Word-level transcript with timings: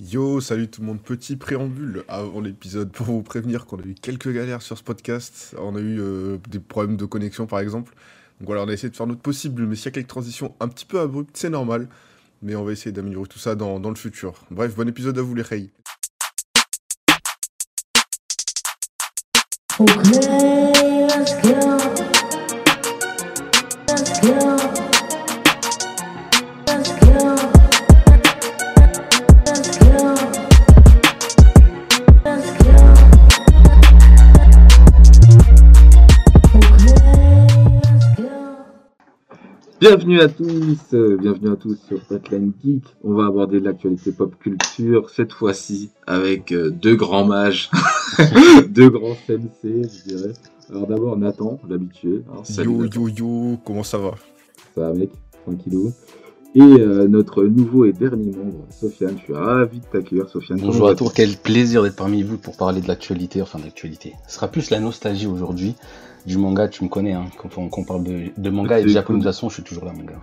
Yo, 0.00 0.40
salut 0.40 0.68
tout 0.68 0.80
le 0.80 0.86
monde. 0.86 1.00
Petit 1.02 1.34
préambule 1.34 2.04
avant 2.06 2.40
l'épisode 2.40 2.92
pour 2.92 3.06
vous 3.06 3.22
prévenir 3.22 3.66
qu'on 3.66 3.78
a 3.78 3.82
eu 3.82 3.96
quelques 4.00 4.32
galères 4.32 4.62
sur 4.62 4.78
ce 4.78 4.84
podcast. 4.84 5.56
On 5.58 5.74
a 5.74 5.80
eu 5.80 5.98
euh, 6.00 6.38
des 6.48 6.60
problèmes 6.60 6.96
de 6.96 7.04
connexion 7.04 7.46
par 7.46 7.58
exemple. 7.58 7.94
Donc 8.38 8.46
voilà, 8.46 8.62
on 8.62 8.68
a 8.68 8.72
essayé 8.72 8.90
de 8.90 8.96
faire 8.96 9.08
notre 9.08 9.22
possible, 9.22 9.66
mais 9.66 9.74
s'il 9.74 9.86
y 9.86 9.88
a 9.88 9.90
quelques 9.90 10.06
transitions 10.06 10.54
un 10.60 10.68
petit 10.68 10.84
peu 10.84 11.00
abruptes, 11.00 11.36
c'est 11.36 11.50
normal. 11.50 11.88
Mais 12.42 12.54
on 12.54 12.62
va 12.62 12.70
essayer 12.70 12.92
d'améliorer 12.92 13.26
tout 13.26 13.40
ça 13.40 13.56
dans, 13.56 13.80
le 13.80 13.96
futur. 13.96 14.34
Bref, 14.52 14.76
bon 14.76 14.88
épisode 14.88 15.18
à 15.18 15.22
vous 15.22 15.34
les 15.34 15.42
go. 21.42 22.08
Bienvenue 39.88 40.20
à 40.20 40.28
tous, 40.28 40.76
euh, 40.92 41.16
bienvenue 41.16 41.50
à 41.50 41.56
tous 41.56 41.78
sur 41.88 42.02
Fatline 42.02 42.52
Geek. 42.62 42.84
On 43.02 43.14
va 43.14 43.24
aborder 43.24 43.58
l'actualité 43.58 44.12
pop 44.12 44.38
culture, 44.38 45.08
cette 45.08 45.32
fois-ci 45.32 45.88
avec 46.06 46.52
euh, 46.52 46.68
deux 46.68 46.94
grands 46.94 47.24
mages, 47.24 47.70
deux 48.68 48.90
grands 48.90 49.14
sensei, 49.14 49.48
je 49.64 50.14
dirais. 50.14 50.32
Alors 50.68 50.88
d'abord 50.88 51.16
Nathan, 51.16 51.58
l'habitué. 51.66 52.22
Yo, 52.58 52.84
yo, 52.84 53.08
yo, 53.08 53.58
comment 53.64 53.82
ça 53.82 53.96
va? 53.96 54.10
Ça 54.74 54.82
va 54.82 54.92
mec, 54.92 55.08
tranquillou. 55.46 55.90
Et 56.54 56.60
euh, 56.60 57.08
notre 57.08 57.44
nouveau 57.44 57.86
et 57.86 57.94
dernier 57.94 58.32
membre, 58.32 58.66
Sofiane. 58.68 59.16
Je 59.16 59.22
suis 59.22 59.32
ravi 59.32 59.80
de 59.80 59.86
t'accueillir, 59.86 60.28
Sofiane. 60.28 60.60
Bonjour 60.60 60.90
à 60.90 60.96
tous, 60.96 61.08
quel 61.14 61.34
plaisir 61.34 61.82
d'être 61.82 61.96
parmi 61.96 62.22
vous 62.22 62.36
pour 62.36 62.58
parler 62.58 62.82
de 62.82 62.88
l'actualité, 62.88 63.40
enfin 63.40 63.58
de 63.58 63.64
l'actualité. 63.64 64.12
Ce 64.28 64.34
sera 64.34 64.48
plus 64.48 64.68
la 64.68 64.80
nostalgie 64.80 65.26
aujourd'hui 65.26 65.76
du 66.28 66.38
manga, 66.38 66.68
tu 66.68 66.84
me 66.84 66.88
connais, 66.88 67.14
hein, 67.14 67.24
quand 67.38 67.56
on, 67.58 67.68
quand 67.68 67.80
on 67.80 67.84
parle 67.84 68.04
de, 68.04 68.20
de 68.36 68.50
manga 68.50 68.78
et 68.78 68.82
de 68.82 68.88
C'est 68.88 68.94
japonisation, 68.94 69.48
je 69.48 69.54
suis 69.54 69.62
toujours 69.64 69.86
là, 69.86 69.92
mon 69.96 70.04
gars. 70.04 70.20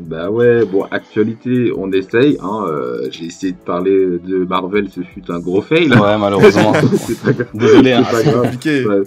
Bah 0.00 0.30
ouais, 0.30 0.64
bon, 0.64 0.84
actualité, 0.90 1.72
on 1.76 1.90
essaye. 1.92 2.38
Hein, 2.40 2.64
euh, 2.68 3.08
J'ai 3.10 3.26
essayé 3.26 3.52
de 3.52 3.58
parler 3.58 4.18
de 4.18 4.44
Marvel, 4.44 4.88
ce 4.90 5.00
fut 5.00 5.22
un 5.30 5.40
gros 5.40 5.60
fail. 5.60 5.90
Ouais, 5.90 6.18
malheureusement. 6.18 6.72
C'est 7.06 7.20
pas 7.20 7.32
grave. 7.38 7.48
Désolé, 7.54 7.92
hein. 7.92 8.02
C'est 8.04 8.12
pas 8.12 8.18
C'est 8.22 8.30
grave. 8.30 8.42
compliqué. 8.42 8.86
Ouais. 8.86 9.02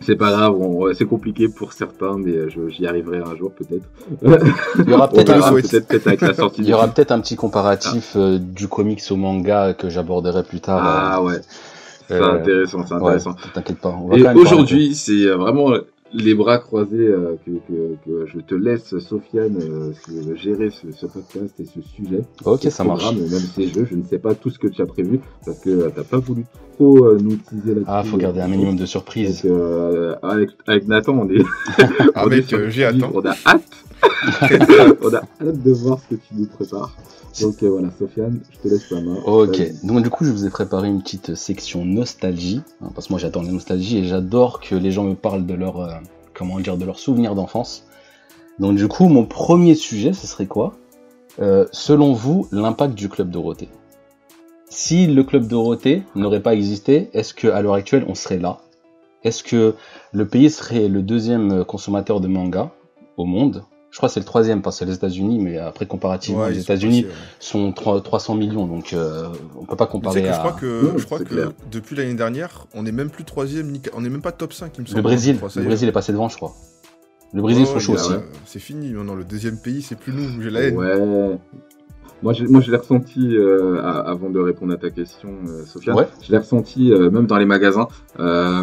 C'est 0.00 0.16
pas 0.16 0.30
grave, 0.30 0.54
c'est 0.96 1.06
compliqué 1.06 1.48
pour 1.48 1.72
certains, 1.72 2.16
mais 2.18 2.30
euh, 2.32 2.68
j'y 2.68 2.86
arriverai 2.86 3.18
un 3.18 3.34
jour 3.34 3.50
peut-être. 3.52 3.86
Il 4.22 4.90
y 4.90 4.92
aura 4.92 5.06
un, 5.12 5.58
il 6.58 6.68
y 6.68 6.72
peut-être 6.94 7.10
un 7.10 7.20
petit 7.20 7.34
comparatif 7.34 8.12
euh, 8.14 8.38
du 8.38 8.68
comics 8.68 9.02
au 9.10 9.16
manga 9.16 9.74
que 9.74 9.88
j'aborderai 9.88 10.44
plus 10.44 10.60
tard. 10.60 10.82
Ah 10.84 11.22
ouais, 11.22 11.40
c'est 12.08 12.14
Euh, 12.14 12.32
intéressant, 12.34 12.84
c'est 12.86 12.94
ouais, 12.94 13.00
intéressant. 13.00 13.34
t'inquiète 13.54 13.78
pas. 13.78 13.96
On 14.00 14.08
va 14.08 14.16
Et 14.16 14.36
aujourd'hui, 14.36 14.94
c'est 14.94 15.26
euh, 15.26 15.36
vraiment 15.36 15.72
les 16.12 16.34
bras 16.34 16.58
croisés 16.58 16.96
euh, 17.08 17.34
que, 17.44 17.50
que, 17.68 17.96
que 18.06 18.26
je 18.26 18.38
te 18.38 18.54
laisse, 18.54 18.96
Sofiane, 18.98 19.58
euh, 19.60 19.92
gérer 20.36 20.70
ce, 20.70 20.92
ce 20.92 21.04
podcast 21.06 21.58
et 21.58 21.64
ce 21.64 21.80
sujet. 21.82 22.22
Ok, 22.44 22.60
ce 22.62 22.70
ça 22.70 22.84
marche. 22.84 23.12
Même 23.12 23.28
ces 23.28 23.66
jeux, 23.68 23.86
je 23.90 23.96
ne 23.96 24.04
sais 24.04 24.18
pas 24.20 24.34
tout 24.34 24.48
ce 24.50 24.58
que 24.58 24.68
tu 24.68 24.80
as 24.82 24.86
prévu 24.86 25.20
parce 25.44 25.58
que 25.58 25.68
euh, 25.70 25.90
t'as 25.94 26.04
pas 26.04 26.18
voulu 26.18 26.44
trop 26.76 27.04
euh, 27.06 27.18
nous 27.20 27.36
teaser 27.36 27.70
là-dessus. 27.74 27.84
Ah, 27.88 28.04
faut 28.04 28.16
garder 28.18 28.40
un 28.40 28.48
minimum 28.48 28.76
de 28.76 28.86
surprise. 28.86 29.42
Donc, 29.42 29.50
euh, 29.52 30.14
avec, 30.22 30.50
avec 30.68 30.86
Nathan, 30.86 31.18
on 31.18 31.28
est. 31.28 31.42
Ah 32.14 32.22
on 32.24 32.30
est 32.30 32.36
mec, 32.36 32.52
euh, 32.52 32.70
j'ai 32.70 32.84
hâte. 32.84 32.96
hein. 33.02 33.10
On 33.12 33.20
a 33.26 33.34
hâte. 33.44 33.62
on 35.02 35.14
a 35.14 35.18
hâte 35.18 35.62
de 35.62 35.72
voir 35.72 35.98
ce 36.00 36.14
que 36.14 36.20
tu 36.20 36.34
nous 36.34 36.46
prépares. 36.46 36.96
Donc 37.40 37.62
euh, 37.62 37.68
voilà, 37.68 37.88
Sofiane, 37.98 38.40
je 38.50 38.58
te 38.58 38.68
laisse 38.68 38.90
la 38.90 39.00
main. 39.00 39.16
Ok, 39.26 39.60
donc 39.84 40.02
du 40.02 40.10
coup 40.10 40.24
je 40.24 40.30
vous 40.30 40.46
ai 40.46 40.50
préparé 40.50 40.88
une 40.88 41.02
petite 41.02 41.34
section 41.34 41.84
nostalgie, 41.84 42.62
hein, 42.80 42.90
parce 42.94 43.08
que 43.08 43.12
moi 43.12 43.20
j'adore 43.20 43.42
la 43.42 43.52
nostalgie 43.52 43.98
et 43.98 44.04
j'adore 44.04 44.60
que 44.60 44.74
les 44.74 44.90
gens 44.90 45.04
me 45.04 45.14
parlent 45.14 45.44
de 45.44 45.54
leur, 45.54 45.80
euh, 45.80 45.92
comment 46.34 46.58
dire, 46.60 46.76
de 46.78 46.84
leurs 46.84 46.98
souvenirs 46.98 47.34
d'enfance. 47.34 47.84
Donc 48.58 48.76
du 48.76 48.88
coup 48.88 49.08
mon 49.08 49.24
premier 49.24 49.74
sujet 49.74 50.12
ce 50.12 50.26
serait 50.26 50.46
quoi? 50.46 50.74
Euh, 51.38 51.66
Selon 51.72 52.14
vous, 52.14 52.48
l'impact 52.52 52.94
du 52.94 53.10
club 53.10 53.30
Dorothée. 53.30 53.68
Si 54.70 55.06
le 55.06 55.22
club 55.22 55.46
Dorothée 55.46 56.02
n'aurait 56.14 56.42
pas 56.42 56.54
existé, 56.54 57.10
est-ce 57.12 57.34
que 57.34 57.48
à 57.48 57.60
l'heure 57.60 57.74
actuelle 57.74 58.04
on 58.08 58.14
serait 58.14 58.38
là? 58.38 58.58
Est-ce 59.22 59.42
que 59.42 59.74
le 60.12 60.26
pays 60.26 60.50
serait 60.50 60.88
le 60.88 61.02
deuxième 61.02 61.64
consommateur 61.64 62.20
de 62.20 62.28
manga 62.28 62.70
au 63.16 63.26
monde? 63.26 63.64
Je 63.96 63.98
crois 63.98 64.10
que 64.10 64.12
c'est 64.12 64.20
le 64.20 64.26
troisième 64.26 64.60
parce 64.60 64.76
que 64.76 64.80
c'est 64.80 64.84
les 64.90 64.94
États-Unis, 64.94 65.38
mais 65.38 65.56
après 65.56 65.86
comparativement 65.86 66.42
Ouais, 66.42 66.50
les 66.50 66.56
sont 66.56 66.64
États-Unis 66.64 67.04
passés, 67.04 67.14
ouais. 67.14 67.20
sont 67.40 67.72
3 67.72 68.02
300 68.02 68.34
millions, 68.34 68.66
donc 68.66 68.92
euh, 68.92 69.30
on 69.58 69.64
peut 69.64 69.74
pas 69.74 69.86
comparer 69.86 70.20
que 70.20 70.26
je 70.28 70.32
à 70.34 70.36
crois 70.36 70.52
que, 70.52 70.92
je 70.98 71.04
crois 71.06 71.18
depuis 71.70 71.96
l'année 71.96 72.12
dernière, 72.12 72.66
on 72.74 72.84
est 72.84 72.92
même 72.92 73.08
plus 73.08 73.24
troisième, 73.24 73.72
ni... 73.72 73.80
on 73.94 74.04
est 74.04 74.10
même 74.10 74.20
pas 74.20 74.32
top 74.32 74.52
5, 74.52 74.70
il 74.76 74.82
me 74.82 74.86
semble. 74.86 74.96
le 74.98 75.02
Brésil. 75.02 75.38
Le 75.40 75.62
est. 75.62 75.64
Brésil 75.64 75.88
est 75.88 75.92
passé 75.92 76.12
devant, 76.12 76.28
je 76.28 76.36
crois. 76.36 76.52
Le 77.32 77.40
Brésil 77.40 77.64
sont 77.64 77.76
a- 77.76 77.94
aussi. 77.94 78.12
ouais. 78.12 78.18
C'est 78.44 78.58
fini, 78.58 78.90
non, 78.90 79.02
non, 79.02 79.14
le 79.14 79.24
deuxième 79.24 79.56
pays, 79.56 79.80
c'est 79.80 79.96
plus 79.98 80.12
nous, 80.12 80.42
j'ai 80.42 80.50
la 80.50 80.60
haine. 80.60 80.76
Ouais. 80.76 81.38
Moi, 82.22 82.32
je, 82.32 82.44
moi, 82.46 82.60
je 82.60 82.70
l'ai 82.70 82.76
ressenti 82.78 83.36
euh, 83.36 83.80
avant 83.82 84.30
de 84.30 84.40
répondre 84.40 84.72
à 84.72 84.76
ta 84.76 84.90
question, 84.90 85.28
euh, 85.48 85.64
Sofiane. 85.66 85.96
Ouais. 85.96 86.08
Je 86.22 86.32
l'ai 86.32 86.38
ressenti 86.38 86.90
euh, 86.92 87.10
même 87.10 87.26
dans 87.26 87.36
les 87.36 87.44
magasins. 87.44 87.88
Euh, 88.18 88.62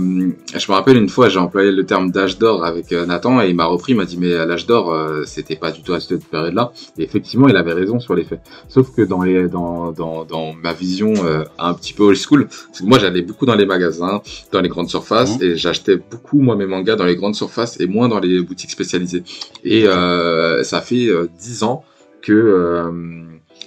je 0.55 0.71
me 0.71 0.75
rappelle 0.75 0.97
une 0.97 1.07
fois, 1.07 1.29
j'ai 1.29 1.37
employé 1.39 1.71
le 1.71 1.85
terme 1.85 2.11
d'âge 2.11 2.39
d'or 2.39 2.65
avec 2.65 2.91
euh, 2.91 3.05
Nathan 3.05 3.41
et 3.41 3.49
il 3.49 3.55
m'a 3.55 3.65
repris, 3.65 3.93
il 3.93 3.95
m'a 3.95 4.05
dit 4.05 4.17
mais 4.19 4.33
euh, 4.33 4.45
l'âge 4.45 4.65
d'or, 4.65 4.91
euh, 4.91 5.23
c'était 5.25 5.55
pas 5.55 5.71
du 5.71 5.83
tout 5.83 5.93
à 5.93 5.99
cette 5.99 6.25
période-là. 6.25 6.71
Et 6.97 7.03
effectivement, 7.03 7.47
il 7.47 7.55
avait 7.55 7.73
raison 7.73 7.99
sur 7.99 8.15
les 8.15 8.23
faits. 8.23 8.41
Sauf 8.67 8.93
que 8.95 9.03
dans 9.03 9.21
les 9.21 9.47
dans 9.47 9.91
dans, 9.91 10.25
dans 10.25 10.53
ma 10.53 10.73
vision 10.73 11.13
euh, 11.23 11.43
un 11.59 11.73
petit 11.75 11.93
peu 11.93 12.03
old 12.03 12.17
school, 12.17 12.47
parce 12.47 12.79
que 12.81 12.85
moi 12.85 12.97
j'allais 12.97 13.21
beaucoup 13.21 13.45
dans 13.45 13.55
les 13.55 13.67
magasins, 13.67 14.21
dans 14.51 14.61
les 14.61 14.69
grandes 14.69 14.89
surfaces 14.89 15.37
Mhm. 15.37 15.43
et 15.43 15.55
j'achetais 15.55 15.97
beaucoup 15.97 16.39
moi 16.39 16.55
mes 16.55 16.65
mangas 16.65 16.95
dans 16.95 17.05
les 17.05 17.15
grandes 17.15 17.35
surfaces 17.35 17.79
et 17.79 17.85
moins 17.87 18.09
dans 18.09 18.19
les 18.19 18.41
boutiques 18.41 18.71
spécialisées. 18.71 19.23
Et 19.63 19.87
euh, 19.87 20.63
ça 20.63 20.81
fait 20.81 21.07
dix 21.39 21.63
ans 21.63 21.83
que 22.21 22.31
euh, 22.33 22.91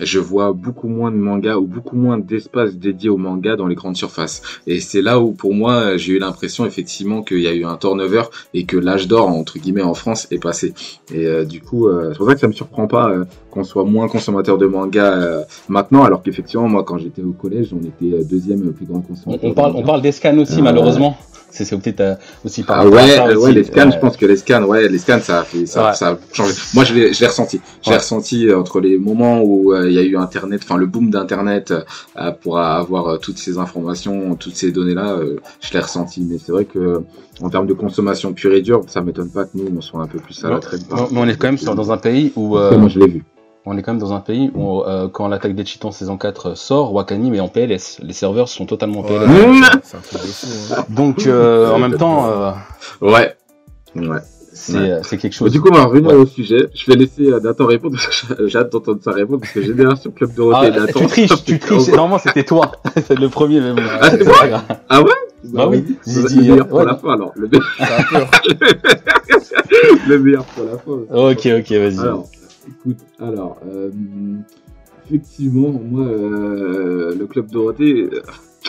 je 0.01 0.19
vois 0.19 0.53
beaucoup 0.53 0.89
moins 0.89 1.11
de 1.11 1.17
mangas 1.17 1.57
ou 1.57 1.67
beaucoup 1.67 1.97
moins 1.97 2.19
d'espace 2.19 2.75
dédié 2.75 3.09
aux 3.09 3.17
mangas 3.17 3.57
dans 3.57 3.67
les 3.67 3.75
grandes 3.75 3.97
surfaces. 3.97 4.43
Et 4.67 4.81
c'est 4.81 5.03
là 5.03 5.21
où, 5.21 5.33
pour 5.33 5.55
moi, 5.55 5.97
j'ai 5.97 6.15
eu 6.15 6.19
l'impression 6.19 6.67
effectivement 6.67 7.23
qu'il 7.23 7.41
y 7.41 7.47
a 7.47 7.53
eu 7.55 7.65
un 7.65 7.77
turnover 7.77 8.23
et 8.55 8.65
que 8.65 8.77
l'âge 8.77 9.09
d'or, 9.09 9.29
entre 9.29 9.59
guillemets, 9.59 9.83
en 9.83 9.95
France 9.95 10.27
est 10.31 10.43
passé. 10.43 10.75
Et 11.15 11.27
euh, 11.27 11.45
du 11.45 11.61
coup, 11.61 11.89
euh, 11.89 12.11
c'est 12.13 12.19
pour 12.19 12.29
ça 12.29 12.35
que 12.35 12.41
ça 12.41 12.49
me 12.49 12.53
surprend 12.53 12.87
pas 12.87 13.11
euh, 13.11 13.25
qu'on 13.51 13.65
soit 13.65 13.85
moins 13.85 14.09
consommateur 14.09 14.59
de 14.59 14.67
mangas 14.67 15.13
euh, 15.15 15.43
maintenant, 15.69 16.05
alors 16.05 16.23
qu'effectivement, 16.23 16.69
moi, 16.69 16.85
quand 16.85 16.99
j'étais 16.99 17.23
au 17.23 17.33
collège, 17.33 17.69
on 17.73 17.79
était 17.85 18.17
euh, 18.17 18.25
deuxième 18.25 18.73
plus 18.73 18.87
grand 18.87 18.99
On, 18.99 19.03
consommateur. 19.03 19.51
on 19.51 19.55
parle, 19.55 19.73
on 19.77 19.83
parle 19.83 20.03
des 20.03 20.13
scans 20.13 20.37
aussi, 20.39 20.59
Euh, 20.61 20.63
malheureusement. 20.63 21.17
C'est 21.49 21.65
c'est 21.65 21.79
peut-être 21.79 22.19
aussi 22.45 22.65
par 22.65 22.81
Ah 22.81 22.87
ouais, 22.87 23.09
ça 23.09 23.25
aussi. 23.29 23.37
ouais, 23.47 23.53
les 23.53 23.65
scans, 23.65 23.91
je 23.91 23.99
pense 23.99 24.17
que 24.19 24.27
les 24.27 24.37
scans, 24.37 24.65
ouais, 24.65 24.89
les 24.89 24.99
scans, 24.99 25.21
ça 25.21 25.41
a 25.41 25.45
fait, 25.45 25.65
ça, 25.65 25.87
Ouais. 25.87 25.95
ça 25.95 26.09
a 26.11 26.19
changé. 26.35 26.53
Moi, 26.75 26.85
je 26.85 26.93
l'ai, 26.93 27.27
ressenti. 27.27 27.61
Je 27.83 27.87
l'ai 27.89 27.93
Ouais. 27.95 27.99
ressenti 28.03 28.53
entre 28.53 28.79
les 28.81 28.99
moments 28.99 29.41
où 29.43 29.73
euh, 29.73 29.86
il 29.89 29.95
y 29.95 29.99
a 29.99 30.03
eu 30.03 30.17
Internet, 30.17 30.61
enfin 30.65 30.77
le 30.77 30.87
boom 30.87 31.11
d'Internet 31.11 31.73
euh, 32.19 32.31
pour 32.43 32.59
avoir 32.59 33.07
euh, 33.09 33.17
toutes 33.19 33.39
ces 33.39 33.59
informations, 33.59 34.35
toutes 34.37 34.57
ces 34.57 34.73
données-là, 34.73 35.13
euh, 35.15 35.37
je 35.61 35.73
l'ai 35.73 35.81
ressenti. 35.81 36.27
Mais 36.29 36.39
c'est 36.39 36.53
vrai 36.53 36.65
que 36.65 37.03
en 37.43 37.51
termes 37.51 37.67
de 37.67 37.75
consommation 37.75 38.33
pure 38.33 38.53
et 38.55 38.63
dure, 38.63 38.83
ça 38.87 39.01
m'étonne 39.03 39.31
pas 39.31 39.45
que 39.45 39.51
nous 39.55 39.67
on 39.77 39.81
soit 39.81 40.01
un 40.03 40.07
peu 40.07 40.19
plus 40.19 40.45
à 40.45 40.51
la 40.51 40.59
traîne. 40.59 40.81
Mais 41.11 41.21
on 41.21 41.27
est 41.29 41.37
quand 41.37 41.49
même 41.49 41.59
sur- 41.59 41.75
dans 41.75 41.93
un 41.93 41.99
pays 41.99 42.33
où 42.37 42.57
euh, 42.57 42.77
Moi, 42.79 42.89
je 42.89 42.99
l'ai 42.99 43.09
vu. 43.09 43.25
on 43.67 43.77
est 43.77 43.83
quand 43.83 43.93
même 43.93 44.01
dans 44.01 44.13
un 44.13 44.21
pays 44.21 44.51
où 44.55 44.81
euh, 44.83 45.09
quand 45.09 45.29
l'attaque 45.29 45.55
des 45.55 45.65
Titans 45.65 45.93
saison 45.93 46.17
4 46.17 46.57
sort, 46.57 46.93
Wakanim 46.95 47.35
est 47.35 47.41
en 47.41 47.49
PLS. 47.49 47.99
Les 48.03 48.13
serveurs 48.13 48.49
sont 48.49 48.65
totalement 48.67 49.01
en 49.01 49.03
PLS. 49.03 49.27
Mmh. 49.27 49.65
c'est 49.83 49.97
un 49.97 50.01
truc 50.01 50.23
de 50.23 50.27
fou. 50.29 50.75
hein. 50.75 50.85
Donc 50.91 51.27
euh, 51.27 51.71
en 51.73 51.79
même 51.79 51.97
temps, 51.97 52.27
euh, 52.31 52.51
Ouais. 53.01 53.37
Ouais. 53.97 54.19
C'est 54.59 54.73
Ouais. 54.73 54.91
euh, 54.91 55.01
c'est 55.03 55.19
quelque 55.19 55.35
Bon, 55.39 55.45
chose. 55.45 55.53
du 55.53 55.61
coup, 55.61 55.69
on 55.71 55.75
va 55.75 55.85
revenir 55.85 56.11
Ouais. 56.11 56.17
au 56.17 56.27
sujet. 56.27 56.69
Je 56.75 56.91
vais 56.91 56.97
laisser 56.97 57.31
euh, 57.31 57.41
Nathan 57.41 57.67
répondre 57.67 57.95
parce 57.97 58.23
que 58.35 58.47
j'ai 58.49 58.59
hâte 58.59 58.73
d'entendre 58.73 59.01
sa 59.03 59.13
réponse 59.13 59.41
parce 59.41 59.53
que 59.53 59.63
Génération 59.63 60.11
Club 60.11 60.33
Dorothée 60.35 60.71
Ah, 60.73 60.77
et 60.77 60.81
Nathan. 60.81 61.01
tu 61.01 61.07
triches, 61.07 61.31
tu 61.45 61.59
triches. 61.59 61.89
Normalement 61.89 62.19
c'était 62.19 62.45
toi, 62.45 62.73
c'est 63.07 63.19
le 63.19 63.29
premier 63.29 63.61
mais 63.61 63.73
bon. 63.75 63.83
Ah, 64.01 64.11
c'est 64.11 64.25
moi. 64.25 64.63
Ah 64.89 65.03
ouais? 65.03 65.11
Bah 65.45 65.69
oui, 65.69 65.85
j'ai 66.07 66.23
Le 66.23 66.29
dit, 66.29 66.39
meilleur 66.39 66.67
pour 66.67 66.79
ouais. 66.79 66.87
la 66.87 66.97
fin 66.97 67.13
alors. 67.13 67.33
Le 67.37 67.49
meilleur. 67.49 68.11
Le 70.09 70.19
meilleur 70.19 70.45
pour 70.45 70.65
la 70.65 70.79
fin. 70.79 71.31
Ok, 71.31 71.47
ok, 71.47 71.73
vas-y. 71.73 71.99
Alors, 72.01 72.29
écoute, 72.69 72.99
alors, 73.21 73.59
euh, 73.69 73.91
effectivement, 75.07 75.69
moi, 75.85 76.07
euh, 76.07 77.15
le 77.19 77.27
club 77.27 77.51
Dorothée, 77.51 78.09
euh, 78.13 78.23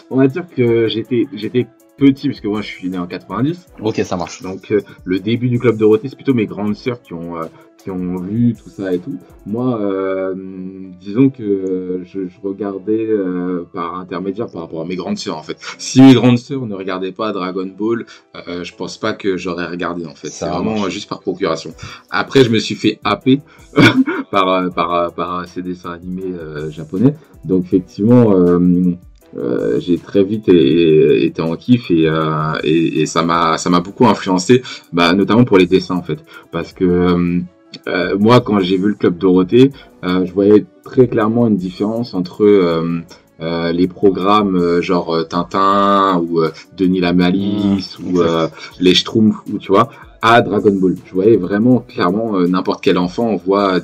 on 0.09 0.17
va 0.17 0.27
dire 0.27 0.45
que 0.55 0.87
j'étais, 0.87 1.27
j'étais 1.33 1.67
petit, 1.97 2.27
parce 2.29 2.39
que 2.41 2.47
moi 2.47 2.61
je 2.61 2.67
suis 2.67 2.89
né 2.89 2.97
en 2.97 3.07
90. 3.07 3.67
Ok, 3.81 4.01
ça 4.05 4.15
marche. 4.17 4.41
Donc 4.41 4.71
euh, 4.71 4.81
le 5.03 5.19
début 5.19 5.49
du 5.49 5.59
club 5.59 5.77
Dorothée, 5.77 6.07
c'est 6.09 6.15
plutôt 6.15 6.33
mes 6.33 6.45
grandes 6.45 6.75
sœurs 6.75 7.01
qui 7.01 7.13
ont 7.13 7.37
euh, 7.37 7.45
qui 7.83 7.91
ont 7.91 8.17
vu 8.17 8.55
tout 8.55 8.69
ça 8.69 8.93
et 8.93 8.99
tout. 8.99 9.17
Moi, 9.45 9.79
euh, 9.79 10.33
disons 10.99 11.29
que 11.29 12.01
je, 12.03 12.27
je 12.27 12.35
regardais 12.43 13.05
euh, 13.07 13.65
par 13.71 13.95
intermédiaire 13.95 14.47
par 14.51 14.61
rapport 14.63 14.81
à 14.81 14.85
mes 14.85 14.95
grandes 14.95 15.17
sœurs 15.17 15.37
en 15.37 15.43
fait. 15.43 15.57
Si 15.77 16.01
mes 16.01 16.13
grandes 16.15 16.39
sœurs 16.39 16.65
ne 16.65 16.73
regardaient 16.75 17.11
pas 17.11 17.31
Dragon 17.31 17.69
Ball, 17.77 18.05
euh, 18.47 18.63
je 18.63 18.73
pense 18.75 18.97
pas 18.97 19.13
que 19.13 19.37
j'aurais 19.37 19.67
regardé 19.67 20.05
en 20.05 20.15
fait. 20.15 20.29
C'est 20.29 20.47
vraiment 20.47 20.71
marche. 20.71 20.85
euh, 20.87 20.89
juste 20.89 21.07
par 21.09 21.19
procuration. 21.19 21.71
Après, 22.09 22.43
je 22.43 22.49
me 22.49 22.59
suis 22.59 22.75
fait 22.75 22.99
happer 23.03 23.41
par 24.31 24.69
par 24.73 24.93
euh, 24.93 25.09
par 25.09 25.47
ces 25.47 25.61
dessins 25.61 25.91
animés 25.93 26.33
euh, 26.33 26.69
japonais. 26.71 27.13
Donc 27.45 27.65
effectivement. 27.65 28.33
Euh, 29.37 29.79
j'ai 29.79 29.97
très 29.97 30.23
vite 30.23 30.49
été 30.49 31.41
en 31.41 31.55
kiff 31.55 31.91
et, 31.91 32.07
euh, 32.07 32.53
et, 32.63 33.01
et 33.01 33.05
ça 33.05 33.23
m'a 33.23 33.57
ça 33.57 33.69
m'a 33.69 33.79
beaucoup 33.79 34.07
influencé 34.07 34.63
bah, 34.93 35.13
notamment 35.13 35.43
pour 35.43 35.57
les 35.57 35.67
dessins 35.67 35.95
en 35.95 36.03
fait. 36.03 36.19
Parce 36.51 36.73
que 36.73 37.43
euh, 37.87 38.17
moi 38.17 38.41
quand 38.41 38.59
j'ai 38.59 38.77
vu 38.77 38.89
le 38.89 38.95
club 38.95 39.17
Dorothée 39.17 39.71
je 40.03 40.31
voyais 40.31 40.65
très 40.83 41.07
clairement 41.07 41.47
une 41.47 41.57
différence 41.57 42.13
entre 42.13 42.45
euh, 43.39 43.71
les 43.71 43.87
programmes 43.87 44.55
euh, 44.55 44.81
genre 44.81 45.13
euh, 45.13 45.23
Tintin 45.23 46.19
ou 46.19 46.41
Denis 46.75 47.01
la 47.01 47.13
Malice 47.13 47.99
Mmh, 47.99 48.17
ou 48.17 48.21
les 48.79 48.95
Schtroumpfs 48.95 49.37
ou 49.53 49.59
tu 49.59 49.71
vois 49.71 49.89
à 50.21 50.41
Dragon 50.41 50.73
Ball. 50.73 50.95
Je 51.05 51.13
voyais 51.13 51.37
vraiment 51.37 51.79
clairement 51.79 52.39
n'importe 52.41 52.83
quel 52.83 52.97
enfant 52.97 53.35
voit 53.35 53.79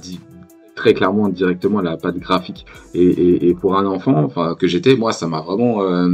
très 0.76 0.94
clairement 0.94 1.30
directement 1.30 1.82
la 1.82 1.98
patte 1.98 2.18
graphique. 2.18 2.66
Et, 2.94 3.04
et, 3.04 3.50
et 3.50 3.54
pour 3.54 3.78
un 3.78 3.86
enfant 3.86 4.24
enfin 4.24 4.56
que 4.56 4.68
j'étais 4.68 4.96
moi 4.96 5.12
ça 5.12 5.28
m'a 5.28 5.42
vraiment 5.42 5.84
euh, 5.84 6.10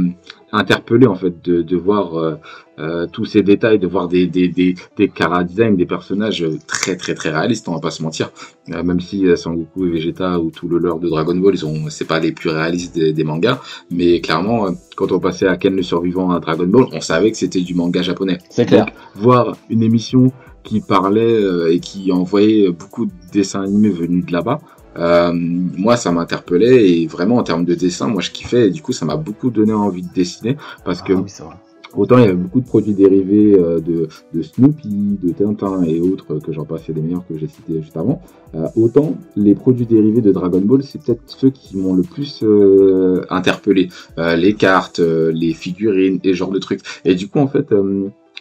interpellé 0.52 1.06
en 1.06 1.14
fait 1.14 1.42
de, 1.44 1.62
de 1.62 1.76
voir 1.76 2.18
euh, 2.18 2.34
euh, 2.78 3.06
tous 3.10 3.24
ces 3.24 3.42
détails 3.42 3.78
de 3.78 3.86
voir 3.86 4.08
des 4.08 4.26
des 4.26 4.48
des, 4.48 4.74
des 4.96 5.08
cara 5.08 5.44
design 5.44 5.76
des 5.76 5.86
personnages 5.86 6.44
très 6.66 6.96
très 6.96 7.14
très 7.14 7.30
réalistes 7.30 7.68
on 7.68 7.74
va 7.74 7.80
pas 7.80 7.90
se 7.90 8.02
mentir. 8.02 8.30
Même 8.68 9.00
si 9.00 9.26
Sangoku 9.36 9.86
et 9.86 9.90
Vegeta 9.90 10.38
ou 10.38 10.50
tout 10.50 10.68
le 10.68 10.78
lore 10.78 11.00
de 11.00 11.08
Dragon 11.08 11.34
Ball 11.34 11.54
ils 11.54 11.66
ont 11.66 11.88
c'est 11.88 12.06
pas 12.06 12.20
les 12.20 12.32
plus 12.32 12.50
réalistes 12.50 12.94
des, 12.94 13.12
des 13.12 13.24
mangas. 13.24 13.60
Mais 13.90 14.20
clairement 14.20 14.68
quand 14.96 15.10
on 15.12 15.20
passait 15.20 15.46
à 15.46 15.56
Ken 15.56 15.74
le 15.74 15.82
survivant 15.82 16.30
à 16.30 16.40
Dragon 16.40 16.66
Ball 16.66 16.86
on 16.92 17.00
savait 17.00 17.30
que 17.30 17.36
c'était 17.36 17.60
du 17.60 17.74
manga 17.74 18.02
japonais. 18.02 18.38
C'est 18.50 18.66
clair. 18.66 18.86
donc, 18.86 18.94
voir 19.14 19.56
une 19.70 19.82
émission 19.82 20.32
qui 20.62 20.80
parlait 20.80 21.42
euh, 21.42 21.72
et 21.72 21.80
qui 21.80 22.12
envoyait 22.12 22.70
beaucoup 22.70 23.06
de 23.06 23.12
dessins 23.32 23.62
animés 23.62 23.90
venus 23.90 24.26
de 24.26 24.32
là-bas, 24.32 24.60
euh, 24.98 25.32
moi 25.32 25.96
ça 25.96 26.10
m'interpellait 26.10 26.90
et 26.90 27.06
vraiment 27.06 27.36
en 27.36 27.42
termes 27.44 27.64
de 27.64 27.74
dessin, 27.74 28.08
moi 28.08 28.20
je 28.22 28.30
kiffais 28.32 28.66
et 28.68 28.70
du 28.70 28.82
coup 28.82 28.92
ça 28.92 29.06
m'a 29.06 29.16
beaucoup 29.16 29.50
donné 29.50 29.72
envie 29.72 30.02
de 30.02 30.12
dessiner 30.12 30.56
parce 30.84 31.00
que 31.00 31.12
Ah 31.12 31.20
oui, 31.20 31.30
vrai. 31.38 31.54
autant 31.94 32.18
il 32.18 32.22
y 32.22 32.24
avait 32.24 32.34
beaucoup 32.34 32.60
de 32.60 32.66
produits 32.66 32.92
dérivés 32.94 33.54
euh, 33.56 33.78
de, 33.80 34.08
de 34.34 34.42
Snoopy, 34.42 35.18
de 35.22 35.32
Tintin 35.32 35.84
et 35.84 36.00
autres 36.00 36.40
que 36.40 36.52
j'en 36.52 36.64
passais 36.64 36.92
des 36.92 37.00
meilleurs 37.00 37.24
que 37.28 37.38
j'ai 37.38 37.46
cités 37.46 37.80
juste 37.80 37.96
avant, 37.96 38.20
euh, 38.56 38.66
autant 38.74 39.14
les 39.36 39.54
produits 39.54 39.86
dérivés 39.86 40.22
de 40.22 40.32
Dragon 40.32 40.60
Ball 40.60 40.82
c'est 40.82 41.00
peut-être 41.00 41.22
ceux 41.26 41.50
qui 41.50 41.76
m'ont 41.76 41.94
le 41.94 42.02
plus 42.02 42.40
euh, 42.42 43.24
interpellé, 43.30 43.90
les 44.16 44.54
cartes, 44.54 44.98
les 44.98 45.52
figurines 45.52 46.18
et 46.24 46.34
genre 46.34 46.50
de 46.50 46.58
trucs. 46.58 46.80
Et 47.04 47.14
du 47.14 47.28
coup 47.28 47.38
en 47.38 47.46
fait 47.46 47.72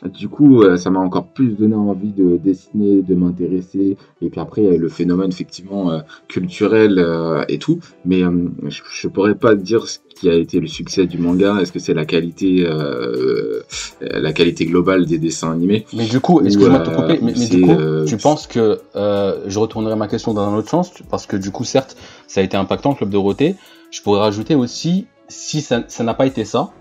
du 0.06 0.30
coup, 0.30 0.64
euh, 0.64 0.78
ça 0.78 0.90
m'a 0.90 1.00
encore 1.00 1.28
plus 1.28 1.50
donné 1.50 1.76
envie 1.76 2.12
de 2.12 2.38
dessiner, 2.38 3.02
de 3.02 3.16
m'intéresser. 3.16 3.98
Et 4.22 4.30
puis 4.30 4.40
après, 4.40 4.62
il 4.62 4.68
y 4.68 4.72
a 4.72 4.76
eu 4.76 4.78
le 4.78 4.88
phénomène 4.88 5.30
effectivement 5.30 5.92
euh, 5.92 6.00
culturel 6.28 7.00
euh, 7.00 7.44
et 7.50 7.58
tout. 7.60 7.80
Mais 8.06 8.22
je, 8.68 8.82
je 8.90 9.08
pourrais 9.10 9.36
pas 9.36 9.56
dire 9.56 9.88
ce 9.88 10.00
qui 10.16 10.30
a 10.30 10.36
été 10.36 10.60
le 10.60 10.68
succès 10.68 11.06
du 11.06 11.18
manga. 11.18 11.60
Est-ce 11.60 11.72
que 11.72 11.80
c'est 11.80 11.94
la 11.94 12.06
qualité, 12.06 12.66
euh, 12.66 13.62
la 14.00 14.32
qualité 14.32 14.66
globale 14.66 15.06
des 15.06 15.18
dessins 15.18 15.52
animés? 15.52 15.86
Mais 15.94 16.06
du 16.06 16.22
coup, 16.22 16.40
excuse-moi 16.42 16.80
de 16.80 16.86
te 16.86 16.96
couper, 16.96 17.20
mais, 17.22 17.34
du 17.34 17.62
coup, 17.62 17.72
euh, 17.72 18.06
tu 18.06 18.16
penses 18.18 18.48
que 18.48 18.80
euh, 18.96 19.44
je 19.48 19.60
retournerai 19.60 19.96
ma 19.98 20.08
question 20.08 20.34
dans 20.34 20.48
un 20.48 20.56
autre 20.56 20.70
sens, 20.70 20.94
parce 21.10 21.26
que 21.26 21.36
du 21.36 21.52
coup, 21.52 21.66
certes, 21.66 21.98
ça 22.28 22.40
a 22.40 22.44
été 22.44 22.56
impactant 22.56 22.92
le 22.92 22.96
club 22.96 23.10
Dorothée. 23.10 23.56
Je 23.92 24.02
pourrais 24.02 24.22
rajouter 24.22 24.56
aussi, 24.56 25.08
si 25.28 25.62
ça 25.62 25.84
n'a 26.00 26.14
pas 26.14 26.26
été 26.26 26.46
ça, 26.46 26.72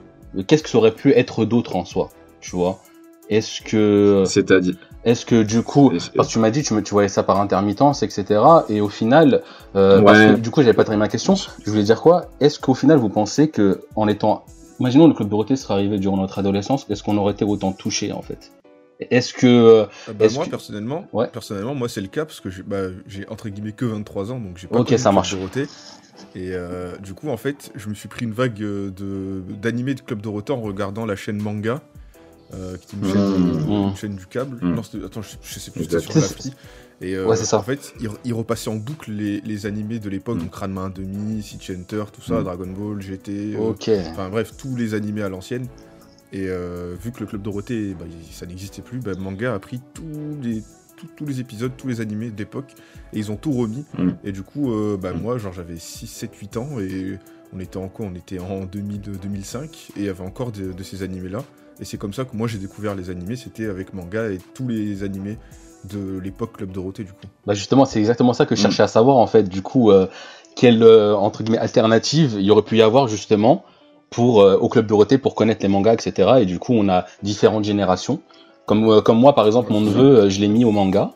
qu'est-ce 0.47 0.63
que 0.63 0.69
ça 0.69 0.79
aurait 0.79 0.95
pu 0.95 1.11
être 1.13 1.45
d'autre 1.45 1.75
en 1.75 1.85
soi, 1.85 2.11
tu 2.41 2.55
vois? 2.55 2.79
Est-ce 3.31 3.61
que, 3.63 4.25
C'est-à-dire, 4.27 4.75
est-ce 5.05 5.27
que 5.27 5.43
du 5.43 5.63
coup, 5.63 5.91
parce 5.91 6.09
que 6.09 6.33
tu 6.33 6.39
m'as 6.39 6.51
dit, 6.51 6.63
tu, 6.63 6.73
me- 6.75 6.83
tu 6.83 6.93
voyais 6.93 7.09
ça 7.09 7.23
par 7.23 7.41
intermittence, 7.41 8.03
etc. 8.03 8.41
Et 8.69 8.81
au 8.81 8.89
final, 8.89 9.43
euh, 9.77 9.99
Ouais. 9.99 10.05
parce 10.05 10.19
que, 10.19 10.37
du 10.41 10.51
coup, 10.51 10.63
j'avais 10.63 10.73
pas 10.75 10.85
terminé 10.85 11.01
ma 11.05 11.09
question. 11.09 11.35
Je 11.35 11.71
voulais 11.71 11.83
dire 11.83 12.01
quoi? 12.01 12.27
Est-ce 12.41 12.59
qu'au 12.59 12.75
final, 12.75 12.99
vous 12.99 13.11
pensez 13.11 13.49
que, 13.49 13.81
en 13.97 14.09
étant, 14.09 14.45
imaginons 14.81 15.09
le 15.09 15.15
club 15.15 15.29
Dorothée 15.29 15.57
serait 15.57 15.75
arrivé 15.75 15.99
durant 15.99 16.17
notre 16.17 16.39
adolescence, 16.39 16.87
est-ce 16.89 17.03
qu'on 17.03 17.17
aurait 17.19 17.33
été 17.35 17.45
autant 17.45 17.73
touché 17.73 18.13
en 18.13 18.23
fait? 18.23 18.51
Est-ce 19.11 19.33
que 19.33 19.47
euh, 19.47 19.85
Ah 20.09 20.13
bah, 20.19 20.27
moi, 20.35 20.45
que- 20.47 20.51
personnellement, 20.51 21.05
Ouais. 21.13 21.29
personnellement, 21.29 21.75
moi, 21.75 21.89
c'est 21.89 22.01
le 22.01 22.09
cas 22.09 22.25
parce 22.25 22.41
que 22.41 22.51
j'ai 22.51 22.63
bah, 22.63 22.87
entre 23.29 23.49
guillemets 23.49 23.73
que 23.73 23.85
23 23.85 24.33
ans, 24.33 24.41
donc 24.41 24.57
j'ai 24.57 24.67
pas 24.67 24.79
Ok, 24.81 24.87
connu 24.89 24.99
ça 24.99 25.11
le 25.11 25.15
marche. 25.15 25.29
Club 25.31 25.41
Dorothée. 25.43 25.67
Et 26.35 26.51
euh, 26.53 26.97
du 26.99 27.15
coup, 27.15 27.29
en 27.29 27.37
fait, 27.37 27.71
je 27.77 27.89
me 27.91 27.95
suis 27.95 28.09
pris 28.09 28.25
une 28.25 28.33
vague 28.33 28.55
de 28.59 28.91
d'animés 29.63 29.95
de 29.95 30.01
Club 30.01 30.21
Dorothée 30.21 30.53
en 30.53 30.61
regardant 30.61 31.07
la 31.07 31.15
chaîne 31.15 31.41
Manga, 31.41 31.81
euh, 32.55 32.77
qui 32.77 32.97
est 32.97 32.99
une, 32.99 33.05
chaîne, 33.13 33.21
Mmh. 33.21 33.51
euh, 33.51 33.67
Mmh. 33.67 33.89
une 33.91 33.97
chaîne 33.97 34.17
du 34.17 34.27
câble. 34.27 34.59
Mmh. 34.63 34.75
Non, 34.75 34.83
c'était- 34.83 35.05
attends, 35.05 35.23
je, 35.23 35.37
je 35.43 35.59
sais 35.59 35.71
plus, 35.71 35.85
c'était 35.85 36.01
sur 36.01 36.15
Bafti. 36.15 36.53
Et 37.01 37.15
euh, 37.15 37.27
Ouais, 37.27 37.37
c'est 37.37 37.45
ça. 37.45 37.59
en 37.59 37.63
fait, 37.63 37.93
il, 38.01 38.09
il 38.25 38.33
repassait 38.35 38.71
en 38.71 38.77
boucle 38.77 39.13
les, 39.13 39.41
les 39.43 39.67
animés 39.67 39.99
de 40.01 40.09
l'époque, 40.09 40.37
Mmh. 40.39 40.41
donc 40.45 40.55
Ranma 40.55 40.89
1,5, 40.89 41.43
City 41.43 41.73
Hunter, 41.73 42.05
tout 42.13 42.23
ça, 42.23 42.41
Mmh. 42.41 42.45
Dragon 42.45 42.67
Ball, 42.77 43.01
GT. 43.03 43.55
euh, 43.55 43.59
Ok. 43.71 43.91
Enfin 44.11 44.29
bref, 44.31 44.53
tous 44.57 44.75
les 44.77 44.95
animés 44.95 45.23
à 45.23 45.29
l'ancienne. 45.29 45.67
Et 46.33 46.47
euh, 46.49 46.95
vu 47.03 47.11
que 47.13 47.21
le 47.21 47.27
Club 47.27 47.43
Dorothée, 47.43 47.95
bah, 47.99 48.05
il- 48.07 48.35
ça 48.35 48.45
n'existait 48.47 48.83
plus, 48.83 48.99
bah, 48.99 49.13
Manga 49.19 49.55
a 49.55 49.59
pris 49.59 49.81
tous 49.95 50.05
les, 50.43 50.63
tous, 50.97 51.07
tous 51.17 51.25
les 51.27 51.41
épisodes, 51.41 51.73
tous 51.77 51.87
les 51.89 52.01
animés 52.01 52.31
de 52.31 52.37
l'époque, 52.39 52.73
et 53.13 53.19
ils 53.19 53.31
ont 53.31 53.37
tout 53.37 53.53
remis. 53.53 53.85
Et 54.25 54.33
du 54.33 54.43
coup, 54.43 54.73
euh, 54.73 54.97
bah, 55.01 55.13
moi, 55.13 55.39
genre 55.39 55.53
j'avais 55.53 55.79
6, 55.79 56.07
7, 56.07 56.35
8 56.35 56.57
ans, 56.57 56.81
et 56.81 57.19
on 57.55 57.61
était 57.61 57.77
en 57.79 57.89
quoi 57.89 58.07
On 58.07 58.15
était 58.15 58.41
en 58.41 58.65
2000, 58.67 59.01
2005, 59.23 59.91
et 59.97 60.01
il 60.01 60.05
y 60.05 60.09
avait 60.09 60.25
encore 60.25 60.51
de, 60.53 60.73
de 60.73 60.83
ces 60.83 61.03
animés-là. 61.03 61.45
Et 61.81 61.85
c'est 61.85 61.97
comme 61.97 62.13
ça 62.13 62.25
que 62.25 62.37
moi 62.37 62.49
j'ai 62.49 62.59
découvert 62.59 62.95
les 62.95 63.11
animés, 63.11 63.37
c'était 63.37 63.67
avec 63.67 63.95
Manga 63.95 64.31
et 64.31 64.39
tous 64.55 64.67
les 64.69 65.03
animés 65.05 65.39
de 65.93 66.19
l'époque 66.19 66.55
Club 66.57 66.73
Dorothée, 66.73 67.05
du 67.05 67.13
coup. 67.13 67.27
Bah 67.47 67.55
justement, 67.55 67.85
c'est 67.85 68.01
exactement 68.01 68.33
ça 68.33 68.47
que 68.47 68.57
je 68.57 68.61
Mm. 68.61 68.65
cherchais 68.65 68.83
à 68.83 68.89
savoir 68.89 69.17
en 69.17 69.27
fait. 69.29 69.45
Du 69.45 69.63
coup, 69.63 69.91
euh, 69.93 70.07
quelle 70.57 70.83
euh, 70.83 71.15
entre 71.17 71.43
guillemets 71.45 71.59
alternative 71.59 72.35
il 72.39 72.45
y 72.45 72.51
aurait 72.51 72.63
pu 72.63 72.77
y 72.79 72.83
avoir 72.83 73.07
justement 73.07 73.65
pour 74.11 74.41
euh, 74.41 74.57
au 74.57 74.69
club 74.69 74.87
Dorothée 74.87 75.19
pour 75.19 75.35
connaître 75.37 75.63
les 75.63 75.69
mangas, 75.69 75.93
etc. 75.95 76.39
Et 76.41 76.47
du 76.47 76.59
coup, 76.59 76.73
on 76.75 76.89
a 76.89 77.05
différentes 77.23 77.65
générations. 77.65 78.21
Comme 78.67 78.89
euh, 78.91 79.01
comme 79.01 79.19
moi, 79.19 79.35
par 79.35 79.47
exemple, 79.47 79.73
mon 79.73 79.81
neveu, 79.81 80.29
je 80.29 80.41
l'ai 80.41 80.49
mis 80.49 80.65
au 80.65 80.73
manga 80.73 81.13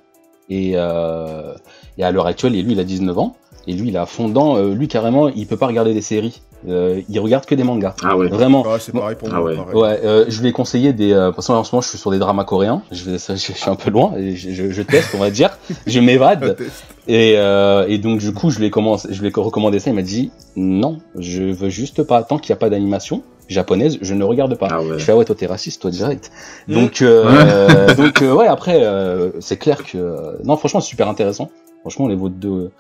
et 0.49 0.73
euh, 0.77 1.55
et 1.99 2.05
à 2.05 2.11
l'heure 2.13 2.27
actuelle, 2.27 2.55
et 2.55 2.63
lui, 2.63 2.73
il 2.73 2.81
a 2.81 2.85
19 2.85 3.19
ans 3.19 3.37
et 3.67 3.73
lui, 3.73 3.89
il 3.89 3.97
a 3.97 4.07
fondant. 4.07 4.57
euh, 4.57 4.75
lui, 4.75 4.89
carrément, 4.89 5.29
il 5.29 5.47
peut 5.47 5.57
pas 5.57 5.67
regarder 5.67 5.95
des 5.95 6.01
séries. 6.01 6.43
Euh, 6.69 7.01
il 7.09 7.19
regarde 7.19 7.45
que 7.45 7.57
des 7.57 7.65
mangas. 7.65 7.97
ah 8.05 8.17
ouais. 8.17 8.29
Vraiment. 8.29 8.65
Ah, 8.69 8.77
c'est 8.79 8.93
pareil 8.93 9.17
pour 9.17 9.29
Ah 9.33 9.39
moi. 9.41 9.45
ouais. 9.51 9.57
pareil. 9.57 9.75
Ouais, 9.75 10.01
euh, 10.05 10.25
je 10.29 10.41
lui 10.41 10.49
ai 10.51 10.53
conseillé 10.53 10.93
des. 10.93 11.13
Euh, 11.13 11.33
parce 11.33 11.49
qu'en 11.49 11.65
ce 11.65 11.75
moment, 11.75 11.83
je 11.83 11.89
suis 11.89 11.99
sur 11.99 12.13
des 12.13 12.19
dramas 12.21 12.45
coréens. 12.45 12.83
Je, 12.93 13.11
vais, 13.11 13.19
ça, 13.19 13.35
je, 13.35 13.47
je 13.47 13.53
suis 13.53 13.71
un 13.71 13.75
peu 13.75 13.91
loin. 13.91 14.15
Et 14.17 14.37
je, 14.37 14.53
je, 14.53 14.71
je 14.71 14.83
teste, 14.83 15.11
on 15.15 15.19
va 15.19 15.31
dire. 15.31 15.59
Je 15.87 15.99
m'évade. 16.01 16.57
Et, 17.09 17.35
euh, 17.37 17.85
et 17.89 17.99
donc, 17.99 18.21
du 18.21 18.33
coup, 18.33 18.51
je 18.51 18.61
lui 18.61 18.67
ai, 18.67 18.71
commencé, 18.71 19.09
je 19.11 19.21
lui 19.21 19.27
ai 19.29 19.33
recommandé 19.35 19.81
ça. 19.81 19.91
Il 19.91 19.95
m'a 19.97 20.03
dit 20.03 20.31
non, 20.55 20.99
je 21.19 21.43
veux 21.43 21.69
juste 21.69 22.05
pas. 22.05 22.23
Tant 22.23 22.39
qu'il 22.39 22.53
n'y 22.53 22.57
a 22.57 22.61
pas 22.61 22.71
d'animation 22.71 23.25
japonaise, 23.49 23.99
je 24.01 24.15
ne 24.15 24.23
regarde 24.23 24.55
pas. 24.55 24.69
Ah 24.71 24.81
ouais. 24.83 24.99
Je 25.01 25.05
fais 25.05 25.11
ah 25.11 25.17
ouais, 25.17 25.25
toi 25.25 25.35
t'es 25.35 25.47
raciste, 25.47 25.83
toi 25.83 25.91
direct. 25.91 26.31
Mm. 26.69 26.75
Donc, 26.75 27.03
euh, 27.03 27.93
donc 27.97 28.23
euh, 28.23 28.33
ouais, 28.33 28.47
après, 28.47 28.85
euh, 28.85 29.31
c'est 29.41 29.57
clair 29.57 29.83
que. 29.83 30.37
non, 30.45 30.57
franchement, 30.57 30.81
c'est 30.81 30.91
super 30.91 31.09
intéressant. 31.09 31.51
Franchement, 31.81 32.07
les, 32.07 32.15
vos, 32.15 32.29
deux, 32.29 32.71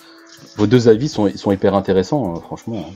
vos 0.56 0.66
deux 0.66 0.88
avis 0.88 1.08
sont, 1.08 1.30
sont 1.36 1.52
hyper 1.52 1.74
intéressants, 1.74 2.34
hein, 2.34 2.40
franchement. 2.44 2.90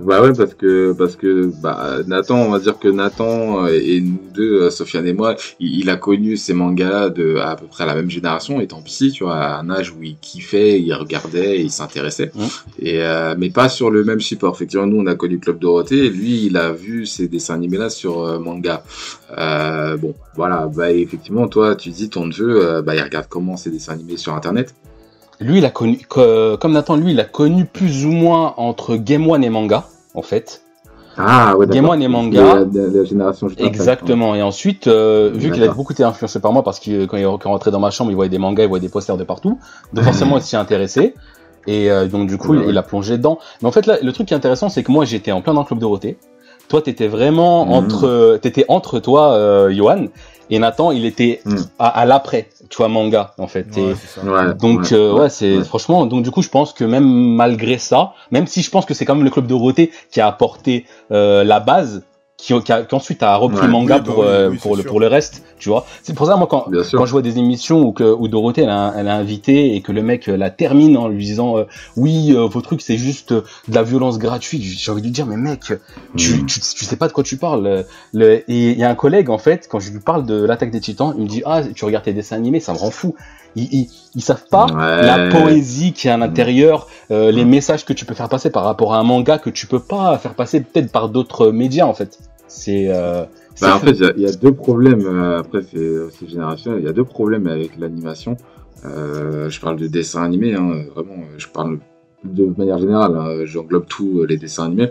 Bah 0.00 0.20
ouais, 0.20 0.32
parce 0.32 0.54
que 0.54 0.92
parce 0.92 1.16
que 1.16 1.50
bah 1.62 1.98
Nathan, 2.06 2.38
on 2.42 2.50
va 2.50 2.58
dire 2.58 2.78
que 2.78 2.88
Nathan 2.88 3.66
et 3.68 4.00
nous 4.00 4.18
deux, 4.34 4.62
euh, 4.62 4.70
Sofiane 4.70 5.06
et 5.06 5.12
moi, 5.12 5.36
il, 5.60 5.80
il 5.80 5.90
a 5.90 5.96
connu 5.96 6.36
ces 6.36 6.52
mangas 6.52 7.10
de 7.10 7.36
à 7.36 7.54
peu 7.54 7.66
près 7.66 7.84
à 7.84 7.86
la 7.86 7.94
même 7.94 8.10
génération, 8.10 8.60
étant 8.60 8.82
psy, 8.82 9.12
tu 9.12 9.24
vois, 9.24 9.36
à 9.36 9.60
un 9.60 9.70
âge 9.70 9.92
où 9.92 10.02
il 10.02 10.16
kiffait, 10.18 10.80
il 10.80 10.92
regardait, 10.94 11.60
il 11.60 11.70
s'intéressait, 11.70 12.32
et 12.78 13.02
euh, 13.02 13.36
mais 13.38 13.50
pas 13.50 13.68
sur 13.68 13.90
le 13.90 14.02
même 14.04 14.20
support. 14.20 14.54
Effectivement, 14.54 14.86
nous 14.86 14.98
on 14.98 15.06
a 15.06 15.14
connu 15.14 15.38
Club 15.38 15.58
Dorothée, 15.60 16.06
et 16.06 16.10
lui 16.10 16.46
il 16.46 16.56
a 16.56 16.72
vu 16.72 17.06
ces 17.06 17.28
dessins 17.28 17.54
animés 17.54 17.78
là 17.78 17.88
sur 17.88 18.22
euh, 18.22 18.38
manga. 18.38 18.82
Euh, 19.36 19.96
bon, 19.96 20.14
voilà, 20.34 20.66
bah 20.66 20.90
effectivement, 20.90 21.46
toi 21.46 21.76
tu 21.76 21.90
dis 21.90 22.10
ton 22.10 22.26
neveu, 22.26 22.82
bah 22.82 22.96
il 22.96 23.02
regarde 23.02 23.26
comment 23.28 23.56
ces 23.56 23.70
dessins 23.70 23.92
animés 23.92 24.16
sur 24.16 24.34
internet? 24.34 24.74
Lui, 25.40 25.58
il 25.58 25.64
a 25.64 25.70
connu, 25.70 25.98
que- 25.98 26.56
comme 26.56 26.72
Nathan, 26.72 26.96
lui, 26.96 27.12
il 27.12 27.20
a 27.20 27.24
connu 27.24 27.64
plus 27.64 28.04
ou 28.06 28.10
moins 28.10 28.54
entre 28.56 28.96
Game 28.96 29.28
One 29.30 29.44
et 29.44 29.50
manga, 29.50 29.84
en 30.14 30.22
fait. 30.22 30.62
Ah 31.16 31.56
ouais, 31.56 31.66
Game. 31.66 31.88
One 31.88 32.00
et 32.00 32.06
manga. 32.08 32.40
La, 32.42 32.54
la- 32.60 32.86
la 32.92 33.04
génération. 33.04 33.48
Exactement. 33.58 34.34
Et 34.36 34.42
ensuite, 34.42 34.86
euh, 34.86 35.30
vu 35.34 35.50
qu'il 35.50 35.62
a 35.64 35.68
beaucoup 35.68 35.92
été 35.92 36.04
influencé 36.04 36.38
par 36.40 36.52
moi, 36.52 36.62
parce 36.62 36.78
que 36.78 36.90
euh, 36.92 37.06
quand 37.06 37.16
il 37.16 37.24
est 37.24 37.26
rentré 37.26 37.70
dans 37.72 37.80
ma 37.80 37.90
chambre, 37.90 38.10
il 38.12 38.14
voyait 38.14 38.28
des 38.30 38.38
mangas, 38.38 38.62
il 38.64 38.68
voyait 38.68 38.80
des 38.82 38.88
posters 38.88 39.16
de 39.16 39.24
partout. 39.24 39.58
Donc 39.92 40.04
forcément, 40.04 40.36
il 40.36 40.42
s'y 40.42 40.54
intéressé. 40.56 41.14
Et 41.66 41.90
euh, 41.90 42.06
donc 42.06 42.28
du 42.28 42.38
coup, 42.38 42.52
Ouais, 42.54 42.62
il, 42.64 42.70
il 42.70 42.78
a 42.78 42.82
plongé 42.84 43.16
dedans. 43.18 43.38
Mais 43.62 43.68
en 43.68 43.72
fait, 43.72 43.86
là, 43.86 43.98
le 44.00 44.12
truc 44.12 44.28
qui 44.28 44.34
est 44.34 44.36
intéressant, 44.36 44.68
c'est 44.68 44.84
que 44.84 44.92
moi, 44.92 45.04
j'étais 45.04 45.32
en 45.32 45.40
plein 45.42 45.54
dans 45.54 45.60
le 45.62 45.66
club 45.66 45.80
Dorothée. 45.80 46.18
Toi, 46.68 46.82
t'étais 46.82 47.08
vraiment 47.08 47.66
Mhm. 47.66 47.72
entre, 47.72 48.38
t'étais 48.40 48.64
entre 48.68 49.00
toi, 49.00 49.32
euh, 49.32 49.72
Johan, 49.72 50.06
et 50.50 50.58
Nathan, 50.60 50.92
il 50.92 51.04
était 51.04 51.40
Mhm. 51.46 51.56
à, 51.80 51.88
à 51.88 52.04
l'après, 52.06 52.48
tu 52.68 52.76
vois, 52.76 52.88
manga, 52.88 53.34
en 53.38 53.46
fait. 53.46 53.66
Et- 53.76 53.88
Ouais, 53.88 53.94
c'est 54.00 54.20
ça. 54.20 54.26
Ouais, 54.26 54.54
donc 54.54 54.80
ouais, 54.80 54.92
euh, 54.92 55.12
ouais, 55.14 55.28
c'est 55.30 55.58
ouais. 55.58 55.64
franchement 55.64 56.06
donc 56.06 56.22
du 56.22 56.30
coup 56.30 56.42
je 56.42 56.48
pense 56.48 56.72
que 56.72 56.84
même 56.84 57.06
malgré 57.06 57.78
ça, 57.78 58.12
même 58.30 58.46
si 58.46 58.62
je 58.62 58.70
pense 58.70 58.84
que 58.84 58.94
c'est 58.94 59.04
quand 59.04 59.14
même 59.14 59.24
le 59.24 59.30
club 59.30 59.46
Dorothée 59.46 59.90
qui 60.10 60.20
a 60.20 60.26
apporté 60.26 60.84
euh, 61.10 61.44
la 61.44 61.60
base 61.60 62.04
qui, 62.38 62.54
qui, 62.62 62.72
a- 62.72 62.82
qui 62.84 62.94
ensuite 62.94 63.22
a 63.24 63.34
repris 63.36 63.58
Ouais. 63.62 63.66
le 63.66 63.72
manga 63.72 63.96
Oui, 63.96 64.00
bah 64.00 64.06
pour 64.12 64.18
oui, 64.20 64.26
euh, 64.28 64.48
oui, 64.50 64.58
pour 64.58 64.76
le 64.76 64.82
sûr. 64.82 64.90
pour 64.90 65.00
le 65.00 65.08
reste, 65.08 65.42
tu 65.58 65.68
vois. 65.70 65.84
C'est 66.04 66.14
pour 66.14 66.26
ça 66.28 66.36
moi 66.36 66.46
quand 66.46 66.70
Bien 66.70 66.84
sûr. 66.84 66.96
quand 66.98 67.04
je 67.04 67.10
vois 67.10 67.20
des 67.20 67.36
émissions 67.36 67.80
où, 67.82 67.90
que, 67.92 68.04
où 68.04 68.28
Dorothée 68.28 68.62
elle 68.62 68.70
a, 68.70 68.94
elle 68.96 69.08
a 69.08 69.16
invité 69.16 69.74
et 69.74 69.80
que 69.82 69.90
le 69.90 70.02
mec 70.02 70.28
euh, 70.28 70.36
la 70.36 70.48
termine 70.50 70.96
en 70.96 71.08
lui 71.08 71.24
disant 71.24 71.58
euh, 71.58 71.64
oui 71.96 72.32
euh, 72.36 72.46
vos 72.46 72.60
trucs 72.60 72.80
c'est 72.80 72.96
juste 72.96 73.32
euh, 73.32 73.42
de 73.66 73.74
la 73.74 73.82
violence 73.82 74.18
gratuite 74.20 74.62
j'ai 74.62 74.90
envie 74.92 75.00
de 75.02 75.06
lui 75.06 75.12
dire 75.12 75.26
mais 75.26 75.36
mec 75.36 75.72
tu, 76.16 76.32
Mhm. 76.32 76.46
tu, 76.46 76.60
tu 76.60 76.84
sais 76.84 76.96
pas 76.96 77.08
de 77.08 77.12
quoi 77.12 77.24
tu 77.24 77.36
parles 77.38 77.66
euh, 77.66 77.82
le, 78.14 78.48
et 78.48 78.70
il 78.70 78.78
y 78.78 78.84
a 78.84 78.88
un 78.88 78.94
collègue 78.94 79.30
en 79.30 79.38
fait 79.38 79.66
quand 79.68 79.80
je 79.80 79.90
lui 79.90 79.98
parle 80.00 80.24
de 80.24 80.40
l'attaque 80.44 80.70
des 80.70 80.80
titans 80.80 81.12
il 81.18 81.24
me 81.24 81.28
dit 81.28 81.42
ah 81.44 81.62
tu 81.74 81.84
regardes 81.84 82.04
tes 82.04 82.12
dessins 82.12 82.36
animés 82.36 82.60
ça 82.60 82.72
me 82.72 82.78
rend 82.78 82.92
fou 82.92 83.16
ils, 83.56 83.68
ils, 83.72 83.88
ils 84.14 84.20
savent 84.22 84.46
pas 84.50 84.66
Ouais. 84.66 85.02
la 85.06 85.30
poésie 85.30 85.92
qui 85.92 86.08
est 86.08 86.10
à 86.10 86.16
l'intérieur 86.16 86.86
euh, 87.10 87.30
les 87.30 87.44
messages 87.44 87.84
que 87.84 87.92
tu 87.92 88.04
peux 88.04 88.14
faire 88.14 88.28
passer 88.28 88.50
par 88.50 88.64
rapport 88.64 88.94
à 88.94 88.98
un 88.98 89.02
manga 89.02 89.38
que 89.38 89.50
tu 89.50 89.66
peux 89.66 89.80
pas 89.80 90.16
faire 90.18 90.34
passer 90.34 90.60
peut-être 90.60 90.92
par 90.92 91.08
d'autres 91.08 91.50
médias 91.50 91.86
en 91.86 91.94
fait 91.94 92.18
c'est 92.46 92.86
euh, 92.88 93.24
Bah, 93.60 93.74
en 93.76 93.78
fait, 93.80 93.90
il 93.90 94.00
y 94.00 94.06
a- 94.06 94.12
il 94.16 94.22
y, 94.22 94.26
a 94.26 94.32
deux 94.32 94.52
problèmes. 94.54 95.04
euh, 95.04 95.40
après, 95.40 95.62
c'est 95.62 95.98
aussi 95.98 96.28
générationnel. 96.28 96.80
Il 96.80 96.86
y 96.86 96.88
a 96.88 96.92
deux 96.92 97.04
problèmes 97.04 97.46
avec 97.46 97.76
l'animation. 97.76 98.36
Je 98.84 99.60
parle 99.60 99.76
de 99.76 99.86
dessin 99.88 100.22
animé, 100.22 100.54
hein, 100.54 100.84
vraiment. 100.94 101.16
Je 101.36 101.46
parle 101.48 101.80
de 102.24 102.54
manière 102.56 102.78
générale. 102.78 103.16
hein, 103.16 103.44
J'englobe 103.44 103.86
euh, 104.00 104.26
les 104.26 104.36
dessins 104.36 104.66
animés. 104.66 104.90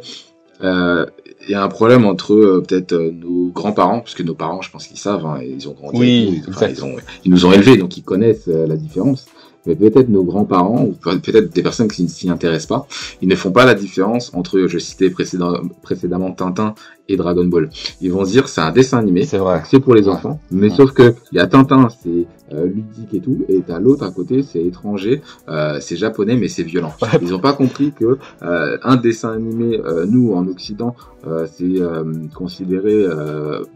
Euh, 0.64 1.06
Il 1.48 1.52
y 1.52 1.56
a 1.56 1.64
un 1.64 1.68
problème 1.70 2.06
entre 2.06 2.34
euh, 2.34 2.64
peut-être 2.68 2.94
euh, 2.94 3.12
nos 3.12 3.48
grands-parents, 3.54 4.00
parce 4.00 4.16
que 4.16 4.24
nos 4.24 4.34
parents, 4.34 4.62
je 4.62 4.70
pense 4.72 4.88
qu'ils 4.88 4.98
savent. 4.98 5.26
hein, 5.26 5.40
ils 5.42 5.68
ont 5.70 5.74
grandi. 5.74 5.98
Oui, 6.00 6.42
ils, 6.46 6.50
enfin, 6.50 6.68
exact. 6.68 6.78
ils 6.80 6.84
ont, 6.84 6.96
ils 7.26 7.32
nous 7.32 7.46
ont 7.46 7.52
élevés, 7.54 7.78
donc 7.78 7.96
ils 7.98 8.04
connaissent 8.04 8.48
la 8.48 8.76
différence. 8.76 9.26
Mais 9.66 9.76
peut-être 9.76 10.08
nos 10.10 10.24
grands-parents, 10.24 10.84
ou 10.84 10.94
peut- 10.94 11.20
peut-être 11.20 11.54
des 11.54 11.62
personnes 11.62 11.90
qui 11.90 12.02
ne 12.04 12.08
s'y 12.08 12.30
intéressent 12.30 12.68
pas, 12.68 12.88
ils 13.22 13.28
ne 13.28 13.36
font 13.36 13.52
pas 13.52 13.66
la 13.66 13.76
différence 13.76 14.32
entre, 14.34 14.66
je 14.68 14.78
citais 14.78 15.10
précédemment 15.10 16.32
Tintin 16.32 16.74
et 17.10 17.16
Dragon 17.18 17.46
Ball. 17.46 17.70
Ils 18.02 18.12
vont 18.12 18.26
se 18.26 18.32
dire 18.32 18.48
c'est 18.48 18.62
un 18.62 18.72
dessin 18.72 18.98
animé, 19.00 19.24
c'est 19.26 19.38
vrai 19.38 19.62
c'est 19.66 19.80
pour 19.80 19.96
les 19.96 20.08
Ouais. 20.08 20.14
enfants, 20.14 20.40
mais 20.52 20.70
Ouais. 20.70 20.76
sauf 20.76 20.92
que 20.94 21.14
il 21.32 21.38
y 21.38 21.40
a 21.40 21.48
Tintin, 21.48 21.88
c'est 22.04 22.26
euh, 22.54 22.66
ludique 22.66 23.14
et 23.14 23.20
tout, 23.20 23.44
et 23.50 23.62
t'as 23.66 23.80
l'autre 23.80 24.06
à 24.06 24.12
côté, 24.12 24.42
c'est 24.42 24.64
étranger, 24.64 25.22
euh, 25.50 25.80
c'est 25.82 25.98
japonais 25.98 26.36
mais 26.38 26.48
c'est 26.48 26.64
violent. 26.64 26.94
Ouais. 27.02 27.08
Ils 27.22 27.34
ont 27.34 27.40
pas 27.40 27.54
compris 27.54 27.92
que 27.92 28.18
euh, 28.44 28.78
un 28.84 28.96
dessin 28.96 29.32
animé, 29.34 29.80
nous 30.08 30.34
en 30.34 30.48
Occident, 30.48 30.96
c'est 31.52 31.76
considéré 32.34 33.06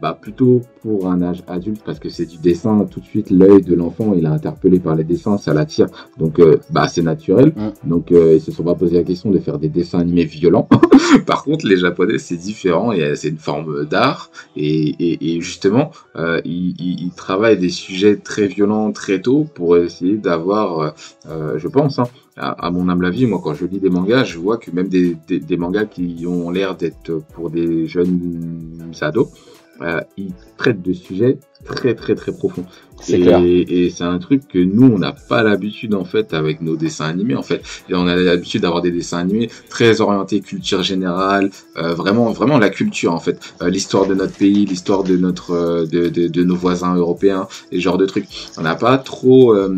bah, 0.02 0.18
plutôt 0.20 0.62
pour 0.82 1.08
un 1.12 1.22
âge 1.22 1.44
adulte 1.48 1.82
parce 1.86 2.00
que 2.00 2.10
c'est 2.10 2.26
du 2.26 2.38
dessin. 2.38 2.86
Tout 2.90 3.00
de 3.02 3.06
suite, 3.06 3.30
l'œil 3.30 3.62
de 3.62 3.76
l'enfant, 3.76 4.14
il 4.16 4.24
est 4.24 4.28
interpellé 4.28 4.80
par 4.80 4.96
les 4.96 5.04
dessins, 5.04 5.38
ça 5.38 5.54
l'attire, 5.54 5.88
donc 6.18 6.40
bah 6.70 6.88
c'est 6.88 7.02
naturel. 7.02 7.54
Donc 7.84 8.12
ils 8.12 8.40
se 8.42 8.52
sont 8.52 8.64
pas 8.64 8.76
posé 8.76 8.96
la 8.98 9.04
question 9.04 9.32
de 9.32 9.40
faire 9.40 9.58
des 9.60 9.70
dessins 9.70 10.00
animés 10.00 10.26
violents. 10.26 10.70
Par 11.26 11.44
contre, 11.44 11.68
les 11.68 11.76
Japonais, 11.78 12.18
c'est 12.20 12.38
différent, 12.38 12.94
et 12.94 13.16
c'est 13.22 13.30
une 13.30 13.38
forme 13.38 13.86
d'art, 13.86 14.32
et, 14.56 15.40
justement, 15.42 15.92
euh, 16.16 16.42
ils 16.44 17.12
travaillent 17.16 17.60
des 17.60 17.70
sujets 17.70 18.18
très 18.18 18.48
violents 18.48 18.92
très 18.92 19.22
tôt 19.22 19.46
pour 19.54 19.78
essayer 19.78 20.18
d'avoir, 20.18 20.80
euh, 20.80 20.90
euh, 21.30 21.60
je 21.60 21.68
pense, 21.68 22.00
hein, 22.00 22.08
à, 22.36 22.66
à 22.66 22.72
mon 22.72 22.90
humble 22.90 23.06
avis, 23.06 23.28
moi 23.28 23.40
quand 23.44 23.54
je 23.54 23.66
lis 23.66 23.80
des 23.80 23.90
mangas, 23.90 24.24
je 24.24 24.40
vois 24.40 24.58
que 24.58 24.72
même 24.72 24.88
des, 24.88 25.58
mangas 25.58 25.86
qui 25.86 26.26
ont 26.28 26.50
l'air 26.50 26.76
d'être 26.76 27.22
pour 27.34 27.50
des 27.52 27.88
jeunes 27.88 28.92
ados, 29.02 29.30
ils 30.18 30.34
traitent 30.58 30.82
de 30.82 30.94
sujets 30.94 31.40
très 31.66 31.96
très 31.96 32.16
très 32.16 32.32
profonds. 32.32 32.66
C'est 33.02 33.20
clair 33.20 33.42
et 33.46 33.90
c'est 33.90 34.04
un 34.04 34.20
truc 34.20 34.48
que 34.48 34.60
nous, 34.60 34.88
on 34.88 35.00
n'a 35.00 35.14
pas 35.14 35.44
l'habitude 35.44 35.94
en 35.94 36.06
fait 36.06 36.34
avec 36.34 36.62
nos 36.62 36.76
dessins 36.76 37.06
animés 37.06 37.36
en 37.36 37.44
fait. 37.44 37.62
Et 37.90 37.94
on 37.96 38.08
a 38.08 38.16
l'habitude 38.16 38.62
d'avoir 38.62 38.82
des 38.82 38.92
dessins 38.92 39.20
animés 39.20 39.50
très 39.70 40.02
orientés 40.02 40.42
culture 40.42 40.84
générale, 40.84 41.50
euh, 41.78 41.94
vraiment 41.94 42.32
vraiment 42.32 42.58
la 42.58 42.70
culture 42.70 43.14
en 43.14 43.20
fait, 43.20 43.40
Euh, 43.62 43.70
l'histoire 43.70 44.08
de 44.08 44.16
notre 44.16 44.34
pays, 44.38 44.66
l'histoire 44.66 45.04
de 45.04 45.18
notre 45.18 45.52
euh, 45.52 45.86
de, 45.86 46.10
de, 46.10 46.28
de 46.28 46.44
nos 46.44 46.56
voisins 46.56 46.96
européens, 46.96 47.48
et 47.72 47.78
ce 47.78 47.82
genre 47.82 47.98
de 47.98 48.06
trucs. 48.06 48.28
On 48.58 48.62
n'a 48.62 48.76
pas 48.76 48.98
trop 48.98 49.54
euh, 49.54 49.70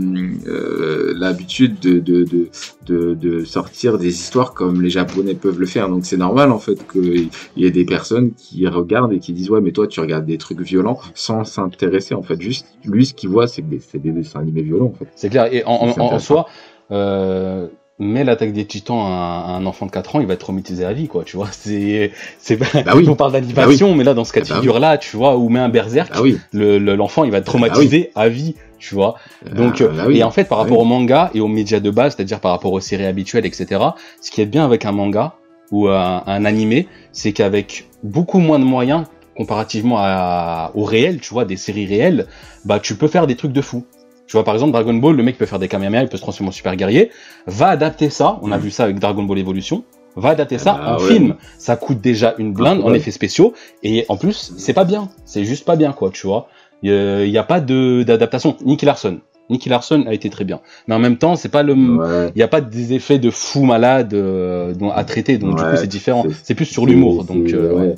euh, 0.48 1.14
l'habitude 1.18 1.80
de, 1.80 2.00
de, 2.00 2.24
de, 2.24 2.50
de, 2.86 3.14
de 3.16 3.46
sortir 3.46 3.98
des 3.98 4.10
histoires 4.10 4.54
comme 4.54 4.82
les 4.82 4.90
Japonais 4.90 5.36
peuvent 5.36 5.60
le 5.60 5.66
faire. 5.66 5.90
Donc 5.90 6.06
c'est 6.06 6.18
normal 6.18 6.52
en 6.52 6.60
fait 6.60 6.80
qu'il 6.92 7.30
y 7.58 7.66
ait 7.66 7.72
des 7.72 7.86
personnes 7.86 8.32
qui 8.34 8.68
regardent 8.68 9.14
et 9.14 9.20
qui 9.20 9.34
disent 9.34 9.50
ouais 9.50 9.62
mais 9.62 9.72
toi 9.72 9.88
tu 9.88 10.00
regardes 10.00 10.26
des 10.26 10.38
trucs 10.38 10.62
violents 10.62 11.00
sans 11.16 11.44
s'intéresser 11.44 12.14
en 12.14 12.24
fait. 12.24 12.42
Juste 12.42 12.68
lui 12.84 13.13
ce 13.14 13.16
qu'il 13.22 13.30
voit 13.30 13.48
c'est 13.48 13.62
des, 13.62 13.80
des 13.96 14.12
dessins 14.12 14.40
animés 14.40 14.64
violents 14.64 14.88
en 14.88 14.94
fait. 14.98 15.06
C'est 15.16 15.30
clair. 15.30 15.48
Et 15.54 15.64
en, 15.66 16.20
soi, 16.20 16.48
euh, 16.92 17.68
mais 18.00 18.24
l'attaque 18.24 18.54
des 18.54 18.66
titans 18.66 18.98
à 19.00 19.56
un, 19.56 19.66
enfant 19.66 19.86
de 19.86 19.92
4 19.92 20.16
ans, 20.16 20.20
il 20.20 20.26
va 20.28 20.34
être 20.34 20.40
traumatisé 20.40 20.84
à 20.84 20.94
vie, 20.94 21.08
quoi. 21.08 21.24
Tu 21.24 21.38
vois, 21.38 21.48
c'est, 21.52 22.12
c'est, 22.40 22.56
Bah 22.58 22.94
oui. 22.96 23.08
on 23.08 23.16
parle 23.16 23.34
d'animation, 23.34 23.94
mais 23.96 24.04
là, 24.04 24.14
dans 24.14 24.24
ce 24.26 24.34
cas 24.34 24.42
de 24.42 24.48
Ah 24.50 24.54
bah 24.56 24.60
figure-là, 24.60 24.98
tu 24.98 25.16
vois, 25.16 25.38
ou 25.38 25.50
met 25.50 25.60
un 25.60 25.70
berserk, 25.70 26.12
Ah 26.14 26.22
oui. 26.22 26.38
le, 26.52 26.80
le- 26.80 26.96
l'enfant, 26.96 27.24
il 27.24 27.32
va 27.32 27.38
être 27.38 27.46
traumatisé 27.46 28.10
à 28.16 28.30
vie, 28.30 28.56
tu 28.80 28.96
vois. 28.96 29.16
Donc, 29.56 29.78
Ah, 29.80 29.84
euh, 29.84 29.88
bah 29.96 30.04
oui. 30.08 30.18
et 30.18 30.24
en 30.24 30.32
fait, 30.32 30.46
par 30.46 30.58
rapport 30.58 30.80
au 30.80 30.86
manga 30.86 31.30
et 31.36 31.40
aux 31.40 31.48
médias 31.48 31.80
de 31.80 31.92
base, 31.92 32.16
c'est-à-dire 32.16 32.40
par 32.40 32.52
rapport 32.52 32.74
aux 32.74 32.80
séries 32.80 33.06
habituelles, 33.06 33.46
etc., 33.46 33.80
ce 34.22 34.32
qui 34.32 34.42
est 34.42 34.46
bien 34.48 34.66
avec 34.66 34.86
un 34.86 34.92
manga 34.92 35.36
ou 35.72 35.88
un, 35.88 36.24
un 36.26 36.46
animé, 36.46 36.88
c'est 37.12 37.32
qu'avec 37.32 37.86
beaucoup 38.04 38.40
moins 38.40 38.58
de 38.60 38.66
moyens, 38.66 39.04
comparativement 39.36 39.98
à, 40.00 40.72
au 40.76 40.84
réel, 40.84 41.20
tu 41.20 41.34
vois, 41.34 41.46
des 41.46 41.58
séries 41.58 41.86
réelles, 41.86 42.28
bah, 42.66 42.80
tu 42.80 42.96
peux 42.96 43.08
faire 43.08 43.28
des 43.28 43.36
trucs 43.36 43.52
de 43.54 43.62
fou. 43.62 43.86
Tu 44.28 44.34
vois, 44.38 44.44
par 44.44 44.54
exemple, 44.54 44.72
Dragon 44.72 44.94
Ball, 44.94 45.16
le 45.16 45.24
mec 45.24 45.38
peut 45.38 45.46
faire 45.46 45.60
des 45.60 45.68
Kamehameha, 45.68 46.04
il 46.04 46.08
peut 46.10 46.18
se 46.18 46.22
transformer 46.22 46.50
en 46.50 46.52
super 46.54 46.76
guerrier. 46.76 47.12
Va 47.46 47.68
adapter 47.68 48.10
ça, 48.10 48.40
on 48.42 48.52
a 48.52 48.58
Mm. 48.58 48.62
vu 48.62 48.72
ça 48.72 48.84
avec 48.86 49.00
Dragon 49.00 49.24
Ball 49.24 49.38
Evolution. 49.40 49.84
Va 50.16 50.30
adapter 50.30 50.58
ça 50.60 50.74
bah 50.74 50.96
en 50.98 51.02
ouais. 51.02 51.08
film. 51.14 51.36
Ça 51.58 51.76
coûte 51.76 52.00
déjà 52.00 52.36
une 52.38 52.54
blinde 52.54 52.82
en 52.84 52.92
ouais. 52.92 52.98
effets 52.98 53.12
spéciaux. 53.12 53.54
Et 53.82 54.06
en 54.10 54.16
plus, 54.18 54.54
c'est 54.58 54.74
pas 54.74 54.86
bien. 54.86 55.10
C'est 55.26 55.44
juste 55.44 55.66
pas 55.66 55.76
bien, 55.76 55.92
quoi, 55.92 56.12
tu 56.12 56.28
vois. 56.28 56.48
Il 56.84 56.92
n'y 57.30 57.38
a 57.38 57.44
pas 57.44 57.60
de 57.60 58.04
d'adaptation. 58.04 58.56
Nicky 58.64 58.86
Larson. 58.86 59.20
Nicky 59.50 59.70
Larson 59.70 60.06
a 60.08 60.14
été 60.14 60.30
très 60.30 60.46
bien. 60.46 60.62
Mais 60.88 60.96
en 60.96 61.00
même 61.00 61.18
temps, 61.18 61.36
c'est 61.36 61.50
pas 61.50 61.64
le. 61.64 61.74
Il 61.76 61.90
Ouais. 61.98 62.32
n'y 62.36 62.44
a 62.44 62.48
pas 62.48 62.62
des 62.62 62.94
effets 62.94 63.20
de 63.20 63.30
fou 63.32 63.64
malade 63.64 64.14
euh, 64.14 64.74
à 64.94 65.04
traiter, 65.04 65.38
donc 65.38 65.58
du 65.58 65.64
coup 65.64 65.76
c'est 65.76 65.88
différent. 65.88 66.26
c'est- 66.44 66.54
plus 66.56 66.66
sur 66.66 66.86
l'humour, 66.86 67.24
donc 67.26 67.52
euh, 67.52 67.74
ouais. 67.74 67.96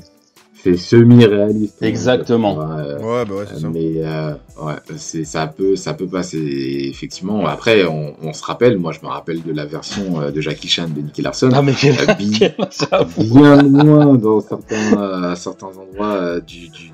C'est 0.65 0.77
semi-réaliste. 0.77 1.75
Exactement. 1.84 2.55
Ouais. 2.57 2.95
Ouais, 3.03 3.25
bah 3.25 3.36
ouais, 3.36 3.45
c'est 3.53 3.62
ça. 3.62 3.69
Mais 3.72 3.91
euh, 3.98 4.31
ouais, 4.62 4.74
c'est 4.98 5.24
ça 5.24 5.45
peut 5.45 5.75
ça 5.75 5.93
peut 5.93 6.07
passer 6.07 6.39
effectivement. 6.89 7.45
Après, 7.45 7.86
on, 7.86 8.15
on 8.24 8.34
se 8.34 8.43
rappelle, 8.43 8.77
moi 8.79 8.91
je 8.91 9.00
me 9.05 9.12
rappelle 9.12 9.43
de 9.43 9.51
la 9.53 9.65
version 9.65 10.19
euh, 10.22 10.31
de 10.31 10.41
Jackie 10.41 10.67
Chan 10.67 10.88
de 10.89 11.01
Nicky 11.01 11.22
Larson. 11.22 11.50
Ah 11.53 11.62
mais 11.62 11.74
quel... 11.79 11.93
Euh, 11.93 12.13
bi- 12.17 12.31
quel- 12.39 12.55
j'avoue. 12.91 13.24
bien 13.36 13.62
loin 13.62 14.15
dans 14.15 14.41
certains 14.41 14.98
euh, 14.98 15.31
à 15.31 15.36
certains 15.36 15.67
endroits 15.67 16.13
euh, 16.15 16.39
du, 16.41 16.69
du 16.69 16.91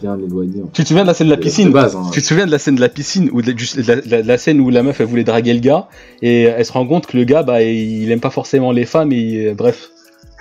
bien 0.00 0.18
éloigné. 0.18 0.62
Tu 0.72 0.82
te 0.82 0.88
souviens 0.88 1.02
de 1.04 1.08
la 1.08 1.14
scène 1.14 1.26
de 1.28 1.32
la 1.32 1.38
piscine 1.38 1.68
de 1.68 1.72
base, 1.74 1.96
hein. 1.96 2.10
Tu 2.12 2.22
te 2.22 2.26
souviens 2.26 2.46
de 2.46 2.50
la 2.50 2.58
scène 2.58 2.76
de 2.76 2.80
la 2.80 2.88
piscine 2.88 3.28
ou 3.32 3.42
de, 3.42 3.48
la, 3.86 3.96
de 3.96 4.10
la- 4.10 4.22
de 4.22 4.28
la 4.28 4.38
scène 4.38 4.60
où 4.60 4.70
la 4.70 4.82
meuf 4.82 5.00
elle 5.00 5.06
voulait 5.06 5.24
draguer 5.24 5.52
le 5.54 5.60
gars 5.60 5.88
et 6.22 6.42
elle 6.42 6.64
se 6.64 6.72
rend 6.72 6.86
compte 6.86 7.06
que 7.06 7.16
le 7.16 7.24
gars 7.24 7.42
bah 7.42 7.62
il 7.62 8.10
aime 8.10 8.20
pas 8.20 8.30
forcément 8.30 8.72
les 8.72 8.86
femmes 8.86 9.12
et 9.12 9.48
euh, 9.48 9.54
bref 9.54 9.90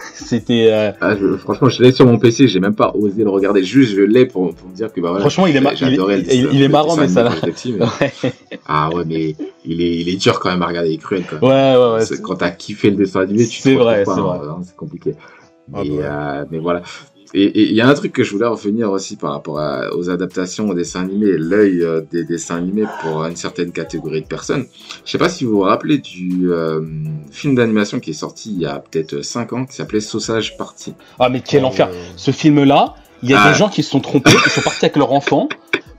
c'était 0.14 0.68
euh, 0.72 0.92
Ah, 1.02 1.16
je- 1.16 1.38
franchement, 1.38 1.70
je 1.70 1.82
l'ai 1.84 1.92
sur 1.92 2.06
mon 2.06 2.18
PC, 2.18 2.48
j'ai 2.48 2.60
même 2.60 2.76
pas 2.76 2.92
osé 2.96 3.24
le 3.24 3.30
regarder. 3.30 3.64
Juste, 3.64 3.96
je 3.96 4.02
l'ai 4.02 4.26
pour, 4.26 4.54
pour 4.54 4.70
me 4.70 4.76
dire 4.76 4.92
que 4.94 5.02
bah 5.02 5.10
voilà. 5.10 5.22
franchement 5.22 5.48
il 5.48 5.56
est, 5.56 5.62
mar- 5.62 5.74
il, 5.74 5.96
le 5.98 6.54
il- 6.54 6.62
est 6.62 6.68
marrant 6.70 6.96
mais 6.96 7.08
ça 7.08 7.24
quand 7.24 7.48
petit, 7.48 7.74
mais- 7.74 8.32
Ah 8.68 8.90
ouais, 8.94 9.04
mais 9.06 9.36
il 9.66 9.82
est, 9.82 9.98
il 10.02 10.10
est 10.10 10.16
dur 10.18 10.40
quand 10.40 10.50
même 10.50 10.62
à 10.62 10.68
regarder, 10.68 10.90
il 10.92 10.96
est 10.96 10.98
cruel 10.98 11.24
quoi. 11.28 11.40
ouais 11.48 11.76
ouais 11.78 11.94
ouais 11.96 12.06
C'est- 12.06 12.22
quand 12.22 12.36
t'as 12.36 12.52
kiffé 12.52 12.90
le 12.92 12.98
dessin 12.98 13.22
animé, 13.22 13.46
tu 13.48 13.62
C'est 13.62 13.76
vrai, 13.76 14.04
c'est 14.06 14.12
vrai. 14.20 14.38
hein, 14.48 14.60
c'est 14.64 14.76
compliqué. 14.76 15.16
Ah 15.74 15.82
Mais, 15.84 15.90
bah 15.90 15.96
ouais. 15.96 16.00
euh, 16.04 16.46
mais 16.52 16.60
voilà. 16.60 16.84
Et 17.34 17.44
et 17.44 17.62
il 17.70 17.74
y 17.74 17.82
a 17.82 17.88
un 17.88 17.94
truc 17.94 18.14
que 18.14 18.24
je 18.24 18.32
voulais 18.32 18.46
revenir 18.48 18.92
aussi 18.92 19.16
par 19.16 19.32
rapport 19.32 19.60
à- 19.60 19.94
aux 19.96 20.10
adaptations 20.10 20.70
aux 20.70 20.74
dessins 20.74 21.02
animés 21.02 21.38
l'œil 21.38 21.82
euh, 21.84 22.02
des 22.12 22.24
dessins 22.24 22.56
animés 22.58 22.86
pour 23.02 23.26
une 23.26 23.36
certaine 23.36 23.72
catégorie 23.72 24.22
de 24.22 24.28
personnes. 24.28 24.66
Je 25.06 25.12
sais 25.12 25.18
pas 25.18 25.30
si 25.30 25.44
vous 25.46 25.54
vous 25.54 25.60
rappelez 25.62 25.98
du 25.98 26.52
euh, 26.52 26.82
film 27.32 27.56
d'animation 27.56 28.00
qui 28.00 28.12
est 28.12 28.14
sorti 28.14 28.52
il 28.54 28.62
y 28.62 28.66
a 28.66 28.80
peut-être 28.80 29.22
5 29.22 29.54
ans 29.54 29.66
qui 29.66 29.76
s'appelait 29.76 30.00
Sausage 30.02 30.58
Party. 30.58 30.94
ah 31.20 31.30
mais 31.30 31.42
quel 31.42 31.64
Euh, 31.64 31.68
enfer 31.68 31.90
ce 32.16 32.32
film 32.32 32.64
là 32.64 32.96
il 33.24 33.30
y 33.30 33.34
a 33.34 33.42
Ah. 33.42 33.50
des 33.52 33.58
gens 33.58 33.70
qui 33.70 33.82
se 33.82 33.90
sont 33.92 34.02
trompés 34.02 34.32
ils 34.46 34.52
sont 34.52 34.62
partis 34.62 34.86
avec 34.86 34.96
leur 34.98 35.12
enfant 35.12 35.50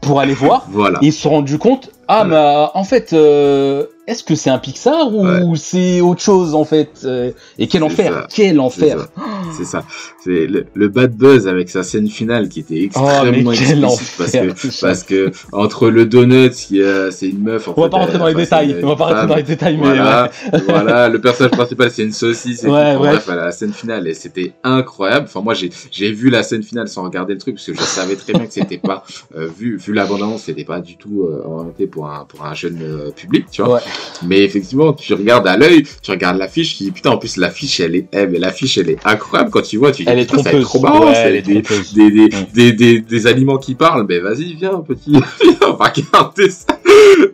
pour 0.00 0.20
aller 0.20 0.34
voir 0.34 0.66
Voilà. 0.70 0.98
et 1.02 1.06
ils 1.06 1.12
se 1.12 1.22
sont 1.22 1.30
rendus 1.30 1.58
compte 1.58 1.90
ah 2.08 2.24
bah 2.24 2.70
en 2.74 2.84
fait 2.84 3.12
euh, 3.12 3.86
est-ce 4.06 4.22
que 4.24 4.34
c'est 4.34 4.50
un 4.50 4.58
Pixar 4.58 5.12
ou 5.14 5.56
c'est 5.56 6.00
autre 6.00 6.20
chose 6.20 6.54
en 6.54 6.64
fait 6.64 6.90
Euh, 7.04 7.30
Et 7.58 7.66
quel 7.66 7.82
enfer, 7.82 8.12
ça. 8.12 8.26
quel 8.34 8.60
enfer. 8.60 9.08
C'est 9.56 9.64
ça. 9.64 9.84
C'est 10.22 10.46
le, 10.46 10.66
le 10.74 10.88
bad 10.88 11.14
buzz 11.16 11.46
avec 11.48 11.70
sa 11.70 11.82
scène 11.82 12.08
finale 12.08 12.48
qui 12.48 12.60
était 12.60 12.88
Oh 12.94 13.00
extrêmement 13.08 13.50
quel 13.52 13.84
explicite 13.84 14.16
parce 14.18 14.32
que 14.32 14.80
parce 14.80 15.02
que 15.02 15.30
entre 15.52 15.88
le 15.88 16.06
donut, 16.06 16.52
c'est 16.52 17.26
une 17.28 17.42
meuf. 17.42 17.68
En 17.68 17.74
On 17.76 17.82
va 17.82 17.88
pas 17.88 17.96
rentrer 17.98 18.18
dans 18.18 18.26
les 18.26 18.34
détails, 18.34 18.76
on 18.82 18.88
va 18.88 18.96
pas 18.96 19.04
rentrer 19.06 19.26
dans 19.26 19.36
les 19.36 19.42
détails, 19.42 19.76
mais 19.76 19.82
Voilà, 19.86 20.30
voilà, 20.68 21.08
le 21.08 21.20
personnage 21.20 21.52
principal 21.52 21.90
c'est 21.90 22.02
une 22.04 22.12
saucisse 22.12 22.64
et 22.64 22.68
Ouais, 22.68 22.94
tout. 22.94 23.00
Enfin, 23.00 23.10
ouais. 23.12 23.18
bref, 23.24 23.26
la 23.28 23.50
scène 23.52 23.72
finale 23.72 24.14
c'était 24.14 24.52
incroyable. 24.64 25.26
Enfin 25.28 25.40
moi 25.42 25.54
j'ai 25.54 25.70
j'ai 25.90 26.12
vu 26.12 26.30
la 26.30 26.42
scène 26.42 26.62
finale 26.62 26.88
sans 26.88 27.02
regarder 27.04 27.32
le 27.34 27.38
truc 27.40 27.56
parce 27.56 27.66
que 27.66 27.74
je 27.74 27.80
savais 27.80 28.16
très 28.16 28.32
bien 28.32 28.46
que 28.46 28.52
c'était 28.52 28.78
pas 28.78 29.04
euh, 29.36 29.48
vu 29.58 29.76
vu 29.78 29.92
l'abondance 29.92 30.42
c'était 30.44 30.64
pas 30.64 30.80
du 30.80 30.96
tout 30.96 31.22
euh, 31.24 31.42
orienté 31.44 31.86
pour 31.86 32.06
un 32.08 32.24
pour 32.24 32.44
un 32.44 32.54
jeune 32.54 32.78
euh, 32.82 33.10
public, 33.10 33.46
tu 33.50 33.62
vois. 33.62 33.74
Ouais. 33.76 33.80
Mais 34.22 34.40
effectivement, 34.42 34.92
tu 34.94 35.12
regardes 35.14 35.46
à 35.46 35.56
l'œil, 35.56 35.82
tu 36.02 36.10
regardes 36.10 36.38
l'affiche, 36.38 36.78
tu 36.78 36.84
dis 36.84 36.90
putain 36.90 37.10
en 37.10 37.18
plus 37.18 37.36
l'affiche 37.36 37.80
elle 37.80 37.94
est 37.96 38.06
eh, 38.12 38.26
mais 38.26 38.38
l'affiche 38.38 38.78
elle 38.78 38.88
est 38.90 38.98
incroyable 39.04 39.50
quand 39.50 39.62
tu 39.62 39.76
vois, 39.76 39.92
tu 39.92 40.04
dis 40.04 40.10
Elle 40.10 40.20
est 40.20 40.30
putain, 40.30 40.42
ça 40.42 40.60
trop 40.60 40.80
marrant, 40.80 41.10
Ouais, 41.10 41.42
des, 41.42 41.42
des, 41.42 41.62
des, 41.62 42.26
Mm. 42.26 42.46
des, 42.54 42.72
des, 42.72 43.00
des 43.00 43.26
aliments 43.26 43.58
qui 43.58 43.74
parlent, 43.74 44.06
ben 44.06 44.22
vas-y, 44.22 44.54
viens, 44.54 44.78
petit, 44.80 45.10
viens, 45.12 45.22
on 45.68 45.72
va 45.74 45.92
regarder 45.94 46.48
ça. 46.50 46.66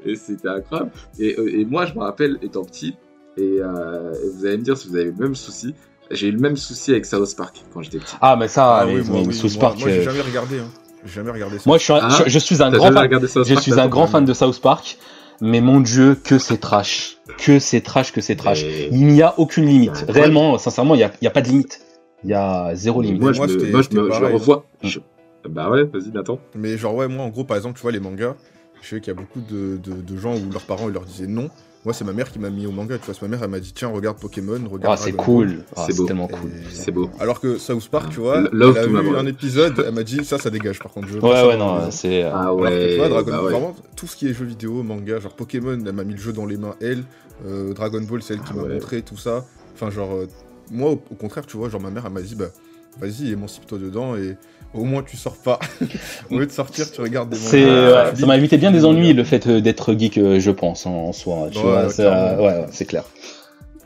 Et 0.04 0.16
c'était 0.16 0.48
incroyable. 0.48 0.90
Et, 1.18 1.36
euh, 1.38 1.60
et 1.60 1.64
moi, 1.64 1.86
je 1.86 1.94
me 1.94 2.00
rappelle, 2.00 2.38
étant 2.42 2.64
petit, 2.64 2.94
et, 3.36 3.58
euh, 3.60 4.12
et 4.12 4.28
vous 4.36 4.46
allez 4.46 4.58
me 4.58 4.62
dire 4.62 4.76
si 4.76 4.88
vous 4.88 4.96
avez 4.96 5.04
le 5.06 5.14
même 5.18 5.34
souci, 5.36 5.74
j'ai 6.10 6.26
eu 6.28 6.32
le 6.32 6.38
même 6.40 6.56
souci 6.56 6.90
avec 6.90 7.06
South 7.06 7.34
Park 7.36 7.56
quand 7.72 7.80
j'étais 7.82 7.98
petit. 7.98 8.14
Ah 8.20 8.36
mais 8.36 8.48
ça, 8.48 8.78
Ah 8.80 8.86
mais, 8.86 8.96
oui, 8.96 9.02
moi, 9.08 9.20
mais 9.20 9.28
oui, 9.28 9.34
South 9.34 9.52
moi- 9.54 9.60
Park. 9.60 9.78
Moi, 9.80 9.88
j'ai 9.88 9.98
euh, 10.00 10.02
jamais 10.02 10.20
regardé. 10.20 10.58
Hein. 10.58 10.68
J'ai 11.06 11.12
jamais 11.14 11.30
regardé 11.30 11.56
ça. 11.58 11.62
Moi, 11.66 11.78
je 11.78 11.82
suis 11.84 11.92
un, 11.92 11.98
Ah, 12.02 12.22
je, 12.26 12.30
je 12.30 12.38
suis 12.38 12.62
un 12.62 12.70
grand 12.70 12.92
fan. 12.92 13.08
Je 13.44 13.54
suis 13.60 13.80
un 13.80 13.88
grand 13.88 14.06
fan 14.06 14.24
de 14.24 14.34
South 14.34 14.60
Park, 14.60 14.98
mais 15.42 15.60
mon 15.60 15.80
dieu, 15.80 16.14
que 16.14 16.38
c'est 16.38 16.56
trash, 16.56 17.18
que 17.36 17.58
c'est 17.58 17.80
trash, 17.80 18.12
que 18.12 18.20
c'est 18.20 18.36
trash. 18.36 18.62
Et- 18.62 18.88
Il 18.92 19.06
n'y 19.08 19.20
a 19.22 19.38
aucune 19.38 19.66
limite. 19.66 20.04
Ouais. 20.06 20.12
Réellement, 20.12 20.56
sincèrement, 20.56 20.94
il 20.94 20.98
n'y 20.98 21.04
a, 21.04 21.12
il 21.20 21.24
y 21.24 21.28
a 21.28 21.30
pas 21.30 21.42
de 21.42 21.48
limite. 21.48 21.84
Il 22.24 22.30
y 22.30 22.34
a 22.34 22.74
zéro 22.74 23.02
limite. 23.02 23.20
Moi, 23.20 23.32
je 23.32 23.38
moi, 23.38 23.46
me, 23.48 23.52
c'était- 23.52 23.72
moi, 23.72 23.82
je 23.82 23.96
me, 23.96 24.32
revois. 24.32 24.64
je- 24.82 25.00
Bah 25.48 25.68
ouais, 25.68 25.82
vas-y, 25.82 26.12
Nathan. 26.12 26.38
Mais 26.54 26.78
genre, 26.78 26.94
ouais, 26.94 27.08
moi, 27.08 27.24
en 27.24 27.28
gros, 27.28 27.42
par 27.44 27.56
exemple, 27.56 27.76
tu 27.76 27.82
vois, 27.82 27.90
les 27.90 27.98
mangas, 28.00 28.36
je 28.80 28.88
sais 28.88 29.00
qu'il 29.00 29.12
y 29.12 29.16
a 29.16 29.20
beaucoup 29.20 29.40
de, 29.40 29.76
de, 29.82 30.00
de 30.00 30.16
gens 30.16 30.34
où 30.36 30.50
leurs 30.52 30.62
parents 30.62 30.88
ils 30.88 30.92
leur 30.94 31.04
disaient 31.04 31.26
non. 31.26 31.50
Moi, 31.84 31.92
c'est 31.92 32.04
ma 32.04 32.12
mère 32.12 32.30
qui 32.30 32.38
m'a 32.38 32.48
mis 32.50 32.64
au 32.66 32.70
manga. 32.70 32.96
Tu 32.96 33.04
vois, 33.06 33.14
c'est 33.14 33.22
ma 33.22 33.28
mère, 33.28 33.40
elle 33.42 33.50
m'a 33.50 33.58
dit 33.58 33.72
tiens, 33.72 33.88
regarde 33.88 34.16
Pokémon, 34.18 34.60
regarde. 34.70 34.96
Ah, 34.98 35.02
c'est 35.02 35.12
cool. 35.12 35.64
Ah, 35.76 35.86
C'est 35.90 36.04
tellement 36.06 36.28
Et- 36.28 36.32
cool. 36.32 36.50
C'est 36.70 36.92
beau. 36.92 37.10
Alors 37.18 37.40
que 37.40 37.58
South 37.58 37.88
Park, 37.88 38.10
tu 38.12 38.20
vois, 38.20 38.38
L- 38.38 38.48
Love 38.52 38.76
elle 38.80 38.96
a 38.96 39.02
vu 39.02 39.16
un 39.16 39.26
épisode, 39.26 39.84
elle 39.86 39.92
m'a 39.94 40.04
dit 40.04 40.24
ça, 40.24 40.38
ça 40.38 40.48
dégage. 40.50 40.78
Par 40.78 40.92
contre, 40.92 41.08
je 41.08 41.14
veux 41.14 41.20
Ouais, 41.24 41.34
ça 41.34 41.48
ouais, 41.48 41.56
non, 41.56 41.90
c'est. 41.90 42.22
euh, 42.22 42.30
Ah 42.32 42.42
Alors 42.42 42.56
que, 42.58 42.62
ouais, 42.62 42.90
tu 42.92 42.96
vois, 42.98 43.08
Dragon 43.08 43.30
bah 43.32 43.36
Ball, 43.38 43.44
ouais. 43.46 43.50
vraiment, 43.52 43.76
tout 43.96 44.06
ce 44.06 44.14
qui 44.16 44.28
est 44.28 44.32
jeux 44.34 44.44
vidéo, 44.44 44.82
manga, 44.84 45.18
genre 45.18 45.34
Pokémon, 45.34 45.76
elle 45.84 45.92
m'a 45.92 46.04
mis 46.04 46.14
le 46.14 46.20
jeu 46.20 46.32
dans 46.32 46.46
les 46.46 46.56
mains, 46.56 46.76
elle. 46.80 47.02
Euh, 47.46 47.72
Dragon 47.74 48.00
Ball, 48.02 48.22
c'est 48.22 48.34
elle 48.34 48.40
qui 48.42 48.52
Ah 48.52 48.56
m'a 48.58 48.62
ouais. 48.62 48.74
montré 48.74 49.02
tout 49.02 49.16
ça. 49.16 49.44
Enfin, 49.74 49.90
genre, 49.90 50.12
euh, 50.14 50.26
moi, 50.70 50.90
au, 50.90 51.02
au 51.10 51.14
contraire, 51.16 51.46
tu 51.46 51.56
vois, 51.56 51.68
genre, 51.68 51.80
ma 51.80 51.90
mère, 51.90 52.04
elle 52.06 52.12
m'a 52.12 52.22
dit, 52.22 52.36
bah, 52.36 52.46
vas-y, 53.00 53.32
émancipe-toi 53.32 53.78
dedans 53.78 54.14
et 54.16 54.36
au 54.74 54.84
moins 54.84 55.02
tu 55.02 55.16
sors 55.16 55.36
pas. 55.36 55.58
au 56.30 56.38
lieu 56.38 56.46
de 56.46 56.52
sortir, 56.52 56.90
tu 56.90 57.00
regardes 57.00 57.30
des 57.30 57.36
C'est, 57.36 57.64
ouais, 57.64 58.16
ça 58.16 58.26
m'a 58.26 58.36
évité 58.36 58.56
bien 58.58 58.70
des 58.70 58.84
ennuis 58.84 59.12
le 59.12 59.24
fait 59.24 59.46
euh, 59.46 59.60
d'être 59.60 59.94
geek, 59.94 60.18
euh, 60.18 60.40
je 60.40 60.50
pense, 60.50 60.86
en, 60.86 60.92
en 61.08 61.12
soi. 61.12 61.48
Tu 61.50 61.58
Ouais, 61.58 61.64
vois, 61.64 61.88
c'est, 61.88 62.02
clairement. 62.02 62.36
ouais, 62.36 62.42
ouais, 62.60 62.66
c'est 62.70 62.86
clair. 62.86 63.04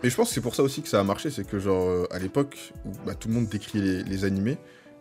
Et 0.02 0.10
je 0.10 0.14
pense 0.16 0.28
que 0.28 0.34
c'est 0.34 0.40
pour 0.40 0.54
ça 0.54 0.62
aussi 0.62 0.82
que 0.82 0.88
ça 0.88 1.00
a 1.00 1.04
marché, 1.04 1.30
c'est 1.30 1.46
que 1.46 1.58
genre 1.58 1.88
euh, 1.88 2.06
à 2.10 2.18
l'époque 2.18 2.72
bah, 3.06 3.14
tout 3.14 3.28
le 3.28 3.34
monde 3.34 3.48
décrit 3.48 3.80
les, 3.80 4.02
les 4.04 4.24
animés, 4.24 4.58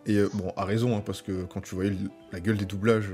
et 0.08 0.18
bon, 0.34 0.52
à 0.56 0.66
raison, 0.66 0.96
hein, 0.96 1.02
parce 1.06 1.22
que 1.22 1.44
quand 1.46 1.62
tu 1.62 1.76
voyais 1.76 1.94
la 2.32 2.40
gueule 2.40 2.58
des 2.58 2.66
doublages, 2.66 3.10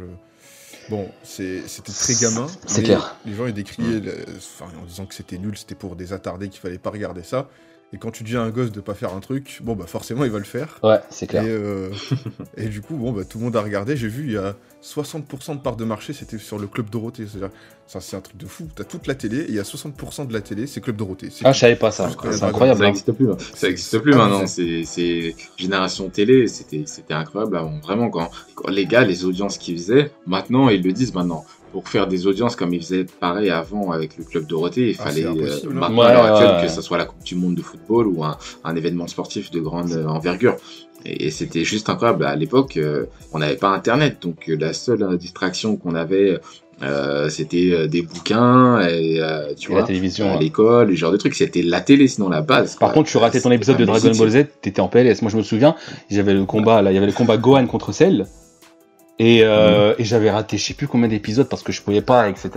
bon, 0.90 1.10
c'était 1.24 1.64
très 1.92 2.14
gamin. 2.16 2.48
C'est 2.68 2.82
mais 2.82 2.84
clair. 2.84 3.16
Les 3.26 3.34
gens 3.34 3.48
ils 3.48 3.54
décriaient, 3.54 4.00
le- 4.00 4.26
enfin, 4.38 4.72
en 4.82 4.86
disant 4.86 5.06
que 5.06 5.16
c'était 5.16 5.38
nul, 5.38 5.58
c'était 5.58 5.76
pour 5.76 5.96
des 5.96 6.14
attardés, 6.14 6.50
qu'il 6.50 6.60
fallait 6.60 6.78
pas 6.78 6.90
regarder 6.92 7.24
ça. 7.24 7.48
Et 7.94 7.98
quand 7.98 8.12
tu 8.12 8.24
dis 8.24 8.38
à 8.38 8.42
un 8.42 8.50
gosse 8.52 8.72
de 8.72 8.80
pas 8.80 8.94
faire 8.94 9.14
un 9.14 9.20
truc, 9.20 9.60
bon 9.62 9.76
bah 9.76 9.86
forcément 9.86 10.24
il 10.24 10.32
va 10.32 10.38
le 10.38 10.46
faire. 10.46 10.80
Ouais, 10.82 11.00
c'est 11.10 11.26
Et, 11.26 11.28
clair. 11.28 11.44
euh, 11.46 11.90
et 12.56 12.68
du 12.68 12.82
coup, 12.82 12.96
bon, 12.96 13.12
bah, 13.12 13.26
tout 13.26 13.38
le 13.38 13.44
monde 13.44 13.56
a 13.58 13.62
regardé. 13.62 13.98
J'ai 13.98 14.08
vu, 14.08 14.28
il 14.28 14.32
y 14.32 14.38
a 14.38 14.56
60% 14.82 15.56
de 15.56 15.60
part 15.60 15.76
de 15.76 15.84
marché, 15.84 16.14
c'était 16.14 16.38
sur 16.38 16.58
le 16.58 16.68
Club 16.68 16.90
Dorothée. 16.90 17.26
C'est-à-dire, 17.30 17.50
ça, 17.88 18.00
c'est 18.00 18.16
un 18.16 18.22
truc 18.22 18.38
de 18.38 18.46
fou. 18.46 18.68
T'as 18.74 18.86
toute 18.86 19.08
la 19.08 19.16
télé, 19.16 19.40
et 19.40 19.46
il 19.50 19.56
y 19.56 19.60
a 19.60 19.64
60% 19.64 20.26
de 20.26 20.32
la 20.34 20.40
télé, 20.40 20.68
c'est 20.68 20.80
Club 20.80 20.96
Dorothée. 20.96 21.28
C'est 21.30 21.46
Ah, 21.46 21.52
je 21.52 21.60
savais 21.60 21.76
pas 21.76 21.92
ça. 21.92 22.10
C'est 22.10 22.44
incroyable. 22.44 22.80
Ça 22.80 22.86
hein. 22.86 22.88
n'existe 22.88 23.12
plus. 23.12 23.26
Ça 23.28 23.36
C'est- 23.56 23.68
n'existe 23.68 24.00
plus 24.00 24.14
maintenant. 24.16 24.38
abusé. 24.40 24.84
C'est 24.86 25.36
génération 25.58 26.10
télé. 26.10 26.48
C'était 26.48 26.84
c'était 26.86 27.14
incroyable. 27.14 27.58
avant. 27.58 27.78
Vraiment 27.80 28.10
quand, 28.10 28.30
quand 28.56 28.70
les 28.70 28.86
gars, 28.86 29.04
les 29.04 29.26
audiences 29.26 29.58
qu'ils 29.58 29.78
faisaient, 29.78 30.12
maintenant 30.26 30.70
ils 30.70 30.82
le 30.82 30.94
disent 30.94 31.14
maintenant. 31.14 31.46
Pour 31.72 31.88
faire 31.88 32.08
des 32.08 32.28
audiences 32.28 32.56
comme 32.58 32.74
ils 32.74 32.82
faisaient 32.82 33.06
pareil 33.20 33.50
avant 33.50 33.92
avec 33.92 34.18
le 34.18 34.24
club 34.26 34.46
Dorothée, 34.46 34.90
il 34.90 34.96
Ah, 35.00 35.06
fallait 35.06 35.26
euh, 35.26 35.30
hein. 35.32 35.70
maintenant 35.72 35.98
Ouais, 36.02 36.06
à 36.08 36.14
l'heure 36.14 36.24
ouais, 36.26 36.30
actuelle 36.32 36.56
ouais. 36.58 36.66
que 36.68 36.72
ce 36.72 36.82
soit 36.82 36.98
la 36.98 37.06
Coupe 37.06 37.24
du 37.24 37.36
Monde 37.36 37.56
de 37.56 37.62
football 37.62 38.08
ou 38.08 38.24
un, 38.26 38.38
un 38.64 38.76
événement 38.76 39.08
sportif 39.08 39.52
de 39.52 39.60
grande 39.62 39.92
euh, 39.94 40.06
envergure. 40.08 40.58
Et, 41.06 41.28
et 41.28 41.32
c'était 41.32 41.64
juste 41.64 41.90
incroyable. 41.90 42.26
À 42.26 42.36
l'époque, 42.36 42.76
euh, 42.78 43.06
on 43.32 43.40
n'avait 43.40 43.56
pas 43.56 43.70
Internet, 43.70 44.18
donc 44.22 44.50
euh, 44.50 44.58
la 44.60 44.74
seule 44.74 45.02
euh, 45.04 45.16
distraction 45.18 45.78
qu'on 45.78 45.96
avait, 45.96 46.40
euh, 46.84 47.30
c'était 47.30 47.70
euh, 47.72 47.88
des 47.88 48.02
bouquins 48.02 48.82
et 48.82 49.22
euh, 49.22 49.54
tu 49.58 49.72
Et 49.72 49.74
la 49.74 49.80
vois 49.80 49.88
télévision. 49.88 50.30
à 50.30 50.34
ouais. 50.34 50.40
l'école, 50.42 50.90
ce 50.90 50.96
genre 50.96 51.12
de 51.12 51.18
trucs. 51.18 51.36
C'était 51.36 51.62
la 51.62 51.80
télé, 51.80 52.08
sinon 52.08 52.28
la 52.30 52.42
base. 52.42 52.76
Par 52.76 52.90
quoi. 52.90 52.96
contre, 52.96 53.10
tu 53.12 53.18
ratais 53.18 53.40
ton 53.40 53.52
épisode 53.52 53.78
de 53.78 53.86
Dragon. 53.86 54.12
Ball 54.18 54.30
Z, 54.30 54.46
t'étais 54.62 54.82
en 54.82 54.90
PLS. 54.90 55.22
Moi, 55.22 55.32
je 55.32 55.38
me 55.38 55.44
souviens, 55.44 55.76
j'avais 56.10 56.34
le 56.34 56.44
combat, 56.46 56.82
là, 56.82 56.92
il 56.92 56.96
y 56.96 56.98
avait 56.98 57.08
le 57.08 57.14
combat 57.14 57.38
Gohan 57.38 57.66
contre 57.68 57.94
Cell. 57.94 58.26
Et, 59.24 59.42
euh, 59.44 59.94
et 60.00 60.04
j'avais 60.04 60.32
raté 60.32 60.58
je 60.58 60.64
sais 60.66 60.74
plus 60.74 60.88
combien 60.88 61.08
d'épisodes 61.08 61.48
parce 61.48 61.62
que 61.62 61.72
je 61.72 61.82
pouvais 61.84 62.02
pas, 62.02 62.28
etc. 62.30 62.50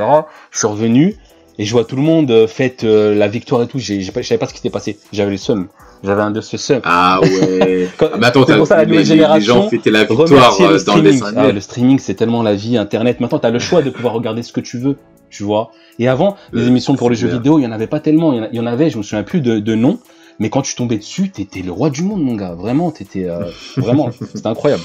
Je 0.51 0.59
suis 0.59 0.67
revenu 0.67 1.15
et 1.59 1.65
je 1.67 1.73
vois 1.73 1.85
tout 1.85 1.97
le 1.97 2.01
monde 2.03 2.31
euh, 2.31 2.47
fête 2.47 2.85
euh, 2.85 3.15
la 3.15 3.29
victoire 3.29 3.63
et 3.63 3.67
tout. 3.67 3.79
J'ai, 3.79 4.01
je 4.01 4.11
savais 4.11 4.39
pas 4.39 4.47
ce 4.47 4.53
qui 4.53 4.59
s'était 4.61 4.71
passé. 4.71 4.99
J'avais 5.13 5.33
le 5.33 5.37
seum. 5.37 5.69
J'avais 6.03 6.23
un 6.23 6.31
de 6.31 6.41
ce 6.41 6.57
seum. 6.57 6.81
Ah 6.85 7.21
ouais. 7.23 7.89
Quand- 7.99 8.09
Ah, 8.15 8.17
mais 8.19 8.27
attends, 8.29 8.41
c'est 8.47 8.53
t'as 8.53 8.57
pour 8.59 8.67
ça 8.67 8.77
la 8.77 8.85
les- 8.85 8.89
nouvelle 8.89 9.03
les- 9.03 9.09
Les 9.11 9.15
génération. 9.17 9.55
gens 9.63 9.69
fêtaient 9.69 9.91
la 9.91 10.05
victoire 10.05 10.27
Remercier 10.29 10.65
euh, 10.65 10.69
le 10.79 10.85
dans 10.85 10.97
le 10.97 11.01
streaming. 11.13 11.13
dessin 11.13 11.33
Ah, 11.37 11.53
le 11.53 11.61
streaming, 11.61 11.99
c'est 11.99 12.15
tellement 12.15 12.43
la 12.43 12.55
vie, 12.55 12.79
Internet. 12.79 13.21
Maintenant, 13.21 13.39
t'as 13.39 13.51
le 13.51 13.59
choix 13.59 13.83
de 13.83 13.91
pouvoir 13.91 14.15
regarder 14.15 14.43
ce 14.43 14.53
que 14.53 14.61
tu 14.61 14.79
veux, 14.79 14.97
tu 15.31 15.43
vois. 15.43 15.71
Et 15.99 16.09
avant, 16.09 16.37
les 16.55 16.67
émissions 16.69 16.95
pour 16.97 17.11
les 17.11 17.17
jeux 17.17 17.29
vidéo, 17.29 17.59
il 17.59 17.63
y 17.65 17.67
en 17.67 17.73
avait 17.73 17.87
pas 17.87 18.01
tellement. 18.01 18.33
Il 18.33 18.39
y 18.39 18.41
en 18.41 18.45
a- 18.45 18.49
il 18.53 18.57
y 18.57 18.61
en 18.61 18.67
avait, 18.67 18.89
je 18.91 18.97
me 18.99 19.03
souviens 19.03 19.23
plus 19.23 19.41
de, 19.43 19.59
de 19.59 19.75
noms. 19.75 19.99
Mais 20.41 20.51
quand 20.51 20.63
tu 20.63 20.75
tombais 20.75 20.97
dessus, 20.99 21.31
t'étais 21.31 21.61
le 21.61 21.71
roi 21.71 21.91
du 21.91 22.03
monde, 22.03 22.23
mon 22.23 22.35
gars. 22.35 22.55
Vraiment, 22.55 22.91
t'étais 22.91 23.27
euh, 23.29 23.45
vraiment, 23.77 24.11
c'était 24.35 24.49
incroyable. 24.49 24.83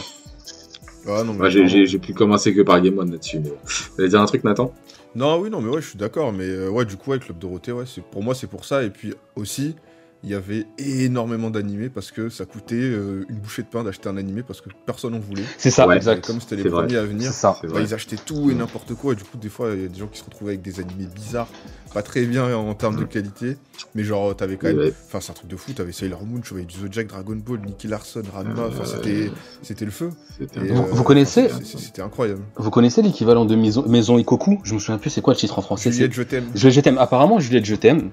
Ah, 1.08 1.24
non, 1.24 1.34
mais 1.34 1.40
Moi, 1.40 1.50
j'ai- 1.50 2.00
pu 2.00 2.14
commencer 2.14 2.54
que 2.54 2.62
par 2.62 2.82
Game 2.82 2.98
One 2.98 3.12
là-dessus. 3.12 3.40
mais 3.40 3.52
allez 3.98 4.10
dire 4.10 4.22
un 4.22 4.26
truc, 4.26 4.44
Nathan? 4.44 4.74
Non, 5.16 5.40
oui, 5.40 5.50
non, 5.50 5.62
mais 5.62 5.70
ouais, 5.72 5.82
je 5.82 5.88
suis 5.90 5.98
d'accord. 5.98 6.32
Mais 6.34 6.44
euh, 6.46 6.70
ouais, 6.70 6.86
du 6.86 6.96
coup, 6.98 7.12
avec 7.12 7.24
Club 7.26 7.40
Dorothée, 7.40 7.72
ouais, 7.72 7.86
c'est 7.88 8.04
pour 8.04 8.22
moi, 8.22 8.36
c'est 8.36 8.48
pour 8.48 8.66
ça. 8.66 8.84
Et 8.84 8.90
puis 8.90 9.14
aussi, 9.36 9.76
il 10.24 10.30
y 10.30 10.34
avait 10.36 10.66
énormément 10.78 11.50
d'animés 11.50 11.88
parce 11.90 12.12
que 12.12 12.30
ça 12.30 12.44
coûtait 12.46 12.76
euh, 12.76 13.26
une 13.30 13.38
bouchée 13.38 13.62
de 13.62 13.68
pain 13.68 13.84
d'acheter 13.86 14.10
un 14.10 14.18
animé 14.18 14.44
parce 14.44 14.60
que 14.60 14.68
personne 14.86 15.14
en 15.14 15.20
voulait. 15.20 15.44
C'est 15.58 15.72
ça, 15.72 15.88
Ouais. 15.88 15.94
Et 15.96 15.98
exact. 15.98 16.26
comme 16.28 16.42
c'était 16.42 16.58
les 16.58 16.64
vrai. 16.64 16.84
premiers 16.84 16.98
à 16.98 17.06
venir, 17.06 17.32
ça. 17.32 17.58
Bah, 17.64 17.80
ils 17.80 17.94
achetaient 17.94 18.18
tout 18.18 18.52
et 18.52 18.54
n'importe 18.56 18.94
quoi. 18.96 19.14
Et 19.14 19.16
du 19.16 19.24
coup, 19.24 19.38
des 19.38 19.48
fois, 19.48 19.70
il 19.74 19.82
y 19.82 19.86
a 19.86 19.88
des 19.88 19.98
gens 20.00 20.08
qui 20.08 20.20
se 20.20 20.26
retrouvaient 20.26 20.52
avec 20.52 20.62
des 20.62 20.82
animés 20.82 21.08
bizarres, 21.16 21.48
pas 21.94 22.02
très 22.04 22.26
bien 22.26 22.54
en 22.54 22.74
termes 22.74 22.98
de 22.98 23.06
qualité. 23.06 23.56
Mais 23.96 24.04
genre, 24.04 24.36
t'avais 24.36 24.58
quand 24.58 24.68
même. 24.68 24.78
Ouais. 24.80 24.94
Enfin, 25.08 25.20
c'est 25.22 25.32
un 25.32 25.36
truc 25.36 25.50
de 25.50 25.56
fou. 25.56 25.72
T'avais 25.72 25.94
Sailor 25.94 26.26
Moon, 26.26 26.44
Chevalier 26.44 26.66
du 26.66 26.78
Zodiac, 26.80 27.08
Dragon 27.08 27.38
Ball, 27.38 27.62
Nicky 27.66 27.88
Larson, 27.88 28.22
Ranma. 28.34 28.68
Enfin, 28.68 28.84
Euh, 28.84 28.86
c'était 28.86 29.32
c'était 29.62 29.86
le 29.86 29.92
feu. 29.92 30.10
Et, 30.42 30.46
Vous- 30.74 30.82
euh, 30.82 30.86
vous 30.92 31.04
connaissez 31.04 31.48
C'était 31.64 32.02
incroyable. 32.02 32.42
Vous 32.58 32.70
connaissez 32.72 33.02
l'équivalent 33.02 33.46
de 33.46 33.56
Maison, 33.56 33.88
Maison 33.88 34.18
Ikoku? 34.18 34.60
Je 34.66 34.74
me 34.74 34.80
souviens 34.80 34.98
plus 34.98 35.10
c'est 35.12 35.22
quoi 35.22 35.34
le 35.34 35.40
titre 35.40 35.58
en 35.60 35.62
français? 35.62 35.92
Juliette, 35.94 36.12
c'est- 36.12 36.18
je 36.18 36.24
t'aime. 36.24 36.46
Je, 36.56 36.70
je 36.70 36.82
t'aime. 36.82 36.98
Apparemment, 36.98 37.40
Juliette, 37.40 37.64
je 37.66 37.76
t'aime. 37.76 38.10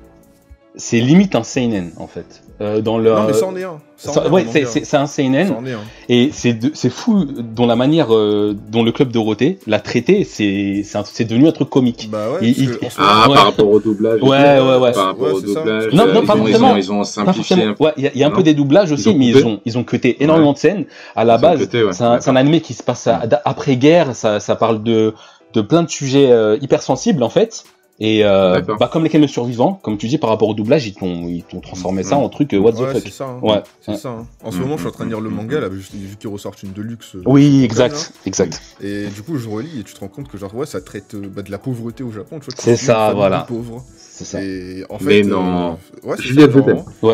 C'est 0.79 1.01
limite 1.01 1.35
un 1.35 1.43
seinen 1.43 1.93
en 1.97 2.07
fait. 2.07 2.43
Euh, 2.61 2.81
dans 2.83 2.99
le. 2.99 3.11
Non, 3.11 3.25
mais 3.27 3.33
ça 3.33 3.47
en 3.47 3.57
est 3.57 3.65
un. 3.65 3.79
Ça 3.97 4.25
un, 4.27 4.31
ouais, 4.31 4.45
c'est- 4.51 4.61
gars. 4.63 4.67
c'est 4.67 4.85
c'est 4.85 4.97
un 4.99 5.07
seinen. 5.07 5.51
Un. 5.51 5.63
Et 6.11 6.29
c'est 6.33 6.53
de- 6.53 6.71
c'est 6.75 6.91
fou 6.91 7.25
dont 7.25 7.67
la 7.67 7.77
manière 7.77 8.15
euh, 8.15 8.55
dont 8.71 8.83
le 8.83 8.93
club 8.93 9.11
Dorothée 9.11 9.59
l'a 9.67 9.81
traité, 9.81 10.25
c'est 10.25 10.83
c'est 10.85 10.99
un- 10.99 11.05
c'est 11.05 11.25
devenu 11.25 11.49
un 11.49 11.53
truc 11.53 11.71
comique. 11.71 12.09
Bah 12.11 12.31
ouais, 12.33 12.47
Il- 12.49 12.55
que 12.55 12.85
il- 12.85 12.89
Ah, 12.99 13.27
Ouais. 13.29 13.35
par 13.37 13.45
rapport 13.47 13.69
au 13.71 13.81
doublage. 13.81 14.21
et 14.21 14.23
Ouais, 14.23 14.29
ouais, 14.61 14.77
ouais. 14.79 14.93
Par 14.93 15.07
rapport 15.07 15.27
Ouais, 15.29 15.33
au 15.33 15.41
doublage. 15.41 15.93
Non, 15.95 16.05
euh, 16.09 16.13
non, 16.13 16.21
ils 16.23 16.27
pas 16.27 16.35
ont- 16.37 16.47
ils 16.47 16.63
ont- 16.65 16.77
Ils 16.77 16.93
ont 16.93 16.99
Pas 16.99 17.05
simplifié. 17.05 17.57
forcément. 17.57 17.75
Ouais, 17.81 17.93
il 17.97 18.05
y 18.05 18.07
a, 18.09 18.11
il 18.15 18.21
y 18.21 18.25
a 18.25 18.27
un 18.27 18.31
peu 18.31 18.43
des 18.43 18.55
doublages 18.55 18.93
aussi, 18.93 19.15
mais 19.15 19.27
ils 19.29 19.47
ont 19.47 19.61
ils 19.65 19.79
ont 19.79 19.85
cuté 19.85 20.23
énormément 20.23 20.53
de 20.53 20.59
scènes. 20.59 20.85
À 21.15 21.25
la 21.25 21.39
base, 21.39 21.69
c'est 21.93 22.03
un, 22.05 22.21
c'est 22.21 22.31
un 22.31 22.37
animé 22.37 22.61
qui 22.61 22.75
se 22.75 22.83
passe 22.83 23.07
à- 23.07 23.23
après 23.47 23.77
guerre. 23.77 24.15
Ça 24.15 24.41
ça 24.41 24.57
parle 24.57 24.83
de 24.83 25.15
de 25.55 25.61
plein 25.63 25.83
de 25.83 25.89
sujets 25.91 26.31
euh, 26.31 26.59
hyper 26.61 26.83
sensibles 26.83 27.23
en 27.23 27.31
fait. 27.31 27.65
Et 27.99 28.25
euh, 28.27 28.61
bah, 28.79 28.91
comme 28.93 29.05
lesquels 29.05 29.23
le 29.23 29.27
survivant, 29.27 29.73
comme 29.83 29.97
tu 29.97 30.07
dis 30.07 30.19
par 30.19 30.29
rapport 30.29 30.49
au 30.51 30.55
doublage, 30.55 30.87
ils 30.87 30.93
t'ont 30.93 31.29
ils 31.29 31.43
t'ont 31.45 31.61
transformé 31.61 32.03
ça 32.03 32.17
en 32.17 32.29
truc 32.29 32.53
euh, 32.53 32.59
what 32.59 32.73
the 32.73 32.81
Ouais, 32.81 32.93
fuck. 32.93 33.03
c'est 33.03 33.11
ça. 33.11 33.25
hein. 33.25 33.39
Ouais. 33.41 33.63
C'est 33.81 33.93
Ouais. 33.93 33.97
ça. 33.97 34.11
hein. 34.11 34.27
En 34.45 34.53
ce 34.53 34.59
moment, 34.59 34.75
je 34.77 34.81
suis 34.81 34.89
en 34.89 34.93
train 34.93 35.05
de 35.05 35.09
lire 35.11 35.21
le 35.21 35.31
mm, 35.31 35.35
manga, 35.35 35.61
là, 35.61 35.69
j'ai 35.71 35.99
vu 35.99 36.17
qu'ils 36.17 36.29
ressortent 36.29 36.63
une 36.63 36.73
deluxe. 36.73 37.15
euh, 37.17 37.23
Oui, 37.25 37.61
là. 37.61 37.65
exact, 37.65 38.13
exact. 38.27 38.61
Et 38.83 39.07
du 39.07 39.23
coup, 39.23 39.39
je 39.39 39.49
relis 39.49 39.81
et 39.81 39.83
tu 39.83 39.95
te 39.95 40.01
rends 40.01 40.09
compte 40.09 40.29
que, 40.29 40.37
genre, 40.37 40.55
ouais, 40.55 40.67
ça 40.67 40.83
traite 40.83 41.15
euh, 41.15 41.27
bah, 41.35 41.41
de 41.41 41.51
la 41.51 41.57
pauvreté 41.57 42.05
au 42.05 42.11
Japon. 42.13 42.39
tu 42.39 42.51
vois, 42.51 42.55
C'est 42.59 42.77
ça, 42.77 43.15
voilà. 43.15 43.47
pauvre. 43.49 43.83
C'est 43.97 44.25
ça. 44.27 44.43
Et 44.43 44.85
en 44.91 44.99
fait. 44.99 45.05
Mais 45.07 45.25
euh, 45.25 45.29
non. 45.31 45.45
Genre, 45.47 45.79
Ouais. 46.03 46.17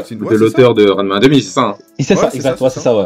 c'est 0.05 0.17
ouais, 0.17 0.37
l'auteur 0.37 0.75
de 0.75 0.89
Ranma 0.91 1.21
1,5, 1.21 1.35
c'est 1.35 1.41
ça 1.43 1.61
hein 1.63 1.77
c'est 2.01 2.15
Ouais, 2.17 2.21
ça, 2.23 2.31
exact. 2.35 2.61
ouais, 2.61 2.71
c'est 2.71 2.81
ça, 2.81 2.97
ouais. 2.97 3.05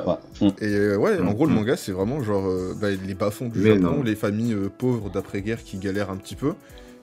Et 0.63 0.65
euh, 0.65 0.97
ouais, 0.97 1.19
en 1.21 1.25
Mm, 1.25 1.35
gros, 1.35 1.45
le 1.45 1.53
mm. 1.53 1.55
manga, 1.57 1.77
c'est 1.77 1.93
vraiment 1.93 2.23
genre 2.23 2.47
euh, 2.47 2.73
bah, 2.81 2.89
les 3.07 3.15
bas-fonds 3.15 3.49
du 3.49 3.63
Japon, 3.63 4.03
les 4.03 4.15
familles 4.15 4.55
euh, 4.55 4.71
pauvres 4.79 5.11
d'après-guerre 5.11 5.63
qui 5.63 5.77
galèrent 5.77 6.11
un 6.11 6.17
petit 6.17 6.37
peu. 6.37 6.53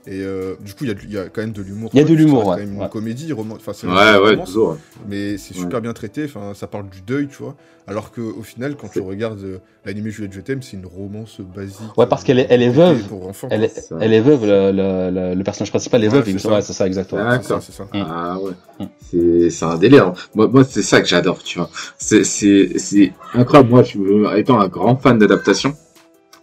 Et 0.06 0.22
euh, 0.22 0.56
du 0.60 0.74
coup, 0.74 0.84
il 0.84 0.90
y, 1.12 1.18
a 1.18 1.24
y 1.26 1.30
quand 1.30 1.42
même 1.42 1.54
de 1.54 1.62
l'humour. 1.62 1.90
Il 1.94 2.00
y 2.00 2.02
a 2.02 2.06
de 2.06 2.14
l'humour, 2.14 2.42
c'est 2.44 2.50
ouais, 2.50 2.56
quand 2.56 2.62
même 2.66 2.74
une 2.74 2.82
ouais. 2.82 2.90
comédie, 2.90 3.32
roman... 3.32 3.56
enfin, 3.56 3.72
c'est 3.74 3.88
Ouais, 3.88 3.94
ouais, 3.94 4.32
romance, 4.32 4.48
toujours. 4.50 4.78
mais 5.08 5.38
c'est 5.38 5.54
super 5.54 5.76
Ouais. 5.76 5.82
bien 5.82 5.94
traité. 5.94 6.26
Enfin, 6.26 6.54
ça 6.54 6.68
parle 6.68 6.90
du 6.90 7.00
deuil, 7.02 7.30
tu 7.30 7.38
vois. 7.42 7.56
Alors 7.88 8.12
que 8.12 8.20
au 8.22 8.44
final, 8.44 8.76
quand 8.76 8.90
tu 8.90 9.00
regardes 9.02 9.42
euh, 9.44 9.58
l'animé 9.86 10.10
Juliette 10.10 10.34
Je 10.34 10.42
t'aime, 10.42 10.62
c'est 10.62 10.76
une 10.78 10.86
romance 10.86 11.40
basique. 11.40 11.98
Ouais, 11.98 12.06
parce 12.06 12.24
qu'elle 12.24 12.40
est- 12.40 12.44
euh, 12.44 12.48
elle 12.50 12.62
est 12.64 12.70
veuve. 12.70 13.02
Pour 13.08 13.28
enfants. 13.28 13.48
Elle 13.52 13.64
est, 13.64 13.68
ça. 13.70 13.96
elle 14.00 14.14
est 14.14 14.22
veuve, 14.22 14.46
le, 14.46 14.72
le- 14.72 15.10
le- 15.12 15.36
le 15.36 15.44
personnage 15.44 15.70
principal 15.70 16.04
est 16.04 16.08
Ouais, 16.08 16.14
veuve, 16.16 16.26
c'est 16.26 16.32
ça. 16.34 16.40
semble. 16.40 16.56
Ouais, 16.56 16.62
c'est 16.62 16.74
ça, 16.74 16.88
exactement. 16.88 17.22
Ah, 17.26 17.40
C'est 17.42 17.48
ça, 17.48 17.60
c'est. 17.62 17.84
Mm. 17.98 18.06
Ah 18.10 18.40
ouais, 18.40 18.52
Mm. 18.80 18.86
c'est 19.10 19.50
c'est 19.52 19.66
un 19.66 19.78
délire. 19.78 20.14
Moi, 20.36 20.48
moi 20.50 20.64
c'est 20.66 20.82
ça 20.82 21.02
que 21.02 21.08
j'adore, 21.08 21.42
tu 21.44 21.60
vois. 21.60 21.70
C'est 21.98 22.24
c'est 22.26 22.78
c'est 22.78 23.14
incroyable. 23.34 23.70
Moi, 23.70 23.84
je 23.84 24.38
étant 24.38 24.60
un 24.60 24.68
grand 24.68 24.96
fan 24.98 25.18
d'adaptation, 25.18 25.76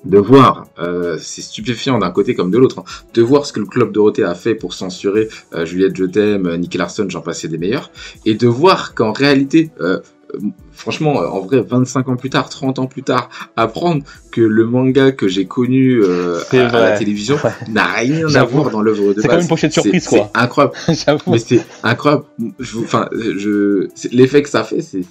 de 0.04 0.18
voir, 0.18 0.66
euh, 0.78 1.18
c'est 1.20 1.42
stupéfiant 1.42 1.98
d'un 1.98 2.10
côté 2.10 2.34
comme 2.34 2.50
de 2.50 2.58
l'autre, 2.58 2.78
hein, 2.80 2.84
de 3.14 3.22
voir 3.22 3.44
ce 3.46 3.52
que 3.52 3.60
le 3.60 3.66
club 3.66 3.92
Dorothée 3.92 4.24
a 4.24 4.34
fait 4.34 4.54
pour 4.54 4.72
censurer 4.74 5.28
euh, 5.54 5.64
Juliette 5.66 5.96
Je 5.96 6.04
t'aime, 6.06 6.46
euh, 6.46 6.56
Nicky 6.56 6.78
Larson, 6.78 7.06
j'en 7.08 7.20
passais 7.20 7.48
des 7.48 7.58
meilleurs, 7.58 7.90
et 8.24 8.34
de 8.34 8.46
voir 8.46 8.94
qu'en 8.94 9.12
réalité, 9.12 9.70
euh, 9.80 10.00
franchement, 10.72 11.20
euh, 11.20 11.26
en 11.26 11.40
vrai, 11.40 11.60
25 11.60 12.08
ans 12.08 12.16
plus 12.16 12.30
tard, 12.30 12.48
30 12.48 12.78
ans 12.78 12.86
plus 12.86 13.02
tard, 13.02 13.28
apprendre 13.56 14.02
que 14.30 14.40
le 14.40 14.64
manga 14.64 15.12
que 15.12 15.28
j'ai 15.28 15.44
connu 15.44 16.00
euh, 16.02 16.38
à, 16.52 16.56
à 16.56 16.80
la 16.90 16.98
télévision 16.98 17.36
Ouais. 17.44 17.50
n'a 17.68 17.84
rien 17.92 18.34
à 18.36 18.44
voir 18.44 18.70
dans 18.70 18.80
l'œuvre 18.80 19.08
de 19.12 19.14
base. 19.14 19.22
C'est 19.22 19.28
quand 19.28 19.34
même 19.34 19.42
une 19.42 19.48
pochette 19.48 19.72
surprise, 19.72 20.06
quoi. 20.06 20.30
C'est 20.32 20.40
incroyable. 20.40 20.74
J'avoue. 21.06 21.30
Mais 21.32 21.38
c'est 21.38 21.60
incroyable. 21.82 22.24
Je, 22.58 22.72
vous- 22.72 22.84
enfin, 22.84 23.08
je, 23.12 23.88
l'effet 24.12 24.42
que 24.42 24.48
ça 24.48 24.64
fait, 24.64 24.80
c'est 24.80 25.02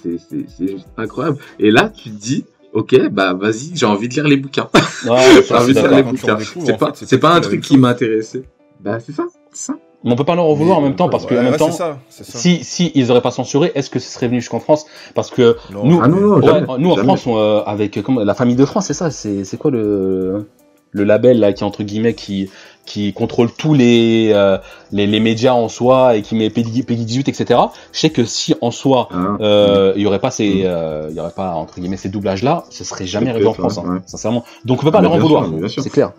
juste 0.58 0.86
incroyable. 0.96 1.38
Et 1.60 1.70
là, 1.70 1.92
tu 1.94 2.10
te 2.10 2.16
dis, 2.20 2.44
ok, 2.72 3.08
bah 3.10 3.34
vas-y, 3.34 3.72
j'ai 3.74 3.86
envie 3.86 4.08
de 4.08 4.14
lire 4.14 4.28
les 4.28 4.36
bouquins. 4.36 4.68
Ouais, 5.06 5.42
J'ai 5.48 5.54
envie 5.54 5.74
c'est 5.74 5.82
de 5.82 5.88
lire 5.88 5.96
les 5.96 6.02
bouquins. 6.02 6.38
C'est 6.64 6.76
pas, 6.78 6.92
fait, 6.92 7.06
c'est 7.06 7.18
pas 7.18 7.34
un 7.34 7.40
truc 7.40 7.60
qui 7.62 7.76
m'intéressait. 7.78 8.42
Bah 8.80 8.98
c'est 9.00 9.12
ça, 9.12 9.24
c'est 9.52 9.66
ça. 9.72 9.74
Mais 10.02 10.12
on 10.12 10.16
peut 10.16 10.24
pas 10.24 10.34
leur 10.34 10.46
en 10.46 10.54
vouloir 10.54 10.78
en 10.78 10.80
même 10.80 10.96
temps, 10.96 11.10
parce 11.10 11.26
que 11.26 11.34
en 11.34 11.38
Ouais, 11.38 11.42
même 11.50 11.56
temps, 11.58 11.70
c'est 11.70 11.76
ça, 11.76 11.98
c'est 12.08 12.24
ça. 12.24 12.38
si, 12.38 12.64
si 12.64 12.90
ils 12.94 13.10
auraient 13.10 13.20
pas 13.20 13.30
censuré, 13.30 13.70
est-ce 13.74 13.90
que 13.90 13.98
ce 13.98 14.10
serait 14.10 14.28
venu 14.28 14.40
jusqu'en 14.40 14.58
France? 14.60 14.86
Parce 15.14 15.28
que 15.30 15.56
Non, 15.70 15.84
nous- 15.84 16.00
Ah 16.02 16.08
non, 16.08 16.16
non, 16.20 16.36
Ouais, 16.36 16.46
jamais, 16.46 16.66
nous 16.78 16.90
en. 16.92 16.96
France, 16.96 17.26
on, 17.26 17.36
euh, 17.36 17.60
avec 17.66 17.98
euh, 17.98 18.02
comment, 18.02 18.24
la 18.24 18.32
famille 18.34 18.56
de 18.56 18.64
France, 18.64 18.86
c'est 18.86 18.94
ça, 18.94 19.10
c'est 19.10 19.44
c'est 19.44 19.58
quoi 19.58 19.70
le 19.70 20.46
le 20.92 21.04
label 21.04 21.38
là 21.38 21.52
qui 21.52 21.62
entre 21.64 21.82
guillemets 21.84 22.14
qui 22.14 22.50
qui 22.86 23.12
contrôle 23.12 23.50
tous 23.52 23.74
les, 23.74 24.30
euh, 24.32 24.58
les 24.90 25.06
les 25.06 25.20
médias 25.20 25.52
en 25.52 25.68
soi 25.68 26.16
et 26.16 26.22
qui 26.22 26.34
met 26.34 26.50
Peggy, 26.50 26.82
Peggy 26.82 27.04
18 27.04 27.28
etc. 27.28 27.60
Je 27.92 27.98
sais 28.00 28.10
que 28.10 28.24
si 28.24 28.54
en 28.60 28.70
soi 28.70 29.08
Hein. 29.12 29.38
euh, 29.40 29.92
il 29.96 30.02
y 30.02 30.06
aurait 30.06 30.18
pas 30.18 30.30
ces 30.30 30.62
euh, 30.64 31.06
il 31.10 31.16
y 31.16 31.20
aurait 31.20 31.30
pas 31.30 31.52
entre 31.54 31.80
guillemets 31.80 31.96
ces 31.96 32.08
doublages 32.08 32.42
là, 32.42 32.64
ce 32.70 32.84
serait 32.84 33.06
jamais 33.06 33.30
arrivé 33.30 33.46
en 33.46 33.54
France, 33.54 33.78
hein, 33.78 33.84
ouais. 33.86 33.98
sincèrement. 34.06 34.44
Donc 34.64 34.80
on 34.82 34.86
peut 34.86 34.90
pas 34.92 34.98
Ah, 34.98 35.02
leur 35.02 35.12
en 35.12 35.18
bien 35.18 35.22
vouloir, 35.22 35.48
c'est 35.68 35.90
clair. 35.90 36.12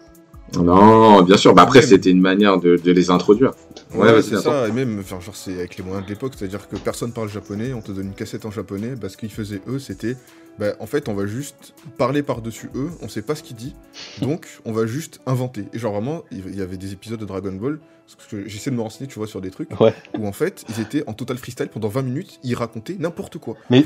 Non, 0.59 1.21
bien 1.21 1.37
sûr. 1.37 1.53
Bah 1.53 1.61
après, 1.63 1.81
c'était 1.81 2.09
une 2.11 2.19
manière 2.21 2.59
de, 2.59 2.75
de 2.75 2.91
les 2.91 3.09
introduire. 3.09 3.51
Ouais, 3.95 4.21
c'est 4.21 4.37
ça, 4.37 4.67
et 4.67 4.71
même, 4.71 4.99
enfin, 4.99 5.19
genre, 5.19 5.35
c'est 5.35 5.53
avec 5.53 5.77
les 5.77 5.83
moyens 5.83 6.05
de 6.05 6.09
l'époque, 6.09 6.33
c'est-à-dire 6.37 6.67
que 6.67 6.75
personne 6.77 7.11
parle 7.11 7.29
japonais, 7.29 7.73
on 7.73 7.81
te 7.81 7.91
donne 7.91 8.07
une 8.07 8.13
cassette 8.13 8.45
en 8.45 8.51
japonais, 8.51 8.95
bah, 8.99 9.09
ce 9.09 9.17
qu'ils 9.17 9.31
faisaient 9.31 9.61
eux, 9.67 9.79
c'était, 9.79 10.15
bah, 10.59 10.73
en 10.79 10.85
fait, 10.85 11.09
on 11.09 11.13
va 11.13 11.25
juste 11.25 11.73
parler 11.97 12.23
par-dessus 12.23 12.69
eux, 12.75 12.89
on 13.01 13.07
sait 13.09 13.21
pas 13.21 13.35
ce 13.35 13.43
qu'ils 13.43 13.55
disent, 13.55 13.75
donc 14.21 14.47
on 14.65 14.71
va 14.71 14.85
juste 14.85 15.19
inventer. 15.25 15.65
Et 15.73 15.79
genre, 15.79 15.93
vraiment, 15.93 16.23
il 16.31 16.55
y 16.55 16.61
avait 16.61 16.77
des 16.77 16.93
épisodes 16.93 17.19
de 17.19 17.25
Dragon 17.25 17.51
Ball, 17.53 17.79
parce 18.05 18.27
que 18.29 18.47
j'essaie 18.47 18.69
de 18.71 18.75
me 18.75 18.81
renseigner, 18.81 19.07
tu 19.07 19.17
vois, 19.19 19.27
sur 19.27 19.41
des 19.41 19.49
trucs, 19.51 19.79
Ouais. 19.79 19.93
où 20.19 20.27
en 20.27 20.33
fait, 20.33 20.65
ils 20.69 20.81
étaient 20.81 21.03
en 21.07 21.13
total 21.13 21.37
freestyle 21.37 21.69
pendant 21.69 21.87
20 21.87 22.01
minutes, 22.01 22.39
ils 22.43 22.55
racontaient 22.55 22.95
n'importe 22.99 23.37
quoi. 23.37 23.55
Mais 23.69 23.83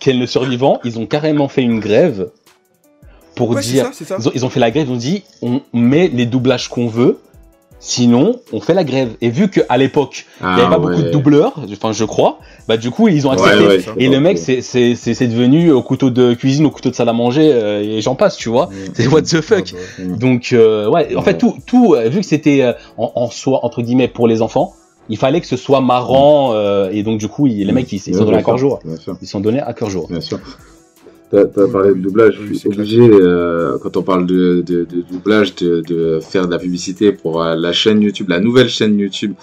quel 0.00 0.18
le 0.18 0.26
survivant, 0.26 0.80
ils 0.84 0.98
ont 0.98 1.06
carrément 1.06 1.48
fait 1.48 1.62
une 1.62 1.78
grève 1.80 2.30
pour 3.34 3.50
Ouais, 3.50 3.60
dire 3.60 3.84
ça, 3.86 3.92
c'est 3.92 4.04
ça. 4.06 4.16
Ils 4.18 4.28
ont, 4.28 4.32
ils 4.34 4.44
ont 4.46 4.48
fait 4.50 4.60
la 4.60 4.70
grève, 4.70 4.86
ils 4.88 4.92
ont 4.92 4.96
dit 4.96 5.22
on 5.42 5.60
met 5.74 6.08
les 6.08 6.24
doublages 6.24 6.68
qu'on 6.70 6.88
veut, 6.88 7.18
sinon 7.78 8.40
on 8.52 8.60
fait 8.60 8.74
la 8.74 8.84
grève. 8.84 9.10
Et 9.20 9.28
vu 9.30 9.48
qu'à 9.50 9.76
l'époque, 9.76 10.26
il 10.40 10.46
n'y 10.46 10.52
avait 10.52 10.62
Ah, 10.66 10.70
pas 10.70 10.78
beaucoup 10.78 11.02
de 11.02 11.10
doubleurs, 11.10 11.54
enfin 11.72 11.92
je 11.92 12.04
crois, 12.04 12.38
bah 12.68 12.76
du 12.76 12.90
coup 12.90 13.08
ils 13.08 13.26
ont 13.26 13.30
accepté. 13.30 13.66
ouais, 13.66 13.80
Et 13.98 14.08
le 14.08 14.18
mec, 14.20 14.38
c'est- 14.38 14.60
c'est 14.62 14.94
c'est- 14.94 15.14
c'est 15.14 15.26
devenu 15.28 15.70
au 15.70 15.82
couteau 15.82 16.10
de 16.10 16.34
cuisine, 16.34 16.66
au 16.66 16.70
couteau 16.70 16.90
de 16.90 16.94
salle 16.94 17.08
à 17.08 17.12
manger, 17.12 17.50
euh, 17.52 17.82
et 17.82 18.00
j'en 18.00 18.14
passe, 18.14 18.36
tu 18.36 18.48
vois. 18.48 18.66
Mm. 18.66 18.90
C'est 18.94 19.06
what 19.08 19.22
the 19.22 19.40
fuck. 19.40 19.74
Mm. 19.98 20.16
Donc 20.16 20.50
euh, 20.52 20.88
ouais, 20.88 21.14
en 21.16 21.22
fait 21.22 21.38
tout, 21.38 21.54
tout 21.66 21.94
euh, 21.94 22.08
vu 22.08 22.20
que 22.20 22.26
c'était 22.26 22.62
euh, 22.62 22.72
en, 22.98 23.12
en 23.14 23.30
soi 23.30 23.60
entre 23.64 23.82
guillemets 23.82 24.08
pour 24.08 24.26
les 24.28 24.42
enfants, 24.42 24.74
il 25.08 25.16
fallait 25.18 25.40
que 25.40 25.46
ce 25.46 25.56
soit 25.56 25.80
marrant 25.80 26.52
euh, 26.54 26.90
et 26.90 27.02
donc 27.02 27.18
du 27.18 27.28
coup 27.28 27.46
ils- 27.46 27.64
les 27.66 27.72
mecs 27.72 27.92
ils 27.92 27.96
ils 27.96 28.14
sont 28.14 28.24
donnés 28.24 28.38
à 28.38 28.42
cœur 28.42 28.58
jour. 28.58 28.80
Ils 29.22 29.28
sont 29.28 29.40
donnés 29.40 29.60
à 29.60 29.72
cœur 29.72 29.90
jour. 29.90 30.08
Bien 30.08 30.20
sûr. 30.20 30.38
T'as 31.30 31.40
as 31.40 31.66
Oui, 31.66 31.72
parlé 31.72 31.88
de 31.94 32.00
doublage, 32.00 32.38
oui, 32.40 32.48
je 32.50 32.54
suis 32.54 32.68
obligé, 32.68 33.00
euh, 33.02 33.78
quand 33.82 33.96
on 33.96 34.02
parle 34.02 34.26
de, 34.26 34.62
de, 34.64 34.84
de 34.84 35.02
doublage, 35.10 35.54
de, 35.56 35.80
de 35.80 36.20
faire 36.20 36.46
de 36.46 36.52
la 36.52 36.58
publicité 36.58 37.10
pour 37.12 37.42
euh, 37.42 37.56
la 37.56 37.72
chaîne 37.72 38.00
YouTube, 38.00 38.28
la 38.28 38.38
nouvelle 38.38 38.68
chaîne 38.68 38.96
YouTube, 38.98 39.34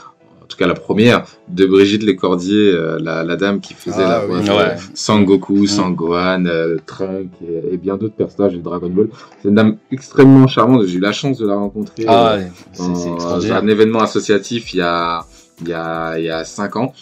en 0.42 0.46
tout 0.46 0.56
cas 0.58 0.66
la 0.68 0.76
première, 0.76 1.26
de 1.50 1.66
Brigitte 1.66 2.04
Lecordier, 2.04 2.72
euh, 2.74 2.98
la, 3.02 3.24
la 3.26 3.36
dame 3.36 3.60
qui 3.60 3.74
faisait 3.74 4.04
Ah, 4.06 4.10
la 4.10 4.26
voix 4.26 4.40
oui, 4.40 4.46
de 4.46 4.52
ouais. 4.52 4.76
Sangoku, 4.94 5.64
Mm. 5.64 5.68
Sangohan, 5.68 6.46
euh, 6.46 6.78
Trunk 6.86 7.32
et, 7.46 7.74
et 7.74 7.78
bien 7.78 7.98
d'autres 7.98 8.16
personnages 8.16 8.54
de 8.54 8.62
Dragon 8.62 8.90
Ball. 8.90 9.10
C'est 9.42 9.50
une 9.50 9.56
dame 9.56 9.76
extrêmement 9.92 10.48
charmante, 10.48 10.86
j'ai 10.86 10.98
eu 10.98 11.02
la 11.02 11.12
chance 11.12 11.38
de 11.38 11.48
la 11.48 11.56
rencontrer 11.56 12.06
Ah, 12.08 12.34
euh, 12.34 12.38
ouais, 12.38 12.52
c'est 12.72 13.42
c'est 13.42 13.52
un 13.52 13.68
événement 13.68 14.00
associatif 14.00 14.74
il 14.74 14.78
y 14.78 14.82
a 14.82 15.26
il 15.62 15.68
y 15.70 15.74
a 15.74 16.18
il 16.18 16.26
y 16.26 16.30
a 16.30 16.46
cinq 16.46 16.76
ans. 16.78 16.94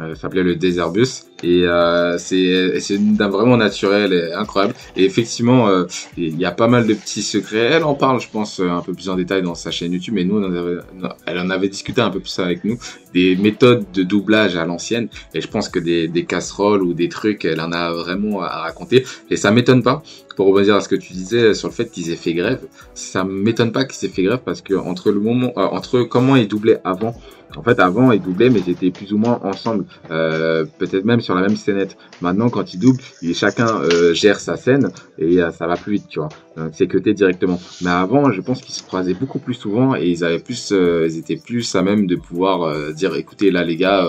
Euh, 0.00 0.14
s'appelait 0.14 0.42
le 0.42 0.56
Déserbus 0.56 1.26
et 1.42 1.66
euh, 1.66 2.16
c'est 2.18 2.80
c'est 2.80 2.96
vraiment 2.96 3.56
naturelle 3.56 4.12
et 4.12 4.32
incroyable. 4.32 4.74
Et 4.96 5.04
effectivement 5.04 5.68
euh, 5.68 5.84
il 6.16 6.38
y 6.38 6.44
a 6.44 6.50
pas 6.52 6.68
mal 6.68 6.86
de 6.86 6.94
petits 6.94 7.22
secrets. 7.22 7.72
Elle 7.72 7.84
en 7.84 7.94
parle 7.94 8.20
je 8.20 8.28
pense 8.30 8.60
euh, 8.60 8.70
un 8.70 8.80
peu 8.80 8.94
plus 8.94 9.10
en 9.10 9.16
détail 9.16 9.42
dans 9.42 9.54
sa 9.54 9.70
chaîne 9.70 9.92
YouTube. 9.92 10.14
Mais 10.14 10.24
nous 10.24 10.38
on 10.38 10.44
en 10.44 10.54
avait, 10.54 10.78
elle 11.26 11.38
en 11.38 11.50
avait 11.50 11.68
discuté 11.68 12.00
un 12.00 12.10
peu 12.10 12.20
plus 12.20 12.38
avec 12.38 12.64
nous. 12.64 12.78
Des 13.12 13.36
méthodes 13.36 13.84
de 13.92 14.02
doublage 14.02 14.56
à 14.56 14.64
l'ancienne. 14.64 15.08
Et 15.34 15.40
je 15.40 15.48
pense 15.48 15.68
que 15.68 15.78
des, 15.78 16.08
des 16.08 16.24
casseroles 16.24 16.82
ou 16.82 16.94
des 16.94 17.08
trucs 17.08 17.44
elle 17.44 17.60
en 17.60 17.72
a 17.72 17.92
vraiment 17.92 18.42
à 18.42 18.62
raconter. 18.62 19.04
Et 19.30 19.36
ça 19.36 19.50
m'étonne 19.50 19.82
pas. 19.82 20.02
Pour 20.36 20.46
rebondir 20.46 20.76
à 20.76 20.80
ce 20.80 20.88
que 20.88 20.96
tu 20.96 21.12
disais 21.12 21.52
sur 21.52 21.68
le 21.68 21.74
fait 21.74 21.90
qu'ils 21.90 22.10
aient 22.10 22.16
fait 22.16 22.32
grève 22.32 22.60
ça 22.94 23.24
m'étonne 23.24 23.70
pas 23.72 23.84
qu'ils 23.84 24.08
aient 24.08 24.12
fait 24.12 24.22
grève 24.22 24.40
parce 24.44 24.62
que 24.62 24.74
entre 24.74 25.10
le 25.10 25.20
moment 25.20 25.52
euh, 25.56 25.60
entre 25.60 26.02
comment 26.02 26.36
ils 26.36 26.48
doublaient 26.48 26.80
avant 26.84 27.14
en 27.56 27.62
fait, 27.62 27.78
avant, 27.80 28.12
ils 28.12 28.20
doublaient, 28.22 28.50
mais 28.50 28.60
ils 28.60 28.70
étaient 28.70 28.90
plus 28.90 29.12
ou 29.12 29.18
moins 29.18 29.40
ensemble, 29.42 29.84
euh, 30.10 30.64
peut-être 30.78 31.04
même 31.04 31.20
sur 31.20 31.34
la 31.34 31.42
même 31.42 31.56
scénette. 31.56 31.96
Maintenant, 32.20 32.50
quand 32.50 32.72
ils 32.74 32.78
doublent, 32.78 33.02
ils- 33.20 33.34
chacun 33.34 33.80
euh, 33.82 34.14
gère 34.14 34.40
sa 34.40 34.56
scène 34.56 34.90
et 35.18 35.40
euh, 35.42 35.50
ça 35.50 35.66
va 35.66 35.76
plus 35.76 35.92
vite, 35.94 36.08
tu 36.08 36.18
vois. 36.18 36.28
Donc, 36.56 36.70
c'est 36.74 36.86
cuté 36.86 37.14
directement. 37.14 37.60
Mais 37.82 37.90
avant, 37.90 38.30
je 38.30 38.40
pense 38.40 38.60
qu'ils 38.60 38.74
se 38.74 38.82
croisaient 38.82 39.14
beaucoup 39.14 39.38
plus 39.38 39.54
souvent 39.54 39.96
et 39.96 40.06
ils 40.06 40.24
avaient 40.24 40.38
plus, 40.38 40.70
euh, 40.72 41.06
ils 41.10 41.18
étaient 41.18 41.36
plus 41.36 41.74
à 41.74 41.82
même 41.82 42.06
de 42.06 42.16
pouvoir 42.16 42.62
euh, 42.62 42.92
dire, 42.92 43.14
écoutez, 43.16 43.50
là, 43.50 43.64
les 43.64 43.76
gars, 43.76 44.06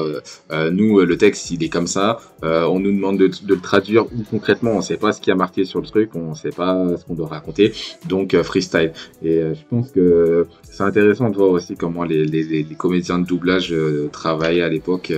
nous, 0.71 0.99
le 0.99 1.17
texte, 1.17 1.51
il 1.51 1.63
est 1.63 1.69
comme 1.69 1.87
ça. 1.87 2.17
on 2.41 2.79
nous 2.79 2.91
demande 2.91 3.17
de, 3.17 3.27
de 3.27 3.53
le 3.55 3.59
traduire 3.61 4.05
ou 4.05 4.23
concrètement, 4.29 4.71
on 4.71 4.81
sait 4.81 4.97
pas 4.97 5.11
ce 5.13 5.21
qui 5.21 5.31
a 5.31 5.35
marqué 5.35 5.65
sur 5.65 5.79
le 5.81 5.87
truc, 5.87 6.11
on 6.15 6.35
sait 6.35 6.49
pas 6.51 6.85
ce 6.97 7.05
qu'on 7.05 7.15
doit 7.15 7.27
raconter. 7.27 7.73
Donc, 8.07 8.35
freestyle. 8.43 8.91
Et 9.21 9.39
je 9.39 9.61
pense 9.69 9.91
que 9.91 10.47
c'est 10.69 10.83
intéressant 10.83 11.29
de 11.29 11.35
voir 11.37 11.49
aussi 11.49 11.75
comment 11.75 12.03
les, 12.03 12.25
les, 12.25 12.43
les, 12.43 12.63
les 12.63 12.75
comédiens 12.75 13.19
de 13.19 13.25
doublage 13.33 13.73
euh, 13.73 14.09
travaillaient 14.11 14.61
à 14.61 14.69
l'époque. 14.69 15.11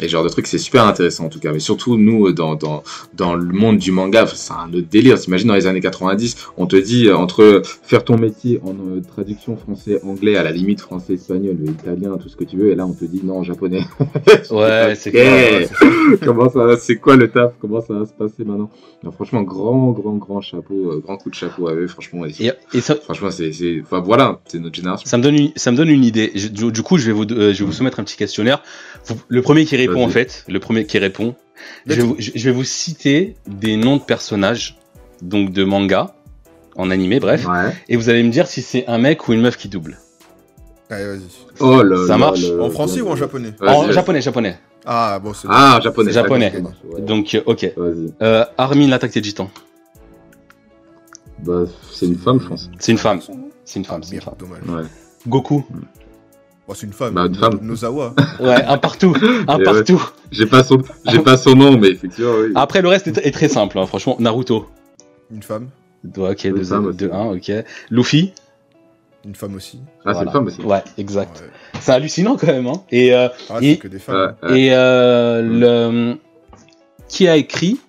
Et 0.00 0.04
ce 0.04 0.08
genre 0.08 0.24
de 0.24 0.28
trucs, 0.28 0.46
c'est 0.46 0.58
super 0.58 0.86
intéressant 0.86 1.24
en 1.26 1.28
tout 1.28 1.40
cas. 1.40 1.52
Mais 1.52 1.58
surtout, 1.60 1.96
nous, 1.96 2.28
euh, 2.28 2.32
dans, 2.32 2.54
dans, 2.54 2.82
dans 3.14 3.34
le 3.34 3.52
monde 3.52 3.78
du 3.78 3.90
manga, 3.92 4.26
c'est 4.26 4.52
un 4.52 4.72
autre 4.72 4.86
délire. 4.90 5.18
T'imagines, 5.18 5.48
dans 5.48 5.54
les 5.54 5.66
années 5.66 5.80
90, 5.80 6.36
on 6.56 6.66
te 6.66 6.76
dit, 6.76 7.08
euh, 7.08 7.16
entre 7.16 7.62
faire 7.64 8.04
ton 8.04 8.16
métier 8.18 8.60
en 8.64 8.70
euh, 8.70 9.00
traduction 9.06 9.56
français-anglais, 9.56 10.36
à 10.36 10.42
la 10.42 10.52
limite 10.52 10.80
français-espagnol, 10.80 11.56
italien, 11.66 12.16
tout 12.20 12.28
ce 12.28 12.36
que 12.36 12.44
tu 12.44 12.56
veux, 12.56 12.70
et 12.70 12.74
là, 12.74 12.86
on 12.86 12.92
te 12.92 13.04
dit 13.04 13.20
non, 13.24 13.42
japonais. 13.42 13.82
Ouais, 14.50 14.94
c'est 14.96 15.10
clair. 15.10 15.68
Comment 16.24 16.48
ça, 16.50 16.76
c'est 16.78 16.96
quoi 16.96 17.16
le 17.16 17.28
taf? 17.30 17.52
Comment 17.60 17.80
ça 17.80 17.94
va 17.94 18.06
se 18.06 18.12
passer 18.12 18.44
maintenant? 18.44 18.70
Non, 19.02 19.12
Franchement, 19.12 19.42
grand, 19.42 19.90
grand, 19.92 20.14
grand 20.16 20.40
chapeau, 20.40 20.92
euh, 20.92 21.00
grand 21.04 21.16
coup 21.16 21.30
de 21.30 21.34
chapeau 21.34 21.68
à 21.68 21.74
eux, 21.74 21.86
franchement. 21.86 22.24
et- 22.24 22.32
Et, 22.46 22.52
et 22.74 22.80
ça, 22.80 22.96
Franchement, 22.96 23.30
c'est, 23.30 23.52
c'est, 23.52 23.80
enfin 23.82 24.00
voilà, 24.00 24.40
c'est 24.46 24.58
notre 24.58 24.74
génération. 24.76 25.08
ça 25.08 25.18
me 25.18 25.22
donne 25.22 25.34
une, 25.36 25.50
ça 25.56 25.70
me 25.72 25.76
donne 25.76 25.88
une 25.88 26.04
idée. 26.04 26.30
Je- 26.34 26.48
du, 26.48 26.72
du 26.72 26.82
coup, 26.82 26.98
je 26.98 27.06
vais 27.06 27.12
vous, 27.12 27.24
euh, 27.24 27.52
je 27.52 27.58
vais 27.60 27.64
vous 27.64 27.72
soumettre 27.72 28.00
un 28.00 28.04
petit 28.04 28.16
questionnaire. 28.16 28.62
Vous- 29.06 29.16
le 29.28 29.42
premier 29.42 29.64
qui 29.64 29.76
répond 29.76 29.87
En 29.96 30.08
fait, 30.08 30.44
le 30.48 30.60
premier 30.60 30.84
qui 30.86 30.98
répond, 30.98 31.34
je 31.86 31.94
vais, 31.94 32.02
vous, 32.02 32.16
je 32.18 32.30
je 32.34 32.44
vais 32.44 32.50
vous 32.54 32.64
citer 32.64 33.34
des 33.46 33.76
noms 33.76 33.96
de 33.96 34.02
personnages, 34.02 34.78
donc 35.22 35.52
de 35.52 35.64
manga, 35.64 36.14
en 36.76 36.90
animé, 36.90 37.18
bref, 37.20 37.46
Ouais. 37.46 37.72
et 37.88 37.96
vous 37.96 38.08
allez 38.08 38.22
me 38.22 38.30
dire 38.30 38.46
si 38.46 38.62
c'est 38.62 38.86
un 38.86 38.98
mec 38.98 39.28
ou 39.28 39.32
une 39.32 39.40
meuf 39.40 39.56
qui 39.56 39.68
double. 39.68 39.98
Allez, 40.90 41.04
vas-y. 41.06 41.20
Oh 41.60 41.82
là 41.82 41.96
Ça 42.06 42.12
là 42.12 42.18
marche 42.18 42.40
là 42.42 42.62
En 42.62 42.70
français 42.70 43.00
ou 43.02 43.08
en 43.08 43.16
japonais 43.16 43.52
en 43.60 43.90
japonais, 43.92 44.20
japonais. 44.22 44.58
Ah, 44.86 45.18
bon, 45.22 45.34
c'est 45.34 45.48
Ah, 45.50 45.80
japonais. 45.82 46.12
Japonais. 46.12 46.52
ouais. 46.84 47.02
Donc, 47.02 47.34
euh, 47.34 47.42
ok. 47.44 47.72
Vas-y. 47.76 48.12
Euh, 48.22 48.44
Armin, 48.56 48.88
l'attaque 48.88 49.12
des 49.12 49.20
titans. 49.20 49.50
Bah, 51.40 51.64
c'est 51.92 52.06
une 52.06 52.16
femme, 52.16 52.40
je 52.40 52.46
pense. 52.48 52.70
C'est 52.78 52.92
une 52.92 52.98
femme. 52.98 53.20
nom 53.28 53.50
C'est 53.64 53.78
une 53.80 53.84
femme, 53.84 54.00
Ah, 54.02 54.06
c'est 54.08 54.14
une 54.16 54.22
femme. 54.22 54.34
dommage. 54.38 54.62
Ouais. 54.66 54.88
Goku. 55.26 55.64
Oh, 56.70 56.74
c'est 56.74 56.86
une 56.86 56.92
femme. 56.92 57.14
Bah, 57.14 57.26
une 57.26 57.34
femme. 57.34 57.58
Nozawa. 57.62 58.14
Ouais, 58.40 58.62
un 58.64 58.76
partout. 58.78 59.14
Un 59.48 59.58
Et 59.58 59.62
partout. 59.62 60.02
J'ai 60.30 60.46
pas 60.46 60.62
son, 60.62 60.82
j'ai 61.10 61.18
pas 61.20 61.36
son 61.38 61.54
nom, 61.56 61.78
mais 61.78 61.88
effectivement, 61.88 62.32
oui. 62.42 62.52
Après, 62.54 62.82
le 62.82 62.88
reste 62.88 63.08
est, 63.08 63.18
est 63.26 63.30
très 63.30 63.48
simple, 63.48 63.78
hein, 63.78 63.86
franchement. 63.86 64.16
Naruto. 64.20 64.66
Une 65.32 65.42
femme. 65.42 65.68
Ouais, 66.16 66.30
ok, 66.30 66.44
Une 66.44 66.54
2 66.56 66.64
femme 66.64 66.86
aussi. 66.86 67.04
1, 67.10 67.24
ok. 67.32 67.52
Luffy. 67.90 68.32
Une 69.24 69.34
femme 69.34 69.54
aussi. 69.56 69.80
Ah, 69.82 69.90
c'est 70.08 70.12
Voilà. 70.12 70.22
une 70.26 70.32
femme 70.32 70.46
aussi. 70.46 70.60
Ouais, 70.62 70.82
exact. 70.98 71.40
Ouais. 71.40 71.80
C'est 71.80 71.92
hallucinant 71.92 72.36
quand 72.36 72.46
même. 72.46 72.66
Hein. 72.66 72.82
Et, 72.90 73.12
euh, 73.14 73.28
Ah, 73.50 73.58
Et- 73.60 73.72
c'est 73.74 73.78
que 73.78 73.88
des 73.88 73.98
femmes. 73.98 74.34
Ouais, 74.42 74.48
ouais. 74.50 74.60
et 74.60 74.68
euh, 74.72 75.42
le 75.42 76.16
qui 77.08 77.26
a 77.26 77.36
écrit 77.36 77.80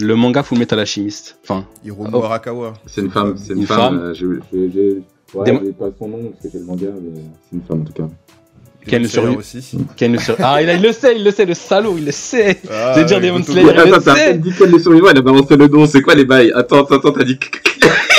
le 0.00 0.14
manga 0.14 0.42
Full 0.42 0.58
Metal 0.58 0.78
Alchemist? 0.78 1.38
Enfin, 1.42 1.66
Hiromu 1.84 2.10
Oh. 2.14 2.22
Arakawa. 2.24 2.72
C'est 2.86 3.00
une 3.02 3.10
femme. 3.10 3.34
C'est 3.36 3.52
une, 3.52 3.60
Une 3.60 3.66
femme. 3.66 3.78
femme. 3.78 3.98
euh, 3.98 4.14
j'ai- 4.14 5.02
Ouais, 5.34 5.50
Des- 5.50 5.60
j'ai 5.66 5.72
pas 5.72 5.90
son 5.98 6.08
nom 6.08 6.18
parce 6.30 6.42
que 6.42 6.50
j'ai 6.52 6.58
le 6.58 6.64
manga, 6.64 6.86
mais 7.00 7.20
c'est 7.50 7.56
une 7.56 7.62
femme 7.62 7.80
en 7.80 7.84
tout 7.84 7.92
cas. 7.94 8.02
Demon 8.02 8.90
Ken 8.90 9.02
le 9.02 9.08
Slayer 9.08 9.26
survie- 9.28 9.36
aussi. 9.38 9.78
Ken 9.96 10.12
le 10.12 10.18
sur- 10.18 10.36
Ah, 10.40 10.60
il, 10.60 10.68
a- 10.68 10.74
il 10.74 10.82
le 10.82 10.92
sait, 10.92 11.14
il 11.16 11.22
le 11.24 11.30
sait, 11.30 11.44
le 11.46 11.54
salaud, 11.54 11.94
il 11.96 12.04
le 12.04 12.10
sait. 12.12 12.58
Ah, 12.70 12.92
Je 12.94 13.00
vais 13.00 13.06
dire 13.06 13.20
Demon 13.20 13.42
Slayer. 13.42 13.70
Attends, 13.70 14.00
t'as 14.04 14.32
dit 14.32 14.52
qu'elle 14.52 14.74
est 14.74 14.78
survivante, 14.80 15.10
elle 15.12 15.18
a 15.18 15.22
balancé 15.22 15.56
le 15.56 15.68
nom. 15.68 15.86
C'est 15.86 16.02
quoi 16.02 16.14
les 16.16 16.24
bails? 16.24 16.52
Attends, 16.54 16.82
attends, 16.84 16.96
attends, 16.96 17.12
t'as 17.12 17.24
dit. 17.24 17.38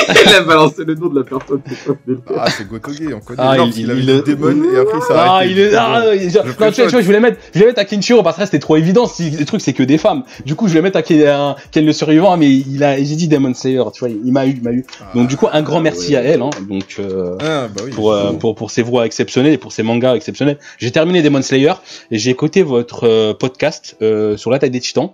Elle 0.28 0.34
a 0.36 0.42
balancé 0.42 0.84
le 0.86 0.96
nom 0.96 1.08
de 1.10 1.20
la 1.20 1.24
personne. 1.26 1.62
le- 2.06 2.20
Ah, 2.38 2.50
c'est 2.50 2.68
Gotoge, 2.68 2.96
on 3.14 3.20
connaît. 3.20 3.40
Ah, 3.42 3.58
non, 3.58 3.68
il- 3.68 3.80
il- 3.82 3.92
avait 3.92 4.00
il- 4.02 4.06
dit 4.24 4.32
Demon 4.36 4.64
et 4.74 4.78
après 4.80 4.98
il 4.98 5.02
s'est 5.02 5.14
Ah, 5.16 5.42
il 5.46 5.60
est. 5.60 5.76
Ah, 5.76 6.04
il- 6.16 6.26
non, 6.26 6.32
tu 6.32 6.50
vois, 6.58 6.72
tu 6.72 6.82
vois, 6.90 7.02
je 7.02 7.06
voulais 7.06 7.20
mettre, 7.20 7.38
je 7.54 7.60
voulais 7.60 7.68
mettre 7.72 7.80
à 7.82 7.86
Kenshiro 7.86 8.24
parce 8.24 8.38
que 8.38 8.46
c'était 8.46 8.60
trop 8.60 8.76
évident. 8.78 9.06
Si 9.06 9.30
le 9.32 9.46
truc, 9.46 9.62
c'est 9.62 9.74
que 9.74 9.84
des 9.84 9.98
femmes. 9.98 10.24
Du 10.46 10.56
coup, 10.56 10.66
je 10.68 10.72
voulais 10.72 10.82
mettre 10.82 10.98
à 10.98 11.02
Ken, 11.02 11.86
le 11.86 11.94
survivant, 11.94 12.36
mais 12.38 12.50
il 12.52 12.84
a, 12.84 12.98
j'ai 12.98 13.16
dit 13.16 13.28
Demon 13.28 13.54
Slayer, 13.54 13.84
tu 13.94 14.00
vois, 14.00 14.10
il 14.10 14.32
m'a 14.32 14.46
eu, 14.46 14.52
il 14.58 14.64
m'a 14.64 14.72
eu. 14.72 14.86
Ah, 15.02 15.12
Donc, 15.16 15.28
du 15.28 15.38
coup, 15.38 15.48
un 15.52 15.62
grand 15.62 15.80
merci 15.82 16.16
à 16.16 16.22
elle, 16.22 16.42
hein. 16.42 16.50
Donc, 16.70 16.96
euh, 17.00 17.36
Ah, 17.42 17.68
bah 17.74 17.82
oui. 17.86 17.92
pour, 17.92 18.12
euh, 18.12 18.34
pour, 18.34 18.56
pour 18.56 18.72
ses 18.72 18.82
voix 18.82 19.06
exceptionnelles 19.06 19.54
et 19.54 19.58
pour 19.58 19.72
ses 19.72 19.84
mangas 19.84 20.16
exceptionnels. 20.16 20.58
J'ai 20.78 20.92
terminé 20.92 21.22
Demon 21.22 21.42
Slayer 21.42 21.74
et 22.12 22.18
j'ai 22.18 22.30
écouté 22.32 22.64
votre 22.64 23.08
euh, 23.08 23.34
podcast 23.34 23.96
euh, 24.02 24.38
sur 24.38 24.52
l'attaque 24.52 24.72
des 24.72 24.80
titans. 24.80 25.12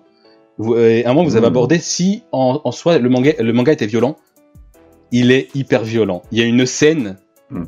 Vous, 0.58 0.73
euh, 0.73 0.89
et 0.89 1.06
à 1.06 1.10
un 1.12 1.13
moment, 1.13 1.23
vous 1.25 1.36
avez 1.38 1.45
Mhm. 1.45 1.54
abordé 1.54 1.80
si 1.80 2.23
en, 2.34 2.60
en 2.63 2.71
soi 2.71 2.97
le 2.97 3.08
manga, 3.10 3.32
le 3.39 3.54
manga 3.54 3.71
était 3.71 3.86
violent. 3.88 4.17
Il 5.12 5.32
est 5.32 5.50
hyper 5.56 5.84
violent. 5.84 6.22
Il 6.32 6.39
y 6.39 6.41
a 6.41 6.45
une 6.45 6.65
scène 6.65 7.17
Mhm. 7.50 7.67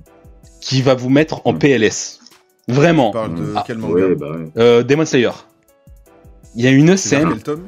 qui 0.60 0.82
va 0.82 0.94
vous 0.94 1.10
mettre 1.10 1.42
en 1.46 1.54
Mhm. 1.54 1.60
PLS. 1.60 2.20
On 2.70 2.74
Vraiment. 2.74 3.12
parle 3.12 3.36
de 3.36 3.54
Ah, 3.56 3.64
quel 3.66 3.78
manga 3.80 3.94
Ouais, 4.08 4.16
bah 4.16 4.32
ouais. 4.32 4.46
Euh, 4.58 4.84
Demon 4.84 5.06
Slayer. 5.06 5.32
Il 6.56 6.64
y 6.64 6.68
a 6.68 6.72
une 6.72 6.88
vers 6.88 7.00
scène 7.00 7.40
tome 7.42 7.68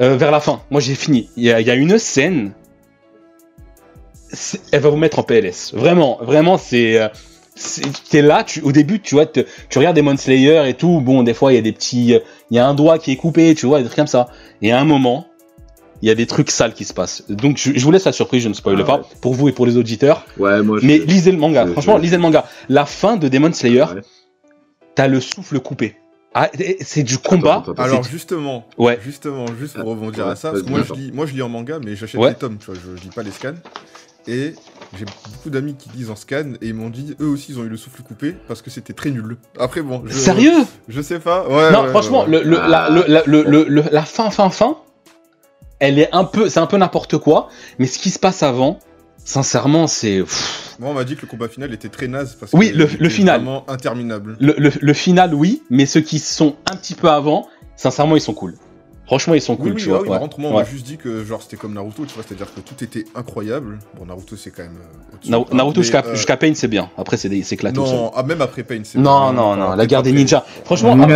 euh, 0.00 0.16
vers 0.16 0.30
la 0.30 0.40
fin. 0.40 0.62
Moi, 0.70 0.80
j'ai 0.80 0.94
fini. 0.94 1.28
Il 1.36 1.44
y 1.44 1.52
a, 1.52 1.60
il 1.60 1.66
y 1.66 1.70
a 1.70 1.74
une 1.74 1.98
scène. 1.98 2.52
c'est- 4.32 4.60
Elle 4.72 4.80
va 4.80 4.90
vous 4.90 4.96
mettre 4.96 5.18
en 5.18 5.22
PLS. 5.22 5.72
Vraiment, 5.74 6.18
vraiment, 6.22 6.56
c'est. 6.56 6.98
euh, 7.00 7.08
c'est- 7.54 7.82
T'es 8.08 8.22
là, 8.22 8.44
tu, 8.44 8.60
au 8.62 8.72
début, 8.72 9.00
tu 9.00 9.14
vois, 9.14 9.26
te- 9.26 9.40
tu 9.68 9.78
regardes 9.78 9.96
Demon 9.96 10.16
Slayer 10.16 10.66
et 10.68 10.74
tout. 10.74 11.00
Bon, 11.00 11.22
des 11.22 11.34
fois, 11.34 11.52
il 11.52 11.56
y 11.56 11.58
a 11.58 11.62
des 11.62 11.72
petits, 11.72 12.18
il 12.50 12.56
y 12.56 12.58
a 12.58 12.66
un 12.66 12.74
doigt 12.74 12.98
qui 12.98 13.12
est 13.12 13.16
coupé, 13.16 13.54
tu 13.54 13.66
vois, 13.66 13.78
des 13.80 13.84
trucs 13.84 13.96
comme 13.96 14.06
ça. 14.06 14.28
Et 14.62 14.72
à 14.72 14.80
un 14.80 14.84
moment, 14.86 15.26
il 16.02 16.08
y 16.08 16.10
a 16.10 16.14
des 16.14 16.26
trucs 16.26 16.50
sales 16.50 16.74
qui 16.74 16.84
se 16.84 16.92
passent. 16.92 17.24
Donc, 17.28 17.56
je, 17.56 17.72
je 17.74 17.84
vous 17.84 17.90
laisse 17.92 18.04
la 18.04 18.12
surprise, 18.12 18.42
je 18.42 18.48
ne 18.48 18.54
spoil 18.54 18.76
Ah 18.80 18.84
pas 18.84 18.96
ouais. 18.98 19.04
pour 19.20 19.34
vous 19.34 19.48
et 19.48 19.52
pour 19.52 19.64
les 19.66 19.76
auditeurs. 19.76 20.24
Ouais, 20.38 20.60
moi 20.62 20.78
je. 20.80 20.86
Mais 20.86 20.98
lisez 20.98 21.32
le 21.32 21.38
manga. 21.38 21.66
je- 21.66 21.72
Franchement, 21.72 21.96
lisez 21.98 22.16
le 22.16 22.22
manga. 22.22 22.44
La 22.68 22.84
fin 22.86 23.16
de 23.16 23.28
Demon 23.28 23.52
Slayer, 23.52 23.82
Ouais. 23.84 24.02
t'as 24.94 25.06
le 25.06 25.20
souffle 25.20 25.60
coupé. 25.60 25.96
Ah, 26.34 26.50
c'est 26.80 27.02
du 27.02 27.18
combat. 27.18 27.56
Attends, 27.58 27.72
attends, 27.72 27.82
Alors 27.82 28.02
justement, 28.04 28.66
Ouais. 28.78 28.98
justement, 29.04 29.44
juste 29.58 29.74
pour 29.78 29.86
Ah, 29.86 29.90
rebondir 29.90 30.26
ouais, 30.26 30.32
à 30.32 30.36
ça, 30.36 30.50
parce 30.50 30.62
que 30.62 30.68
vas-y, 30.70 30.76
moi 30.78 30.84
je 30.88 30.92
lis, 30.94 31.12
moi 31.12 31.26
je 31.26 31.34
lis 31.34 31.42
en 31.42 31.48
manga, 31.50 31.78
mais 31.84 31.94
j'achète 31.94 32.20
Ouais. 32.20 32.30
les 32.30 32.34
tomes, 32.36 32.56
tu 32.58 32.66
vois, 32.66 32.74
je, 32.74 32.96
je 32.98 33.02
lis 33.02 33.10
pas 33.14 33.22
les 33.22 33.30
scans. 33.30 33.52
Et 34.28 34.54
j'ai 34.96 35.04
beaucoup 35.30 35.50
d'amis 35.50 35.74
qui 35.74 35.90
lisent 35.96 36.08
en 36.10 36.16
scan 36.16 36.52
et 36.62 36.68
ils 36.68 36.74
m'ont 36.74 36.90
dit, 36.90 37.14
eux 37.20 37.26
aussi 37.26 37.52
ils 37.52 37.58
ont 37.58 37.64
eu 37.64 37.68
le 37.68 37.76
souffle 37.76 38.02
coupé 38.02 38.34
parce 38.48 38.62
que 38.62 38.70
c'était 38.70 38.92
très 38.92 39.10
nul. 39.10 39.36
Après 39.58 39.82
bon, 39.82 40.04
je, 40.06 40.12
Sérieux? 40.14 40.52
Je 40.88 41.02
sais 41.02 41.18
pas. 41.18 41.46
Ouais. 41.48 41.70
Non, 41.72 41.82
ouais, 41.82 41.88
franchement, 41.90 42.24
ouais. 42.24 42.30
Le, 42.30 42.42
le, 42.44 42.56
la, 42.56 42.84
Ah. 42.84 42.90
le, 42.90 43.04
la, 43.08 43.22
le, 43.26 43.42
le- 43.42 43.64
le- 43.68 43.84
la 43.90 44.02
fin, 44.02 44.30
fin, 44.30 44.48
fin, 44.48 44.78
elle 45.82 45.98
est 45.98 46.08
un 46.12 46.24
peu, 46.24 46.48
c'est 46.48 46.60
un 46.60 46.66
peu 46.66 46.76
n'importe 46.78 47.18
quoi, 47.18 47.48
mais 47.78 47.86
ce 47.86 47.98
qui 47.98 48.10
se 48.10 48.18
passe 48.18 48.42
avant, 48.42 48.78
sincèrement, 49.24 49.86
c'est 49.86 50.20
Moi 50.78 50.90
on 50.90 50.94
m'a 50.94 51.04
dit 51.04 51.16
que 51.16 51.22
le 51.22 51.26
combat 51.28 51.48
final 51.48 51.72
était 51.74 51.88
très 51.88 52.08
naze 52.08 52.36
parce 52.38 52.52
Oui, 52.54 52.72
que 52.72 52.76
le- 52.98 53.08
final. 53.08 53.40
Vraiment 53.42 53.64
interminable. 53.68 54.36
le, 54.40 54.54
le, 54.58 54.70
le 54.80 54.92
final, 54.94 55.34
oui, 55.34 55.62
mais 55.70 55.86
ceux 55.86 56.00
qui 56.00 56.18
sont 56.18 56.54
un 56.72 56.76
petit 56.76 56.94
peu 56.94 57.08
avant, 57.10 57.48
sincèrement, 57.76 58.16
ils 58.16 58.20
sont 58.22 58.34
cool. 58.34 58.54
Franchement, 59.06 59.34
ils 59.34 59.42
sont 59.42 59.56
cool, 59.56 59.72
oui, 59.72 59.82
tu 59.82 59.88
vois. 59.88 59.98
oui, 59.98 60.04
ouais. 60.04 60.10
par 60.10 60.20
contre, 60.20 60.38
moi, 60.40 60.50
on 60.50 60.54
Ouais. 60.54 60.62
m'a 60.62 60.68
juste 60.68 60.86
dit 60.86 60.96
que 60.96 61.24
genre 61.24 61.42
c'était 61.42 61.56
comme 61.56 61.74
Naruto, 61.74 62.06
tu 62.06 62.14
vois, 62.14 62.22
c'est-à-dire 62.26 62.46
que 62.54 62.60
tout 62.60 62.82
était 62.82 63.04
incroyable. 63.14 63.78
Bon, 63.98 64.06
Naruto, 64.06 64.36
c'est 64.36 64.50
quand 64.52 64.62
même. 64.62 64.78
euh, 64.78 65.30
Na- 65.30 65.44
Naruto 65.52 65.82
jusqu'à 65.82 66.02
euh, 66.06 66.14
jusqu'à 66.14 66.36
Pain, 66.36 66.52
c'est 66.54 66.68
bien. 66.68 66.88
Après, 66.96 67.16
c'est 67.16 67.28
éclaté. 67.28 67.76
Non, 67.78 68.10
ah, 68.14 68.22
même 68.22 68.40
après 68.40 68.62
Pain, 68.62 68.80
c'est 68.84 68.98
Non, 68.98 69.32
non, 69.32 69.56
non, 69.56 69.64
après 69.64 69.76
la 69.78 69.86
guerre 69.86 70.02
des 70.04 70.12
ninjas. 70.12 70.44
Franchement, 70.64 70.94
Ouais. 70.94 71.06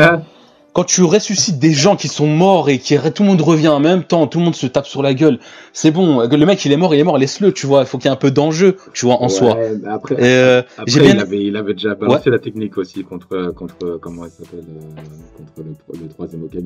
Quand 0.77 0.85
tu 0.85 1.03
ressuscites 1.05 1.59
des 1.59 1.73
gens 1.73 1.97
qui 1.97 2.07
sont 2.07 2.27
morts 2.27 2.69
et 2.69 2.79
qui 2.79 2.99
tout 3.15 3.23
le 3.23 3.29
monde 3.31 3.41
revient 3.41 3.69
en 3.69 3.81
même 3.81 4.05
temps, 4.05 4.27
tout 4.27 4.41
le 4.41 4.45
monde 4.45 4.55
se 4.55 4.67
tape 4.67 4.87
sur 4.87 5.03
la 5.03 5.15
gueule, 5.15 5.39
c'est 5.73 5.91
bon. 5.91 6.21
Le 6.29 6.45
mec, 6.45 6.63
il 6.67 6.71
est 6.73 6.77
mort, 6.77 6.95
il 6.95 7.01
est 7.01 7.03
mort, 7.03 7.17
laisse-le, 7.17 7.51
tu 7.53 7.67
vois. 7.67 7.81
Il 7.81 7.87
faut 7.87 7.97
qu'il 7.97 8.09
y 8.09 8.09
ait 8.09 8.13
un 8.13 8.17
peu 8.17 8.31
d'enjeu, 8.31 8.77
tu 8.93 9.07
vois, 9.07 9.15
en 9.23 9.23
Ouais, 9.23 9.29
soi. 9.31 9.57
mais 9.83 9.89
Après, 9.89 10.17
Et, 10.17 10.19
euh, 10.23 10.61
après 10.77 10.85
j'ai 10.87 11.01
bien- 11.01 11.15
il, 11.15 11.21
avait, 11.21 11.43
il 11.45 11.57
avait 11.57 11.73
déjà 11.73 11.95
balancé 11.95 12.29
la 12.29 12.39
technique 12.39 12.77
aussi 12.77 13.05
contre, 13.05 13.53
contre 13.57 13.99
comment 14.03 14.27
elle 14.27 14.31
s'appelle, 14.33 14.67
euh, 14.69 15.01
contre 15.39 15.53
le, 15.97 15.99
le 16.03 16.09
troisième 16.11 16.43
Okage, 16.45 16.63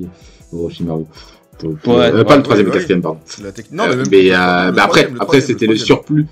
Orochimaru. 0.53 1.05
Donc, 1.63 1.77
Ouais. 1.87 1.93
euh, 1.93 2.25
pas 2.25 2.31
Ouais, 2.33 2.37
le 2.39 2.43
troisième, 2.43 2.67
ouais, 2.67 2.73
le 2.73 2.79
quatrième, 2.81 3.03
pardon. 3.03 3.21
C'est 3.27 3.45
la 3.45 3.53
technique. 3.53 3.79
Non, 3.79 3.85
mais 3.87 3.93
Euh, 3.93 3.97
même. 3.99 4.07
mais, 4.11 4.23
le 4.23 4.33
euh, 4.33 4.35
troisième, 4.35 4.75
mais 4.75 4.81
après, 4.81 5.09
après 5.21 5.41
c'était 5.41 5.67
le 5.69 5.77
surplus. 5.77 6.27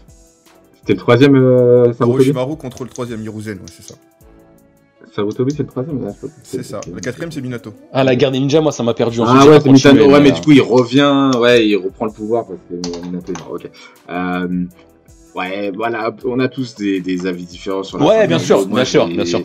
C'était 0.80 0.94
le 0.94 0.98
troisième 0.98 1.36
euh, 1.36 1.92
Orochimaru 2.00 2.56
contre 2.56 2.82
le 2.82 2.90
troisième 2.90 3.22
Hiruzen, 3.22 3.58
ouais, 3.58 3.64
c'est 3.72 3.86
ça. 3.86 3.94
Sarutobi, 5.18 5.50
c'est 5.52 5.64
le 5.64 5.68
troisième 5.68 6.00
là, 6.04 6.12
je 6.14 6.20
sais 6.20 6.32
pas. 6.32 6.40
C'est 6.44 6.62
ça. 6.62 6.80
Le 6.94 7.00
quatrième, 7.00 7.32
c'est 7.32 7.40
Minato. 7.40 7.72
Ah, 7.92 8.04
la 8.04 8.14
guerre 8.14 8.30
des 8.30 8.38
ninjas, 8.38 8.60
moi, 8.60 8.70
ça 8.70 8.84
m'a 8.84 8.94
perdu. 8.94 9.18
Ensuite, 9.20 9.36
Ah 9.36 9.42
j'ai 9.42 9.48
ouais, 9.48 9.56
pas 9.56 9.62
c'est 9.62 9.68
continué, 9.68 9.94
Mitano. 9.94 10.12
Ouais, 10.14 10.20
mais 10.20 10.30
euh, 10.30 10.34
du 10.34 10.40
coup, 10.42 10.52
il 10.52 10.60
revient, 10.62 11.30
ouais, 11.40 11.66
il 11.66 11.76
reprend 11.76 12.06
le 12.06 12.12
pouvoir 12.12 12.46
parce 12.46 12.60
que 12.70 12.74
euh, 12.74 13.02
Minato 13.04 13.32
est 13.32 13.38
mort. 13.40 13.52
Ok. 13.54 13.68
Euh, 14.10 14.64
ouais, 15.38 15.70
voilà, 15.74 16.14
on 16.24 16.38
a 16.40 16.48
tous 16.48 16.74
des, 16.74 17.00
des 17.00 17.26
avis 17.26 17.44
différents 17.44 17.82
sur 17.82 17.98
la 17.98 18.04
Ouais, 18.06 18.26
bien 18.26 18.38
sûr, 18.38 18.66
moi, 18.68 18.76
bien 18.80 18.84
sûr, 18.84 19.06
bien 19.08 19.24
sûr. 19.24 19.42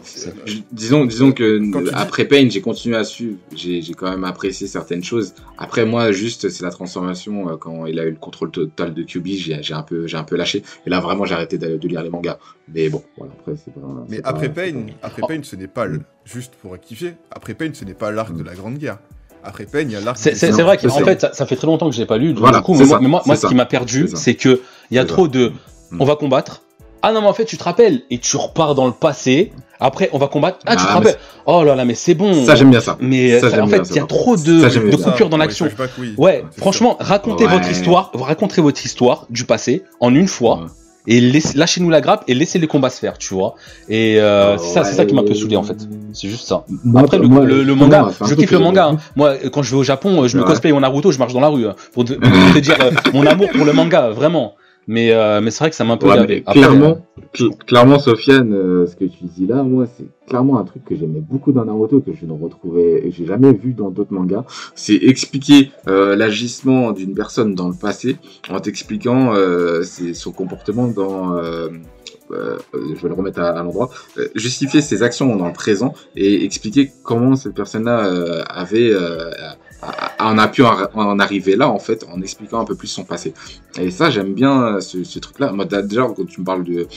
Disons, 0.72 1.06
disons 1.06 1.32
que 1.32 1.60
Quand 1.72 1.82
après 1.94 2.26
Pain, 2.26 2.48
j'ai 2.50 2.62
continué 2.62 2.96
à 2.96 3.04
suivre. 3.04 3.38
J'ai 3.56 3.82
j'ai 3.82 3.94
quand 3.94 4.10
même 4.10 4.24
apprécié 4.24 4.68
certaines 4.68 5.04
choses. 5.04 5.34
Après, 5.58 5.86
moi, 5.86 6.12
juste, 6.12 6.50
c'est 6.50 6.64
la 6.64 6.72
transformation 6.72 7.50
euh, 7.50 7.56
quand 7.58 7.86
il 7.86 8.00
a 8.00 8.06
eu 8.06 8.12
le 8.12 8.16
contrôle 8.18 8.52
total 8.52 8.94
de 8.94 9.04
QB, 9.04 9.28
j'ai 9.28 9.62
j'ai 9.62 9.74
un 9.74 9.84
peu, 9.84 10.08
j'ai 10.08 10.18
un 10.18 10.24
peu 10.24 10.36
lâché. 10.36 10.64
Et 10.86 10.90
là, 10.90 11.00
vraiment, 11.00 11.26
j'ai 11.26 11.36
arrêté 11.36 11.58
de, 11.58 11.78
de 11.78 11.88
lire 11.88 12.04
les 12.04 12.10
mangas. 12.10 12.38
Mais 12.74 12.90
bon, 12.90 13.04
voilà. 13.18 13.34
Après, 13.40 13.54
c'est 13.64 13.74
pas. 13.74 13.82
Mais 14.10 14.22
pas- 14.22 14.30
après 14.30 14.48
c'est 14.48 14.54
Pain, 14.72 14.74
pas- 15.02 15.08
après 15.08 15.22
Pain, 15.28 15.40
ce 15.44 15.56
n'est 15.56 15.68
pas 15.68 15.86
le- 15.86 16.02
juste 16.26 16.54
pour 16.62 16.72
rectifier. 16.74 17.14
Après 17.32 17.54
Pain, 17.54 17.70
ce 17.74 17.86
n'est 17.86 17.94
pas 17.94 18.12
l'arc 18.12 18.36
de 18.36 18.44
la 18.44 18.56
Grande 18.56 18.78
Guerre. 18.78 18.98
Après 19.46 19.66
Pain, 19.66 19.82
il 19.82 19.92
y 19.92 19.96
a 19.96 20.00
l'arc. 20.00 20.18
C'est 20.18 20.32
du- 20.32 20.38
c'est- 20.38 20.52
vrai 20.52 20.78
qu'en 20.78 20.90
fait, 21.00 21.20
ça, 21.22 21.34
ça 21.34 21.46
fait 21.46 21.58
très 21.58 21.68
longtemps 21.68 21.90
que 21.90 21.96
je 21.96 22.00
l'ai 22.00 22.06
pas 22.08 22.18
lu. 22.18 22.34
Du 22.34 22.40
Voilà, 22.40 22.62
coup, 22.62 22.74
mais 22.76 22.86
moi, 22.86 22.98
ça, 22.98 23.00
mais 23.02 23.08
moi, 23.10 23.36
ce 23.36 23.48
qui 23.48 23.56
m'a 23.56 23.66
perdu, 23.66 24.08
C'est 24.16 24.36
que 24.36 24.62
il 24.90 24.96
y 24.96 25.00
a 25.00 25.06
trop 25.06 25.28
de. 25.28 25.52
Mm. 25.92 26.02
On 26.02 26.06
va 26.06 26.16
combattre. 26.16 26.62
Ah 27.06 27.12
non, 27.12 27.22
mais 27.22 27.28
en 27.28 27.34
fait, 27.34 27.44
tu 27.46 27.58
te 27.58 27.64
rappelles 27.66 28.02
et 28.10 28.18
tu 28.18 28.38
repars 28.38 28.76
dans 28.76 28.86
le 28.86 28.94
passé. 28.94 29.52
Après, 29.82 30.10
on 30.14 30.18
va 30.18 30.28
combattre. 30.28 30.60
Ah, 30.66 30.78
tu 30.78 30.84
te 30.84 30.90
Ah, 30.90 30.94
rappelles. 30.94 31.18
Oh 31.46 31.64
là 31.66 31.76
là, 31.76 31.84
mais 31.84 31.96
c'est 31.96 32.14
bon. 32.14 32.46
Ça, 32.46 32.56
j'aime 32.56 32.70
bien 32.72 32.80
ça. 32.80 32.98
Mais 33.02 33.40
Ça, 33.42 33.50
ça, 33.50 33.56
j'aime 33.58 33.66
en 33.66 33.68
fait, 33.68 33.82
il 33.90 33.96
y 33.98 34.00
a 34.00 34.06
trop 34.06 34.38
de, 34.38 34.62
Ça, 34.62 34.70
j'aime 34.70 34.86
de 34.86 34.90
bien 34.90 34.98
ça. 34.98 35.12
coupures 35.12 35.28
dans 35.30 35.38
Ouais, 35.38 35.44
l'action. 35.46 35.68
oui. 36.00 36.14
Ouais, 36.18 36.46
franchement, 36.58 36.96
racontez 37.02 37.46
Ouais. 37.46 37.52
votre 37.52 37.70
histoire, 37.70 38.12
racontez 38.14 38.62
votre 38.62 38.86
histoire 38.86 39.26
du 39.30 39.44
passé 39.44 39.84
en 40.00 40.16
une 40.16 40.30
fois 40.30 40.60
Ouais. 40.60 40.68
et 41.08 41.20
laissez- 41.20 41.58
lâchez-nous 41.58 41.90
la 41.90 42.00
grappe 42.00 42.24
et 42.30 42.34
laissez 42.34 42.58
les 42.60 42.68
combats 42.68 42.90
se 42.90 43.00
faire, 43.00 43.18
tu 43.18 43.34
vois. 43.34 43.56
Et 43.90 44.22
euh, 44.22 44.58
c'est 44.58 44.70
ça, 44.74 44.86
c'est 44.86 44.94
ça 44.96 45.04
qui 45.04 45.14
m'a 45.14 45.24
un 45.24 45.26
peu 45.26 45.34
saoulé 45.34 45.58
en 45.58 45.64
fait. 45.64 45.76
C'est 46.14 46.30
juste 46.30 46.48
ça. 46.48 46.64
Moi, 46.86 47.02
Après 47.02 47.18
le, 47.18 47.28
moi, 47.28 47.42
le, 47.44 47.56
le 47.64 47.74
justement, 47.74 47.76
manga, 47.88 48.12
un 48.22 48.26
je 48.28 48.36
kiffe 48.36 48.52
le 48.52 48.60
manga. 48.60 48.86
hein. 48.88 48.98
Moi, 49.18 49.36
quand 49.52 49.62
je 49.64 49.72
vais 49.72 49.78
au 49.78 49.84
Japon, 49.84 50.26
je 50.30 50.38
me 50.38 50.44
cosplay 50.46 50.72
en 50.72 50.80
Naruto, 50.80 51.12
je 51.12 51.20
marche 51.20 51.34
dans 51.34 51.42
la 51.42 51.50
rue 51.50 51.68
hein, 51.68 51.76
pour 51.92 52.06
te, 52.06 52.14
pour 52.14 52.32
te 52.54 52.60
dire 52.60 52.78
euh, 52.80 52.92
mon 53.14 53.26
amour 53.26 53.50
pour 53.54 53.66
le 53.66 53.74
manga, 53.74 54.12
vraiment. 54.12 54.54
Mais 54.88 55.12
euh, 55.14 55.40
mais 55.42 55.50
c'est 55.52 55.60
vrai 55.60 55.70
que 55.70 55.76
ça 55.76 55.84
m'a 55.86 55.94
un 55.94 55.98
peu 55.98 56.08
Ouais, 56.08 56.16
gavé. 56.16 56.28
mais 56.28 56.44
Après, 56.46 56.60
clairement, 56.60 57.06
cl- 57.34 57.58
clairement, 57.66 58.00
Sofiane, 58.00 58.54
euh, 58.54 58.86
ce 58.86 58.96
que 58.96 59.06
tu 59.06 59.24
dis 59.26 59.48
là, 59.48 59.64
moi, 59.64 59.86
c'est 59.98 60.06
clairement 60.28 60.58
un 60.60 60.66
truc 60.66 60.84
que 60.84 60.96
j'aimais 60.96 61.22
beaucoup 61.22 61.52
dans 61.54 61.64
Naruto 61.66 62.02
que 62.02 62.12
je 62.14 62.26
ne 62.26 62.34
retrouvais, 62.34 63.10
j'ai 63.16 63.26
jamais 63.26 63.54
vu 63.54 63.74
dans 63.74 63.90
d'autres 63.92 64.14
mangas. 64.14 64.44
C'est 64.76 64.96
expliquer 64.96 65.72
euh, 65.88 66.16
l'agissement 66.18 66.92
d'une 66.92 67.14
personne 67.14 67.56
dans 67.56 67.70
le 67.70 67.76
passé 67.76 68.18
en 68.50 68.60
t'expliquant 68.60 69.34
euh, 69.36 69.84
son 70.14 70.32
comportement 70.32 70.88
dans. 70.88 71.34
euh, 71.38 71.70
euh, 72.32 72.58
je 72.74 73.02
vais 73.02 73.10
le 73.10 73.14
remettre 73.16 73.40
à, 73.42 73.50
à 73.50 73.64
l'endroit. 73.64 73.90
Euh, 74.18 74.28
justifier 74.34 74.82
ses 74.82 75.04
actions 75.04 75.36
dans 75.36 75.48
le 75.48 75.54
présent 75.54 75.94
et 76.16 76.44
expliquer 76.46 76.90
comment 77.04 77.36
cette 77.36 77.54
personne-là 77.54 78.06
euh, 78.08 78.44
avait 78.50 78.90
euh, 78.92 79.30
en 80.20 80.38
a 80.38 80.48
pu 80.48 80.64
en, 80.64 81.20
arriver 81.20 81.56
là 81.56 81.70
en 81.70 81.80
fait 81.80 82.06
en 82.12 82.22
expliquant 82.22 82.60
un 82.60 82.66
peu 82.66 82.76
plus 82.76 82.88
son 82.88 83.04
passé. 83.04 83.34
Et 83.80 83.92
ça 83.92 84.10
j'aime 84.10 84.34
bien 84.34 84.80
ce, 84.82 85.20
truc-là. 85.20 85.52
Moi 85.52 85.66
déjà 85.66 86.08
quand 86.16 86.26
tu 86.26 86.42
me 86.42 86.46
parles 86.46 86.64
de, 86.64 86.88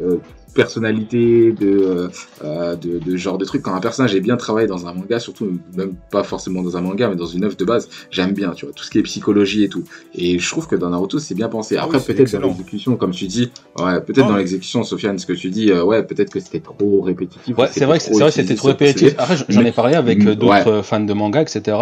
euh, 0.00 0.18
personnalité, 0.54 1.52
de, 1.52 2.10
euh, 2.44 2.76
de, 2.76 2.98
de 2.98 3.16
genre 3.16 3.38
de 3.38 3.44
trucs. 3.44 3.62
Quand 3.62 3.74
un 3.74 3.80
personnage 3.80 4.14
est 4.14 4.20
bien 4.20 4.36
travaillé 4.36 4.66
dans 4.66 4.86
un 4.86 4.92
manga, 4.94 5.18
surtout 5.18 5.58
même 5.76 5.94
pas 6.10 6.22
forcément 6.22 6.62
dans 6.62 6.76
un 6.76 6.80
manga, 6.80 7.08
mais 7.08 7.16
dans 7.16 7.26
une 7.26 7.44
œuvre 7.44 7.56
de 7.56 7.64
base, 7.64 7.88
j'aime 8.10 8.32
bien, 8.32 8.50
tu 8.52 8.64
vois, 8.66 8.74
tout 8.74 8.84
ce 8.84 8.90
qui 8.90 8.98
est 8.98 9.02
psychologie 9.02 9.64
et 9.64 9.68
tout. 9.68 9.84
Et 10.14 10.38
je 10.38 10.50
trouve 10.50 10.66
que 10.66 10.76
dans 10.76 10.90
Naruto, 10.90 11.18
c'est 11.18 11.34
bien 11.34 11.48
pensé. 11.48 11.76
Ah 11.76 11.84
Après, 11.84 11.98
oui, 11.98 12.04
peut-être 12.06 12.32
dans 12.32 12.48
l'exécution, 12.48 12.96
comme 12.96 13.10
tu 13.12 13.26
dis, 13.26 13.50
ouais, 13.78 14.00
peut-être 14.00 14.26
dans 14.28 14.36
l'exécution, 14.36 14.82
Sofiane, 14.84 15.18
ce 15.18 15.26
que 15.26 15.32
tu 15.32 15.50
dis, 15.50 15.70
euh, 15.70 15.84
ouais, 15.84 16.02
peut-être 16.02 16.30
que 16.30 16.40
c'était 16.40 16.60
trop 16.60 17.00
répétitif. 17.00 17.56
Ouais, 17.56 17.64
ou 17.66 17.68
c'est 17.72 17.84
vrai 17.84 17.98
que 17.98 18.04
c'est 18.04 18.12
vrai 18.12 18.24
que 18.26 18.30
c'était 18.30 18.54
trop 18.54 18.68
répétitif. 18.68 19.14
Après, 19.18 19.36
j'en 19.48 19.64
ai 19.64 19.72
parlé 19.72 19.94
avec 19.94 20.20
euh, 20.24 20.30
Ouais. 20.30 20.36
d'autres 20.36 20.70
euh, 20.70 20.82
fans 20.82 21.00
de 21.00 21.12
manga, 21.12 21.42
etc. 21.42 21.76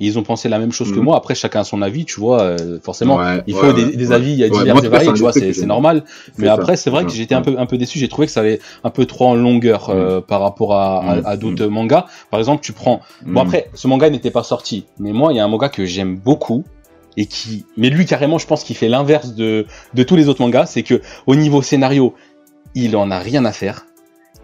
Ils 0.00 0.18
ont 0.18 0.22
pensé 0.22 0.48
la 0.48 0.58
même 0.58 0.72
chose 0.72 0.90
que 0.92 0.98
Mhm. 0.98 1.04
moi. 1.04 1.16
Après, 1.16 1.34
chacun 1.34 1.60
a 1.60 1.64
son 1.64 1.82
avis, 1.82 2.04
tu 2.04 2.18
vois. 2.20 2.40
euh, 2.42 2.78
forcément, 2.82 3.16
Ouais, 3.18 3.42
il 3.46 3.54
faut 3.54 3.72
des, 3.72 3.84
ouais, 3.84 3.96
des 3.96 4.08
ouais. 4.08 4.14
avis 4.14 4.42
euh, 4.42 4.48
Ouais, 4.48 4.58
divers 4.58 4.74
moi, 4.74 4.84
et 4.84 4.88
variés, 4.88 5.12
tu 5.12 5.20
vois. 5.20 5.32
C'est 5.32 5.66
normal. 5.66 6.04
Mais 6.38 6.48
après, 6.48 6.76
c'est 6.76 6.90
vrai 6.90 7.04
que 7.04 7.10
j'étais 7.12 7.34
un 7.34 7.42
peu 7.42 7.56
un 7.58 7.66
peu 7.66 7.76
déçu. 7.78 7.98
Trouvé 8.10 8.26
que 8.26 8.32
ça 8.32 8.40
allait 8.40 8.60
un 8.84 8.90
peu 8.90 9.06
trop 9.06 9.26
en 9.28 9.34
longueur 9.34 9.88
euh, 9.88 10.20
par 10.20 10.40
rapport 10.42 10.74
à, 10.74 10.98
à- 11.00 11.16
Mhm. 11.16 11.22
à 11.26 11.36
d'autres 11.38 11.66
mangas. 11.66 12.04
Par 12.30 12.38
exemple, 12.38 12.62
tu 12.62 12.72
prends. 12.72 13.00
Bon 13.24 13.42
Mm. 13.42 13.46
après, 13.46 13.70
ce 13.74 13.88
manga 13.88 14.10
n'était 14.10 14.30
pas 14.30 14.42
sorti, 14.42 14.84
mais 14.98 15.12
moi, 15.12 15.32
il 15.32 15.36
y 15.36 15.40
a 15.40 15.44
un 15.44 15.48
manga 15.48 15.68
que 15.70 15.84
j'aime 15.86 16.16
beaucoup 16.16 16.64
et 17.16 17.26
qui, 17.26 17.64
mais 17.76 17.88
lui 17.90 18.04
carrément, 18.06 18.38
je 18.38 18.46
pense 18.46 18.62
qu'il 18.64 18.76
fait 18.76 18.88
l'inverse 18.88 19.34
de 19.34 19.66
de 19.94 20.02
tous 20.02 20.16
les 20.16 20.28
autres 20.28 20.42
mangas, 20.42 20.66
c'est 20.66 20.82
que 20.82 21.00
au 21.26 21.34
niveau 21.34 21.62
scénario, 21.62 22.14
il 22.74 22.96
en 22.96 23.10
a 23.10 23.18
rien 23.18 23.44
à 23.46 23.52
faire. 23.52 23.86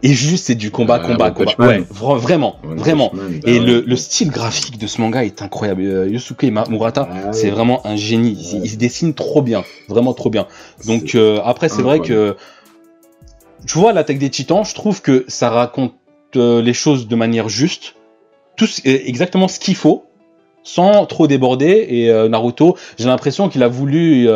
Et 0.03 0.13
juste, 0.13 0.45
c'est 0.47 0.55
du 0.55 0.71
combat, 0.71 0.99
combat, 0.99 1.31
combat. 1.31 1.53
Ouais, 1.59 1.81
vra- 1.93 2.19
vraiment, 2.19 2.57
One 2.65 2.77
vraiment. 2.77 3.11
Man, 3.15 3.41
bah 3.43 3.51
Et 3.51 3.59
ouais. 3.59 3.65
le, 3.65 3.81
le 3.81 3.97
style 3.97 4.31
graphique 4.31 4.79
de 4.79 4.87
ce 4.87 5.01
manga 5.01 5.25
est 5.25 5.41
incroyable. 5.41 5.83
Euh, 5.83 6.07
Yosuke 6.09 6.43
Murata, 6.69 7.09
Ah 7.11 7.33
c'est 7.33 7.49
vraiment 7.49 7.81
un 7.87 7.97
génie. 7.97 8.37
Il, 8.53 8.65
il 8.65 8.69
se 8.71 8.77
dessine 8.77 9.15
trop 9.15 9.41
bien, 9.41 9.65
vraiment 9.89 10.13
trop 10.13 10.29
bien. 10.29 10.47
Donc 10.87 11.15
euh, 11.15 11.41
après, 11.45 11.71
c'est 11.71 11.81
vrai 11.83 12.01
que 12.01 12.37
tu 13.67 13.79
vois 13.79 13.93
l'attaque 13.93 14.19
des 14.19 14.31
Titans, 14.31 14.65
je 14.65 14.75
trouve 14.75 15.03
que 15.03 15.25
ça 15.29 15.51
raconte 15.51 15.95
euh, 16.37 16.63
les 16.63 16.73
choses 16.73 17.09
de 17.09 17.17
manière 17.17 17.49
juste, 17.49 17.95
tout 18.57 18.67
euh, 18.87 18.99
exactement 19.05 19.49
ce 19.49 19.59
qu'il 19.59 19.77
faut, 19.77 20.05
sans 20.63 21.07
trop 21.07 21.27
déborder. 21.27 21.87
Et 21.89 22.11
euh, 22.11 22.29
Naruto, 22.29 22.77
j'ai 22.99 23.07
l'impression 23.07 23.49
qu'il 23.49 23.63
a 23.63 23.69
voulu, 23.69 24.29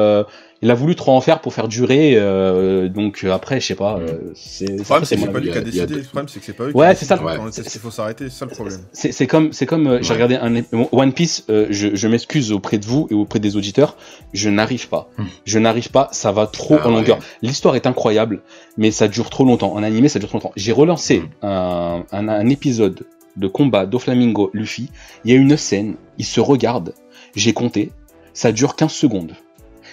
il 0.62 0.70
a 0.70 0.74
voulu 0.74 0.94
trop 0.94 1.12
en 1.12 1.20
faire 1.20 1.40
pour 1.40 1.54
faire 1.54 1.68
durer. 1.68 2.14
euh, 2.16 2.88
donc 2.88 3.24
euh, 3.24 3.32
après, 3.32 3.60
je 3.60 3.66
sais 3.66 3.74
pas. 3.74 3.98
euh, 3.98 4.32
c'est 4.34 4.66
Le 4.66 4.78
c'est- 4.78 4.84
problème, 4.84 5.04
c'est 5.04 5.08
c'est 5.08 5.16
que 5.16 5.20
mon 5.20 5.26
c'est 5.26 5.32
pas 5.32 5.38
lui 5.40 5.50
qui 5.50 5.56
a 5.56 5.60
Il 5.60 5.66
il 5.68 5.72
décidé. 5.72 5.94
Le 5.94 6.02
problème, 6.02 6.28
c'est 6.28 6.40
que 6.40 6.46
c'est 6.46 6.52
pas 6.52 6.64
eux 6.64 6.72
Ouais, 6.76 6.94
c'est 6.94 7.04
ça. 7.06 7.16
qu'il 7.18 7.80
faut 7.80 7.90
s'arrêter, 7.90 8.24
c'est 8.28 8.38
ça 8.38 8.44
le 8.44 8.50
problème. 8.50 8.78
C'est 8.92 9.12
c'est 9.12 9.26
comme 9.26 9.52
c'est 9.52 9.66
comme 9.66 9.86
euh, 9.86 9.98
j'ai 10.02 10.12
regardé 10.12 10.34
un 10.36 10.54
One 10.92 11.12
Piece. 11.12 11.44
euh, 11.50 11.66
je 11.70 11.94
je 11.94 12.08
m'excuse 12.08 12.52
auprès 12.52 12.78
de 12.78 12.84
vous 12.84 13.08
et 13.10 13.14
auprès 13.14 13.38
des 13.40 13.56
auditeurs. 13.56 13.96
Je 14.32 14.50
n'arrive 14.50 14.88
pas. 14.88 15.08
Hmm. 15.18 15.24
Je 15.44 15.58
n'arrive 15.58 15.90
pas. 15.90 16.08
Ça 16.12 16.30
va 16.32 16.46
trop 16.46 16.76
Ah 16.80 16.86
en 16.88 16.90
longueur. 16.90 17.18
ouais. 17.18 17.24
L'histoire 17.42 17.74
est 17.76 17.86
incroyable, 17.86 18.42
mais 18.76 18.90
ça 18.90 19.08
dure 19.08 19.30
trop 19.30 19.44
longtemps. 19.44 19.72
En 19.72 19.82
animé, 19.82 20.08
ça 20.08 20.18
dure 20.18 20.28
trop 20.28 20.38
longtemps. 20.38 20.52
J'ai 20.56 20.72
relancé 20.72 21.20
Hmm. 21.20 21.46
un, 21.46 22.04
un 22.12 22.28
un 22.28 22.48
épisode 22.48 23.00
de 23.36 23.46
combat 23.48 23.86
d'Oflamingo 23.86 24.50
Luffy. 24.52 24.90
Il 25.24 25.30
y 25.30 25.34
a 25.34 25.38
une 25.38 25.56
scène. 25.56 25.94
Ils 26.18 26.24
se 26.26 26.40
regardent. 26.40 26.92
J'ai 27.34 27.52
compté. 27.54 27.92
Ça 28.34 28.52
dure 28.52 28.76
15 28.76 28.92
secondes. 28.92 29.32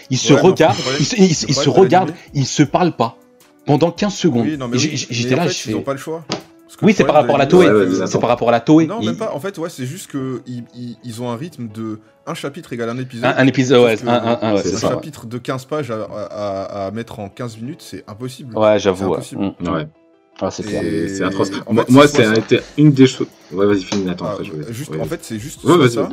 Ils 0.09 0.17
se 0.17 0.33
Ouais, 0.33 0.41
regardent. 0.41 0.77
Ils 0.99 1.05
se, 1.05 1.15
ils 1.17 1.35
se- 1.35 1.45
ils 1.65 1.69
regardent. 1.69 2.13
Ils 2.33 2.45
se 2.45 2.63
parlent 2.63 2.95
pas 2.95 3.17
pendant 3.65 3.91
15 3.91 4.13
secondes. 4.15 4.45
Oui, 4.45 4.57
J'étais 4.79 5.33
en 5.33 5.37
là. 5.37 5.43
fait, 5.43 5.49
je 5.49 5.69
ils 5.69 5.71
fais- 5.71 5.73
ont 5.75 5.81
pas 5.81 5.93
le 5.93 5.99
choix. 5.99 6.23
Parce 6.29 6.75
que 6.77 6.85
Oui, 6.85 6.93
c'est 6.95 7.05
par 7.05 7.15
rapport 7.15 7.35
à 7.35 7.39
la 7.39 7.47
Toei. 7.47 7.67
c'est 8.07 8.19
par 8.19 8.29
rapport 8.29 8.49
à 8.49 8.51
la 8.51 8.59
Toei. 8.59 8.87
Non, 8.87 8.99
Ils- 9.01 9.07
même 9.07 9.17
pas. 9.17 9.31
En 9.33 9.39
fait, 9.39 9.57
ouais, 9.57 9.69
c'est 9.69 9.85
juste 9.85 10.07
que 10.11 10.41
ils, 10.45 10.63
ils- 10.75 10.97
ils 11.03 11.21
ont 11.21 11.29
un 11.29 11.35
rythme 11.37 11.67
de 11.73 11.99
un 12.25 12.33
chapitre 12.33 12.73
égale 12.73 12.89
un 12.89 12.97
épisode. 12.97 13.25
Un, 13.25 13.35
un 13.37 13.47
épisode, 13.47 13.83
ouais, 13.85 13.97
un, 14.05 14.07
un, 14.09 14.39
un, 14.41 14.53
ouais, 14.55 14.61
c'est 14.61 14.69
c'est 14.69 14.75
un 14.75 14.79
ça. 14.79 14.87
ouais. 14.89 14.93
chapitre 14.95 15.25
de 15.27 15.37
15 15.37 15.63
pages 15.65 15.91
à, 15.91 15.95
à- 16.03 16.03
à- 16.83 16.87
à 16.87 16.91
mettre 16.91 17.19
en 17.19 17.29
15 17.29 17.57
minutes, 17.57 17.81
c'est 17.81 18.03
impossible. 18.07 18.57
Ouais, 18.57 18.73
C'est 18.73 18.79
j'avoue. 18.79 19.05
Ouais. 19.07 19.13
impossible. 19.17 19.53
Mm. 19.61 19.67
Ouais, 19.73 19.87
Ah, 20.41 20.51
c'est 20.51 20.63
clair. 20.63 20.83
C'est 21.07 21.23
atroce. 21.23 21.49
Moi, 21.89 22.07
c'est 22.07 22.25
une 22.77 22.91
des 22.91 23.07
choses. 23.07 23.27
Ouais, 23.51 23.65
vas-y, 23.65 23.81
finis. 23.83 24.09
Attends, 24.09 24.25
Ah, 24.27 24.31
après, 24.33 24.43
je 24.45 24.51
vais- 24.51 24.71
juste, 24.73 24.91
ouais. 24.91 24.99
en 25.01 25.05
fait, 25.05 25.19
c'est 25.23 25.39
juste 25.39 25.61
ça. 25.89 26.09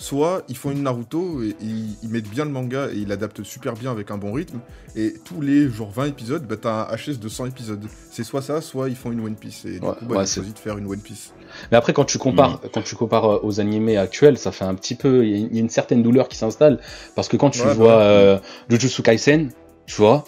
Soit 0.00 0.44
ils 0.48 0.56
font 0.56 0.70
une 0.70 0.84
Naruto 0.84 1.42
et 1.42 1.56
ils, 1.60 1.96
ils 2.04 2.08
mettent 2.08 2.28
bien 2.30 2.44
le 2.44 2.52
manga 2.52 2.86
et 2.92 2.98
ils 2.98 3.08
l'adaptent 3.08 3.42
super 3.42 3.72
bien 3.74 3.90
avec 3.90 4.12
un 4.12 4.16
bon 4.16 4.32
rythme. 4.32 4.60
Et 4.94 5.14
tous 5.24 5.40
les 5.40 5.68
genre 5.68 5.90
20 5.90 6.06
épisodes, 6.06 6.46
bah, 6.46 6.54
t'as 6.56 6.88
un 6.92 6.94
HS 6.96 7.18
de 7.18 7.28
100 7.28 7.46
épisodes. 7.46 7.84
C'est 8.12 8.22
soit 8.22 8.40
ça, 8.40 8.60
soit 8.60 8.88
ils 8.90 8.94
font 8.94 9.10
une 9.10 9.18
One 9.20 9.34
Piece. 9.34 9.64
Et 9.64 9.80
du 9.80 9.84
Ouais, 9.86 9.92
coup, 9.98 10.04
bah, 10.04 10.06
ouais, 10.08 10.16
ils 10.16 10.18
ont 10.20 10.26
c'est- 10.26 10.34
choisi 10.36 10.52
de 10.52 10.58
faire 10.60 10.78
une 10.78 10.86
One 10.86 11.00
Piece. 11.00 11.32
Mais 11.72 11.76
après, 11.76 11.92
quand 11.92 12.04
tu 12.04 12.18
compares, 12.18 12.60
quand 12.72 12.82
tu 12.82 12.94
compares 12.94 13.24
euh, 13.24 13.38
aux 13.42 13.58
animés 13.58 13.96
actuels, 13.96 14.38
ça 14.38 14.52
fait 14.52 14.64
un 14.64 14.74
petit 14.76 14.94
peu, 14.94 15.26
il 15.26 15.30
y 15.30 15.34
a 15.34 15.38
une- 15.38 15.48
il 15.50 15.54
y 15.56 15.58
a 15.58 15.62
une 15.62 15.68
certaine 15.68 16.04
douleur 16.04 16.28
qui 16.28 16.36
s'installe 16.36 16.78
parce 17.16 17.26
que 17.26 17.36
quand 17.36 17.50
tu 17.50 17.60
Ouais, 17.62 17.66
bah 17.66 17.72
vois 17.74 17.96
ouais. 17.96 18.02
euh, 18.04 18.38
Jujutsu 18.70 19.02
Kaisen, 19.02 19.48
tu 19.86 19.96
vois, 19.96 20.22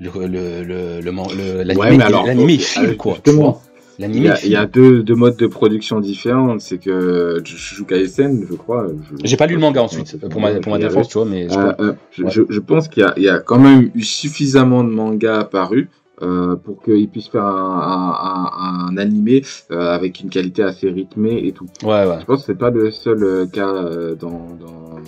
le 0.00 0.10
le 0.26 0.62
le 0.64 1.00
le 1.00 1.62
l'animé, 1.62 1.76
Ouais, 1.76 1.96
mais 1.96 2.04
alors, 2.04 2.26
l'animé 2.26 2.54
il 2.54 2.60
euh, 2.60 2.64
file 2.64 2.96
quoi, 2.98 3.14
tu 3.14 3.30
justement, 3.30 3.50
vois. 3.52 3.62
Il 3.98 4.02
y 4.02 4.28
a, 4.28 4.36
il 4.40 4.46
il 4.46 4.50
y 4.52 4.56
a 4.56 4.62
file. 4.62 4.70
deux, 4.72 5.02
deux 5.02 5.14
modes 5.14 5.36
de 5.36 5.46
production 5.46 6.00
différents. 6.00 6.58
C'est 6.58 6.78
que 6.78 7.40
Jujutsu 7.44 7.84
Kaisen, 7.84 8.44
je 8.50 8.54
crois. 8.56 8.86
je- 8.88 9.16
J'ai 9.26 9.36
pas 9.36 9.46
lu 9.46 9.54
le 9.54 9.60
manga 9.60 9.80
je- 9.80 9.84
ensuite 9.84 10.16
je- 10.20 10.26
pour 10.26 10.40
ma 10.40 10.52
pour 10.54 10.72
ma 10.72 10.80
je- 10.80 10.86
défense, 10.86 11.08
tu 11.08 11.18
vois, 11.18 11.26
mais 11.26 11.48
j'ai 11.48 11.56
Euh, 11.56 11.72
euh, 11.80 11.92
je, 12.10 12.22
Ouais. 12.24 12.30
je, 12.30 12.42
je 12.48 12.60
pense 12.60 12.88
qu'il 12.88 13.02
y 13.02 13.06
a, 13.06 13.14
il 13.16 13.22
y 13.22 13.28
a 13.28 13.38
quand 13.38 13.58
même 13.58 13.90
eu 13.94 14.02
suffisamment 14.02 14.82
de 14.82 14.90
mangas 14.90 15.40
apparus 15.40 15.88
euh, 16.22 16.54
pour 16.56 16.80
qu'ils 16.82 17.08
puissent 17.08 17.28
faire 17.28 17.44
un, 17.44 17.48
un, 17.50 18.88
un, 18.88 18.88
un 18.92 18.96
animé 18.98 19.42
euh, 19.72 19.92
avec 19.94 20.20
une 20.20 20.28
qualité 20.30 20.62
assez 20.62 20.88
rythmée 20.88 21.44
et 21.46 21.52
tout. 21.52 21.66
ouais 21.82 22.06
ouais. 22.06 22.18
Je 22.20 22.24
pense 22.24 22.40
que 22.40 22.46
c'est 22.46 22.58
pas 22.58 22.70
le 22.70 22.90
seul 22.92 23.48
cas 23.52 23.68
euh, 23.68 24.14
dans, 24.14 24.56
dans 24.60 24.98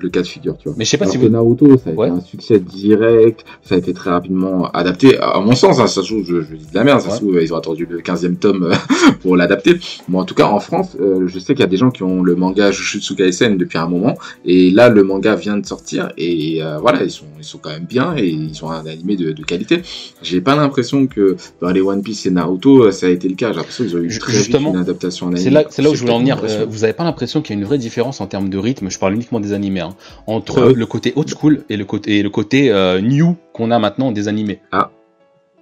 le 0.00 0.08
cas 0.08 0.22
de 0.22 0.26
figure, 0.26 0.56
tu 0.58 0.68
vois. 0.68 0.74
Mais 0.78 0.84
je 0.84 0.90
sais 0.90 0.96
pas 0.98 1.04
Alors 1.04 1.12
si 1.12 1.18
que 1.20 1.24
vous 1.24 1.30
Naruto, 1.30 1.76
ça 1.78 1.90
a 1.90 1.92
Ouais. 1.92 2.08
été 2.08 2.16
un 2.16 2.20
succès 2.20 2.58
direct, 2.58 3.44
ça 3.62 3.74
a 3.74 3.78
été 3.78 3.92
très 3.92 4.10
rapidement 4.10 4.70
adapté. 4.70 5.18
À 5.18 5.40
mon 5.40 5.54
sens, 5.54 5.78
hein, 5.80 5.86
ça 5.86 6.02
se 6.02 6.06
trouve, 6.08 6.24
je, 6.26 6.40
je 6.42 6.56
dis 6.56 6.66
de 6.66 6.74
la 6.74 6.84
merde, 6.84 7.00
ça 7.00 7.10
se 7.10 7.16
trouve, 7.20 7.38
ils 7.40 7.52
ont 7.52 7.56
attendu 7.56 7.86
le 7.88 8.00
15e 8.00 8.36
tome 8.36 8.64
euh, 8.64 8.74
pour 9.22 9.36
l'adapter. 9.36 9.78
Bon, 10.08 10.20
en 10.20 10.24
tout 10.24 10.34
cas, 10.34 10.46
en 10.46 10.60
France, 10.60 10.96
euh, 11.00 11.26
je 11.26 11.38
sais 11.38 11.54
qu'il 11.54 11.60
y 11.60 11.66
a 11.66 11.68
des 11.68 11.76
gens 11.76 11.90
qui 11.90 12.02
ont 12.02 12.22
le 12.22 12.34
manga 12.34 12.70
Jujutsu 12.70 13.14
Kaisen 13.14 13.56
depuis 13.56 13.78
un 13.78 13.88
moment, 13.88 14.14
et 14.44 14.70
là, 14.70 14.88
le 14.88 15.02
manga 15.04 15.34
vient 15.34 15.56
de 15.58 15.66
sortir, 15.66 16.12
et 16.16 16.62
euh, 16.62 16.78
voilà, 16.78 17.02
ils 17.04 17.10
sont, 17.10 17.26
ils 17.38 17.44
sont 17.44 17.58
quand 17.58 17.70
même 17.70 17.84
bien, 17.84 18.14
et 18.16 18.26
ils 18.28 18.64
ont 18.64 18.70
un 18.70 18.86
animé 18.86 19.16
de, 19.16 19.32
de 19.32 19.42
qualité. 19.44 19.82
J'ai 20.22 20.40
pas 20.40 20.56
l'impression 20.56 21.06
que 21.06 21.36
dans 21.60 21.70
les 21.70 21.80
One 21.80 22.02
Piece 22.02 22.26
et 22.26 22.30
Naruto, 22.30 22.90
ça 22.90 23.06
a 23.06 23.10
été 23.10 23.28
le 23.28 23.34
cas. 23.34 23.50
J'ai 23.50 23.56
l'impression 23.58 23.84
qu'ils 23.84 23.96
ont 23.96 24.00
eu 24.00 24.18
très 24.18 24.32
justement, 24.32 24.70
vite 24.70 24.74
une 24.76 24.80
adaptation 24.80 25.26
en 25.26 25.30
anime. 25.34 25.64
C'est 25.70 25.82
là, 25.82 25.90
où 25.90 25.94
je 25.94 26.00
voulais 26.00 26.12
en 26.12 26.18
venir. 26.18 26.40
Euh, 26.42 26.66
vous 26.68 26.84
avez 26.84 26.92
pas 26.92 27.04
l'impression 27.04 27.42
qu'il 27.42 27.54
y 27.54 27.58
a 27.58 27.60
une 27.60 27.66
vraie 27.66 27.78
différence 27.78 28.20
en 28.20 28.26
termes 28.26 28.48
de 28.48 28.58
rythme 28.58 28.90
Je 28.90 28.98
parle 28.98 29.14
uniquement 29.14 29.40
des 29.40 29.52
animés. 29.52 29.81
Hein, 29.82 29.96
entre 30.26 30.62
Ah 30.62 30.66
oui. 30.68 30.74
le 30.74 30.86
côté 30.86 31.12
old 31.16 31.28
school 31.28 31.64
et 31.68 31.76
le 31.76 31.84
côté 31.84 32.18
et 32.18 32.22
le 32.22 32.30
côté 32.30 32.72
euh, 32.72 33.00
new 33.00 33.36
qu'on 33.52 33.70
a 33.70 33.78
maintenant 33.78 34.12
des 34.12 34.28
animés. 34.28 34.60
Ah. 34.72 34.90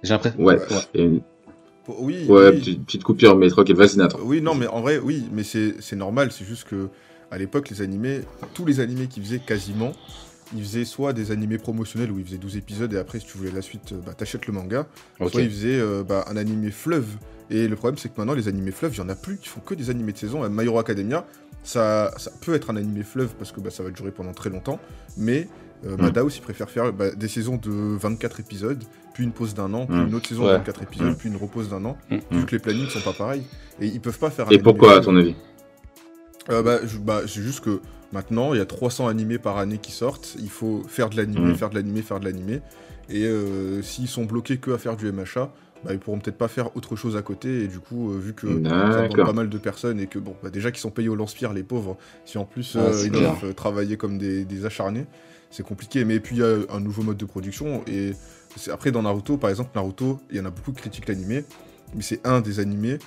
J'ai 0.03 0.13
l'impression. 0.13 0.39
Ouais. 0.43 0.57
Et 0.93 1.03
une- 1.03 1.21
Oui, 1.99 2.25
ouais, 2.29 2.49
oui. 2.49 2.59
petite, 2.59 2.85
petite 2.85 3.03
coupure, 3.03 3.35
mais 3.35 3.49
tranquille, 3.49 3.75
vas-y 3.75 3.97
Nathan. 3.97 4.19
Oui, 4.23 4.41
non, 4.41 4.55
mais 4.55 4.67
en 4.67 4.81
vrai, 4.81 4.97
oui, 4.99 5.25
mais 5.31 5.43
c'est 5.43 5.75
c'est 5.81 5.95
normal. 5.95 6.31
C'est 6.31 6.45
juste 6.45 6.67
que 6.67 6.89
à 7.31 7.37
l'époque, 7.37 7.69
les 7.69 7.81
animés, 7.81 8.21
tous 8.53 8.65
les 8.65 8.79
animés 8.79 9.07
qu'ils 9.07 9.23
faisaient 9.23 9.39
quasiment, 9.39 9.91
ils 10.55 10.61
faisaient 10.63 10.85
soit 10.85 11.13
des 11.13 11.31
animés 11.31 11.57
promotionnels 11.57 12.11
où 12.11 12.19
ils 12.19 12.25
faisaient 12.25 12.37
12 12.37 12.57
épisodes 12.57 12.93
et 12.93 12.97
après, 12.97 13.19
si 13.19 13.25
tu 13.25 13.37
voulais 13.37 13.51
la 13.51 13.61
suite, 13.61 13.93
euh, 13.93 13.97
bah, 14.05 14.13
t'achètes 14.13 14.47
le 14.47 14.53
manga, 14.53 14.85
Ok. 15.19 15.31
soit 15.31 15.41
ils 15.41 15.49
faisaient 15.49 15.79
euh, 15.79 16.03
bah, 16.03 16.25
un 16.29 16.35
animé 16.37 16.71
fleuve. 16.71 17.07
Et 17.51 17.67
le 17.67 17.75
problème, 17.75 17.97
c'est 17.97 18.09
que 18.09 18.13
maintenant, 18.17 18.33
les 18.33 18.47
animés 18.47 18.71
fleuves, 18.71 18.93
il 18.95 18.97
y 18.97 19.01
en 19.01 19.09
a 19.09 19.15
plus. 19.15 19.37
Ils 19.43 19.47
font 19.47 19.59
que 19.59 19.75
des 19.75 19.89
animés 19.89 20.13
de 20.13 20.17
saison. 20.17 20.47
My 20.49 20.63
Hero 20.65 20.79
Academia, 20.79 21.25
ça, 21.63 22.11
ça 22.17 22.31
peut 22.41 22.53
être 22.55 22.69
un 22.71 22.77
animé 22.77 23.03
fleuve 23.03 23.35
parce 23.37 23.51
que 23.51 23.59
bah, 23.59 23.69
ça 23.69 23.83
va 23.83 23.89
durer 23.91 24.11
pendant 24.11 24.33
très 24.33 24.49
longtemps, 24.49 24.79
mais 25.17 25.47
euh, 25.85 25.97
Mm. 25.97 26.01
Madhouse, 26.01 26.37
il 26.37 26.41
préfère 26.41 26.69
faire 26.69 26.93
bah, 26.93 27.11
des 27.11 27.27
saisons 27.27 27.57
de 27.57 27.69
24 27.71 28.39
épisodes, 28.39 28.83
puis 29.13 29.23
une 29.25 29.31
pause 29.33 29.53
d'un 29.53 29.73
an, 29.73 29.85
puis 29.85 29.95
Mm. 29.97 30.07
une 30.07 30.15
autre 30.15 30.27
saison 30.29 30.43
Ouais. 30.45 30.51
de 30.53 30.57
24 30.57 30.83
épisodes, 30.83 31.07
Mm. 31.11 31.15
puis 31.15 31.29
une 31.29 31.35
repose 31.37 31.69
d'un 31.69 31.83
an, 31.85 31.97
Mm. 32.09 32.17
vu 32.31 32.45
que 32.45 32.51
les 32.55 32.59
plannings 32.59 32.87
sont 32.87 33.01
pas 33.01 33.13
pareils. 33.13 33.43
Et 33.81 33.87
ils 33.87 33.99
peuvent 33.99 34.17
pas 34.19 34.29
faire 34.29 34.47
un 34.47 34.51
Et 34.51 34.59
pourquoi, 34.59 34.97
à 34.97 35.01
ton 35.01 35.15
avis? 35.17 35.35
Euh, 36.49 36.61
bah, 36.63 36.79
je- 36.85 36.97
bah, 36.97 37.21
c'est 37.27 37.41
juste 37.41 37.59
que 37.61 37.81
maintenant, 38.13 38.53
il 38.53 38.57
y 38.57 38.61
a 38.61 38.65
300 38.65 39.07
animés 39.07 39.37
par 39.39 39.57
année 39.57 39.77
qui 39.77 39.91
sortent. 39.91 40.35
Il 40.39 40.49
faut 40.49 40.83
faire 40.87 41.09
de 41.09 41.17
l'animé, 41.17 41.53
faire 41.55 41.69
de 41.69 41.75
l'animé, 41.75 42.01
faire 42.01 42.19
de 42.19 42.25
l'animé. 42.25 42.61
Et 43.09 43.25
euh, 43.25 43.81
s'ils 43.81 44.07
sont 44.07 44.25
bloqués 44.25 44.57
que 44.57 44.71
à 44.71 44.77
faire 44.77 44.95
du 44.95 45.07
MHA, 45.11 45.51
bah, 45.83 45.93
ils 45.93 45.99
pourront 45.99 46.19
peut-être 46.19 46.37
pas 46.37 46.47
faire 46.47 46.75
autre 46.75 46.95
chose 46.95 47.15
à 47.17 47.21
côté. 47.21 47.63
Et 47.63 47.67
du 47.67 47.79
coup, 47.79 48.11
euh, 48.11 48.19
vu 48.19 48.33
que 48.33 48.47
ça 48.47 49.07
demande 49.07 49.15
pas 49.15 49.33
mal 49.33 49.49
de 49.49 49.57
personnes 49.57 49.99
et 49.99 50.07
que, 50.07 50.19
bon, 50.19 50.35
bah, 50.43 50.49
déjà 50.49 50.71
qu'ils 50.71 50.81
sont 50.81 50.91
payés 50.91 51.09
au 51.09 51.15
lance-pierre, 51.15 51.53
les 51.53 51.63
pauvres, 51.63 51.97
si 52.25 52.37
en 52.37 52.45
plus 52.45 52.75
Ah, 52.79 52.85
euh, 52.85 53.03
ils 53.03 53.11
doivent 53.11 53.45
euh, 53.45 53.53
travailler 53.53 53.97
comme 53.97 54.17
des, 54.17 54.45
des 54.45 54.65
acharnés, 54.65 55.05
c'est 55.49 55.63
compliqué. 55.63 56.05
Mais 56.05 56.19
puis, 56.19 56.37
il 56.37 56.39
y 56.39 56.43
a 56.43 56.57
un 56.69 56.79
nouveau 56.79 57.03
mode 57.03 57.17
de 57.17 57.25
production. 57.25 57.83
Et 57.87 58.13
après, 58.71 58.91
dans 58.91 59.01
Naruto, 59.01 59.37
par 59.37 59.49
exemple, 59.49 59.71
Naruto, 59.75 60.19
il 60.29 60.37
y 60.37 60.39
en 60.39 60.45
a 60.45 60.51
beaucoup 60.51 60.71
qui 60.71 60.81
critiquent 60.81 61.07
l'animé. 61.07 61.43
Mais 61.95 62.03
c'est 62.03 62.25
un 62.25 62.41
des 62.41 62.59
animés 62.59 62.99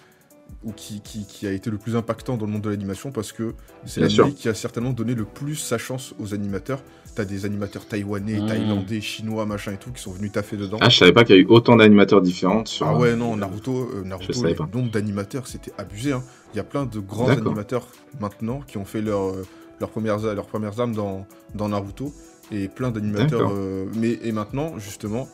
ou 0.62 0.72
qui, 0.72 1.00
qui, 1.02 1.26
qui 1.26 1.46
a 1.46 1.52
été 1.52 1.68
le 1.70 1.76
plus 1.76 1.94
impactant 1.94 2.36
dans 2.38 2.46
le 2.46 2.52
monde 2.52 2.62
de 2.62 2.70
l'animation 2.70 3.12
parce 3.12 3.32
que 3.32 3.54
c'est 3.84 4.00
l'anime 4.00 4.32
qui 4.34 4.48
a 4.48 4.54
certainement 4.54 4.92
donné 4.94 5.14
le 5.14 5.24
plus 5.26 5.56
sa 5.56 5.76
chance 5.76 6.14
aux 6.18 6.32
animateurs. 6.32 6.82
T'as 7.14 7.24
des 7.26 7.44
animateurs 7.44 7.86
taïwanais, 7.86 8.40
Mmh. 8.40 8.46
thaïlandais, 8.46 9.00
chinois, 9.00 9.46
machin 9.46 9.72
et 9.72 9.76
tout 9.76 9.92
qui 9.92 10.02
sont 10.02 10.10
venus 10.12 10.32
taffer 10.32 10.56
dedans. 10.56 10.78
Ah, 10.80 10.88
je 10.88 10.98
savais 10.98 11.12
pas 11.12 11.22
qu'il 11.24 11.36
y 11.36 11.38
a 11.38 11.42
eu 11.42 11.46
autant 11.46 11.76
d'animateurs 11.76 12.22
différents 12.22 12.64
sur. 12.64 12.86
Ah 12.86 12.96
ouais, 12.96 13.14
non, 13.14 13.36
Naruto, 13.36 13.90
euh, 13.94 14.02
Naruto 14.04 14.32
Je 14.32 14.38
savais 14.38 14.50
le 14.50 14.56
pas. 14.56 14.68
nombre 14.72 14.90
d'animateurs, 14.90 15.46
c'était 15.46 15.72
abusé. 15.78 16.12
hein. 16.12 16.22
Il 16.54 16.56
y 16.56 16.60
a 16.60 16.64
plein 16.64 16.86
de 16.86 16.98
grands 16.98 17.28
animateurs 17.28 17.86
maintenant 18.20 18.60
qui 18.66 18.78
ont 18.78 18.84
fait 18.84 19.02
leur, 19.02 19.28
euh, 19.30 19.46
leurs, 19.80 19.90
premières, 19.90 20.18
leurs 20.18 20.46
premières 20.46 20.80
armes 20.80 20.94
dans, 20.94 21.26
dans 21.54 21.68
Naruto. 21.68 22.12
Et 22.52 22.68
plein 22.68 22.90
d'animateurs. 22.90 23.52
Euh, 23.54 23.86
mais 23.96 24.18
et 24.22 24.32
maintenant, 24.32 24.78
justement, 24.78 25.28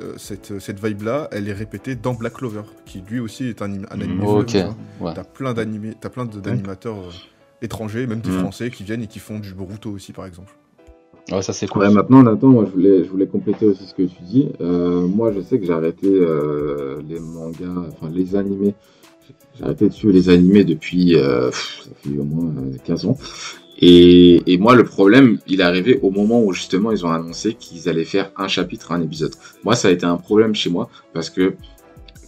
euh, 0.00 0.14
cette, 0.16 0.58
cette 0.58 0.84
vibe-là, 0.84 1.28
elle 1.32 1.48
est 1.48 1.52
répétée 1.52 1.94
dans 1.94 2.14
Black 2.14 2.34
Clover, 2.34 2.62
qui 2.86 3.02
lui 3.08 3.20
aussi 3.20 3.44
est 3.46 3.62
un, 3.62 3.72
un 3.90 4.00
animé. 4.00 4.24
Ok, 4.26 4.50
violent, 4.50 4.76
ouais. 5.00 5.12
T'as 5.14 5.24
plein 5.24 5.52
d'animateurs 5.54 6.96
euh, 6.98 7.10
étrangers, 7.62 8.06
même 8.06 8.20
des 8.20 8.30
Mhm. 8.30 8.38
Français 8.40 8.70
qui 8.70 8.84
viennent 8.84 9.02
et 9.02 9.06
qui 9.06 9.18
font 9.18 9.38
du 9.38 9.52
Boruto 9.54 9.90
aussi, 9.90 10.12
par 10.12 10.26
exemple. 10.26 10.52
Ouais, 11.30 11.42
ça 11.42 11.52
c'est 11.52 11.66
cool. 11.68 11.82
Ouais, 11.82 11.90
maintenant, 11.92 12.22
Nathan, 12.22 12.48
moi, 12.48 12.64
je 12.66 12.72
voulais, 12.72 13.04
je 13.04 13.10
voulais 13.10 13.26
compléter 13.26 13.66
aussi 13.66 13.84
ce 13.84 13.94
que 13.94 14.02
tu 14.02 14.22
dis. 14.22 14.48
Euh, 14.60 15.06
moi, 15.06 15.30
je 15.32 15.40
sais 15.40 15.60
que 15.60 15.66
j'ai 15.66 15.72
arrêté 15.72 16.08
euh, 16.08 17.00
les 17.08 17.20
mangas, 17.20 17.88
enfin 17.92 18.10
les 18.10 18.34
animés. 18.34 18.74
J'ai 19.56 19.64
arrêté 19.64 19.88
de 19.88 19.92
suivre 19.92 20.12
les 20.14 20.28
animés 20.28 20.64
depuis, 20.64 21.14
euh, 21.16 21.50
pff, 21.50 21.82
ça 21.84 21.90
fait 22.02 22.18
au 22.18 22.24
moins 22.24 22.46
euh, 22.62 22.76
15 22.84 23.06
ans. 23.06 23.16
Et, 23.82 24.58
moi, 24.58 24.74
le 24.74 24.84
problème, 24.84 25.38
il 25.46 25.60
est 25.60 25.64
arrivé 25.64 25.98
au 26.02 26.10
moment 26.10 26.42
où 26.42 26.52
justement 26.52 26.92
ils 26.92 27.06
ont 27.06 27.10
annoncé 27.10 27.54
qu'ils 27.54 27.88
allaient 27.88 28.04
faire 28.04 28.30
un 28.36 28.46
chapitre, 28.46 28.92
un 28.92 29.00
épisode. 29.00 29.32
Moi, 29.64 29.74
ça 29.74 29.88
a 29.88 29.90
été 29.90 30.04
un 30.04 30.16
problème 30.16 30.54
chez 30.54 30.68
moi 30.68 30.90
parce 31.14 31.30
que 31.30 31.54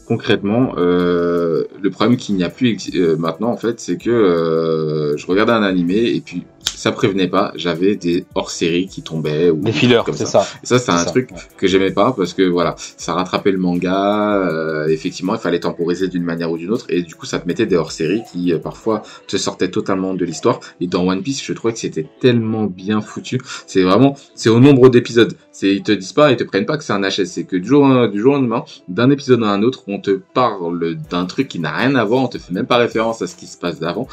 concrètement, 0.06 0.74
euh, 0.78 1.64
le 1.80 1.90
problème 1.90 2.16
qu'il 2.16 2.36
n'y 2.36 2.44
a 2.44 2.48
plus 2.48 2.76
euh, 2.94 3.16
maintenant, 3.16 3.50
en 3.50 3.56
fait, 3.56 3.80
c'est 3.80 3.98
que 3.98 4.10
euh, 4.10 5.16
je 5.16 5.26
regardais 5.26 5.52
un 5.52 5.62
animé 5.62 6.14
et 6.14 6.20
puis 6.20 6.44
ça 6.64 6.92
prévenait 6.92 7.28
pas, 7.28 7.52
j'avais 7.54 7.96
des 7.96 8.24
hors-séries 8.34 8.86
qui 8.88 9.02
tombaient 9.02 9.50
ou 9.50 9.56
Des 9.60 9.72
fillers, 9.72 10.02
comme 10.04 10.14
c'est 10.14 10.26
ça. 10.26 10.40
ça. 10.42 10.48
Et 10.62 10.66
ça, 10.66 10.78
c'est 10.78 10.90
un 10.90 10.98
ça, 10.98 11.10
truc 11.10 11.30
ouais. 11.30 11.38
que 11.56 11.66
j'aimais 11.66 11.90
pas 11.92 12.12
parce 12.12 12.34
que 12.34 12.42
voilà, 12.42 12.74
ça 12.78 13.14
rattrapait 13.14 13.52
le 13.52 13.58
manga. 13.58 14.36
euh, 14.36 14.88
effectivement, 14.88 15.34
il 15.34 15.40
fallait 15.40 15.60
temporiser 15.60 16.08
d'une 16.08 16.24
manière 16.24 16.50
ou 16.50 16.58
d'une 16.58 16.70
autre, 16.70 16.86
et 16.88 17.02
du 17.02 17.14
coup, 17.14 17.26
ça 17.26 17.38
te 17.38 17.46
mettait 17.46 17.66
des 17.66 17.76
hors-séries 17.76 18.22
qui 18.32 18.52
euh, 18.52 18.58
parfois 18.58 19.02
te 19.28 19.36
sortaient 19.36 19.70
totalement 19.70 20.14
de 20.14 20.24
l'histoire. 20.24 20.60
Et 20.80 20.86
dans 20.86 21.06
One 21.06 21.22
Piece, 21.22 21.42
je 21.44 21.52
trouvais 21.52 21.72
que 21.72 21.78
c'était 21.78 22.06
tellement 22.20 22.64
bien 22.64 23.00
foutu. 23.00 23.40
C'est 23.66 23.82
vraiment, 23.82 24.16
c'est 24.34 24.48
au 24.50 24.60
nombre 24.60 24.88
d'épisodes. 24.88 25.34
C'est, 25.52 25.74
ils 25.74 25.82
te 25.82 25.92
disent 25.92 26.12
pas, 26.12 26.30
ils 26.30 26.36
te 26.36 26.44
prennent 26.44 26.66
pas 26.66 26.78
que 26.78 26.84
c'est 26.84 26.92
un 26.92 27.02
HS. 27.02 27.26
C'est 27.26 27.44
que 27.44 27.56
du 27.56 27.68
jour, 27.68 28.08
du 28.08 28.20
jour 28.20 28.32
au 28.34 28.36
lendemain, 28.36 28.64
d'un 28.88 29.10
épisode 29.10 29.42
à 29.42 29.48
un 29.48 29.62
autre, 29.62 29.84
on 29.86 30.00
te 30.00 30.10
parle 30.34 30.96
d'un 31.10 31.26
truc 31.26 31.48
qui 31.48 31.58
n'a 31.58 31.72
rien 31.72 31.94
à 31.94 32.04
voir. 32.04 32.22
On 32.24 32.28
te 32.28 32.38
fait 32.38 32.52
même 32.52 32.66
pas 32.66 32.76
référence 32.78 33.22
à 33.22 33.26
ce 33.26 33.36
qui 33.36 33.46
se 33.46 33.56
passe 33.58 33.78
d'avant. 33.78 34.08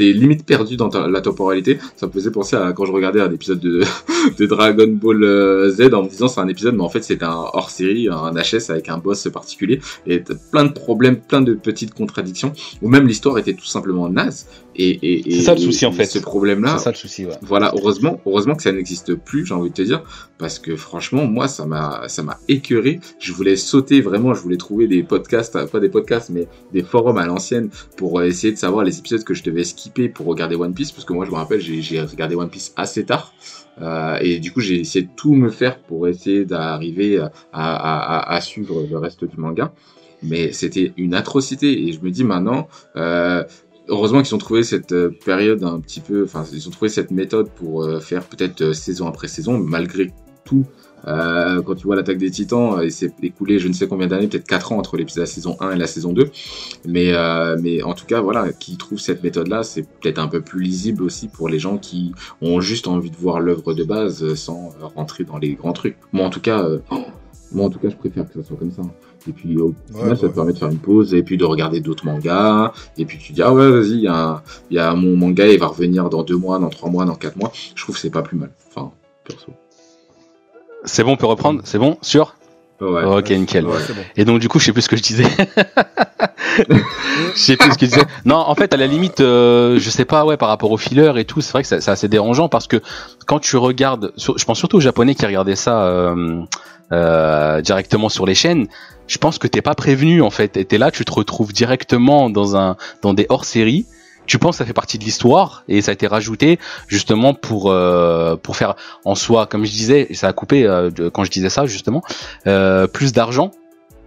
T'es 0.00 0.12
limite 0.14 0.46
perdu 0.46 0.78
dans 0.78 0.88
ta- 0.88 1.08
la 1.08 1.20
temporalité. 1.20 1.78
Ça 1.94 2.06
me 2.06 2.12
faisait 2.12 2.30
penser 2.30 2.56
à 2.56 2.72
quand 2.72 2.86
je 2.86 2.92
regardais 2.92 3.20
un 3.20 3.30
épisode 3.30 3.60
de, 3.60 3.82
de 4.38 4.46
Dragon 4.46 4.88
Ball 4.88 5.22
euh, 5.22 5.70
Z 5.70 5.92
en 5.92 6.04
me 6.04 6.08
disant 6.08 6.26
c'est 6.26 6.40
un 6.40 6.48
épisode, 6.48 6.74
mais 6.74 6.82
en 6.82 6.88
fait 6.88 7.04
c'était 7.04 7.26
un 7.26 7.44
hors 7.52 7.68
série, 7.68 8.08
un 8.08 8.32
HS 8.32 8.70
avec 8.70 8.88
un 8.88 8.96
boss 8.96 9.28
particulier. 9.30 9.78
Et 10.06 10.22
plein 10.52 10.64
de 10.64 10.72
problèmes, 10.72 11.20
plein 11.20 11.42
de 11.42 11.52
petites 11.52 11.92
contradictions. 11.92 12.54
Ou 12.80 12.88
même 12.88 13.06
l'histoire 13.06 13.36
était 13.36 13.52
tout 13.52 13.66
simplement 13.66 14.08
naze. 14.08 14.46
Et, 14.74 14.88
et, 14.88 15.28
et- 15.28 15.32
C'est 15.36 15.42
ça 15.42 15.54
le 15.54 15.60
souci, 15.60 15.84
en 15.84 15.92
fait. 15.92 16.06
Ce 16.06 16.18
problème-là, 16.18 16.78
C'est 16.78 16.84
ça 16.84 16.90
le 16.92 16.96
souci, 16.96 17.26
ouais. 17.26 17.34
voilà, 17.42 17.74
heureusement, 17.76 18.20
heureusement 18.24 18.54
que 18.54 18.62
ça 18.62 18.72
n'existe 18.72 19.14
plus, 19.16 19.44
j'ai 19.44 19.52
envie 19.52 19.68
de 19.68 19.74
te 19.74 19.82
dire, 19.82 20.02
parce 20.38 20.58
que 20.58 20.74
franchement, 20.76 21.26
moi, 21.26 21.48
ça 21.48 21.66
m'a, 21.66 22.04
ça 22.08 22.22
m'a 22.22 22.38
écœuré. 22.48 23.00
Je 23.18 23.32
voulais 23.34 23.56
sauter 23.56 24.00
vraiment, 24.00 24.32
je 24.32 24.40
voulais 24.40 24.56
trouver 24.56 24.86
des 24.86 25.02
podcasts, 25.02 25.58
pas 25.70 25.80
des 25.80 25.90
podcasts, 25.90 26.30
mais 26.30 26.46
des 26.72 26.82
forums 26.82 27.18
à 27.18 27.26
l'ancienne 27.26 27.68
pour 27.98 28.22
essayer 28.22 28.52
de 28.54 28.58
savoir 28.58 28.84
les 28.84 28.98
épisodes 28.98 29.24
que 29.24 29.34
je 29.34 29.42
devais 29.42 29.64
skipper 29.64 29.89
pour 30.14 30.26
regarder 30.26 30.56
One 30.56 30.74
Piece, 30.74 30.92
parce 30.92 31.04
que 31.04 31.12
moi, 31.12 31.24
je 31.24 31.30
me 31.30 31.36
rappelle, 31.36 31.60
j'ai, 31.60 32.00
regardé 32.00 32.34
One 32.34 32.50
Piece 32.50 32.72
assez 32.76 33.04
tard. 33.04 33.32
Euh, 33.80 34.18
et 34.20 34.38
du 34.38 34.52
coup, 34.52 34.60
j'ai 34.60 34.80
essayé 34.80 35.06
de 35.06 35.10
tout 35.16 35.34
me 35.34 35.50
faire 35.50 35.78
pour 35.78 36.08
essayer 36.08 36.44
d'arriver 36.44 37.24
à, 37.52 38.38
suivre 38.42 38.86
le 38.88 38.98
reste 38.98 39.24
du 39.24 39.36
manga. 39.36 39.72
Mais 40.22 40.52
c'était 40.52 40.92
une 40.96 41.14
atrocité. 41.14 41.88
Et 41.88 41.92
je 41.92 42.00
me 42.00 42.10
dis 42.10 42.24
maintenant, 42.24 42.68
euh, 42.96 43.42
heureusement 43.88 44.22
qu'ils 44.22 44.34
ont 44.34 44.38
trouvé 44.38 44.62
cette 44.62 44.92
euh, 44.92 45.10
période 45.24 45.64
un 45.64 45.80
petit 45.80 46.00
peu, 46.00 46.24
enfin, 46.24 46.44
ils 46.52 46.68
ont 46.68 46.70
trouvé 46.70 46.90
cette 46.90 47.10
méthode 47.10 47.50
pour 47.50 47.88
faire 48.00 48.24
peut-être 48.24 48.72
saison 48.72 49.06
après 49.06 49.28
saison, 49.28 49.58
malgré 49.58 50.12
tout. 50.44 50.66
Euh, 51.06 51.62
quand 51.62 51.74
tu 51.74 51.86
vois 51.86 51.96
l'attaque 51.96 52.18
des 52.18 52.30
titans, 52.30 52.78
euh, 52.78 52.84
il 52.84 52.92
s'est 52.92 53.12
écoulé 53.22 53.58
je 53.58 53.68
ne 53.68 53.72
sais 53.72 53.88
combien 53.88 54.06
d'années, 54.06 54.26
peut-être 54.28 54.46
4 54.46 54.72
ans 54.72 54.78
entre 54.78 54.96
l'épisode 54.96 55.16
de 55.18 55.22
la 55.22 55.26
saison 55.26 55.56
1 55.60 55.72
et 55.72 55.76
la 55.78 55.86
saison 55.86 56.12
2. 56.12 56.30
Mais, 56.86 57.12
euh, 57.14 57.56
mais 57.60 57.82
en 57.82 57.94
tout 57.94 58.06
cas, 58.06 58.20
voilà, 58.20 58.52
qui 58.52 58.76
trouvent 58.76 58.98
cette 59.00 59.22
méthode-là, 59.22 59.62
c'est 59.62 59.82
peut-être 59.82 60.18
un 60.18 60.28
peu 60.28 60.40
plus 60.40 60.60
lisible 60.62 61.02
aussi 61.02 61.28
pour 61.28 61.48
les 61.48 61.58
gens 61.58 61.78
qui 61.78 62.12
ont 62.42 62.60
juste 62.60 62.86
envie 62.88 63.10
de 63.10 63.16
voir 63.16 63.40
l'œuvre 63.40 63.72
de 63.74 63.84
base 63.84 64.22
euh, 64.22 64.34
sans 64.36 64.74
euh, 64.82 64.86
rentrer 64.94 65.24
dans 65.24 65.38
les 65.38 65.54
grands 65.54 65.72
trucs. 65.72 65.96
Moi, 66.12 66.26
en 66.26 66.30
tout 66.30 66.40
cas, 66.40 66.62
euh, 66.64 66.78
moi, 67.52 67.66
en 67.66 67.70
tout 67.70 67.78
cas, 67.78 67.88
je 67.88 67.96
préfère 67.96 68.28
que 68.30 68.40
ça 68.40 68.46
soit 68.46 68.56
comme 68.56 68.70
ça. 68.72 68.82
Et 69.28 69.32
puis, 69.32 69.58
au 69.58 69.74
final, 69.88 70.04
Ouais, 70.10 70.14
ça 70.14 70.20
te 70.22 70.26
ouais. 70.26 70.32
permet 70.32 70.52
de 70.52 70.58
faire 70.58 70.68
une 70.70 70.78
pause 70.78 71.12
et 71.14 71.22
puis 71.22 71.36
de 71.36 71.44
regarder 71.44 71.80
d'autres 71.80 72.06
mangas. 72.06 72.72
Et 72.96 73.04
puis, 73.04 73.18
tu 73.18 73.32
dis, 73.32 73.42
ah 73.42 73.52
ouais, 73.52 73.70
vas-y, 73.70 73.90
il 73.92 74.00
y, 74.02 74.06
a 74.08 74.28
un- 74.28 74.42
y 74.70 74.78
a 74.78 74.94
mon 74.94 75.16
manga, 75.16 75.46
il 75.46 75.58
va 75.58 75.66
revenir 75.66 76.08
dans 76.10 76.22
deux 76.22 76.36
mois, 76.36 76.58
dans 76.58 76.70
trois 76.70 76.88
mois, 76.90 77.04
dans 77.04 77.16
quatre 77.16 77.36
mois. 77.36 77.52
Je 77.74 77.82
trouve 77.82 77.96
que 77.96 78.00
c'est 78.00 78.08
pas 78.10 78.22
plus 78.22 78.38
mal. 78.38 78.50
Enfin, 78.68 78.92
perso. 79.24 79.52
C'est 80.84 81.04
bon, 81.04 81.12
on 81.12 81.16
peut 81.16 81.26
reprendre 81.26 81.60
C'est 81.64 81.78
bon 81.78 81.98
Sûr 82.02 82.34
Ouais. 82.80 83.04
Ok, 83.04 83.28
nickel. 83.30 83.66
Ouais, 83.66 83.72
bon. 83.88 83.94
Et 84.16 84.24
donc 84.24 84.38
du 84.40 84.48
coup, 84.48 84.58
je 84.58 84.64
sais 84.64 84.72
plus 84.72 84.80
ce 84.80 84.88
que 84.88 84.96
je 84.96 85.02
disais. 85.02 85.24
je 86.68 86.74
sais 87.34 87.56
plus 87.58 87.72
ce 87.72 87.78
que 87.78 87.84
je 87.86 87.90
disais. 87.90 88.06
Non, 88.24 88.36
en 88.36 88.54
fait, 88.54 88.72
à 88.72 88.76
la 88.78 88.86
limite, 88.86 89.20
euh, 89.20 89.78
je 89.78 89.90
sais 89.90 90.04
pas, 90.06 90.24
ouais, 90.24 90.36
par 90.38 90.48
rapport 90.48 90.70
au 90.70 90.78
filler 90.78 91.12
et 91.16 91.24
tout, 91.26 91.40
c'est 91.42 91.52
vrai 91.52 91.62
que 91.62 91.68
c'est 91.68 91.80
c'est 91.82 91.90
assez 91.90 92.08
dérangeant 92.08 92.48
parce 92.48 92.66
que 92.66 92.80
quand 93.26 93.38
tu 93.38 93.56
regardes, 93.58 94.12
sur- 94.16 94.38
je 94.38 94.44
pense 94.46 94.58
surtout 94.58 94.78
aux 94.78 94.80
Japonais 94.80 95.14
qui 95.14 95.26
regardaient 95.26 95.56
ça 95.56 95.82
euh, 95.82 96.40
euh, 96.92 97.60
directement 97.60 98.08
sur 98.08 98.24
les 98.26 98.34
chaînes. 98.34 98.66
Je 99.06 99.18
pense 99.18 99.38
que 99.38 99.46
t'es 99.46 99.60
pas 99.62 99.74
prévenu 99.74 100.22
en 100.22 100.30
fait. 100.30 100.56
Et 100.56 100.64
t'es 100.64 100.78
là, 100.78 100.90
tu 100.90 101.04
te 101.04 101.12
retrouves 101.12 101.52
directement 101.52 102.30
dans 102.30 102.56
un 102.56 102.76
dans 103.02 103.12
des 103.12 103.26
hors-séries. 103.28 103.84
Tu 104.30 104.38
penses 104.38 104.54
que 104.54 104.58
ça 104.58 104.64
fait 104.64 104.72
partie 104.82 104.96
de 104.96 105.02
l'histoire 105.02 105.64
et 105.66 105.82
ça 105.82 105.90
a 105.90 105.94
été 105.98 106.06
rajouté 106.06 106.60
justement 106.86 107.34
pour 107.34 107.62
euh, 107.72 108.36
pour 108.36 108.54
faire 108.56 108.76
en 109.04 109.16
soi, 109.16 109.46
comme 109.50 109.64
je 109.64 109.72
disais, 109.72 110.06
et 110.08 110.14
ça 110.14 110.28
a 110.28 110.32
coupé 110.32 110.58
euh, 110.66 110.88
quand 111.12 111.24
je 111.24 111.32
disais 111.32 111.50
ça 111.50 111.66
justement, 111.66 112.00
euh, 112.46 112.86
plus 112.86 113.12
d'argent 113.12 113.50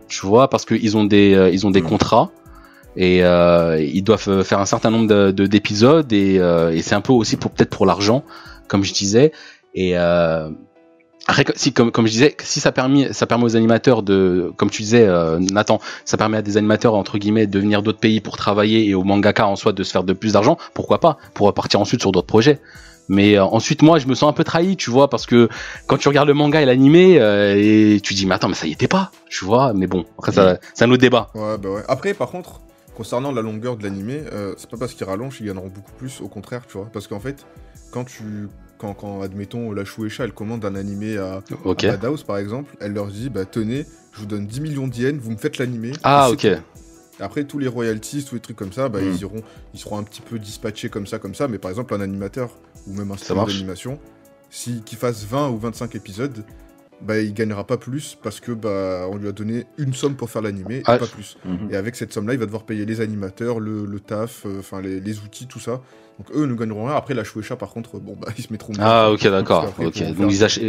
tu 0.08 0.26
vois, 0.26 0.50
parce 0.50 0.64
qu'ils 0.64 0.96
ont 0.96 1.04
des 1.04 1.34
euh, 1.36 1.50
ils 1.56 1.68
ont 1.68 1.72
des 1.72 1.82
Mm. 1.82 1.90
contrats 1.94 2.30
et 2.96 3.18
euh, 3.26 3.82
ils 3.82 4.04
doivent 4.04 4.30
euh, 4.30 4.44
faire 4.46 4.60
un 4.62 4.66
certain 4.66 4.92
nombre 4.92 5.08
de 5.08 5.32
de- 5.32 5.46
d'épisodes 5.54 6.12
et, 6.14 6.38
euh, 6.40 6.72
et 6.72 6.82
c'est 6.82 6.96
un 6.96 7.02
peu 7.02 7.12
aussi 7.12 7.36
pour 7.36 7.52
peut-être 7.52 7.72
pour 7.78 7.86
l'argent, 7.86 8.24
comme 8.70 8.84
je 8.86 8.94
disais. 8.94 9.34
Et 9.76 9.98
euh, 9.98 10.50
si 11.56 11.74
comme 11.74 11.92
comme 11.92 12.06
je 12.06 12.12
disais, 12.12 12.36
si 12.42 12.60
ça 12.60 12.72
permet 12.72 13.14
ça 13.14 13.26
permet 13.26 13.46
aux 13.46 13.56
animateurs 13.56 14.04
de, 14.04 14.52
comme 14.58 14.70
tu 14.70 14.82
disais, 14.82 15.06
euh, 15.08 15.40
Nathan, 15.40 15.80
ça 16.06 16.18
permet 16.18 16.38
à 16.38 16.42
des 16.42 16.58
animateurs 16.58 16.96
entre 16.96 17.18
guillemets 17.18 17.48
de 17.48 17.60
venir 17.60 17.82
d'autres 17.82 18.00
pays 18.00 18.20
pour 18.20 18.38
travailler 18.38 18.88
et 18.88 18.94
aux 18.94 19.04
mangaka 19.04 19.48
en 19.48 19.56
soi 19.56 19.72
de 19.72 19.84
se 19.84 19.92
faire 19.92 20.04
de 20.04 20.14
plus 20.14 20.34
d'argent, 20.34 20.58
pourquoi 20.74 21.00
pas, 21.00 21.18
pour 21.34 21.48
repartir 21.48 21.80
ensuite 21.80 22.02
sur 22.02 22.12
d'autres 22.12 22.28
projets. 22.28 22.60
Mais 23.10 23.38
euh, 23.38 23.44
ensuite, 23.44 23.82
moi, 23.82 24.00
je 24.00 24.08
me 24.08 24.16
sens 24.16 24.30
un 24.30 24.34
peu 24.34 24.46
trahi, 24.46 24.78
tu 24.78 24.90
vois, 24.90 25.10
parce 25.10 25.26
que 25.26 25.50
quand 25.88 25.98
tu 25.98 26.08
regardes 26.08 26.30
le 26.30 26.34
manga 26.34 26.62
et 26.62 26.66
l'animé, 26.66 27.20
euh, 27.20 27.56
et 27.58 28.00
tu 28.02 28.14
dis, 28.14 28.26
mais 28.26 28.36
attends, 28.36 28.48
mais 28.48 28.54
ça 28.54 28.66
y 28.66 28.72
était 28.72 28.88
pas, 28.88 29.12
tu 29.30 29.44
vois. 29.44 29.74
Mais 29.74 29.88
bon, 29.88 30.06
après, 30.18 30.32
ça, 30.32 30.58
c'est 30.74 30.86
un 30.86 30.92
autre 30.92 31.02
débat. 31.02 31.30
Ouais, 31.36 31.58
bah 31.58 31.70
ouais. 31.70 31.82
Après, 31.90 32.14
par 32.14 32.30
contre, 32.30 32.62
concernant 32.96 33.34
la 33.34 33.42
longueur 33.42 33.76
de 33.76 33.84
l'animé, 33.84 34.22
c'est 34.56 34.70
pas 34.70 34.78
parce 34.78 34.94
qu'ils 34.94 35.06
rallongent 35.06 35.36
qu'ils 35.36 35.48
gagneront 35.48 35.68
beaucoup 35.68 35.92
plus, 35.98 36.22
au 36.22 36.30
contraire, 36.30 36.62
tu 36.66 36.78
vois. 36.78 36.88
Parce 36.94 37.08
qu'en 37.08 37.20
fait, 37.20 37.46
quand 37.92 38.06
tu. 38.06 38.48
Quand, 38.84 38.94
quand, 38.96 39.22
admettons, 39.22 39.72
la 39.72 39.86
Shueisha, 39.86 40.26
elle 40.26 40.34
commande 40.34 40.66
un 40.66 40.76
animé 40.76 41.18
à, 41.18 41.42
Ok. 41.64 41.86
à 41.86 41.92
Madhouse, 41.92 42.24
par 42.24 42.38
exemple, 42.38 42.76
elle 42.82 42.92
leur 42.92 43.08
dit, 43.08 43.30
bah 43.30 43.46
tenez, 43.46 43.86
je 44.12 44.20
vous 44.20 44.26
donne 44.26 44.46
10 44.46 44.60
millions 44.60 44.88
d'yens, 44.90 45.18
vous 45.22 45.32
me 45.32 45.38
faites 45.38 45.58
l'animé. 45.58 45.94
Ah, 46.04 46.30
ok. 46.30 46.40
tout. 46.42 46.48
Après, 47.24 47.46
tous 47.46 47.60
les 47.60 47.70
royalties, 47.70 48.26
tous 48.26 48.36
les 48.36 48.42
trucs 48.42 48.58
comme 48.58 48.74
ça, 48.74 48.90
bah, 48.90 49.00
Mm. 49.00 49.14
ils, 49.14 49.22
iront, 49.22 49.42
ils 49.74 49.80
seront 49.80 49.98
un 50.00 50.04
petit 50.04 50.20
peu 50.20 50.38
dispatchés 50.38 50.90
comme 50.90 51.08
ça, 51.08 51.18
comme 51.18 51.34
ça. 51.34 51.48
Mais 51.48 51.60
par 51.60 51.72
exemple, 51.72 51.94
un 51.94 52.02
animateur 52.02 52.50
ou 52.86 52.94
même 52.94 53.10
un 53.12 53.16
studio 53.16 53.46
d'animation, 53.46 54.00
si, 54.50 54.82
qui 54.86 54.98
fasse 54.98 55.24
20 55.24 55.48
ou 55.52 55.58
25 55.60 55.96
épisodes, 55.96 56.44
bah, 57.06 57.20
il 57.20 57.34
gagnera 57.34 57.66
pas 57.66 57.78
plus 57.78 58.18
parce 58.24 58.40
que 58.40 58.52
bah, 58.52 59.08
on 59.12 59.18
lui 59.18 59.28
a 59.28 59.32
donné 59.32 59.66
une 59.78 59.94
somme 59.94 60.16
pour 60.16 60.30
faire 60.30 60.42
l'animé, 60.42 60.78
et 60.78 60.84
Ah, 60.86 60.98
pas 60.98 61.06
plus. 61.08 61.38
Mhm. 61.46 61.70
Et 61.72 61.76
avec 61.76 61.96
cette 61.96 62.14
somme-là, 62.14 62.34
il 62.34 62.40
va 62.40 62.46
devoir 62.46 62.64
payer 62.64 62.86
les 62.86 63.02
animateurs, 63.02 63.60
le, 63.60 63.86
le 63.86 64.00
taf, 64.00 64.46
euh, 64.46 64.60
enfin 64.60 64.82
les, 64.82 65.00
les 65.00 65.20
outils, 65.20 65.48
tout 65.48 65.60
ça. 65.60 65.82
Donc 66.20 66.28
eux 66.36 66.46
ne 66.46 66.54
gagneront 66.54 66.86
rien. 66.86 66.96
Après, 66.96 67.14
la 67.16 67.24
Shueisha, 67.24 67.56
par 67.56 67.70
contre, 67.72 68.00
bon, 68.00 68.16
bah, 68.20 68.28
ils 68.38 68.44
se 68.44 68.52
mettront. 68.52 68.74
Ah, 68.80 69.12
ok, 69.12 69.24
d'accord. 69.28 69.74
Ok. 69.80 70.02
Donc 70.16 70.32
ils 70.32 70.44
achètent. 70.44 70.64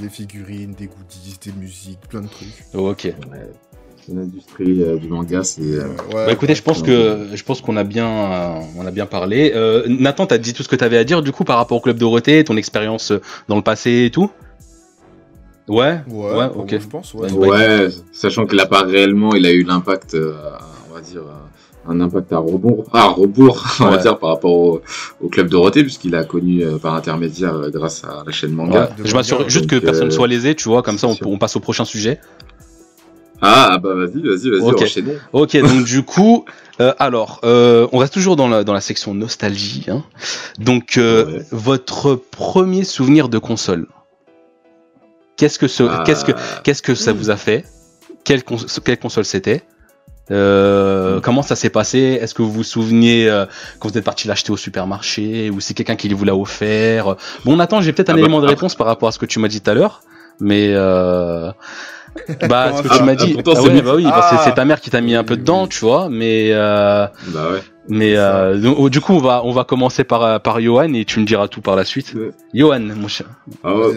Des 0.00 0.08
figurines, 0.08 0.72
des 0.74 0.86
goodies, 0.86 1.38
des 1.44 1.52
musiques, 1.52 2.00
plein 2.08 2.20
de 2.22 2.28
trucs. 2.28 2.48
Ok. 2.74 3.04
Ouais. 3.04 3.12
L'industrie 4.06 4.82
euh, 4.82 4.98
du 4.98 5.08
manga, 5.08 5.42
c'est. 5.42 5.62
euh, 5.62 5.88
ouais, 6.12 6.26
Bah 6.26 6.32
écoutez, 6.32 6.54
je 6.54 6.62
pense 6.62 6.82
que 6.82 7.28
je 7.32 7.42
pense 7.42 7.62
qu'on 7.62 7.76
a 7.78 7.84
bien 7.84 8.06
euh, 8.06 8.60
on 8.76 8.86
a 8.86 8.90
bien 8.90 9.06
parlé. 9.06 9.52
Euh, 9.54 9.84
Nathan, 9.88 10.26
t'as 10.26 10.36
dit 10.36 10.52
tout 10.52 10.62
ce 10.62 10.68
que 10.68 10.76
t'avais 10.76 10.98
à 10.98 11.04
dire 11.04 11.22
du 11.22 11.32
coup 11.32 11.44
par 11.44 11.56
rapport 11.56 11.78
au 11.78 11.80
club 11.80 11.96
Dorothée, 11.96 12.44
ton 12.44 12.58
expérience 12.58 13.12
dans 13.48 13.56
le 13.56 13.62
passé 13.62 14.04
et 14.04 14.10
tout? 14.10 14.30
Ouais. 15.68 16.00
Ouais, 16.08 16.34
Ouais, 16.36 16.48
bon, 16.48 16.62
ok. 16.62 16.78
je 16.78 16.86
pense, 16.88 17.14
ouais. 17.14 17.30
Ouais. 17.32 17.48
Ouais, 17.48 17.88
sachant 18.12 18.46
qu'il 18.46 18.60
a 18.60 18.66
pas 18.66 18.82
réellement, 18.82 19.34
il 19.34 19.46
a 19.46 19.52
eu 19.52 19.62
l'impact, 19.64 20.14
euh, 20.14 20.34
on 20.90 20.94
va 20.94 21.00
dire, 21.00 21.22
euh, 21.22 21.90
un 21.90 22.00
impact 22.00 22.32
à 22.34 22.38
rebours, 22.38 22.84
à 22.92 23.06
rebours, 23.06 23.64
on 23.80 23.84
va 23.84 23.92
Ouais. 23.92 23.98
dire, 23.98 24.18
par 24.18 24.30
rapport 24.30 24.52
au, 24.52 24.82
au 25.22 25.28
club 25.28 25.48
Dorothée, 25.48 25.82
puisqu'il 25.82 26.14
a 26.16 26.24
connu 26.24 26.62
euh, 26.62 26.76
par 26.78 26.94
intermédiaire 26.94 27.54
euh, 27.54 27.70
grâce 27.70 28.04
à 28.04 28.24
la 28.26 28.32
chaîne 28.32 28.52
manga. 28.52 28.90
Ouais. 28.98 29.04
Je 29.04 29.14
m'assure 29.14 29.48
juste 29.48 29.66
que 29.66 29.76
personne 29.76 30.08
euh, 30.08 30.10
soit 30.10 30.26
lésé, 30.28 30.54
tu 30.54 30.68
vois, 30.68 30.82
comme 30.82 30.98
ça 30.98 31.08
on, 31.24 31.38
passe 31.38 31.56
au 31.56 31.60
prochain 31.60 31.84
sujet. 31.86 32.20
Ah, 33.40 33.70
ah 33.72 33.78
bah 33.78 33.94
vas-y, 33.94 34.22
vas-y, 34.22 34.50
vas-y, 34.50 34.60
Ok. 34.70 34.82
enchaînons. 34.82 35.16
Ok, 35.32 35.56
donc 35.60 35.84
du 35.84 36.02
coup, 36.02 36.44
euh, 36.80 36.92
alors, 36.98 37.40
euh, 37.44 37.86
on 37.92 37.98
reste 37.98 38.14
toujours 38.14 38.36
dans 38.36 38.48
la, 38.48 38.64
dans 38.64 38.72
la 38.72 38.80
section 38.80 39.12
nostalgie. 39.14 39.84
Hein. 39.88 40.02
Donc, 40.58 40.96
euh, 40.98 41.24
Ouais. 41.26 41.42
votre 41.52 42.14
premier 42.14 42.84
souvenir 42.84 43.28
de 43.28 43.38
console? 43.38 43.86
Qu'est-ce 45.36 45.58
que 45.58 45.66
ce, 45.68 45.82
Ah, 45.82 46.02
qu'est-ce 46.06 46.24
que, 46.24 46.32
qu'est-ce 46.62 46.82
que 46.82 46.94
ça 46.94 47.12
vous 47.12 47.30
a 47.30 47.36
fait? 47.36 47.64
Quelle, 48.24 48.42
cons- 48.44 48.66
quelle 48.84 48.98
console 48.98 49.24
c'était? 49.24 49.62
Euh, 50.30 51.20
comment 51.20 51.42
ça 51.42 51.54
s'est 51.56 51.68
passé? 51.70 52.18
Est-ce 52.20 52.32
que 52.34 52.40
vous 52.42 52.50
vous 52.52 52.62
souvenez 52.62 53.28
euh, 53.28 53.44
quand 53.78 53.90
vous 53.90 53.98
êtes 53.98 54.04
parti 54.04 54.26
l'acheter 54.26 54.52
au 54.52 54.56
supermarché 54.56 55.50
ou 55.50 55.60
c'est 55.60 55.74
quelqu'un 55.74 55.96
qui 55.96 56.08
vous 56.14 56.24
l'a 56.24 56.34
offert? 56.34 57.16
Bon, 57.44 57.56
Nathan, 57.56 57.80
j'ai 57.82 57.92
peut-être 57.92 58.08
un 58.10 58.12
Ah 58.12 58.16
bah, 58.16 58.20
élément 58.20 58.38
de 58.40 58.44
après- 58.46 58.54
réponse 58.54 58.74
par 58.74 58.86
rapport 58.86 59.08
à 59.08 59.12
ce 59.12 59.18
que 59.18 59.26
tu 59.26 59.38
m'as 59.38 59.48
dit 59.48 59.60
tout 59.60 59.70
à 59.70 59.74
l'heure, 59.74 60.00
mais 60.40 60.68
euh, 60.72 61.50
bah 62.48 62.72
ce 62.76 62.82
que 62.82 62.88
Ah, 62.90 62.96
tu 62.96 63.02
m'as 63.02 63.12
ah, 63.12 63.14
dit, 63.16 63.34
pourtant, 63.34 63.52
ah 63.56 63.62
ouais, 63.62 63.82
bah 63.82 63.92
oui, 63.96 64.04
bah, 64.04 64.28
c'est- 64.42 64.50
Ah. 64.50 64.52
ta 64.52 64.64
mère 64.64 64.80
qui 64.80 64.88
t'a 64.88 65.02
mis 65.02 65.14
un 65.14 65.24
peu 65.24 65.36
dedans, 65.36 65.66
tu 65.66 65.80
vois, 65.80 66.08
mais 66.08 66.50
euh, 66.52 67.06
Bah 67.26 67.50
ouais. 67.52 67.62
Mais 67.88 68.16
euh, 68.16 68.58
donc, 68.58 68.76
oh, 68.78 68.88
du 68.88 69.00
coup 69.00 69.12
on 69.12 69.18
va 69.18 69.42
on 69.44 69.52
va 69.52 69.64
commencer 69.64 70.04
par 70.04 70.22
euh, 70.24 70.38
par 70.38 70.60
Johan 70.60 70.92
et 70.94 71.04
tu 71.04 71.20
me 71.20 71.24
diras 71.26 71.48
tout 71.48 71.60
par 71.60 71.76
la 71.76 71.84
suite. 71.84 72.14
Ouais. 72.14 72.30
Johan, 72.54 72.80
mon 72.80 73.08
cher. 73.08 73.26
Ah, 73.62 73.76
ouais, 73.76 73.92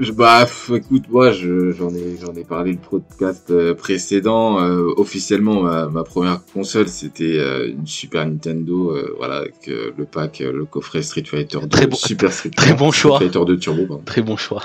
je- 0.00 0.12
bah, 0.12 0.46
écoute, 0.74 1.04
moi, 1.10 1.30
je- 1.30 1.70
j'en 1.72 1.90
ai, 1.90 2.16
j'en 2.20 2.34
ai 2.34 2.44
parlé 2.44 2.72
le 2.72 2.78
podcast 2.78 3.50
euh, 3.50 3.74
précédent. 3.74 4.60
euh, 4.62 4.92
officiellement, 4.96 5.62
ma, 5.62 5.86
ma 5.86 6.02
première 6.02 6.40
console, 6.52 6.88
c'était 6.88 7.36
euh, 7.38 7.68
une 7.70 7.86
Super 7.86 8.26
Nintendo, 8.26 8.90
euh, 8.90 9.14
voilà, 9.18 9.36
avec 9.36 9.66
le 9.68 10.04
pack, 10.04 10.40
le 10.40 10.64
coffret 10.64 11.02
Street 11.02 11.24
Fighter 11.24 11.58
2, 11.60 11.68
Très 11.68 11.86
bon- 11.86 11.96
Super 11.96 12.32
Street, 12.32 12.50
très 12.56 12.72
bon 12.74 12.90
choix. 12.90 13.16
Street 13.16 13.26
Fighter 13.26 13.44
2 13.46 13.58
Turbo, 13.58 13.86
pardon. 13.86 14.02
Très 14.04 14.22
bon 14.22 14.36
choix. 14.36 14.62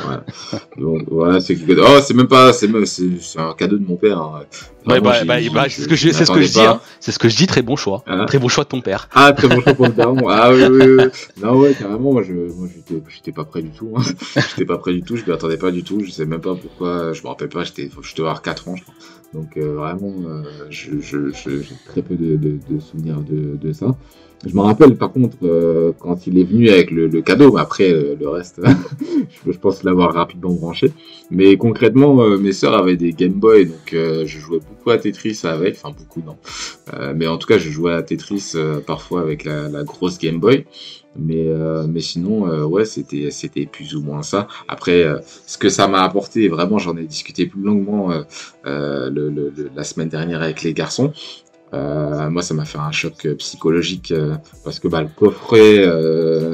Donc 0.77 1.03
voilà, 1.11 1.39
c'est 1.39 1.55
quelque- 1.55 1.79
oh, 1.81 1.99
c'est 2.03 2.13
même 2.13 2.27
pas, 2.27 2.53
c'est 2.53 2.67
même, 2.67 2.85
c'est 2.85 3.05
c'est 3.19 3.39
un 3.39 3.53
cadeau 3.53 3.77
de 3.77 3.85
mon 3.85 3.95
père. 3.95 4.19
hein. 4.19 4.41
Vraiment, 4.85 5.09
bah, 5.09 5.25
bah, 5.25 5.35
bah, 5.53 5.65
c'est 5.67 5.81
ce 5.81 5.87
que 5.87 5.95
je, 5.95 6.07
j'y 6.09 6.13
c'est 6.13 6.25
ce 6.25 6.31
que 6.31 6.41
je 6.41 6.51
dis, 6.51 6.59
hein. 6.61 6.79
C'est 6.99 7.11
ce 7.11 7.17
que 7.19 7.27
je 7.27 7.35
dis, 7.35 7.47
très 7.47 7.63
bon 7.63 7.75
choix. 7.75 8.03
Hein 8.07 8.25
Très 8.25 8.37
bon 8.37 8.47
choix 8.47 8.54
de 8.63 8.69
ton 8.69 8.81
père. 8.81 9.09
Ah, 9.13 9.33
très 9.33 9.47
bon 9.47 9.61
choix 9.61 9.73
pour 9.73 9.85
le 9.87 9.91
daron. 9.93 10.27
Ah 10.29 10.51
oui, 10.51 10.63
oui, 10.69 10.85
oui. 10.97 11.03
Non, 11.41 11.57
ouais, 11.59 11.73
carrément, 11.73 12.13
moi, 12.13 12.23
je, 12.23 12.33
moi, 12.33 12.67
j'étais, 12.73 13.01
j'étais 13.09 13.31
pas 13.31 13.45
prêt 13.45 13.61
du 13.61 13.71
tout. 13.71 13.93
hein. 13.97 14.03
j'étais 14.49 14.65
pas 14.65 14.77
prêt 14.77 14.93
du 14.93 15.03
tout, 15.03 15.15
je 15.17 15.25
m'y 15.25 15.31
attendais 15.31 15.57
pas 15.57 15.71
du 15.71 15.83
tout. 15.83 16.01
Je 16.03 16.11
sais 16.11 16.25
même 16.25 16.41
pas 16.41 16.55
pourquoi, 16.55 17.13
je 17.13 17.21
me 17.23 17.27
rappelle 17.27 17.49
pas, 17.49 17.63
j'étais, 17.63 17.89
je 18.01 18.15
devais 18.15 18.27
avoir 18.27 18.41
4 18.41 18.67
ans, 18.69 18.75
je 18.75 18.83
crois. 18.83 18.95
Donc, 19.35 19.57
euh, 19.57 19.75
vraiment, 19.75 20.13
euh, 20.25 20.43
je, 20.69 21.01
je, 21.01 21.29
j'ai 21.33 21.75
très 21.85 22.01
peu 22.01 22.15
de, 22.15 22.57
souvenirs 22.79 23.19
de, 23.19 23.73
ça. 23.73 23.97
Je 24.45 24.55
me 24.55 24.61
rappelle, 24.61 24.95
par 24.95 25.11
contre, 25.11 25.35
euh, 25.43 25.91
quand 25.99 26.25
il 26.25 26.37
est 26.37 26.45
venu 26.45 26.69
avec 26.69 26.89
le, 26.89 27.09
cadeau, 27.21 27.51
mais 27.51 27.59
après, 27.59 27.91
le 27.91 28.29
reste, 28.29 28.61
je, 29.45 29.57
pense 29.57 29.83
l'avoir 29.83 30.13
rapidement 30.13 30.53
branché. 30.53 30.93
Mais 31.31 31.57
concrètement, 31.57 32.37
mes 32.37 32.53
sœurs 32.53 32.75
avaient 32.75 32.95
des 32.95 33.11
Game 33.11 33.33
Boy, 33.33 33.65
donc 33.65 33.89
je 33.91 34.39
jouais 34.39 34.59
beaucoup 34.59 34.91
à 34.91 34.97
Tetris 34.97 35.41
avec, 35.43 35.75
enfin 35.75 35.93
beaucoup 35.97 36.21
non. 36.25 36.37
Mais 37.13 37.27
en 37.27 37.37
tout 37.37 37.47
cas, 37.47 37.57
je 37.57 37.69
jouais 37.69 37.93
à 37.93 38.03
Tetris 38.03 38.53
parfois 38.87 39.19
avec 39.21 39.43
la 39.43 39.83
grosse 39.83 40.17
Game 40.17 40.39
Boy. 40.39 40.65
Mais, 41.17 41.47
euh, 41.47 41.85
mais 41.87 42.01
sinon, 42.01 42.47
euh, 42.47 42.65
ouais, 42.65 42.85
c'était, 42.85 43.65
plus 43.65 43.95
ou 43.95 44.01
moins 44.01 44.21
ça. 44.21 44.47
Après, 44.67 45.03
euh, 45.03 45.19
ce 45.45 45.57
que 45.57 45.69
ça 45.69 45.87
m'a 45.87 46.03
apporté, 46.03 46.47
vraiment, 46.47 46.77
j'en 46.77 46.97
ai 46.97 47.05
discuté 47.05 47.45
plus 47.45 47.61
longuement 47.61 48.09
la 48.65 49.83
semaine 49.83 50.09
dernière 50.09 50.41
avec 50.41 50.63
les 50.63 50.73
garçons. 50.73 51.13
Moi, 51.73 52.41
ça 52.41 52.53
m'a 52.53 52.65
fait 52.65 52.77
un 52.77 52.91
choc 52.91 53.27
psychologique 53.37 54.13
parce 54.63 54.79
que 54.79 54.87
bah, 54.87 55.01
le 55.01 55.09
coffret 55.09 55.83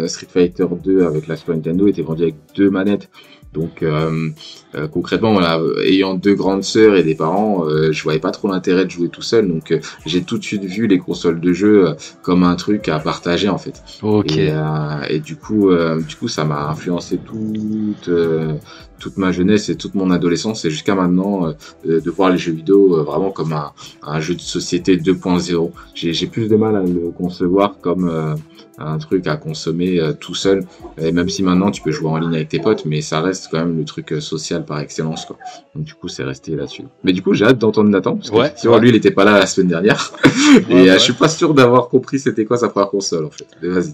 Street 0.08 0.28
Fighter 0.30 0.66
2 0.84 1.06
avec 1.06 1.28
la 1.28 1.36
Super 1.36 1.56
Nintendo 1.56 1.88
était 1.88 2.02
vendu 2.02 2.24
avec 2.24 2.36
deux 2.56 2.70
manettes. 2.70 3.10
Donc 3.54 3.84
euh, 3.84 4.30
euh, 4.76 4.88
concrètement, 4.88 5.34
voilà, 5.34 5.60
euh, 5.60 5.84
ayant 5.84 6.14
deux 6.14 6.36
grandes 6.36 6.64
sœurs 6.64 6.96
et 6.96 7.04
des 7.04 7.16
parents, 7.16 7.66
euh, 7.66 7.92
je 7.92 8.02
voyais 8.04 8.20
pas 8.20 8.32
trop 8.32 8.48
l'intérêt 8.48 8.86
de 8.86 8.90
jouer 8.90 9.10
tout 9.10 9.22
seul. 9.22 9.48
Donc 9.48 9.72
euh, 9.72 9.80
j'ai 10.06 10.22
tout 10.24 10.38
de 10.38 10.44
suite 10.44 10.64
vu 10.64 10.88
les 10.88 11.00
consoles 11.00 11.42
de 11.42 11.52
jeu 11.52 11.90
euh, 11.90 11.94
comme 12.22 12.44
un 12.44 12.56
truc 12.56 12.88
à 12.88 13.00
partager 13.00 13.50
en 13.50 13.58
fait. 13.58 13.84
Ok. 14.02 14.38
Et, 14.38 14.52
euh, 14.52 15.02
et 15.10 15.20
du 15.20 15.36
coup, 15.36 15.70
euh, 15.70 16.02
du 16.02 16.16
coup, 16.16 16.30
ça 16.30 16.46
m'a 16.46 16.70
influencé 16.70 17.18
toute 17.18 18.08
euh, 18.08 18.54
toute 19.02 19.18
ma 19.18 19.32
jeunesse 19.32 19.68
et 19.70 19.76
toute 19.76 19.96
mon 19.96 20.12
adolescence 20.12 20.64
et 20.64 20.70
jusqu'à 20.70 20.96
maintenant 20.96 21.48
euh, 21.48 22.00
de, 22.00 22.10
voir 22.12 22.30
les 22.30 22.38
jeux 22.38 22.54
vidéo 22.54 22.98
euh, 23.00 23.04
vraiment 23.04 23.32
comme 23.32 23.52
un, 23.52 23.72
un 24.04 24.20
jeu 24.22 24.36
de 24.36 24.42
société 24.42 24.96
2.0. 24.96 25.72
J'ai 25.96 26.14
j'ai 26.14 26.28
plus 26.28 26.48
de 26.48 26.56
mal 26.56 26.76
à 26.76 26.84
le 26.84 27.12
concevoir 27.12 27.80
comme 27.82 28.08
euh, 28.08 28.36
un 28.78 28.98
truc 28.98 29.28
à 29.28 29.36
consommer 29.38 30.00
euh, 30.00 30.14
tout 30.14 30.36
seul. 30.36 30.64
Et 31.00 31.12
même 31.12 31.30
si 31.30 31.42
maintenant 31.44 31.72
tu 31.72 31.82
peux 31.82 31.92
jouer 31.92 32.10
en 32.10 32.18
ligne 32.18 32.36
avec 32.36 32.50
tes 32.50 32.60
potes, 32.60 32.86
mais 32.86 33.02
ça 33.02 33.22
reste 33.22 33.48
quand 33.52 33.60
même 33.60 33.78
le 33.78 33.86
truc 33.86 34.14
social 34.20 34.66
par 34.66 34.80
excellence. 34.80 35.26
Quoi. 35.26 35.38
Donc 35.76 35.84
du 35.86 35.94
coup, 35.96 36.08
c'est 36.08 36.24
resté 36.24 36.56
là-dessus. 36.56 36.84
Mais 37.04 37.14
du 37.14 37.22
coup, 37.22 37.34
j'ai 37.34 37.46
hâte 37.46 37.58
d'entendre 37.60 37.90
Nathan 37.90 38.16
parce 38.16 38.30
que 38.30 38.36
Ouais, 38.36 38.54
ouais. 38.66 38.80
lui, 38.80 38.90
il 38.90 38.96
était 38.96 39.12
pas 39.12 39.24
là 39.26 39.38
la 39.40 39.46
semaine 39.48 39.68
dernière 39.70 40.12
et 40.70 40.74
Ouais, 40.74 40.82
euh, 40.82 40.84
ouais. 40.86 40.94
je 40.94 41.04
suis 41.04 41.14
pas 41.14 41.30
sûr 41.30 41.54
d'avoir 41.54 41.90
compris 41.90 42.20
c'était 42.20 42.46
quoi 42.46 42.58
sa 42.58 42.70
première 42.70 42.90
console 42.90 43.26
en 43.26 43.32
fait. 43.32 43.48
Mais 43.62 43.70
vas-y. 43.70 43.94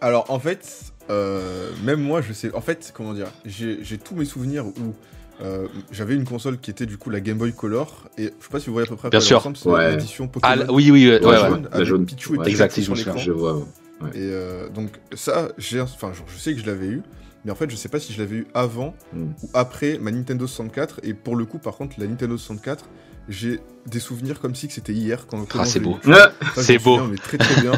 Alors 0.00 0.26
en 0.28 0.38
fait, 0.38 0.60
euh, 1.10 1.70
même 1.84 2.00
moi 2.00 2.20
je 2.20 2.32
sais, 2.32 2.52
en 2.54 2.60
fait 2.60 2.92
comment 2.94 3.14
dire, 3.14 3.28
j'ai 3.44 3.98
tous 3.98 4.14
mes 4.14 4.24
souvenirs 4.24 4.66
où 4.66 4.94
euh, 5.42 5.66
j'avais 5.92 6.14
une 6.14 6.24
console 6.24 6.58
qui 6.58 6.70
était 6.70 6.86
du 6.86 6.96
coup 6.96 7.10
la 7.10 7.20
Game 7.20 7.36
Boy 7.36 7.52
Color 7.52 8.08
et 8.16 8.24
je 8.24 8.44
sais 8.44 8.50
pas 8.50 8.58
si 8.60 8.66
vous 8.66 8.72
voyez 8.72 8.86
à 8.88 8.90
peu 8.90 8.96
près 8.96 9.10
Bien 9.10 9.20
sûr. 9.20 9.42
c'est 9.54 9.68
Ouais. 9.68 9.90
l'édition 9.90 10.28
Pokémon. 10.28 10.64
Ah, 10.66 10.72
oui, 10.72 10.90
oui, 10.90 11.08
ouais, 11.08 11.24
Ouais, 11.24 11.36
jaune, 11.36 11.68
La 11.72 11.84
jaune. 11.84 12.06
Pichou 12.06 12.42
et 12.42 12.48
Exact, 12.48 12.74
je 12.74 12.80
sur 12.82 13.36
vois. 13.36 13.66
Et 14.14 14.18
euh, 14.18 14.68
donc 14.70 14.90
ça, 15.14 15.48
j'ai, 15.58 15.80
enfin 15.80 16.12
genre, 16.12 16.26
je 16.28 16.38
sais 16.38 16.54
que 16.54 16.60
je 16.60 16.66
l'avais 16.66 16.86
eu, 16.88 17.02
mais 17.44 17.50
en 17.50 17.54
fait 17.54 17.70
je 17.70 17.76
sais 17.76 17.88
pas 17.88 18.00
si 18.00 18.12
je 18.12 18.18
l'avais 18.18 18.36
eu 18.36 18.46
avant 18.54 18.94
Mm. 19.12 19.24
ou 19.42 19.50
après 19.54 19.98
ma 19.98 20.10
Nintendo 20.10 20.46
64 20.46 21.00
et 21.02 21.12
pour 21.14 21.36
le 21.36 21.44
coup 21.44 21.58
par 21.58 21.74
contre 21.76 21.96
la 21.98 22.06
Nintendo 22.06 22.36
64 22.38 22.86
j'ai 23.28 23.60
des 23.86 24.00
souvenirs 24.00 24.40
comme 24.40 24.54
si 24.54 24.68
que 24.68 24.72
c'était 24.74 24.92
hier 24.92 25.26
quand 25.26 25.44
Ah, 25.58 25.64
c'est 25.66 25.80
beau. 25.80 25.98
C'est 26.56 26.74
me 26.74 26.78
souviens, 26.78 26.78
beau. 27.02 27.06
mais 27.08 27.16
très 27.16 27.38
très 27.38 27.60
bien. 27.60 27.72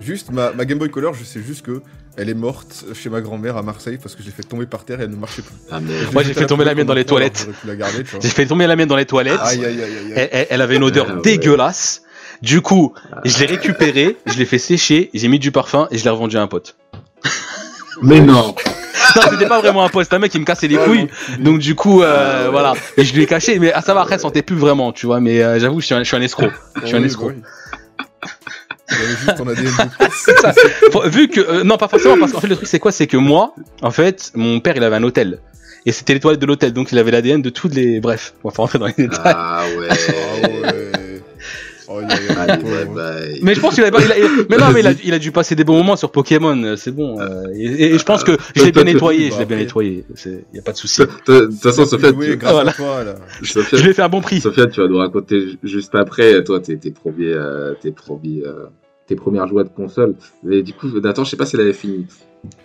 Juste 0.00 0.30
ma, 0.30 0.52
ma 0.52 0.64
Game 0.64 0.78
Boy 0.78 0.90
Color, 0.90 1.12
je 1.14 1.24
sais 1.24 1.42
juste 1.42 1.62
que 1.62 1.82
elle 2.18 2.28
est 2.28 2.34
morte 2.34 2.84
chez 2.94 3.08
ma 3.08 3.20
grand-mère 3.20 3.56
à 3.56 3.62
Marseille 3.62 3.98
parce 4.02 4.14
que 4.14 4.22
je 4.22 4.26
l'ai 4.26 4.32
fait 4.32 4.42
tomber 4.42 4.66
par 4.66 4.84
terre 4.84 5.00
et 5.00 5.04
elle 5.04 5.10
ne 5.10 5.16
marchait 5.16 5.42
plus. 5.42 5.54
Ah, 5.70 5.78
mais... 5.80 5.92
Moi, 6.12 6.22
j'ai 6.24 6.34
fait 6.34 6.46
tomber 6.46 6.64
la 6.64 6.74
mienne 6.74 6.86
dans 6.86 6.94
les 6.94 7.04
toilettes. 7.04 7.48
J'ai 8.20 8.28
fait 8.28 8.46
tomber 8.46 8.66
la 8.66 8.76
mienne 8.76 8.88
dans 8.88 8.96
les 8.96 9.06
toilettes. 9.06 9.40
Aïe 9.42 9.64
aïe 9.64 9.80
aïe 9.80 9.82
aïe. 9.82 10.12
aïe. 10.20 10.46
Elle, 10.50 10.60
avait 10.60 10.76
une 10.76 10.84
odeur 10.84 11.06
Ah 11.08 11.14
ouais. 11.14 11.22
dégueulasse. 11.22 12.02
Du 12.42 12.60
coup, 12.60 12.92
je 13.24 13.38
l'ai 13.40 13.46
récupérée, 13.46 14.16
je 14.26 14.38
l'ai 14.38 14.44
fait 14.44 14.58
sécher, 14.58 15.10
j'ai 15.14 15.28
mis 15.28 15.38
du 15.40 15.50
parfum 15.50 15.88
et 15.90 15.98
je 15.98 16.04
l'ai 16.04 16.10
revendu 16.10 16.36
à 16.36 16.42
un 16.42 16.46
pote. 16.46 16.76
mais 18.02 18.20
non. 18.20 18.54
Non, 19.16 19.22
c'était 19.30 19.46
pas 19.48 19.58
vraiment 19.60 19.82
un 19.84 19.88
pote, 19.88 20.04
c'était 20.04 20.16
un 20.16 20.18
mec 20.18 20.30
qui 20.30 20.38
me 20.38 20.44
cassait 20.44 20.68
les 20.68 20.76
couilles. 20.76 21.08
Donc 21.38 21.60
du 21.60 21.74
coup, 21.74 22.02
euh, 22.02 22.44
Ah 22.46 22.50
voilà. 22.50 22.74
Et 22.98 23.04
je 23.04 23.14
lui 23.14 23.22
ai 23.22 23.26
caché, 23.26 23.58
mais 23.58 23.72
à 23.72 23.80
savoir 23.80 24.02
après, 24.02 24.16
elle 24.16 24.20
sentait 24.20 24.42
plus 24.42 24.54
vraiment, 24.56 24.92
tu 24.92 25.06
vois. 25.06 25.18
Mais 25.18 25.42
euh, 25.42 25.58
j'avoue, 25.58 25.80
je 25.80 25.86
suis 25.86 25.94
un, 25.94 26.00
je 26.00 26.04
suis 26.04 26.16
un 26.16 26.20
escroc. 26.20 26.50
Je 26.82 26.86
suis 26.88 26.94
un 26.96 27.00
Oui, 27.00 27.06
escroc. 27.06 27.32
Juste 28.90 29.40
ADN. 29.40 29.90
C'est 30.12 30.38
ça. 30.38 30.54
Vu 31.06 31.28
que 31.28 31.40
euh, 31.40 31.64
non, 31.64 31.76
pas 31.76 31.88
forcément, 31.88 32.18
parce 32.18 32.32
qu'en 32.32 32.40
fait 32.40 32.48
le 32.48 32.56
truc 32.56 32.68
c'est 32.68 32.78
quoi, 32.78 32.92
c'est 32.92 33.06
que 33.06 33.16
moi, 33.16 33.54
en 33.82 33.90
fait, 33.90 34.32
mon 34.34 34.60
père 34.60 34.76
il 34.76 34.84
avait 34.84 34.96
un 34.96 35.02
hôtel. 35.02 35.40
Et 35.86 35.92
c'était 35.92 36.14
les 36.14 36.20
toilettes 36.20 36.40
de 36.40 36.46
l'hôtel, 36.46 36.72
donc 36.72 36.92
il 36.92 36.98
avait 36.98 37.10
l'ADN 37.10 37.40
de 37.40 37.50
toutes 37.50 37.74
les. 37.74 38.00
Bref, 38.00 38.34
on 38.44 38.48
va 38.48 38.54
pas 38.54 38.62
rentrer 38.62 38.78
dans 38.78 38.86
les 38.86 38.94
détails. 38.94 39.34
Ah 39.36 39.64
ouais. 39.78 41.07
Ah. 41.98 42.00
Oh, 42.00 42.04
il 42.04 42.08
y 42.08 42.12
a- 42.12 42.20
il 42.20 42.26
y 42.26 42.38
a- 42.38 42.40
Allez, 42.42 42.62
pauvre. 42.62 42.94
bye 42.94 43.28
bye. 43.30 43.40
Mais 43.42 43.54
je 43.54 43.60
pense 43.60 43.74
qu'il 43.74 43.84
a, 43.84 43.88
il 43.88 43.94
a- 44.12 44.18
il- 44.18 44.46
mais 44.48 44.56
non, 44.56 44.66
mais 44.72 44.80
il 44.80 44.86
a, 44.86 44.92
il 45.04 45.14
a 45.14 45.18
dû 45.18 45.32
passer 45.32 45.54
des 45.54 45.64
bons 45.64 45.76
moments 45.76 45.96
sur 45.96 46.10
Pokémon, 46.12 46.62
euh, 46.64 46.76
c'est 46.76 46.90
bon. 46.92 47.20
euh, 47.20 47.44
et, 47.54 47.94
et 47.94 47.98
je 47.98 48.04
pense 48.04 48.24
que 48.24 48.36
je 48.54 48.64
l'ai 48.64 48.72
bien 48.72 48.84
nettoyé, 48.84 49.30
je 49.30 49.38
l'ai 49.38 49.44
bien 49.46 49.56
nettoyé. 49.56 50.04
Il 50.24 50.40
y 50.54 50.58
a 50.58 50.62
pas 50.62 50.72
de 50.72 50.76
souci. 50.76 51.00
De 51.00 51.06
toute 51.46 51.54
façon, 51.60 51.84
Sophia, 51.86 52.12
tu... 52.12 52.36
grâce 52.36 52.52
Voilà. 52.52 52.70
à 52.70 52.74
toi 52.74 53.04
là. 53.04 53.14
Sophia, 53.42 53.78
Je 53.78 53.82
lui 53.84 53.90
ai 53.90 53.94
fait 53.94 54.02
un 54.02 54.08
bon 54.08 54.20
prix. 54.20 54.40
Sophia, 54.40 54.66
tu 54.66 54.80
vas 54.80 54.88
nous 54.88 54.98
raconter 54.98 55.40
ju- 55.40 55.58
juste 55.62 55.94
après, 55.94 56.42
toi, 56.44 56.60
tes, 56.60 56.76
tes 56.78 56.90
premiers, 56.90 57.32
euh, 57.32 57.74
tes 57.80 57.90
premiers, 57.92 58.42
euh, 58.46 58.66
tes 59.06 59.16
premières 59.16 59.46
joies 59.48 59.64
de 59.64 59.68
console. 59.70 60.14
Mais 60.42 60.62
du 60.62 60.72
coup, 60.74 60.88
Nathan, 61.00 61.24
je 61.24 61.30
sais 61.30 61.36
pas 61.36 61.46
si 61.46 61.56
elle 61.56 61.62
avait 61.62 61.72
fini. 61.72 62.06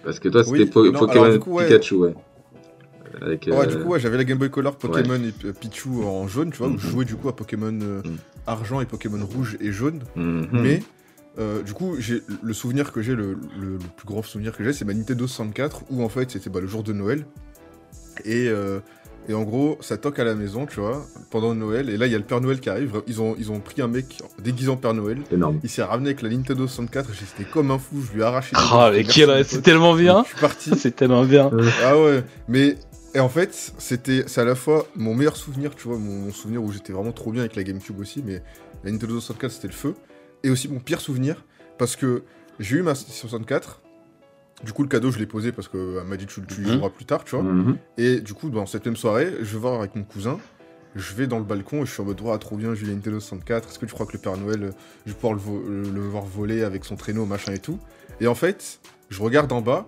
Parce 0.03 0.19
que 0.19 0.29
toi, 0.29 0.43
c'était 0.43 0.59
Oui, 0.59 0.65
Po- 0.65 0.85
non, 0.91 0.99
Pokémon 0.99 1.37
coup, 1.39 1.53
ouais. 1.53 1.65
Pikachu, 1.65 1.95
ouais. 1.95 2.13
Avec, 3.23 3.47
Ouais, 3.47 3.53
euh, 3.53 3.65
du 3.65 3.77
coup, 3.77 3.89
ouais, 3.89 3.99
j'avais 3.99 4.17
la 4.17 4.23
Game 4.25 4.37
Boy 4.37 4.49
Color 4.49 4.75
Pokémon 4.75 5.15
et 5.15 5.53
Pichu 5.53 5.89
en 6.03 6.27
jaune, 6.27 6.51
tu 6.51 6.57
vois, 6.57 6.67
où 6.67 6.77
je 6.77 6.85
Mhm. 6.85 6.91
jouais 6.91 7.05
du 7.05 7.15
coup 7.15 7.29
à 7.29 7.35
Pokémon 7.35 7.71
euh, 7.81 8.01
Mhm. 8.03 8.17
argent 8.47 8.81
et 8.81 8.85
Pokémon 8.85 9.25
rouge 9.25 9.57
et 9.61 9.71
jaune. 9.71 10.01
mhm. 10.15 10.47
Mais 10.51 10.83
euh, 11.39 11.63
du 11.63 11.73
coup, 11.73 11.95
j'ai 11.99 12.21
le 12.41 12.53
souvenir 12.53 12.91
que 12.91 13.01
j'ai, 13.01 13.15
le, 13.15 13.33
le- 13.59 13.73
le 13.73 13.77
plus 13.97 14.05
grand 14.05 14.21
souvenir 14.23 14.55
que 14.55 14.63
j'ai, 14.63 14.73
c'est 14.73 14.85
ma 14.85 14.93
Nintendo 14.93 15.25
64, 15.25 15.83
où 15.89 16.03
en 16.03 16.09
fait 16.09 16.29
c'était 16.31 16.49
bah, 16.49 16.59
le 16.59 16.67
jour 16.67 16.83
de 16.83 16.93
Noël. 16.93 17.25
Et, 18.25 18.47
euh, 18.49 18.79
et 19.29 19.33
en 19.33 19.43
gros, 19.43 19.77
ça 19.79 19.97
toque 19.97 20.19
à 20.19 20.23
la 20.25 20.35
maison, 20.35 20.65
tu 20.65 20.79
vois, 20.81 21.07
pendant 21.31 21.55
Noël. 21.55 21.89
Et 21.89 21.97
là, 21.97 22.05
il 22.07 22.11
y 22.11 22.15
a 22.15 22.17
le 22.17 22.23
Père 22.25 22.41
Noël 22.41 22.59
qui 22.59 22.69
arrive. 22.69 23.01
Ils 23.07 23.21
ont, 23.21 23.35
ils 23.39 23.51
ont 23.51 23.59
pris 23.61 23.81
un 23.81 23.87
mec 23.87 24.21
déguisé 24.43 24.69
en 24.69 24.75
Père 24.75 24.93
Noël. 24.93 25.19
énorme. 25.31 25.59
Il 25.63 25.69
s'est 25.69 25.81
ramené 25.81 26.09
avec 26.09 26.21
la 26.21 26.29
Nintendo 26.29 26.67
64. 26.67 27.09
J'étais 27.13 27.49
comme 27.49 27.71
un 27.71 27.79
fou, 27.79 28.01
je 28.05 28.13
lui 28.13 28.21
ai 28.21 28.25
arraché. 28.25 28.55
Ah, 28.59 28.91
mais 28.93 29.03
mon 29.03 29.43
c'est 29.43 29.61
tellement 29.61 29.95
bien. 29.95 30.23
Je 30.23 30.29
suis 30.29 30.39
parti. 30.39 30.71
C'est 30.77 30.95
tellement 30.95 31.23
bien. 31.23 31.49
Ah 31.83 31.97
ouais, 31.97 32.23
mais 32.49 32.75
et 33.13 33.19
en 33.19 33.29
fait, 33.29 33.73
c'était 33.77 34.23
c'est 34.27 34.41
à 34.41 34.45
la 34.45 34.55
fois 34.55 34.87
mon 34.95 35.13
meilleur 35.15 35.35
souvenir, 35.37 35.75
tu 35.75 35.87
vois, 35.87 35.97
mon, 35.97 36.19
mon 36.25 36.31
souvenir 36.31 36.63
où 36.63 36.71
j'étais 36.71 36.93
vraiment 36.93 37.11
trop 37.11 37.31
bien 37.31 37.41
avec 37.41 37.55
la 37.55 37.63
GameCube 37.63 37.99
aussi, 37.99 38.23
mais 38.25 38.41
la 38.83 38.91
Nintendo 38.91 39.19
64 39.19 39.51
c'était 39.51 39.67
le 39.67 39.73
feu, 39.73 39.93
et 40.43 40.49
aussi 40.49 40.67
mon 40.67 40.79
pire 40.79 40.99
souvenir 41.01 41.43
parce 41.77 41.95
que 41.95 42.23
j'ai 42.59 42.77
eu 42.77 42.81
ma 42.81 42.95
64. 42.95 43.81
Du 44.63 44.71
coup, 44.71 44.83
le 44.83 44.87
cadeau, 44.87 45.11
je 45.11 45.19
l'ai 45.19 45.25
posé 45.25 45.51
parce 45.51 45.67
qu'elle 45.67 46.03
m'a 46.05 46.15
dit 46.15 46.25
tu, 46.25 46.41
tu 46.45 46.61
y 46.61 46.65
Mhm. 46.65 46.73
joueras 46.73 46.89
plus 46.89 47.03
tard, 47.05 47.23
tu 47.25 47.35
vois. 47.35 47.43
Mhm. 47.43 47.77
Et 47.97 48.21
du 48.21 48.33
coup, 48.33 48.49
dans 48.49 48.65
cette 48.65 48.85
même 48.85 48.95
soirée, 48.95 49.33
je 49.41 49.53
vais 49.53 49.57
voir 49.59 49.79
avec 49.79 49.95
mon 49.95 50.03
cousin. 50.03 50.39
Je 50.95 51.13
vais 51.15 51.25
dans 51.27 51.39
le 51.39 51.43
balcon 51.43 51.81
et 51.81 51.85
je 51.85 51.91
suis 51.91 52.01
en 52.01 52.05
mode, 52.05 52.21
ah, 52.31 52.37
trop 52.37 52.55
bien, 52.55 52.73
j'ai 52.75 52.85
la 52.85 52.93
Nintendo 52.93 53.19
64. 53.19 53.67
Est-ce 53.69 53.79
que 53.79 53.85
tu 53.87 53.93
crois 53.93 54.05
que 54.05 54.13
le 54.13 54.19
Père 54.19 54.37
Noël, 54.37 54.63
euh, 54.63 54.71
je 55.05 55.11
vais 55.11 55.15
pouvoir 55.17 55.33
le, 55.33 55.39
vo- 55.39 55.63
le 55.67 55.99
voir 56.07 56.23
voler 56.23 56.63
avec 56.63 56.85
son 56.85 56.95
traîneau, 56.95 57.25
machin 57.25 57.51
et 57.51 57.59
tout 57.59 57.77
Et 58.21 58.27
en 58.27 58.35
fait, 58.35 58.79
je 59.09 59.21
regarde 59.21 59.51
en 59.51 59.61
bas 59.61 59.85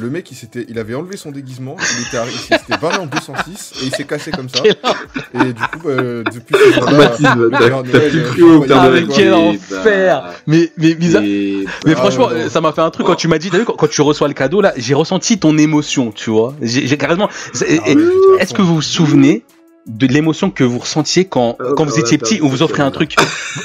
Le 0.00 0.10
mec, 0.10 0.30
il, 0.30 0.36
s'était, 0.36 0.64
il 0.68 0.78
avait 0.78 0.94
enlevé 0.94 1.16
son 1.16 1.32
déguisement, 1.32 1.74
il 1.98 2.06
était 2.06 2.16
arri- 2.18 2.30
il 2.32 2.56
s'était 2.56 2.78
barré 2.80 2.98
en 2.98 3.06
206 3.06 3.72
et 3.82 3.86
il 3.86 3.94
s'est 3.94 4.04
caché 4.04 4.30
comme 4.30 4.48
ça. 4.48 4.62
Et 4.64 5.52
du 5.52 5.62
coup, 5.62 5.88
euh, 5.88 6.22
depuis 6.32 6.54
ce 6.56 6.72
jour-là, 6.74 7.12
euh, 7.36 9.06
quoi. 9.06 9.14
quel 9.16 9.34
enfer. 9.34 10.22
bah, 10.22 10.34
Mais, 10.46 10.70
mais, 10.76 10.94
bizarre. 10.94 11.22
et 11.24 11.64
Mais 11.84 11.94
Ah, 11.94 11.96
franchement, 11.96 12.28
ouais, 12.28 12.44
ouais. 12.44 12.48
ça 12.48 12.60
m'a 12.60 12.72
fait 12.72 12.80
un 12.80 12.90
truc 12.90 13.06
quand 13.08 13.16
tu 13.16 13.26
m'as 13.26 13.38
dit, 13.38 13.50
t'as 13.50 13.58
vu, 13.58 13.64
quand, 13.64 13.72
quand 13.74 13.90
tu 13.90 14.00
reçois 14.02 14.28
le 14.28 14.34
cadeau, 14.34 14.60
là, 14.60 14.72
j'ai 14.76 14.94
ressenti 14.94 15.38
ton 15.40 15.58
émotion, 15.58 16.12
tu 16.12 16.30
vois. 16.30 16.54
J'ai 16.62 16.86
j'ai 16.86 16.96
carrément. 16.96 17.28
Ah 17.28 17.64
ouais, 17.64 17.96
Est-ce 18.38 18.54
que 18.54 18.62
vous 18.62 18.76
vous 18.76 18.82
souvenez 18.82 19.42
de 19.88 20.06
l'émotion 20.06 20.50
que 20.50 20.62
vous 20.64 20.78
ressentiez 20.78 21.24
quand, 21.24 21.56
Euh, 21.60 21.72
quand 21.74 21.84
vous 21.84 21.98
étiez 21.98 22.18
petit, 22.18 22.38
on 22.42 22.48
vous 22.48 22.62
ça, 22.62 22.82
un 22.82 22.90
truc? 22.92 23.16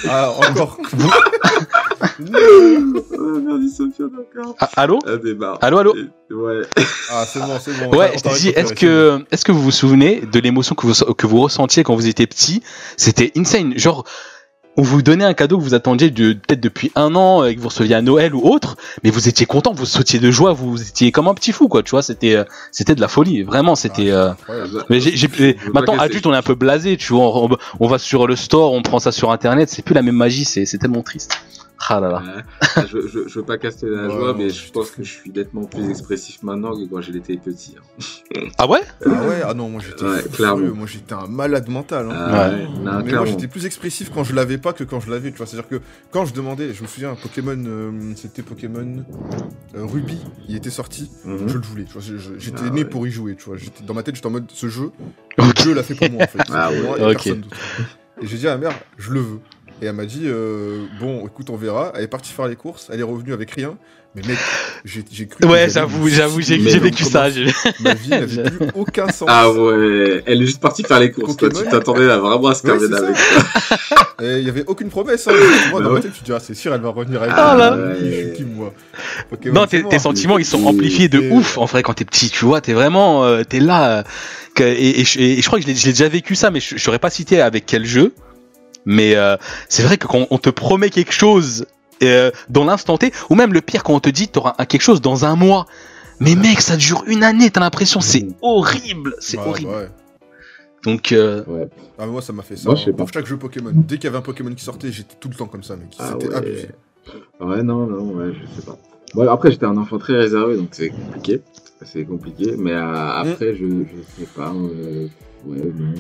Ah, 0.10 0.32
encore 0.50 0.78
merci 2.20 3.70
Sophia, 3.76 4.06
d'accord. 4.16 4.56
Ah, 4.60 4.70
Allô 4.78 4.99
démarre. 5.24 5.58
Allô, 5.62 5.78
allô 5.80 5.95
Ouais. 6.32 6.62
Ah, 7.12 7.26
c'est 7.28 7.39
bon, 7.39 7.47
c'est 7.62 7.72
bon. 7.89 7.95
Ouais, 7.97 8.12
je 8.16 8.22
t'a 8.22 8.30
te 8.32 8.36
dis, 8.39 8.47
récupéré, 8.47 8.62
est-ce 8.62 8.74
que, 8.74 9.26
est-ce 9.32 9.45
que 9.45 9.51
vous 9.51 9.62
vous 9.62 9.72
souvenez 9.72 10.22
de 10.22 10.39
l'émotion 10.39 10.76
que 10.76 10.88
vous, 10.88 11.14
que 11.14 11.28
vous 11.28 11.41
ressentiez 11.41 11.84
quand 11.84 11.95
vous 11.95 12.08
étiez 12.08 12.26
petit? 12.28 12.64
C'était 12.97 13.32
insane. 13.38 13.78
Genre, 13.78 14.04
on 14.76 14.82
vous 14.82 15.04
donnait 15.04 15.24
un 15.26 15.36
cadeau 15.36 15.60
que 15.60 15.64
vous 15.64 15.76
attendiez 15.76 16.10
de, 16.10 16.34
peut-être 16.34 16.60
depuis 16.60 16.91
un 16.95 17.14
an 17.14 17.45
et 17.45 17.56
que 17.56 17.62
vous 17.62 17.68
receviez 17.68 17.93
à 17.93 18.01
Noël 18.01 18.34
ou 18.34 18.41
autre, 18.49 18.76
mais 19.04 19.12
vous 19.12 19.30
étiez 19.30 19.45
content, 19.45 19.72
vous 19.72 19.86
sautiez 19.86 20.18
de 20.20 20.32
joie, 20.32 20.54
vous 20.54 20.82
étiez 20.82 21.12
comme 21.12 21.28
un 21.28 21.36
petit 21.36 21.51
fou, 21.51 21.68
quoi. 21.68 21.84
Tu 21.84 21.91
vois, 21.91 22.01
c'était, 22.01 22.36
euh, 22.36 22.43
c'était 22.72 22.95
de 22.95 23.01
la 23.01 23.08
folie. 23.08 23.43
Vraiment, 23.43 23.76
c'était. 23.76 24.10
Ah, 24.10 24.36
euh. 24.49 24.66
Mais 24.89 24.99
j'ai, 24.99 25.16
j'ai- 25.16 25.58
maintenant 25.72 25.97
adulte, 25.99 26.26
on 26.26 26.34
est 26.34 26.38
un 26.38 26.41
peu 26.41 26.56
blasé, 26.56 26.97
tu 26.97 27.14
vois. 27.14 27.28
On, 27.43 27.49
on 27.80 27.88
va 27.88 27.99
sur 27.99 28.26
le 28.26 28.36
store, 28.36 28.72
on 28.74 28.82
prend 28.82 28.97
ça 28.97 29.12
sur 29.12 29.32
internet, 29.32 29.70
c'est 29.70 29.84
plus 29.84 29.93
la 29.93 30.01
même 30.01 30.16
magie, 30.16 30.45
c'est, 30.45 30.66
c'est 30.66 30.80
tellement 30.80 31.04
triste. 31.04 31.38
Ah 31.90 32.00
là 32.00 32.10
là. 32.10 32.24
Ouais. 32.78 32.86
je, 32.92 33.08
je, 33.08 33.28
je 33.28 33.40
veux 33.40 33.46
pas 33.46 33.58
casser 33.58 33.88
la 33.88 34.04
Ouais, 34.08 34.14
joie, 34.14 34.32
non, 34.32 34.38
mais 34.38 34.50
je 34.50 34.72
pense 34.72 34.92
que 34.92 35.04
je 35.04 35.12
suis 35.12 35.32
nettement 35.32 35.66
plus 35.66 35.90
expressif 35.90 36.42
maintenant 36.44 36.72
que 36.76 36.86
quand 36.90 37.02
j'étais 37.02 37.38
petit. 37.38 37.76
hein. 37.78 38.04
Ah 38.58 38.68
ouais? 38.68 38.82
Ah 39.06 39.10
ouais, 39.28 39.42
ah 39.46 39.54
non, 39.54 39.70
moi 39.70 39.82
j'étais 39.86 40.04
Ouais. 40.04 40.56
Moi 40.74 40.88
j'étais 40.88 41.14
un 41.14 41.28
malade 41.28 41.68
mental. 41.70 42.08
hein. 42.10 42.16
Ah, 42.16 42.50
Ouais. 42.50 42.56
ouais. 42.56 42.68
Non, 42.84 43.02
Mais 43.04 43.12
moi 43.14 43.26
j'étais 43.26 43.48
plus 43.48 43.66
expressif 43.66 44.10
quand 44.14 44.24
je 44.24 44.34
l'avais 44.34 44.58
pas 44.58 44.74
que 44.74 44.84
quand 44.84 45.00
je 45.00 45.10
l'avais, 45.12 45.32
tu 45.32 45.38
vois. 45.38 45.46
C'est-à-dire 45.46 45.68
que 45.70 45.82
quand 46.12 46.26
je 46.26 46.34
demandais, 46.34 46.74
je 46.74 46.82
me 46.84 46.88
souviens, 46.88 47.16
Pokémon, 47.16 47.62
euh, 47.68 48.14
c'était 48.16 48.42
Pokémon 48.44 49.04
euh, 49.76 49.86
Ruby, 49.86 50.18
il 50.48 50.56
était 50.56 50.70
sorti, 50.70 51.12
Mhm. 51.26 51.48
je 51.48 51.58
le 51.58 51.64
voulais, 51.64 51.86
J'étais 52.38 52.58
Ah 52.66 52.70
né 52.70 52.84
ouais. 52.84 52.86
pour 52.86 53.06
y 53.08 53.12
jouer, 53.12 53.36
tu 53.36 53.46
vois. 53.46 53.58
Dans 53.86 53.94
ma 53.94 54.04
tête, 54.04 54.16
j'étais 54.16 54.28
en 54.28 54.32
mode, 54.32 54.46
ce 54.54 54.68
jeu, 54.68 54.92
le 55.38 55.44
jeu 55.64 55.74
l'a 55.74 55.84
fait 55.84 55.96
pour 55.96 56.10
moi 56.10 56.24
en 56.24 56.28
fait. 56.28 56.40
Ah 56.52 56.70
ouais. 56.72 56.82
moi 56.82 56.98
et 57.00 57.04
Ok. 57.04 57.12
personne 57.14 57.42
d'autre. 57.42 57.58
Et 58.22 58.28
j'ai 58.28 58.38
dit 58.38 58.48
à 58.48 58.56
ma 58.58 58.70
mère, 58.70 58.80
je 58.98 59.12
le 59.12 59.20
veux. 59.20 59.40
Et 59.84 59.88
elle 59.88 59.94
m'a 59.96 60.06
dit, 60.06 60.22
euh, 60.24 60.86
bon, 61.02 61.26
écoute, 61.28 61.50
on 61.50 61.58
verra. 61.58 61.92
Elle 61.96 62.04
est 62.06 62.08
partie 62.08 62.32
faire 62.32 62.48
les 62.48 62.56
courses, 62.56 62.88
elle 62.94 63.02
est 63.02 63.04
revenue 63.04 63.34
avec 63.34 63.52
rien. 63.52 63.76
Mais 64.16 64.22
mec, 64.28 64.38
j'ai 64.86 65.04
j'ai 65.12 65.26
cru. 65.28 65.44
Ouais, 65.46 65.68
j'avoue, 65.70 66.08
j'avoue, 66.08 66.40
j'ai, 66.40 66.58
vécu 66.58 67.04
ça. 67.04 67.28
Ma 67.82 67.94
vie 67.96 68.10
n'avait 68.12 68.44
plus 68.50 68.68
aucun 68.76 69.08
sens. 69.10 69.28
Ah 69.28 69.52
ouais, 69.52 70.24
elle 70.26 70.42
est 70.42 70.46
juste 70.46 70.62
partie 70.62 70.84
faire 70.84 71.00
les 71.00 71.12
courses. 71.12 71.36
Toi, 71.36 71.50
tu 71.50 71.68
t'attendais 71.68 72.10
à 72.10 72.20
vraiment 72.20 72.48
à 72.50 72.54
ce 72.56 72.62
qu'elle 72.62 72.74
Ouais, 72.74 72.78
vienne 72.88 72.96
c'est 72.96 73.04
avec. 73.04 73.18
Et 74.22 74.38
il 74.40 74.46
y 74.46 74.50
avait 74.50 74.64
aucune 74.68 74.90
promesse. 74.90 75.28
Hein. 75.28 75.32
Moi, 75.72 75.80
dans 75.82 75.86
Bah 75.86 75.90
ma 75.90 75.96
ouais. 75.96 76.02
tête, 76.02 76.14
tu 76.14 76.20
te 76.22 76.26
dis, 76.26 76.32
ah, 76.32 76.40
c'est 76.40 76.54
sûr, 76.54 76.74
elle 76.76 76.82
va 76.82 76.90
revenir 76.90 77.24
avec 77.24 77.34
Ah 77.36 77.56
moi. 77.56 77.76
là. 77.76 77.96
Je 78.00 78.06
suis 78.06 78.06
qui, 78.06 78.12
je 78.12 78.16
suis 78.16 78.26
Ouais. 78.28 78.34
qui, 78.34 78.44
moi 78.46 78.74
Pokémon, 79.32 79.56
Non, 79.62 79.68
tes, 79.68 80.00
sentiments, 80.00 80.38
ils 80.38 80.46
sont 80.46 80.64
amplifiés 80.66 81.10
de 81.10 81.32
ouf, 81.32 81.58
en 81.58 81.66
vrai, 81.66 81.82
quand 81.84 81.94
t'es 81.96 82.06
petit, 82.06 82.30
tu 82.30 82.46
vois, 82.46 82.62
t'es 82.62 82.74
vraiment, 82.74 83.26
euh, 83.26 83.42
t'es 83.44 83.60
là, 83.60 83.98
euh, 84.00 84.04
et, 84.78 85.02
et 85.02 85.06
je- 85.06 85.20
et 85.20 85.42
je 85.42 85.48
crois 85.48 85.58
que 85.58 85.64
je 85.66 85.70
l'ai 85.70 85.76
je 85.76 85.88
l'ai 85.88 85.92
déjà 85.92 86.08
vécu 86.08 86.36
ça, 86.36 86.52
mais 86.52 86.60
je, 86.60 86.78
je 86.78 86.82
saurais 86.84 87.00
pas 87.00 87.10
citer 87.10 87.42
avec 87.42 87.66
quel 87.66 87.84
jeu, 87.86 88.14
mais 88.86 89.16
euh, 89.16 89.38
c'est 89.70 89.84
vrai 89.84 89.98
que 89.98 90.08
quand 90.08 90.28
on 90.30 90.38
te 90.38 90.50
promet 90.50 90.90
quelque 90.90 91.14
chose 91.14 91.66
euh, 92.02 92.32
dans 92.50 92.66
l'instant 92.66 92.98
T, 92.98 93.12
ou 93.30 93.36
même 93.36 93.54
le 93.54 93.62
pire, 93.62 93.84
quand 93.84 93.94
on 93.94 94.00
te 94.00 94.10
dit 94.10 94.28
t'auras 94.28 94.54
quelque 94.66 94.82
chose 94.82 95.02
dans 95.02 95.26
un 95.26 95.36
mois, 95.36 95.66
mais 96.20 96.36
mec, 96.36 96.62
ça 96.62 96.78
dure 96.78 97.04
une 97.08 97.24
année, 97.24 97.50
t'as 97.50 97.60
l'impression, 97.62 98.00
c'est 98.02 98.28
horrible, 98.42 99.16
c'est 99.20 99.38
Ouais, 99.38 99.48
horrible. 99.48 99.72
ouais. 99.72 99.90
Donc, 100.84 101.12
euh, 101.14 101.44
Ouais. 101.48 101.68
Ah, 101.98 102.06
moi, 102.06 102.22
ça 102.22 102.34
m'a 102.34 102.44
fait 102.44 102.58
ça. 102.58 102.66
Moi, 102.70 102.76
je 102.76 102.86
sais 102.86 102.94
Pour 102.94 103.08
chaque 103.14 103.26
jeu 103.26 103.38
Pokémon, 103.38 103.72
dès 103.74 103.96
qu'il 103.96 104.06
y 104.06 104.08
avait 104.08 104.18
un 104.18 104.22
Pokémon 104.22 104.54
qui 104.54 104.64
sortait, 104.66 104.92
j'étais 104.92 105.16
tout 105.20 105.30
le 105.30 105.36
temps 105.36 105.48
comme 105.48 105.64
ça, 105.64 105.76
mec. 105.78 105.88
Ah 106.00 106.10
C'était 106.12 106.28
ouais. 106.30 106.36
abusé. 106.36 106.70
Ouais, 107.40 107.64
non, 107.64 107.88
non, 107.88 108.04
ouais, 108.16 108.34
je 108.34 108.60
sais 108.60 108.66
pas. 108.66 108.78
Bon, 109.14 109.28
après, 109.30 109.52
j'étais 109.52 109.66
un 109.66 109.78
enfant 109.78 109.98
très 109.98 110.14
réservé, 110.18 110.58
donc 110.58 110.70
c'est 110.72 110.90
compliqué. 110.90 111.42
C'est 111.86 112.04
compliqué, 112.06 112.56
mais 112.58 112.72
euh, 112.74 113.12
après, 113.12 113.56
je, 113.56 113.66
je 113.66 114.22
sais 114.22 114.28
pas. 114.36 114.52
euh, 114.54 115.08
ouais, 115.46 115.58
non. 115.58 115.94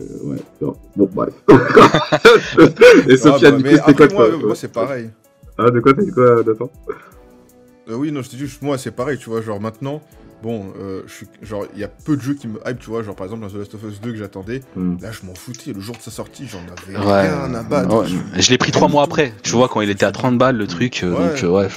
Euh, 0.00 0.04
ouais, 0.24 0.36
non. 0.60 0.76
Bon, 0.96 1.08
bref. 1.12 1.34
Et 3.08 3.12
Ah, 3.12 3.16
Sophia, 3.16 3.50
bah, 3.50 3.56
du 3.56 3.62
coup, 3.62 3.68
mais 3.70 3.76
c'était 3.76 3.90
après, 3.90 4.08
quoi 4.08 4.28
moi, 4.28 4.28
toi 4.38 4.46
moi 4.46 4.54
c'est 4.56 4.72
pareil. 4.72 5.10
Ah, 5.58 5.70
de 5.70 5.80
quoi 5.80 5.94
t'as 5.94 6.02
dit 6.02 6.10
quoi, 6.10 6.42
Nathan? 6.44 6.70
Euh, 7.88 7.94
oui, 7.94 8.10
non, 8.10 8.22
je 8.22 8.30
te 8.30 8.36
dis 8.36 8.46
juste, 8.46 8.62
moi, 8.62 8.78
c'est 8.78 8.90
pareil, 8.90 9.18
tu 9.18 9.28
vois. 9.30 9.40
Genre, 9.42 9.60
maintenant, 9.60 10.00
bon, 10.42 10.72
euh, 10.80 11.02
je 11.06 11.12
suis. 11.12 11.26
Genre, 11.42 11.66
il 11.74 11.80
y 11.80 11.84
a 11.84 11.88
peu 11.88 12.16
de 12.16 12.22
jeux 12.22 12.34
qui 12.34 12.48
me 12.48 12.58
hype, 12.66 12.78
tu 12.80 12.90
vois. 12.90 13.02
Genre, 13.02 13.14
par 13.14 13.26
exemple, 13.26 13.42
dans 13.42 13.48
The 13.50 13.56
Last 13.58 13.74
of 13.74 13.82
Us 13.84 14.00
2 14.00 14.12
que 14.12 14.16
j'attendais, 14.18 14.62
Hmm. 14.74 14.96
là, 15.00 15.10
je 15.12 15.26
m'en 15.26 15.34
foutais. 15.34 15.72
Le 15.72 15.80
jour 15.80 15.94
de 15.96 16.00
sa 16.02 16.10
sortie, 16.10 16.46
j'en 16.48 16.58
avais 16.60 16.98
ouais, 16.98 17.28
rien 17.30 17.54
à 17.54 17.62
battre. 17.62 17.94
ouais. 18.02 18.08
je 18.40 18.50
l'ai 18.50 18.58
pris 18.58 18.72
trois 18.72 18.88
mois 18.88 19.02
après, 19.04 19.32
tu 19.42 19.52
vois, 19.52 19.68
quand 19.68 19.80
il 19.82 19.90
était 19.90 20.06
à 20.06 20.12
30 20.12 20.38
balles, 20.38 20.56
le 20.56 20.66
truc, 20.66 21.02
euh, 21.04 21.12
Ouais. 21.12 21.28
donc, 21.34 21.44
euh, 21.44 21.48
ouais. 21.50 21.68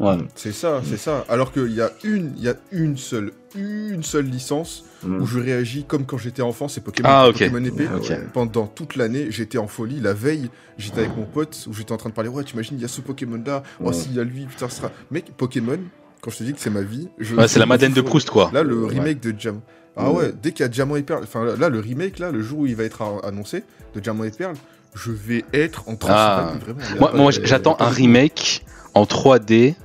Ouais. 0.00 0.16
C'est 0.34 0.52
ça, 0.52 0.80
c'est 0.84 0.96
ça. 0.96 1.24
Alors 1.28 1.52
qu'il 1.52 1.72
y 1.72 1.80
a 1.80 1.90
une, 2.04 2.32
il 2.36 2.42
y 2.44 2.48
a 2.48 2.54
une 2.72 2.96
seule, 2.96 3.32
une 3.56 4.02
seule 4.02 4.26
licence 4.26 4.84
Hmm. 5.04 5.20
où 5.22 5.26
je 5.26 5.38
réagis 5.38 5.84
comme 5.84 6.06
quand 6.06 6.18
j'étais 6.18 6.42
enfant, 6.42 6.66
c'est 6.66 6.80
Pokémon, 6.80 7.08
Ah, 7.08 7.28
ok. 7.28 7.34
Pokémon 7.34 7.64
épée. 7.64 7.86
Pendant 8.32 8.66
toute 8.66 8.96
l'année, 8.96 9.28
j'étais 9.30 9.56
en 9.58 9.68
folie. 9.68 10.00
La 10.00 10.12
veille, 10.12 10.50
j'étais 10.76 11.02
avec 11.02 11.16
mon 11.16 11.24
pote 11.24 11.66
où 11.68 11.72
j'étais 11.72 11.92
en 11.92 11.96
train 11.98 12.08
de 12.08 12.14
parler. 12.16 12.28
Ouais, 12.28 12.42
t'imagines, 12.42 12.76
il 12.76 12.82
y 12.82 12.84
a 12.84 12.88
ce 12.88 13.00
Pokémon 13.00 13.40
là. 13.46 13.62
Oh, 13.80 13.88
Ouais. 13.88 13.92
s'il 13.92 14.12
y 14.16 14.18
a 14.18 14.24
lui, 14.24 14.46
putain, 14.46 14.68
ce 14.68 14.78
sera. 14.78 14.90
Mec, 15.12 15.26
Pokémon, 15.36 15.78
quand 16.20 16.32
je 16.32 16.38
te 16.38 16.42
dis 16.42 16.52
que 16.52 16.58
c'est 16.58 16.70
ma 16.70 16.82
vie. 16.82 17.08
Je... 17.20 17.36
Ouais, 17.36 17.46
c'est 17.46 17.60
la 17.60 17.66
Madeleine 17.66 17.92
de 17.92 18.00
Proust, 18.00 18.28
quoi. 18.28 18.50
Là, 18.52 18.64
le 18.64 18.76
Ouais. 18.86 18.94
remake 18.94 19.20
de 19.20 19.32
Jam. 19.38 19.60
Ah 19.96 20.10
ouais, 20.10 20.32
dès 20.42 20.50
qu'il 20.50 20.62
y 20.62 20.66
a 20.66 20.68
Diamant 20.68 20.96
et 20.96 21.02
Perle, 21.02 21.22
enfin 21.22 21.44
là, 21.44 21.68
le 21.68 21.78
remake, 21.78 22.18
là, 22.18 22.32
le 22.32 22.42
jour 22.42 22.60
où 22.60 22.66
il 22.66 22.74
va 22.74 22.82
être 22.82 23.02
annoncé 23.22 23.62
de 23.94 24.00
Diamant 24.00 24.24
et 24.24 24.30
Perle, 24.32 24.54
je 24.96 25.12
vais 25.12 25.44
être 25.52 25.88
en 25.88 25.96
Ah. 26.08 26.50
Transylvanie, 26.54 26.60
vraiment. 26.80 26.98
Moi, 27.00 27.12
moi 27.14 27.32
de- 27.32 27.44
j'attends 27.46 27.76
un 27.78 27.88
de- 27.90 27.94
remake 27.94 28.64
en 28.94 29.06
3D 29.06 29.76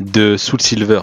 de 0.00 0.36
Soul 0.36 0.60
Silver. 0.60 1.02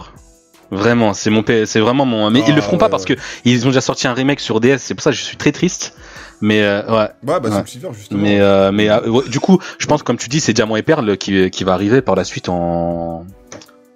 Vraiment, 0.69 1.13
c'est 1.13 1.29
mon, 1.29 1.45
c'est 1.65 1.79
vraiment 1.79 2.03
mon. 2.05 2.29
Mais 2.29 2.41
Ah, 2.43 2.49
ils 2.49 2.55
le 2.55 2.61
feront 2.61 2.77
pas 2.77 2.85
ouais, 2.85 2.91
parce 2.91 3.05
ouais. 3.05 3.15
que 3.15 3.21
ils 3.45 3.63
ont 3.65 3.69
déjà 3.69 3.79
sorti 3.79 4.05
un 4.07 4.13
remake 4.13 4.41
sur 4.41 4.59
DS. 4.59 4.79
C'est 4.79 4.95
pour 4.95 5.03
ça 5.03 5.11
que 5.11 5.15
je 5.15 5.23
suis 5.23 5.37
très 5.37 5.53
triste. 5.53 5.93
Mais 6.41 6.61
euh, 6.61 6.81
ouais. 6.87 7.09
Ouais, 7.25 7.39
bah, 7.39 7.41
Ouais. 7.43 7.51
Soul 7.51 7.67
Silver, 7.67 7.89
justement. 7.93 8.21
Mais 8.21 8.41
euh, 8.41 8.71
mais 8.73 8.89
euh, 8.89 9.07
ouais, 9.09 9.29
du 9.29 9.39
coup, 9.39 9.59
je 9.79 9.85
pense 9.87 10.03
comme 10.03 10.17
tu 10.17 10.27
dis, 10.27 10.41
c'est 10.41 10.51
Diamant 10.53 10.75
et 10.75 10.83
Perle 10.83 11.17
qui 11.17 11.49
qui 11.51 11.63
va 11.63 11.73
arriver 11.73 12.01
par 12.01 12.15
la 12.15 12.25
suite 12.25 12.49
en. 12.49 13.25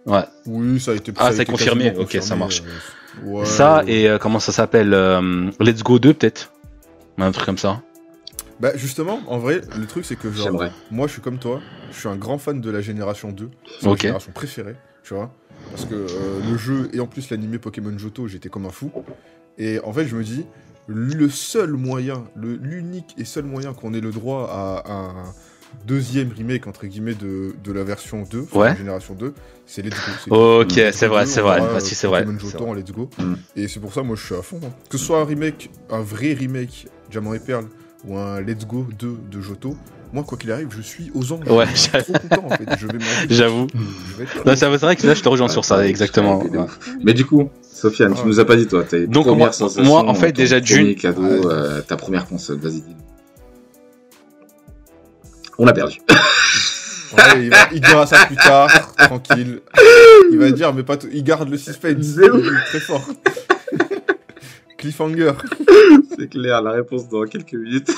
Ouais. 0.05 0.23
Oui, 0.45 0.79
ça 0.79 0.91
a 0.91 0.93
été. 0.95 1.11
Ah, 1.17 1.27
a 1.27 1.31
c'est 1.31 1.43
été 1.43 1.51
confirmé. 1.51 1.85
quasiment 1.85 2.03
Ok, 2.03 2.17
ça 2.21 2.35
marche. 2.37 2.63
ouais, 3.25 3.45
ça 3.45 3.83
et 3.85 4.07
euh, 4.07 4.17
comment 4.17 4.39
ça 4.39 4.53
s'appelle 4.53 4.93
euh, 4.93 5.49
Let's 5.59 5.83
Go 5.83 5.99
2 5.99 6.13
peut-être. 6.13 6.51
Un 7.17 7.31
truc 7.31 7.45
comme 7.45 7.57
ça. 7.57 7.81
Bah, 8.61 8.69
justement, 8.75 9.19
en 9.27 9.39
vrai, 9.39 9.61
le 9.77 9.85
truc, 9.87 10.05
c'est 10.05 10.15
que 10.15 10.31
genre, 10.31 10.63
moi, 10.89 11.07
je 11.07 11.13
suis 11.13 11.21
comme 11.21 11.37
toi, 11.39 11.59
je 11.91 11.99
suis 11.99 12.07
un 12.07 12.15
grand 12.15 12.37
fan 12.37 12.61
de 12.61 12.69
la 12.71 12.79
génération 12.79 13.31
2. 13.31 13.49
C'est 13.79 13.87
ma 13.89 13.95
génération 13.95 14.31
préférée, 14.31 14.75
tu 15.11 15.15
vois. 15.15 15.29
Parce 15.71 15.83
que 15.85 15.93
euh, 15.95 16.39
le 16.49 16.57
jeu 16.57 16.89
et 16.93 17.01
en 17.01 17.05
plus 17.07 17.29
l'animé 17.29 17.59
Pokémon 17.59 17.91
Johto, 17.97 18.27
j'étais 18.27 18.47
comme 18.47 18.65
un 18.65 18.69
fou. 18.71 18.91
Et 19.57 19.79
en 19.83 19.91
fait, 19.91 20.07
je 20.07 20.15
me 20.15 20.23
dis, 20.23 20.45
le 20.87 21.29
seul 21.29 21.71
moyen, 21.73 22.23
l'unique 22.35 23.13
et 23.17 23.25
seul 23.25 23.43
moyen 23.43 23.73
qu'on 23.73 23.93
ait 23.93 23.99
le 23.99 24.11
droit 24.11 24.47
à, 24.49 24.89
un 24.91 25.13
deuxième 25.85 26.31
remake, 26.31 26.65
entre 26.67 26.85
guillemets, 26.85 27.13
de, 27.13 27.53
de 27.61 27.71
la 27.73 27.83
version 27.83 28.23
2, 28.23 28.41
enfin, 28.43 28.59
Ouais. 28.59 28.67
la 28.69 28.75
génération 28.75 29.13
2, 29.13 29.33
c'est 29.65 29.81
Let's 29.81 29.95
Go. 30.29 30.61
Ok, 30.61 30.71
c'est 30.93 31.07
vrai, 31.07 31.25
c'est 31.25 31.41
2, 31.41 31.45
vrai. 31.45 31.59
Ah, 31.75 31.79
si, 31.81 31.93
c'est 31.95 32.07
vrai. 32.07 32.23
Pokémon 32.23 32.39
Johto 32.39 32.67
en 32.67 32.73
Let's 32.73 32.91
Go. 32.91 33.09
Mm. 33.19 33.33
Et 33.57 33.67
c'est 33.67 33.79
pour 33.81 33.93
ça, 33.93 34.03
moi, 34.03 34.15
je 34.15 34.25
suis 34.25 34.35
à 34.35 34.41
fond. 34.41 34.59
hein. 34.63 34.69
Que 34.89 34.97
ce 34.97 35.05
soit 35.05 35.19
un 35.19 35.25
remake, 35.25 35.69
un 35.89 36.01
vrai 36.01 36.33
remake, 36.33 36.87
Diamant 37.09 37.33
et 37.33 37.39
Perle, 37.39 37.65
ou 38.05 38.17
un 38.17 38.39
Let's 38.41 38.65
Go 38.65 38.87
2 38.97 39.17
de 39.29 39.41
Johto, 39.41 39.75
moi, 40.13 40.23
quoi 40.23 40.37
qu'il 40.37 40.51
arrive, 40.51 40.67
je 40.75 40.81
suis 40.81 41.11
aux 41.13 41.31
anges. 41.31 41.47
Ouais, 41.49 41.65
je 41.73 41.77
suis 41.79 41.91
trop 41.91 42.13
content, 42.13 42.45
en 42.45 42.49
fait. 42.49 42.65
Je 42.79 42.87
vais 42.87 42.93
manger. 42.93 43.27
J'avoue. 43.29 43.67
Être 44.21 44.43
c'est 44.45 44.55
c'est 44.57 44.77
vrai 44.79 44.95
que 44.95 45.07
là, 45.07 45.13
je 45.13 45.21
te 45.21 45.29
rejoins 45.29 45.47
sur 45.47 45.63
ça, 45.65 45.87
exactement. 45.87 46.43
Ouais. 46.43 46.65
Mais 47.03 47.13
du 47.13 47.25
coup, 47.25 47.49
Sofiane, 47.61 48.13
tu 48.15 48.25
nous 48.27 48.39
as 48.39 48.45
pas 48.45 48.55
dit 48.55 48.67
toi, 48.67 48.83
tes 48.83 49.07
Donc, 49.07 49.27
moi- 49.27 49.51
moi, 49.77 50.03
en 50.07 50.13
fait, 50.13 50.31
déjà, 50.33 50.59
premier 50.59 50.83
d'une- 50.83 50.95
cadeau, 50.95 51.49
euh, 51.49 51.81
ta 51.81 51.95
première 51.97 52.25
console, 52.27 52.57
vas-y 52.59 52.81
dis. 52.81 52.95
On 55.57 55.65
l'a 55.65 55.73
perdu. 55.73 55.99
Ouais, 57.17 57.43
il, 57.43 57.49
va- 57.49 57.67
il 57.73 57.81
dira 57.81 58.07
ça 58.07 58.25
plus 58.25 58.37
tard, 58.37 58.69
tranquille. 58.95 59.59
Il 60.31 60.37
va 60.37 60.49
dire, 60.51 60.73
mais 60.73 60.81
pas 60.83 60.95
tout. 60.95 61.09
Il 61.11 61.25
garde 61.25 61.49
le 61.49 61.57
suspense. 61.57 61.97
Zéro. 61.99 62.37
Il 62.37 62.45
est 62.47 62.65
très 62.67 62.79
fort. 62.79 63.05
Cliffhanger. 64.77 65.33
C'est 66.17 66.29
clair, 66.29 66.61
la 66.61 66.71
réponse 66.71 67.09
dans 67.09 67.23
quelques 67.25 67.51
minutes. 67.53 67.91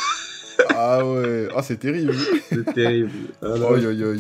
Ah 0.70 1.06
ouais. 1.06 1.48
Ah, 1.56 1.62
c'est 1.62 1.78
terrible. 1.78 2.14
C'est 2.50 2.74
terrible. 2.74 3.12
Non. 3.42 3.70
Oi, 3.72 3.80
oi, 3.86 3.94
oi. 4.04 4.16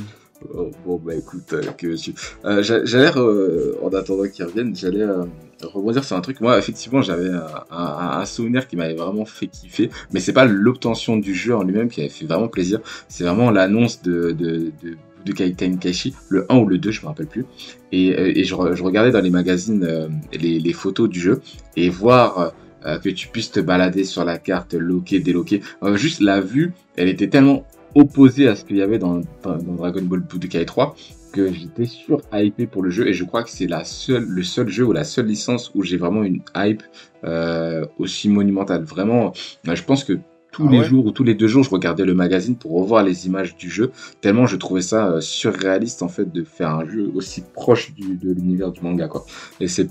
Oh, 0.53 0.71
bon 0.85 0.97
bah 0.97 1.15
écoute, 1.15 1.53
euh, 1.53 1.61
que 1.77 1.95
tu... 1.95 2.13
euh, 2.43 2.61
j'a- 2.61 2.83
j'allais, 2.83 3.11
euh, 3.15 3.75
en 3.81 3.87
attendant 3.93 4.27
qu'ils 4.27 4.43
reviennent, 4.43 4.75
j'allais 4.75 5.01
euh, 5.03 5.23
rebondir 5.63 6.03
sur 6.03 6.17
un 6.17 6.21
truc. 6.21 6.41
Moi, 6.41 6.57
effectivement, 6.57 7.01
j'avais 7.01 7.29
un, 7.29 7.45
un- 7.71 8.19
un 8.19 8.25
souvenir 8.25 8.67
qui 8.67 8.75
m'avait 8.75 8.95
vraiment 8.95 9.23
fait 9.23 9.47
kiffer, 9.47 9.89
mais 10.11 10.19
c'est 10.19 10.33
pas 10.33 10.43
l'obtention 10.45 11.15
du 11.15 11.33
jeu 11.33 11.55
en 11.55 11.63
lui-même 11.63 11.87
qui 11.87 12.01
avait 12.01 12.09
fait 12.09 12.25
vraiment 12.25 12.49
plaisir. 12.49 12.81
C'est 13.07 13.23
vraiment 13.23 13.51
l'annonce 13.51 14.01
de, 14.01 14.31
de, 14.31 14.71
de 14.83 14.97
Budokai 15.23 15.53
Tenkaichi, 15.53 16.13
le 16.27 16.45
1 16.51 16.57
ou 16.57 16.65
le 16.67 16.77
2, 16.77 16.91
je 16.91 17.01
me 17.03 17.05
rappelle 17.07 17.27
plus. 17.27 17.45
Et, 17.93 18.07
et 18.41 18.43
je, 18.43 18.53
re- 18.53 18.73
je 18.75 18.83
regardais 18.83 19.11
dans 19.11 19.21
les 19.21 19.29
magazines 19.29 19.85
euh, 19.85 20.09
les, 20.33 20.59
les 20.59 20.73
photos 20.73 21.07
du 21.09 21.21
jeu 21.21 21.39
et 21.77 21.89
voir 21.89 22.51
euh, 22.85 22.99
que 22.99 23.09
tu 23.09 23.27
puisses 23.27 23.51
te 23.51 23.59
balader 23.59 24.03
sur 24.03 24.25
la 24.25 24.37
carte, 24.37 24.73
loquer, 24.73 25.19
déloquer. 25.19 25.61
Euh, 25.83 25.95
juste 25.95 26.21
la 26.21 26.41
vue, 26.41 26.73
elle 26.95 27.09
était 27.09 27.29
tellement 27.29 27.65
opposée 27.95 28.47
à 28.47 28.55
ce 28.55 28.65
qu'il 28.65 28.77
y 28.77 28.81
avait 28.81 28.99
dans, 28.99 29.21
dans, 29.43 29.57
dans 29.57 29.73
Dragon 29.75 30.01
Ball 30.01 30.21
Budokai 30.21 30.65
3 30.65 30.95
que 31.31 31.51
j'étais 31.51 31.85
sur 31.85 32.21
hypé 32.31 32.67
pour 32.67 32.83
le 32.83 32.91
jeu 32.91 33.07
et 33.07 33.13
je 33.13 33.23
crois 33.23 33.43
que 33.43 33.49
c'est 33.49 33.67
la 33.67 33.83
seule, 33.83 34.23
le 34.23 34.43
seul 34.43 34.69
jeu 34.69 34.85
ou 34.85 34.91
la 34.93 35.03
seule 35.03 35.25
licence 35.25 35.71
où 35.73 35.81
j'ai 35.81 35.97
vraiment 35.97 36.23
une 36.23 36.41
hype 36.55 36.83
euh, 37.23 37.85
aussi 37.97 38.29
monumentale. 38.29 38.83
Vraiment, 38.83 39.33
je 39.63 39.83
pense 39.83 40.03
que 40.03 40.19
tous 40.51 40.67
Ah 40.67 40.69
les 40.69 40.81
ouais? 40.81 40.83
jours 40.83 41.07
ou 41.07 41.11
tous 41.11 41.23
les 41.23 41.33
deux 41.33 41.47
jours, 41.47 41.63
je 41.63 41.71
regardais 41.71 42.05
le 42.05 42.13
magazine 42.13 42.55
pour 42.55 42.73
revoir 42.73 43.03
les 43.03 43.25
images 43.25 43.57
du 43.57 43.69
jeu, 43.71 43.91
tellement 44.21 44.45
je 44.45 44.55
trouvais 44.55 44.83
ça 44.83 45.19
surréaliste 45.19 46.03
en 46.03 46.07
fait 46.09 46.31
de 46.31 46.43
faire 46.43 46.69
un 46.69 46.87
jeu 46.87 47.11
aussi 47.15 47.43
proche 47.53 47.93
du, 47.95 48.15
de 48.15 48.31
l'univers 48.31 48.71
du 48.71 48.81
manga 48.81 49.07
quoi. 49.07 49.25
Et 49.59 49.67
c'est 49.67 49.89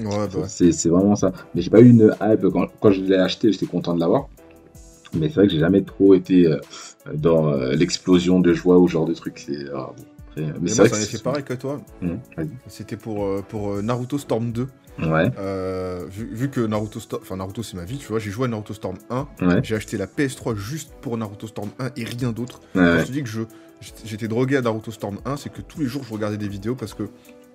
Ouais, 0.00 0.28
bah 0.32 0.46
c'est 0.48 0.88
vraiment 0.88 1.16
ça. 1.16 1.32
Mais 1.54 1.62
j'ai 1.62 1.70
pas 1.70 1.80
eu 1.80 1.88
une 1.88 2.14
hype 2.20 2.46
quand, 2.52 2.66
quand 2.80 2.90
je 2.92 3.00
l'ai 3.00 3.16
acheté, 3.16 3.52
j'étais 3.52 3.66
content 3.66 3.94
de 3.94 4.00
l'avoir. 4.00 4.28
Mais 5.14 5.28
c'est 5.28 5.34
vrai 5.36 5.46
que 5.46 5.52
j'ai 5.52 5.60
jamais 5.60 5.82
trop 5.82 6.14
été 6.14 6.46
euh, 6.46 6.58
dans 7.14 7.48
euh, 7.52 7.74
l'explosion 7.74 8.40
de 8.40 8.52
joie 8.52 8.78
ou 8.78 8.88
genre 8.88 9.06
de 9.06 9.14
truc. 9.14 9.38
C'est 9.46 9.66
ah, 9.72 9.92
bon, 9.96 10.04
après, 10.30 10.42
mais 10.42 10.52
Mais 10.62 10.68
c'est 10.70 10.88
fait 11.06 11.22
pareil 11.22 11.44
que 11.44 11.54
toi. 11.54 11.80
Vas-y. 12.36 12.48
C'était 12.66 12.96
pour, 12.96 13.24
euh, 13.24 13.44
pour 13.48 13.74
euh, 13.74 13.82
Naruto 13.82 14.18
Storm 14.18 14.50
2. 14.50 14.66
Ouais, 15.00 15.28
Euh, 15.38 16.04
vu, 16.08 16.28
vu 16.32 16.50
que 16.50 16.60
Naruto 16.60 16.98
Storm... 17.00 17.22
Enfin, 17.22 17.36
Naruto, 17.36 17.62
c'est 17.64 17.76
ma 17.76 17.84
vie, 17.84 17.98
tu 17.98 18.06
vois. 18.08 18.18
J'ai 18.20 18.30
joué 18.30 18.44
à 18.46 18.48
Naruto 18.48 18.74
Storm 18.74 18.96
1. 19.10 19.28
ouais, 19.42 19.60
J'ai 19.62 19.74
acheté 19.76 19.96
la 19.96 20.06
PS3 20.06 20.56
juste 20.56 20.92
pour 21.00 21.16
Naruto 21.16 21.46
Storm 21.46 21.70
1 21.78 21.90
et 21.96 22.04
rien 22.04 22.32
d'autre. 22.32 22.60
ouais, 22.74 22.80
Quand 22.82 22.98
je 23.00 23.06
te 23.06 23.12
dis 23.12 23.22
que 23.22 23.28
je 23.28 23.42
j'étais- 23.80 24.02
j'étais 24.06 24.28
drogué 24.28 24.56
à 24.56 24.62
Naruto 24.62 24.90
Storm 24.90 25.18
1, 25.24 25.36
c'est 25.36 25.52
que 25.52 25.60
tous 25.62 25.80
les 25.80 25.86
jours 25.86 26.02
je 26.04 26.12
regardais 26.12 26.36
des 26.38 26.48
vidéos 26.48 26.74
parce 26.76 26.94
que 26.94 27.04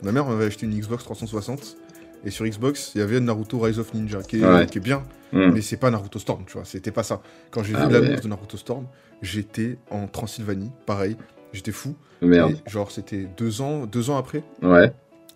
ma 0.04 0.12
mère 0.14 0.26
m'avait 0.26 0.46
acheté 0.46 0.66
une 0.66 0.78
Xbox 0.78 1.04
360 1.04 1.78
et 2.26 2.32
sur 2.32 2.46
Xbox 2.46 2.92
il 2.96 3.00
y 3.00 3.02
avait 3.02 3.20
Naruto 3.20 3.60
Rise 3.60 3.80
of 3.80 3.94
Ninja 3.94 4.22
qui 4.24 4.42
est, 4.42 4.46
Ouais. 4.46 4.66
qui 4.66 4.78
est 4.78 4.82
bien, 4.82 5.04
Hum. 5.34 5.52
mais 5.54 5.62
c'est 5.62 5.78
pas 5.78 5.92
Naruto 5.92 6.18
Storm, 6.20 6.44
tu 6.48 6.54
vois, 6.54 6.66
c'était 6.66 6.92
pas 6.92 7.04
ça. 7.04 7.22
Quand 7.52 7.64
j'ai 7.64 7.76
Ah 7.76 7.88
vu 7.88 7.94
ouais. 7.96 8.02
l'annonce 8.02 8.22
de 8.22 8.28
Naruto 8.28 8.58
Storm, 8.58 8.86
j'étais 9.22 9.78
en 9.92 10.08
Transylvanie, 10.08 10.72
pareil, 10.86 11.16
j'étais 11.54 11.72
fou. 11.72 11.96
Merde. 12.22 12.58
Et 12.66 12.70
genre 12.70 12.92
c'était 12.92 13.28
deux 13.38 13.62
ans, 13.62 13.86
deux 13.86 14.10
ans 14.10 14.18
après. 14.18 14.44
Ouais. 14.62 14.92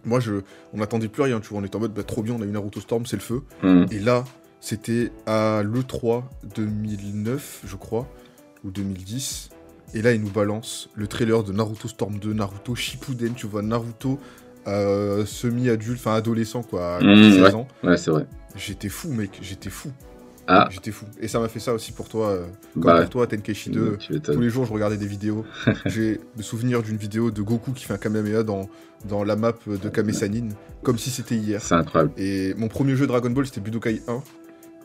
Moi 0.06 0.20
je, 0.20 0.42
on 0.74 0.78
n'attendait 0.78 1.08
plus 1.08 1.22
rien, 1.24 1.40
tu 1.40 1.50
vois, 1.50 1.60
on 1.60 1.64
était 1.64 1.76
en 1.76 1.80
mode 1.80 1.94
bah, 1.94 2.04
trop 2.04 2.24
bien, 2.24 2.34
on 2.38 2.42
a 2.42 2.46
eu 2.46 2.50
Naruto 2.52 2.80
Storm, 2.82 3.06
c'est 3.06 3.16
le 3.16 3.22
feu. 3.22 3.44
Hum. 3.64 3.86
Et 3.92 4.00
là, 4.00 4.24
c'était 4.60 5.12
à 5.26 5.62
l'E3 5.64 6.24
2009, 6.56 7.62
je 7.66 7.76
crois, 7.76 8.08
ou 8.64 8.72
2010. 8.72 9.50
Et 9.94 10.02
là, 10.02 10.12
il 10.14 10.22
nous 10.22 10.30
balance 10.32 10.90
le 10.96 11.06
trailer 11.08 11.44
de 11.44 11.52
Naruto 11.54 11.88
Storm 11.88 12.18
2, 12.18 12.34
Naruto 12.34 12.74
Shippuden, 12.76 13.34
tu 13.36 13.46
vois, 13.48 13.62
Naruto 13.62 14.20
euh, 14.68 15.26
semi-adulte, 15.26 16.00
enfin 16.00 16.16
adolescent, 16.16 16.64
quoi, 16.64 16.98
à 16.98 17.02
Mmh, 17.04 17.32
16 17.44 17.56
ans. 17.56 17.68
Ouais, 17.84 17.98
c'est 17.98 18.12
vrai. 18.12 18.26
J'étais 18.56 18.90
fou, 18.90 19.10
mec, 19.12 19.32
j'étais 19.42 19.70
fou. 19.70 19.90
Ah, 20.46 20.68
J'étais 20.70 20.92
fou. 20.92 21.06
Et 21.22 21.30
ça 21.30 21.40
m'a 21.40 21.48
fait 21.48 21.62
ça 21.62 21.74
aussi 21.74 21.94
pour 21.94 22.10
toi, 22.10 22.28
euh, 22.32 22.46
comme 22.74 22.84
bah, 22.84 23.00
pour 23.02 23.10
toi, 23.10 23.28
Tenkaichi 23.28 23.70
2. 23.70 23.96
tu 23.98 24.20
Tous 24.20 24.40
les 24.42 24.50
jours, 24.50 24.66
je 24.66 24.74
regardais 24.74 24.98
des 24.98 25.06
vidéos. 25.08 25.46
J'ai 25.86 26.20
le 26.36 26.44
souvenir 26.44 26.84
d'une 26.84 26.98
vidéo 26.98 27.32
de 27.32 27.42
Goku 27.42 27.72
qui 27.72 27.86
fait 27.86 27.94
un 27.94 27.98
Kamehameha 27.98 28.44
dans, 28.44 28.68
dans 29.08 29.24
la 29.24 29.38
map 29.38 29.54
de 29.68 29.88
Kame 29.90 30.12
Sanin, 30.12 30.50
comme 30.84 30.98
si 30.98 31.12
c'était 31.12 31.36
hier. 31.36 31.62
C'est 31.62 31.76
incroyable. 31.76 32.12
Et 32.18 32.54
mon 32.56 32.68
premier 32.68 32.98
jeu 32.98 33.08
Dragon 33.08 33.30
Ball, 33.30 33.46
c'était 33.46 33.62
Budokai 33.62 34.02
1. 34.08 34.22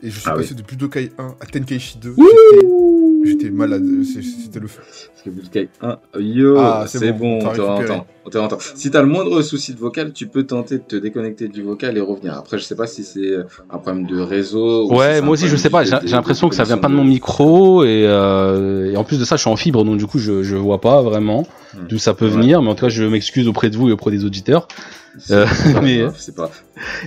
Et 0.01 0.09
je 0.09 0.17
suis 0.21 0.29
Ah 0.31 0.35
passé 0.35 0.53
de 0.55 0.61
Budokai 0.61 1.11
1 1.17 1.35
à 1.41 1.45
Tenkaichi 1.45 1.97
2. 1.97 2.13
Wouh 2.17 3.25
J'étais- 3.25 3.49
malade. 3.49 3.83
C'était 4.05 4.61
le 4.61 4.67
feu. 4.67 4.81
Parce 4.81 5.21
que 5.25 5.29
Budokai 5.29 5.67
1, 5.81 5.97
yo, 6.19 6.55
Ah, 6.57 6.85
c'est 6.87 7.11
bon, 7.11 7.37
bon, 7.37 7.39
t'as 7.39 7.49
récupéré. 7.75 8.01
On. 8.35 8.47
Si 8.75 8.91
t'as 8.91 9.01
le 9.01 9.07
moindre 9.07 9.41
souci 9.41 9.73
de 9.73 9.79
vocal, 9.79 10.13
tu 10.13 10.27
peux 10.27 10.43
tenter 10.43 10.77
de 10.77 10.83
te 10.83 10.95
déconnecter 10.95 11.47
du 11.47 11.63
vocal 11.63 11.97
et 11.97 12.01
revenir. 12.01 12.33
Après, 12.37 12.57
je 12.57 12.63
sais 12.63 12.75
pas 12.75 12.87
si 12.87 13.03
c'est 13.03 13.35
un 13.69 13.77
problème 13.77 14.05
de 14.07 14.19
réseau. 14.19 14.87
si 14.87 14.93
Ouais, 14.93 15.21
moi 15.21 15.31
aussi, 15.33 15.47
je 15.47 15.55
sais 15.55 15.69
pas. 15.69 15.83
de- 15.83 15.89
J'ai 15.89 15.99
de- 16.07 16.11
l'impression 16.11 16.47
de 16.47 16.51
que 16.51 16.55
ça 16.55 16.63
vient 16.63 16.77
pas 16.77 16.87
de 16.89 16.93
mon 16.93 17.03
micro 17.03 17.83
et, 17.83 18.03
euh, 18.05 18.91
et 18.91 18.97
en 18.97 19.03
plus 19.03 19.19
de 19.19 19.25
ça, 19.25 19.35
je 19.35 19.41
suis 19.41 19.49
en 19.49 19.55
fibre, 19.55 19.83
donc 19.83 19.97
du 19.97 20.05
coup, 20.05 20.19
je 20.19 20.43
je 20.43 20.55
vois 20.55 20.81
pas 20.81 21.01
vraiment 21.01 21.45
Hmm. 21.75 21.85
d'où 21.87 21.99
ça 21.99 22.13
peut 22.15 22.25
Ouais. 22.25 22.31
venir. 22.31 22.61
Mais 22.63 22.69
en 22.69 22.75
tout 22.75 22.85
cas, 22.85 22.89
je 22.89 23.03
m'excuse 23.03 23.47
auprès 23.47 23.69
de 23.69 23.77
vous 23.77 23.89
et 23.89 23.91
auprès 23.91 24.09
des 24.11 24.25
auditeurs. 24.25 24.67
Euh, 25.31 25.45
pas 25.45 25.49
mais- 25.81 26.05
c'est 26.17 26.35
pas. 26.35 26.49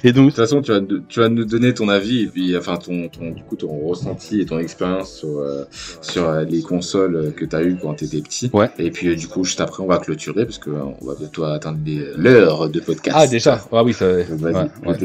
Et 0.05 0.13
De 0.13 0.17
donc, 0.17 0.29
toute 0.31 0.37
façon, 0.37 0.61
tu 0.61 0.71
vas, 0.71 0.81
tu 1.09 1.21
vas 1.21 1.29
nous 1.29 1.45
donner 1.45 1.73
ton 1.73 1.89
avis 1.89 2.23
et 2.23 2.27
puis, 2.27 2.57
enfin, 2.57 2.77
ton, 2.77 3.09
ton, 3.09 3.31
du 3.31 3.43
coup, 3.43 3.57
ton 3.57 3.69
ressenti 3.89 4.41
et 4.41 4.45
ton 4.47 4.59
expérience 4.59 5.13
sur, 5.15 5.39
euh, 5.39 5.65
sur 6.01 6.29
euh, 6.29 6.45
les 6.45 6.61
consoles 6.63 7.17
euh, 7.17 7.31
que 7.31 7.45
tu 7.45 7.57
as 7.57 7.63
eues 7.63 7.77
quand 7.81 7.95
tu 7.95 8.05
étais 8.05 8.21
petit. 8.21 8.51
Ouais. 8.53 8.71
Et 8.79 8.91
puis, 8.91 9.09
euh, 9.09 9.17
du 9.17 9.29
coup, 9.29 9.45
juste 9.45 9.61
après, 9.61 9.83
on 9.83 9.87
va 9.87 9.99
clôturer 9.99 10.45
parce 10.45 10.59
que 10.59 10.71
euh, 10.71 10.83
on 11.01 11.05
va 11.07 11.12
bientôt 11.19 11.45
atteindre 11.45 11.79
les- 11.85 12.05
l'heure 12.17 12.69
de 12.69 12.81
podcast. 12.81 13.17
ah 13.19 13.27
déjà, 13.27 13.61
ah 13.73 13.85
oui, 13.85 13.93
ça. 13.93 14.07
Vas-y, 14.07 14.55
ouais, 14.55 14.71
ouais. 14.87 14.97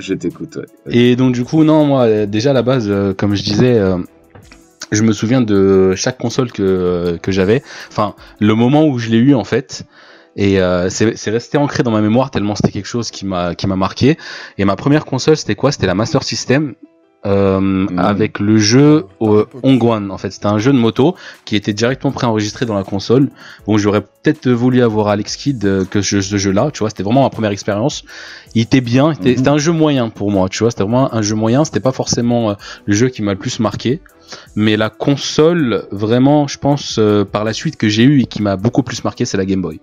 je 0.00 0.14
t'écoute. 0.14 0.56
Ouais. 0.56 0.96
Et 0.96 1.16
donc 1.16 1.32
du 1.34 1.44
coup, 1.44 1.64
non, 1.64 1.84
moi, 1.84 2.02
euh, 2.04 2.26
déjà 2.26 2.50
à 2.50 2.52
la 2.52 2.62
base, 2.62 2.86
euh, 2.88 3.14
comme 3.14 3.34
je 3.34 3.42
disais, 3.42 3.78
euh, 3.78 3.98
je 4.92 5.02
me 5.02 5.12
souviens 5.12 5.40
de 5.40 5.94
chaque 5.96 6.18
console 6.18 6.52
que 6.52 7.18
que 7.22 7.32
j'avais. 7.32 7.62
Enfin, 7.88 8.14
le 8.40 8.54
moment 8.54 8.86
où 8.86 8.98
je 8.98 9.10
l'ai 9.10 9.18
eu 9.18 9.34
en 9.34 9.44
fait. 9.44 9.84
Et 10.36 10.60
euh, 10.60 10.90
c'est 10.90 11.16
c'est 11.16 11.30
resté 11.30 11.58
ancré 11.58 11.84
dans 11.84 11.92
ma 11.92 12.00
mémoire 12.00 12.32
tellement 12.32 12.56
c'était 12.56 12.72
quelque 12.72 12.86
chose 12.88 13.12
qui 13.12 13.24
m'a 13.24 13.54
qui 13.54 13.68
m'a 13.68 13.76
marqué. 13.76 14.18
Et 14.58 14.64
ma 14.64 14.74
première 14.74 15.04
console 15.04 15.36
c'était 15.36 15.54
quoi? 15.54 15.70
C'était 15.70 15.86
la 15.86 15.94
Master 15.94 16.24
System. 16.24 16.74
Euh, 17.26 17.86
avec 17.96 18.38
le 18.38 18.58
jeu 18.58 19.06
euh. 19.22 19.46
Ongwan 19.62 20.10
en 20.10 20.18
fait. 20.18 20.30
C'était 20.30 20.46
un 20.46 20.58
jeu 20.58 20.72
de 20.72 20.76
moto 20.76 21.14
qui 21.46 21.56
était 21.56 21.72
directement 21.72 22.12
préenregistré 22.12 22.66
dans 22.66 22.74
la 22.74 22.84
console. 22.84 23.30
Bon 23.66 23.78
j'aurais 23.78 24.02
peut-être 24.02 24.50
voulu 24.50 24.82
avoir 24.82 25.08
Alex 25.08 25.36
Kidd 25.36 25.64
euh, 25.64 25.84
que 25.86 26.02
ce, 26.02 26.20
ce 26.20 26.36
jeu 26.36 26.50
là 26.52 26.70
tu 26.70 26.80
vois. 26.80 26.90
C'était 26.90 27.02
vraiment 27.02 27.22
ma 27.22 27.30
première 27.30 27.50
expérience. 27.50 28.04
Il 28.54 28.60
était 28.60 28.82
bien. 28.82 29.14
C'était 29.14 29.30
Mhm. 29.30 29.36
c'était 29.38 29.48
un 29.48 29.58
jeu 29.58 29.72
moyen 29.72 30.10
pour 30.10 30.30
moi 30.30 30.50
tu 30.50 30.58
vois. 30.64 30.70
C'était 30.70 30.82
vraiment 30.82 31.14
un 31.14 31.22
jeu 31.22 31.34
moyen. 31.34 31.64
C'était 31.64 31.80
pas 31.80 31.92
forcément 31.92 32.50
euh, 32.50 32.54
le 32.84 32.94
jeu 32.94 33.08
qui 33.08 33.22
m'a 33.22 33.32
le 33.32 33.38
plus 33.38 33.58
marqué. 33.58 34.02
Mais 34.54 34.76
la 34.76 34.90
console 34.90 35.86
vraiment 35.90 36.46
je 36.46 36.58
pense 36.58 36.96
euh, 36.98 37.24
par 37.24 37.44
la 37.44 37.54
suite 37.54 37.76
que 37.76 37.88
j'ai 37.88 38.02
eu 38.02 38.20
et 38.20 38.26
qui 38.26 38.42
m'a 38.42 38.56
beaucoup 38.56 38.82
plus 38.82 39.02
marqué 39.04 39.24
c'est 39.24 39.36
la 39.36 39.46
Game 39.46 39.62
Boy 39.62 39.80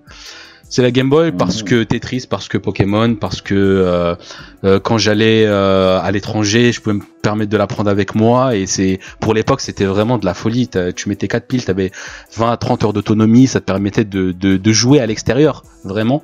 c'est 0.72 0.82
la 0.82 0.90
Game 0.90 1.10
Boy 1.10 1.32
parce 1.34 1.64
que 1.64 1.84
Tetris, 1.84 2.26
parce 2.30 2.48
que 2.48 2.58
Pokémon, 2.58 3.16
parce 3.16 3.42
que 3.42 3.54
euh, 3.54 4.16
euh, 4.64 4.80
quand 4.80 4.98
j'allais 4.98 5.46
euh, 5.46 6.00
à 6.02 6.10
l'étranger, 6.12 6.72
je 6.72 6.80
pouvais 6.82 6.96
me 6.96 7.02
permettre 7.22 7.52
de 7.52 7.58
la 7.58 7.68
prendre 7.68 7.90
avec 7.90 8.16
moi 8.16 8.56
et 8.56 8.66
c'est 8.66 9.00
pour 9.20 9.34
l'époque 9.34 9.60
c'était 9.62 9.86
vraiment 9.86 10.18
de 10.18 10.26
la 10.26 10.34
folie. 10.34 10.70
Tu 10.96 11.10
mettais 11.10 11.28
quatre 11.28 11.46
piles, 11.46 11.66
t'avais 11.66 11.92
20 12.38 12.52
à 12.52 12.58
30 12.58 12.84
heures 12.86 12.94
d'autonomie, 12.94 13.48
ça 13.48 13.60
te 13.60 13.66
permettait 13.66 14.06
de, 14.06 14.32
de, 14.32 14.56
de 14.58 14.72
jouer 14.72 15.00
à 15.02 15.06
l'extérieur 15.06 15.64
vraiment. 15.84 16.24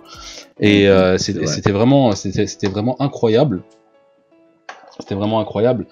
Et 0.59 0.85
Mhm, 0.85 0.91
euh, 0.91 1.17
c'était 1.17 1.39
vrai. 1.39 1.47
c'était 1.47 1.71
vraiment 1.71 2.11
c'était 2.13 2.67
vraiment 2.67 2.95
incroyable. 3.01 3.61
C'était 4.99 5.13
vraiment 5.15 5.39
incroyable. 5.39 5.85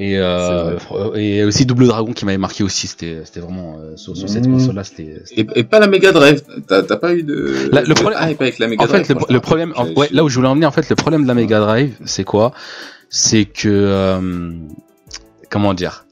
Et, 0.00 0.16
euh, 0.16 0.78
et 1.16 1.42
aussi 1.44 1.66
Double 1.66 1.88
Dragon 1.88 2.12
qui 2.12 2.24
m'avait 2.24 2.38
marqué 2.38 2.62
aussi, 2.62 2.86
c'était 2.86 3.22
c'était 3.24 3.40
vraiment 3.40 3.78
euh, 3.82 3.96
sur, 3.96 4.16
sur 4.16 4.28
cette 4.28 4.46
Mhm. 4.46 4.52
console 4.52 4.76
là, 4.76 4.84
c'était 4.84 5.22
c'était 5.24 5.40
Et, 5.56 5.60
et 5.60 5.64
pas 5.64 5.80
la 5.80 5.88
Mega 5.88 6.12
Drive. 6.12 6.40
T'as 6.68 6.84
t'as 6.84 6.96
pas 6.96 7.14
eu 7.14 7.24
de. 7.24 7.68
La- 7.72 7.82
le 7.82 7.88
de 7.88 7.94
problème- 7.94 8.20
hype 8.30 8.40
avec 8.40 8.58
la 8.60 8.68
Mega 8.68 8.84
En 8.84 8.86
Drive. 8.86 9.04
fait, 9.04 9.14
le, 9.28 9.40
problème, 9.40 9.72
en- 9.76 9.88
ouais, 9.94 10.06
là 10.12 10.22
où 10.22 10.28
je 10.28 10.36
voulais 10.36 10.46
en 10.46 10.54
venir, 10.54 10.68
en 10.68 10.72
fait, 10.72 10.88
le 10.88 10.94
problème 10.94 11.24
de 11.24 11.28
la 11.28 11.34
Mega 11.34 11.58
Drive, 11.58 11.94
c'est 12.04 12.22
quoi? 12.22 12.52
C'est 13.10 13.44
que, 13.44 13.68
euh, 13.68 14.52
comment 15.50 15.74
dire? 15.74 16.04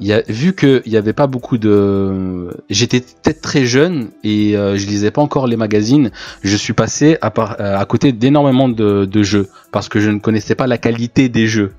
Il 0.00 0.06
y 0.06 0.12
a, 0.14 0.22
vu 0.26 0.54
que 0.54 0.82
il 0.86 0.92
y 0.92 0.96
avait 0.96 1.12
pas 1.12 1.26
beaucoup 1.26 1.58
de, 1.58 2.48
j'étais 2.70 3.00
peut-être 3.00 3.42
très 3.42 3.66
jeune 3.66 4.08
et 4.24 4.56
euh, 4.56 4.76
je 4.78 4.86
lisais 4.86 5.10
pas 5.10 5.20
encore 5.20 5.46
les 5.46 5.56
magazines. 5.56 6.10
Je 6.42 6.56
suis 6.56 6.72
passé 6.72 7.18
à, 7.20 7.30
par- 7.30 7.60
euh, 7.60 7.76
à 7.76 7.84
côté 7.84 8.10
d'énormément 8.12 8.68
de, 8.70 9.04
de 9.04 9.22
jeux 9.22 9.48
parce 9.72 9.88
que 9.90 10.00
je 10.00 10.08
ne 10.10 10.18
connaissais 10.18 10.54
pas 10.54 10.66
la 10.66 10.78
qualité 10.78 11.28
des 11.28 11.46
jeux. 11.46 11.72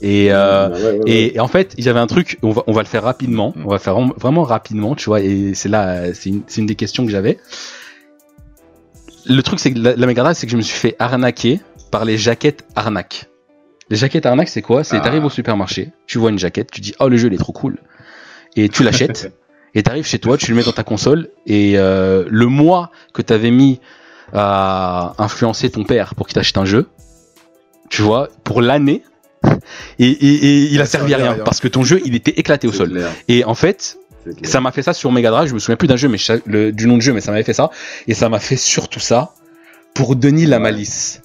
Et 0.00 0.32
euh, 0.32 0.68
Ouais, 0.68 0.74
ouais, 0.82 0.98
ouais. 0.98 1.10
et, 1.10 1.36
et 1.36 1.40
en 1.40 1.48
fait, 1.48 1.74
il 1.76 1.84
y 1.84 1.88
avait 1.88 1.98
un 1.98 2.06
truc, 2.06 2.38
on 2.42 2.50
va, 2.50 2.62
on 2.68 2.72
va 2.72 2.82
le 2.82 2.86
faire 2.88 3.02
rapidement, 3.02 3.52
on 3.56 3.68
va 3.68 3.78
faire 3.78 3.94
vraiment- 3.94 4.14
vraiment 4.16 4.42
rapidement, 4.44 4.94
tu 4.94 5.06
vois, 5.06 5.20
et 5.20 5.54
c'est 5.54 5.68
là, 5.68 6.14
c'est 6.14 6.30
une, 6.56 6.66
des 6.66 6.76
questions 6.76 7.04
que 7.04 7.10
j'avais. 7.10 7.38
Le 9.26 9.42
truc, 9.42 9.58
c'est 9.60 9.72
que 9.72 9.78
la, 9.78 9.96
la 9.96 10.34
c'est 10.34 10.46
que 10.46 10.52
je 10.52 10.56
me 10.56 10.62
suis 10.62 10.78
fait 10.78 10.94
arnaquer 10.98 11.60
par 11.90 12.04
les 12.04 12.16
jaquettes 12.16 12.64
arnaques. 12.76 13.26
Les 13.90 13.96
jaquettes 13.96 14.26
arnaques, 14.26 14.48
c'est 14.48 14.62
quoi? 14.62 14.84
C'est 14.84 14.96
Ah. 14.96 15.00
t'arrives 15.00 15.24
au 15.24 15.30
supermarché, 15.30 15.90
tu 16.06 16.18
vois 16.18 16.30
une 16.30 16.38
jaquette, 16.38 16.70
tu 16.70 16.80
dis 16.80 16.94
oh 17.00 17.08
le 17.08 17.16
jeu 17.16 17.28
il 17.28 17.34
est 17.34 17.38
trop 17.38 17.52
cool, 17.52 17.78
et 18.56 18.68
tu 18.68 18.82
l'achètes, 18.84 19.32
et 19.74 19.82
t'arrives 19.82 20.06
chez 20.06 20.18
toi, 20.18 20.36
tu 20.38 20.50
le 20.52 20.56
mets 20.58 20.62
dans 20.64 20.72
ta 20.72 20.84
console, 20.84 21.30
et 21.46 21.72
euh, 21.76 22.24
le 22.28 22.46
mois 22.46 22.90
que 23.14 23.22
t'avais 23.22 23.50
mis 23.50 23.80
à 24.32 25.14
influencer 25.18 25.70
ton 25.70 25.84
père 25.84 26.14
pour 26.14 26.26
qu'il 26.28 26.34
t'achète 26.34 26.58
un 26.58 26.64
jeu, 26.66 26.88
tu 27.88 28.02
vois, 28.02 28.28
pour 28.44 28.60
l'année, 28.62 29.02
et, 29.98 30.06
et, 30.08 30.34
et 30.34 30.62
il 30.72 30.80
a 30.80 30.86
servi 30.86 31.14
à 31.14 31.16
rien 31.18 31.32
rien. 31.34 31.44
parce 31.44 31.60
que 31.60 31.68
ton 31.68 31.84
jeu 31.84 32.00
il 32.04 32.14
était 32.14 32.32
éclaté 32.32 32.66
au 32.68 32.72
sol. 32.72 32.90
clair, 32.90 33.10
Et 33.28 33.44
en 33.44 33.54
fait, 33.54 33.98
ça 34.42 34.60
m'a 34.60 34.72
fait 34.72 34.82
ça 34.82 34.92
sur 34.92 35.10
Mega 35.12 35.30
Drive. 35.30 35.48
Je 35.48 35.54
me 35.54 35.58
souviens 35.58 35.76
plus 35.76 35.88
d'un 35.88 35.96
jeu, 35.96 36.08
mais 36.08 36.18
je 36.18 36.24
sais- 36.24 36.42
le- 36.46 36.72
du 36.72 36.86
nom 36.86 36.96
de 36.96 37.02
jeu, 37.02 37.12
mais 37.12 37.20
ça 37.20 37.30
m'avait 37.30 37.44
fait 37.44 37.52
ça. 37.54 37.70
Et 38.06 38.14
ça 38.14 38.28
m'a 38.28 38.38
fait 38.40 38.56
surtout 38.56 39.00
ça 39.00 39.32
pour 39.94 40.16
Denis 40.16 40.46
la 40.46 40.58
malice. 40.58 41.22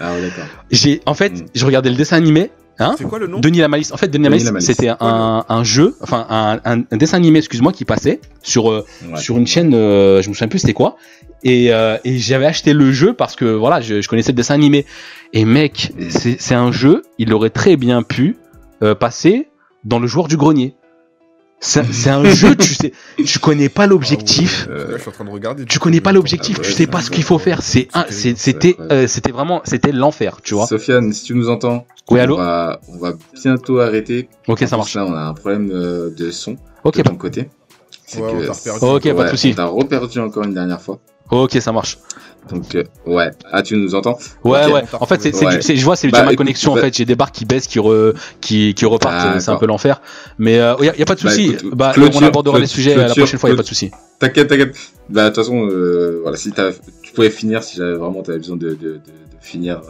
Ah 0.00 0.12
ouais. 0.12 0.30
J'ai, 0.70 1.00
en 1.06 1.14
fait, 1.14 1.30
Mm. 1.32 1.46
je 1.54 1.66
regardais 1.66 1.90
le 1.90 1.96
dessin 1.96 2.16
animé. 2.16 2.50
Hein 2.80 2.94
C'est 2.96 3.02
quoi 3.08 3.18
le 3.18 3.26
nom? 3.26 3.40
Denis 3.40 3.58
la 3.58 3.66
Malice. 3.66 3.90
En 3.90 3.96
fait, 3.96 4.06
Denis 4.06 4.22
la 4.22 4.30
Denis 4.30 4.44
Malice, 4.44 4.44
la 4.46 4.52
Malice. 4.52 4.66
c'était 4.68 4.88
un, 5.00 5.44
un 5.48 5.64
jeu, 5.64 5.96
enfin 6.00 6.24
un, 6.30 6.60
un- 6.64 6.84
un 6.88 6.96
dessin 6.96 7.16
animé, 7.16 7.40
excuse-moi, 7.40 7.72
qui 7.72 7.84
passait 7.84 8.20
sur 8.40 8.70
euh, 8.70 8.86
Ouais. 9.10 9.18
sur 9.18 9.36
une 9.36 9.48
chaîne, 9.48 9.74
euh, 9.74 10.22
je 10.22 10.28
me 10.28 10.34
souviens 10.34 10.46
plus 10.46 10.60
c'était 10.60 10.74
quoi. 10.74 10.94
Et, 11.44 11.72
euh, 11.72 11.96
et 12.04 12.18
j'avais 12.18 12.46
acheté 12.46 12.72
le 12.72 12.90
jeu 12.92 13.12
parce 13.12 13.36
que 13.36 13.44
voilà, 13.44 13.80
je, 13.80 14.00
je 14.00 14.08
connaissais 14.08 14.32
le 14.32 14.36
dessin 14.36 14.54
animé. 14.54 14.86
Et 15.32 15.44
mec, 15.44 15.92
c'est 16.10 16.54
un 16.54 16.72
jeu, 16.72 17.02
il 17.18 17.32
aurait 17.32 17.50
très 17.50 17.76
bien 17.76 18.02
pu 18.02 18.36
euh, 18.82 18.94
passer 18.94 19.48
dans 19.84 19.98
le 19.98 20.06
joueur 20.06 20.26
du 20.28 20.36
grenier. 20.36 20.74
C'est 21.60 22.08
un 22.08 22.24
jeu, 22.24 22.54
tu 22.54 22.72
sais, 22.74 22.92
tu 23.24 23.40
connais 23.40 23.68
pas 23.68 23.88
l'objectif. 23.88 24.68
Ah 24.70 24.74
ouais, 24.74 24.84
je 24.92 24.98
suis 24.98 25.08
en 25.08 25.12
train 25.12 25.24
de 25.24 25.30
regarder. 25.30 25.64
Tu 25.64 25.80
connais 25.80 26.00
pas 26.00 26.12
l'objectif, 26.12 26.56
Ah 26.58 26.62
ouais, 26.62 26.68
tu 26.68 26.72
sais 26.72 26.86
pas 26.86 27.00
ce 27.00 27.10
qu'il 27.10 27.24
faut 27.24 27.38
faire. 27.38 27.62
C'est 27.62 27.88
un, 27.94 28.04
c'était, 28.08 28.76
euh, 28.92 29.08
c'était 29.08 29.32
vraiment, 29.32 29.60
c'était 29.64 29.90
l'enfer, 29.90 30.38
tu 30.42 30.54
vois. 30.54 30.66
Sofiane, 30.68 31.12
si 31.12 31.24
tu 31.24 31.34
nous 31.34 31.48
entends, 31.50 31.84
Oui, 32.10 32.20
on, 32.20 32.22
allô. 32.22 32.36
va, 32.36 32.80
on 32.88 32.98
va 32.98 33.12
bientôt 33.42 33.80
arrêter. 33.80 34.28
Ok, 34.46 34.60
ça 34.68 34.76
marche. 34.76 34.94
Là, 34.94 35.04
on 35.04 35.12
a 35.14 35.20
un 35.22 35.34
problème 35.34 35.68
de 35.68 36.30
son 36.30 36.56
Ok, 36.84 36.98
de 36.98 37.02
ton 37.02 37.16
côté. 37.16 37.48
Ouais, 38.16 38.20
que. 38.20 38.84
Ok, 38.84 39.12
pas 39.14 39.24
de 39.24 39.30
souci. 39.30 39.50
On 39.52 39.54
t'a 39.56 39.66
reperdu 39.66 40.20
encore 40.20 40.44
une 40.44 40.54
dernière 40.54 40.80
fois. 40.80 41.00
Ok, 41.30 41.52
ça 41.60 41.72
marche. 41.72 41.98
Donc, 42.50 42.74
euh, 42.76 42.84
ouais. 43.04 43.30
Ah, 43.52 43.60
tu 43.62 43.76
nous 43.76 43.94
entends 43.94 44.16
Ouais, 44.42 44.60
Ok. 44.66 44.72
ouais. 44.74 44.82
En 45.00 45.04
fait, 45.04 45.20
c'est, 45.20 45.34
c'est, 45.34 45.44
Ouais. 45.44 45.60
je 45.76 45.84
vois, 45.84 45.96
c'est 45.96 46.06
Bah, 46.08 46.12
déjà 46.18 46.24
ma 46.24 46.32
écoute, 46.32 46.38
connexion. 46.46 46.72
En 46.72 46.76
bah- 46.76 46.80
fait, 46.82 46.96
j'ai 46.96 47.04
des 47.04 47.14
barres 47.14 47.30
qui 47.32 47.44
baissent, 47.44 47.66
qui 47.66 47.78
re, 47.78 48.14
qui, 48.40 48.72
qui 48.72 48.86
repartent. 48.86 49.22
D'accord. 49.22 49.40
C'est 49.42 49.50
un 49.50 49.56
peu 49.56 49.66
l'enfer. 49.66 50.00
Mais 50.38 50.54
il 50.54 50.56
y, 50.56 50.88
a, 50.88 50.96
y 50.96 51.02
a 51.02 51.04
pas 51.04 51.14
de 51.14 51.22
Bah, 51.22 51.30
souci. 51.30 51.56
Bah, 51.72 51.92
on 51.98 52.22
abordera 52.22 52.56
les 52.58 52.62
clôture- 52.64 52.74
sujets 52.74 52.94
la 52.96 53.04
clôture- 53.04 53.22
prochaine 53.24 53.38
fois. 53.40 53.50
Y 53.50 53.52
a 53.52 53.56
pas 53.56 53.62
de 53.62 53.68
souci. 53.68 53.90
T'inquiète, 54.18 54.48
t'inquiète. 54.48 54.74
Bah, 55.10 55.24
de 55.24 55.28
toute 55.28 55.36
façon, 55.44 55.66
euh, 55.68 56.20
voilà, 56.22 56.38
si 56.38 56.50
tu 57.02 57.12
pouvais 57.12 57.28
finir, 57.28 57.62
si 57.62 57.76
j'avais 57.76 57.94
vraiment 57.94 58.22
t'avais 58.22 58.38
besoin 58.38 58.56
de, 58.56 58.68
de, 58.70 58.74
de, 58.76 58.92
de 58.94 59.00
finir, 59.42 59.82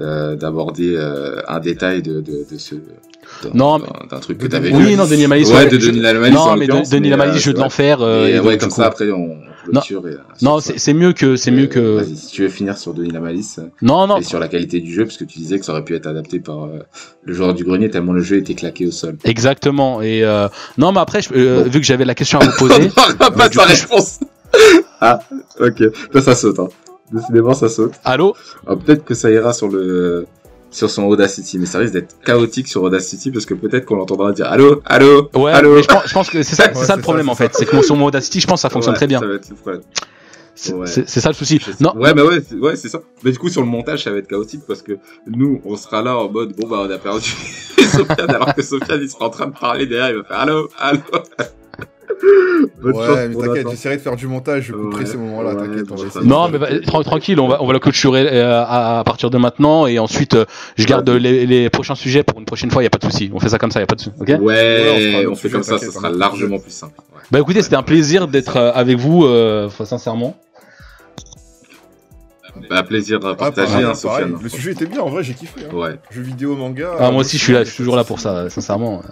euh, 0.00 0.34
d'aborder 0.34 0.94
euh, 0.96 1.42
un 1.46 1.60
détail 1.60 2.02
de, 2.02 2.14
de, 2.20 2.44
de 2.50 2.58
ce, 2.58 2.74
d'un, 2.74 3.50
Non, 3.54 3.78
d'un- 3.78 3.86
d'un 4.10 4.18
truc 4.18 4.38
que 4.38 4.46
t'avais 4.48 4.72
Oui, 4.72 4.82
vu. 4.84 4.96
non, 4.96 5.06
Denis 5.06 5.28
Malice. 5.28 5.50
ouais, 5.52 5.66
de 5.66 5.76
Denis 5.76 6.00
Lalmalis. 6.00 6.34
Non, 6.34 6.56
mais 6.56 6.66
de- 6.66 6.90
Denis 6.90 7.08
Lamalis, 7.10 7.38
jeu 7.38 7.52
de 7.52 7.58
l'enfer. 7.60 7.98
euh, 8.00 8.40
ouais, 8.42 8.58
comme 8.58 8.70
ça, 8.70 8.86
après, 8.86 9.10
on 9.12 9.36
clôture. 9.70 10.02
euh, 10.04 10.16
Non, 10.42 10.60
sur 10.60 10.72
c'est, 10.74 10.78
ça. 10.78 10.92
mieux 10.94 11.12
que, 11.12 11.36
c'est 11.36 11.50
mieux 11.50 11.66
que. 11.66 11.78
Euh, 11.80 11.96
Vas-y, 11.98 12.16
si 12.16 12.26
tu 12.28 12.42
veux 12.42 12.48
finir 12.48 12.76
sur 12.78 12.94
Denis 12.94 13.10
Lamalis. 13.10 13.56
Non, 13.82 14.06
non. 14.06 14.18
et 14.18 14.22
sur 14.22 14.38
la 14.38 14.48
qualité 14.48 14.80
du 14.80 14.92
jeu, 14.92 15.04
parce 15.04 15.16
que 15.16 15.24
tu 15.24 15.38
disais 15.38 15.58
que 15.58 15.64
ça 15.64 15.72
aurait 15.72 15.84
pu 15.84 15.94
être 15.94 16.06
adapté 16.06 16.40
par 16.40 16.64
euh, 16.64 16.78
le 17.24 17.34
joueur 17.34 17.54
du 17.54 17.64
grenier 17.64 17.90
tellement 17.90 18.12
le 18.12 18.22
jeu 18.22 18.36
était 18.36 18.54
claqué 18.54 18.86
au 18.86 18.90
sol. 18.92 19.16
Exactement. 19.24 20.00
Et 20.02 20.22
euh, 20.24 20.48
non, 20.78 20.92
mais 20.92 21.00
après, 21.00 21.22
je- 21.22 21.30
euh, 21.34 21.64
Bon. 21.64 21.70
vu 21.70 21.80
que 21.80 21.86
j'avais 21.86 22.04
la 22.04 22.14
question 22.14 22.38
à 22.38 22.44
vous 22.44 22.56
poser. 22.58 22.88
pas 23.18 23.30
ta 23.30 23.50
je- 23.50 23.82
réponse. 23.82 24.20
ah, 25.00 25.18
ok. 25.60 25.80
Là, 26.12 26.22
ça 26.22 26.34
saute. 26.34 26.58
Hein. 26.60 26.68
Décidément, 27.12 27.54
ça 27.54 27.68
saute. 27.68 27.92
Allô? 28.04 28.34
Alors, 28.66 28.78
peut-être 28.78 29.04
que 29.04 29.14
ça 29.14 29.30
ira 29.30 29.52
sur 29.52 29.68
le 29.68 30.26
sur 30.74 30.90
son 30.90 31.04
Audacity, 31.04 31.58
mais 31.58 31.66
ça 31.66 31.78
risque 31.78 31.92
d'être 31.92 32.16
chaotique 32.24 32.66
sur 32.68 32.82
Audacity 32.82 33.30
parce 33.30 33.46
que 33.46 33.54
peut-être 33.54 33.84
qu'on 33.86 33.94
l'entendra 33.96 34.32
dire 34.32 34.46
allô, 34.50 34.82
allô, 34.84 35.30
Ouais. 35.34 35.52
allô? 35.52 35.76
Mais 35.76 35.82
je 35.82 35.88
pense, 35.88 36.02
je 36.08 36.12
pense 36.12 36.28
que 36.30 36.42
c'est 36.42 36.56
ça, 36.56 36.64
Ouais, 36.64 36.96
le 36.96 37.00
problème 37.02 37.26
ça, 37.26 37.32
en 37.32 37.34
fait. 37.36 37.52
C'est 37.54 37.64
que 37.64 37.80
sur 37.82 37.94
mon 37.96 38.06
Audacity, 38.06 38.40
je 38.40 38.46
pense 38.46 38.58
que 38.58 38.62
ça 38.62 38.70
fonctionne 38.70 38.94
Ouais, 38.94 38.98
très 38.98 39.06
bien. 39.06 39.20
Ça 39.20 39.26
va 39.26 39.34
être 39.34 39.48
le 39.48 39.54
problème. 39.54 39.82
C'est, 40.56 40.72
ouais. 40.72 40.86
ça 40.86 41.28
le 41.28 41.34
souci. 41.34 41.60
Non. 41.80 41.94
Ouais, 41.96 42.12
mais 42.14 42.22
ouais, 42.22 42.40
c'est- 42.48 42.54
ouais, 42.56 42.76
c'est 42.76 42.88
ça. 42.88 43.00
Mais 43.22 43.30
du 43.32 43.38
coup, 43.38 43.48
sur 43.48 43.60
le 43.60 43.66
montage, 43.68 44.04
ça 44.04 44.10
va 44.10 44.18
être 44.18 44.28
chaotique 44.28 44.62
parce 44.66 44.82
que 44.82 44.92
nous, 45.28 45.60
on 45.64 45.76
sera 45.76 46.02
là 46.02 46.16
en 46.18 46.28
mode, 46.28 46.54
bon, 46.56 46.68
bah, 46.68 46.84
on 46.88 46.90
a 46.90 46.98
perdu 46.98 47.28
Sofiane, 47.78 48.30
alors 48.30 48.54
que 48.54 48.62
Sofiane, 48.62 49.00
il 49.02 49.08
sera 49.10 49.26
en 49.26 49.30
train 49.30 49.46
de 49.46 49.52
parler 49.58 49.86
derrière, 49.86 50.10
il 50.10 50.16
va 50.18 50.24
faire 50.24 50.38
allô, 50.40 50.68
allô? 50.78 50.98
Bonne 52.82 52.94
chance 52.94 53.08
Ouais, 53.08 53.28
mais 53.28 53.34
t'inquiète, 53.34 53.66
j'essaierai 53.70 53.96
de 53.96 54.02
faire 54.02 54.16
du 54.16 54.26
montage, 54.26 54.64
je 54.64 54.72
couperai 54.72 55.04
Ouais, 55.04 55.10
ces 55.10 55.16
moments-là, 55.16 55.54
ouais, 55.54 55.66
t'inquiète. 55.86 56.24
Non, 56.24 56.48
mais 56.48 56.58
bah, 56.58 56.68
tra- 56.78 57.02
tranquille, 57.04 57.38
on 57.40 57.48
va, 57.48 57.62
on 57.62 57.66
va 57.66 57.72
le 57.72 57.78
clôturer 57.78 58.26
euh, 58.30 58.62
à, 58.62 59.00
à 59.00 59.04
partir 59.04 59.30
de 59.30 59.38
maintenant 59.38 59.86
et 59.86 59.98
ensuite 59.98 60.34
euh, 60.34 60.44
je 60.76 60.86
garde 60.86 61.08
les, 61.10 61.46
les 61.46 61.70
prochains 61.70 61.94
sujets 61.94 62.22
pour 62.22 62.38
une 62.38 62.44
prochaine 62.46 62.70
fois, 62.70 62.82
y 62.82 62.86
a 62.86 62.90
pas 62.90 62.98
de 62.98 63.04
souci. 63.10 63.30
On 63.34 63.40
fait 63.40 63.48
ça 63.48 63.58
comme 63.58 63.70
ça, 63.70 63.80
y 63.80 63.82
a 63.82 63.86
pas 63.86 63.94
de 63.96 64.00
souci. 64.00 64.16
Ok 64.20 64.28
Ouais, 64.40 65.26
on 65.28 65.34
fait 65.34 65.50
comme 65.50 65.62
ça, 65.62 65.78
ça 65.78 65.90
sera 65.90 66.08
a 66.08 66.10
largement 66.10 66.58
plus 66.58 66.70
simple. 66.72 66.94
Ouais. 67.14 67.20
Bah 67.30 67.38
écoutez, 67.40 67.62
c'était 67.62 67.76
un 67.76 67.82
plaisir 67.82 68.28
d'être 68.28 68.56
euh, 68.56 68.72
avec 68.74 68.98
vous, 68.98 69.24
euh, 69.24 69.68
sincèrement. 69.84 70.36
Bah, 72.70 72.82
plaisir 72.84 73.18
à 73.26 73.30
Ah, 73.30 73.34
partager, 73.34 73.66
pareil, 73.72 73.84
hein, 73.84 73.92
pareil. 74.00 74.24
Sofiane. 74.24 74.38
Le 74.42 74.48
sujet 74.48 74.72
était 74.72 74.86
bien, 74.86 75.00
en 75.00 75.08
vrai, 75.08 75.24
j'ai 75.24 75.34
kiffé. 75.34 75.62
Hein. 75.68 75.74
Ouais, 75.74 75.98
Jeux 76.10 76.22
vidéo, 76.22 76.54
manga. 76.54 76.92
Ah, 77.00 77.10
moi 77.10 77.22
aussi, 77.22 77.36
je 77.36 77.42
suis 77.42 77.52
là, 77.52 77.64
je 77.64 77.68
suis 77.70 77.78
toujours 77.78 77.96
là 77.96 78.04
pour 78.04 78.20
ça, 78.20 78.48
sincèrement. 78.48 79.02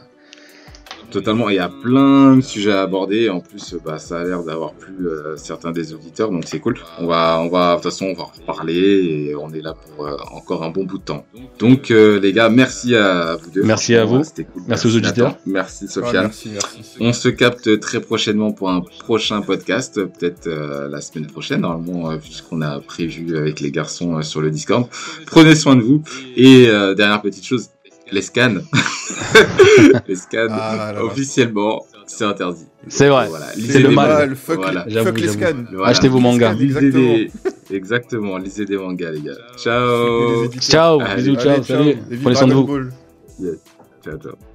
Totalement. 1.12 1.48
Il 1.48 1.56
y 1.56 1.60
a 1.60 1.68
plein 1.68 2.36
de 2.36 2.40
sujets 2.40 2.72
à 2.72 2.82
aborder. 2.82 3.28
En 3.28 3.40
plus, 3.40 3.76
bah, 3.84 3.98
ça 3.98 4.20
a 4.20 4.24
l'air 4.24 4.42
d'avoir 4.42 4.72
plu 4.72 5.06
euh, 5.06 5.36
certains 5.36 5.70
des 5.70 5.94
auditeurs, 5.94 6.30
donc 6.30 6.44
c'est 6.46 6.58
cool. 6.58 6.78
On 6.98 7.06
va, 7.06 7.40
on 7.40 7.48
va, 7.48 7.70
de 7.70 7.74
toute 7.76 7.84
façon, 7.84 8.06
on 8.06 8.14
va 8.14 8.24
en 8.24 8.32
reparler 8.38 9.28
et 9.28 9.34
on 9.36 9.50
est 9.52 9.60
là 9.60 9.74
pour 9.74 10.06
euh, 10.06 10.16
encore 10.32 10.62
un 10.64 10.70
bon 10.70 10.84
bout 10.84 10.98
de 10.98 11.04
temps. 11.04 11.24
Donc, 11.58 11.90
euh, 11.90 12.18
les 12.18 12.32
gars, 12.32 12.48
merci 12.48 12.96
à 12.96 13.36
vous 13.36 13.50
deux. 13.50 13.62
Merci 13.62 13.94
à 13.94 14.04
vous. 14.04 14.24
C'était 14.24 14.44
cool. 14.44 14.62
Merci 14.66 14.86
aux 14.86 14.96
auditeurs. 14.96 15.28
Nathan. 15.28 15.40
Merci, 15.46 15.88
Sofiane. 15.88 16.24
merci, 16.24 16.50
merci. 16.52 16.96
On 17.00 17.12
se 17.12 17.28
capte 17.28 17.80
très 17.80 18.00
prochainement 18.00 18.52
pour 18.52 18.70
un 18.70 18.80
prochain 18.80 19.42
podcast, 19.42 19.94
peut-être 19.94 20.46
euh, 20.46 20.88
la 20.88 21.00
semaine 21.00 21.26
prochaine, 21.26 21.60
normalement, 21.60 22.10
euh, 22.10 22.16
puisqu'on 22.16 22.60
a 22.62 22.80
prévu 22.80 23.36
avec 23.36 23.60
les 23.60 23.70
garçons 23.70 24.18
euh, 24.18 24.22
sur 24.22 24.40
le 24.40 24.50
Discord. 24.50 24.88
Prenez 25.26 25.54
soin 25.54 25.76
de 25.76 25.82
vous. 25.82 26.02
Et 26.36 26.68
euh, 26.68 26.94
dernière 26.94 27.22
petite 27.22 27.44
chose, 27.44 27.68
les 28.12 28.22
scans. 28.22 28.54
les 30.08 30.16
scans, 30.16 30.46
Ah, 30.50 30.76
là, 30.76 30.92
là. 30.92 31.04
officiellement, 31.04 31.84
c'est 32.06 32.24
interdit. 32.24 32.66
C'est 32.88 33.08
vrai. 33.08 33.28
Voilà. 33.28 33.46
C'est 33.54 33.60
Lisez 33.60 33.78
le 33.80 33.90
mal. 33.90 34.10
mangas. 34.10 34.34
Fuck, 34.36 34.56
Voilà. 34.56 34.86
fuck 35.04 35.20
les 35.20 35.28
scans. 35.28 35.64
Voilà. 35.72 35.88
Achetez 35.90 36.08
vos 36.08 36.20
mangas. 36.20 36.52
Lisez 36.54 36.78
Exactement. 36.86 37.14
des... 37.70 37.76
Exactement, 37.76 38.36
lisez 38.38 38.64
des 38.66 38.76
mangas, 38.76 39.10
les 39.12 39.20
gars. 39.22 39.32
Ciao. 39.56 40.48
Ciao, 40.60 41.00
Allez, 41.00 41.22
bisous, 41.22 41.30
Allez, 41.40 41.42
ciao, 41.42 41.64
ciao. 41.64 41.78
salut. 41.78 41.96
Prenez 42.22 42.34
soin 42.36 42.48
de 42.48 42.54
vous. 42.54 42.64
Ball. 42.66 42.92
Ciao, 44.04 44.18
ciao. 44.18 44.51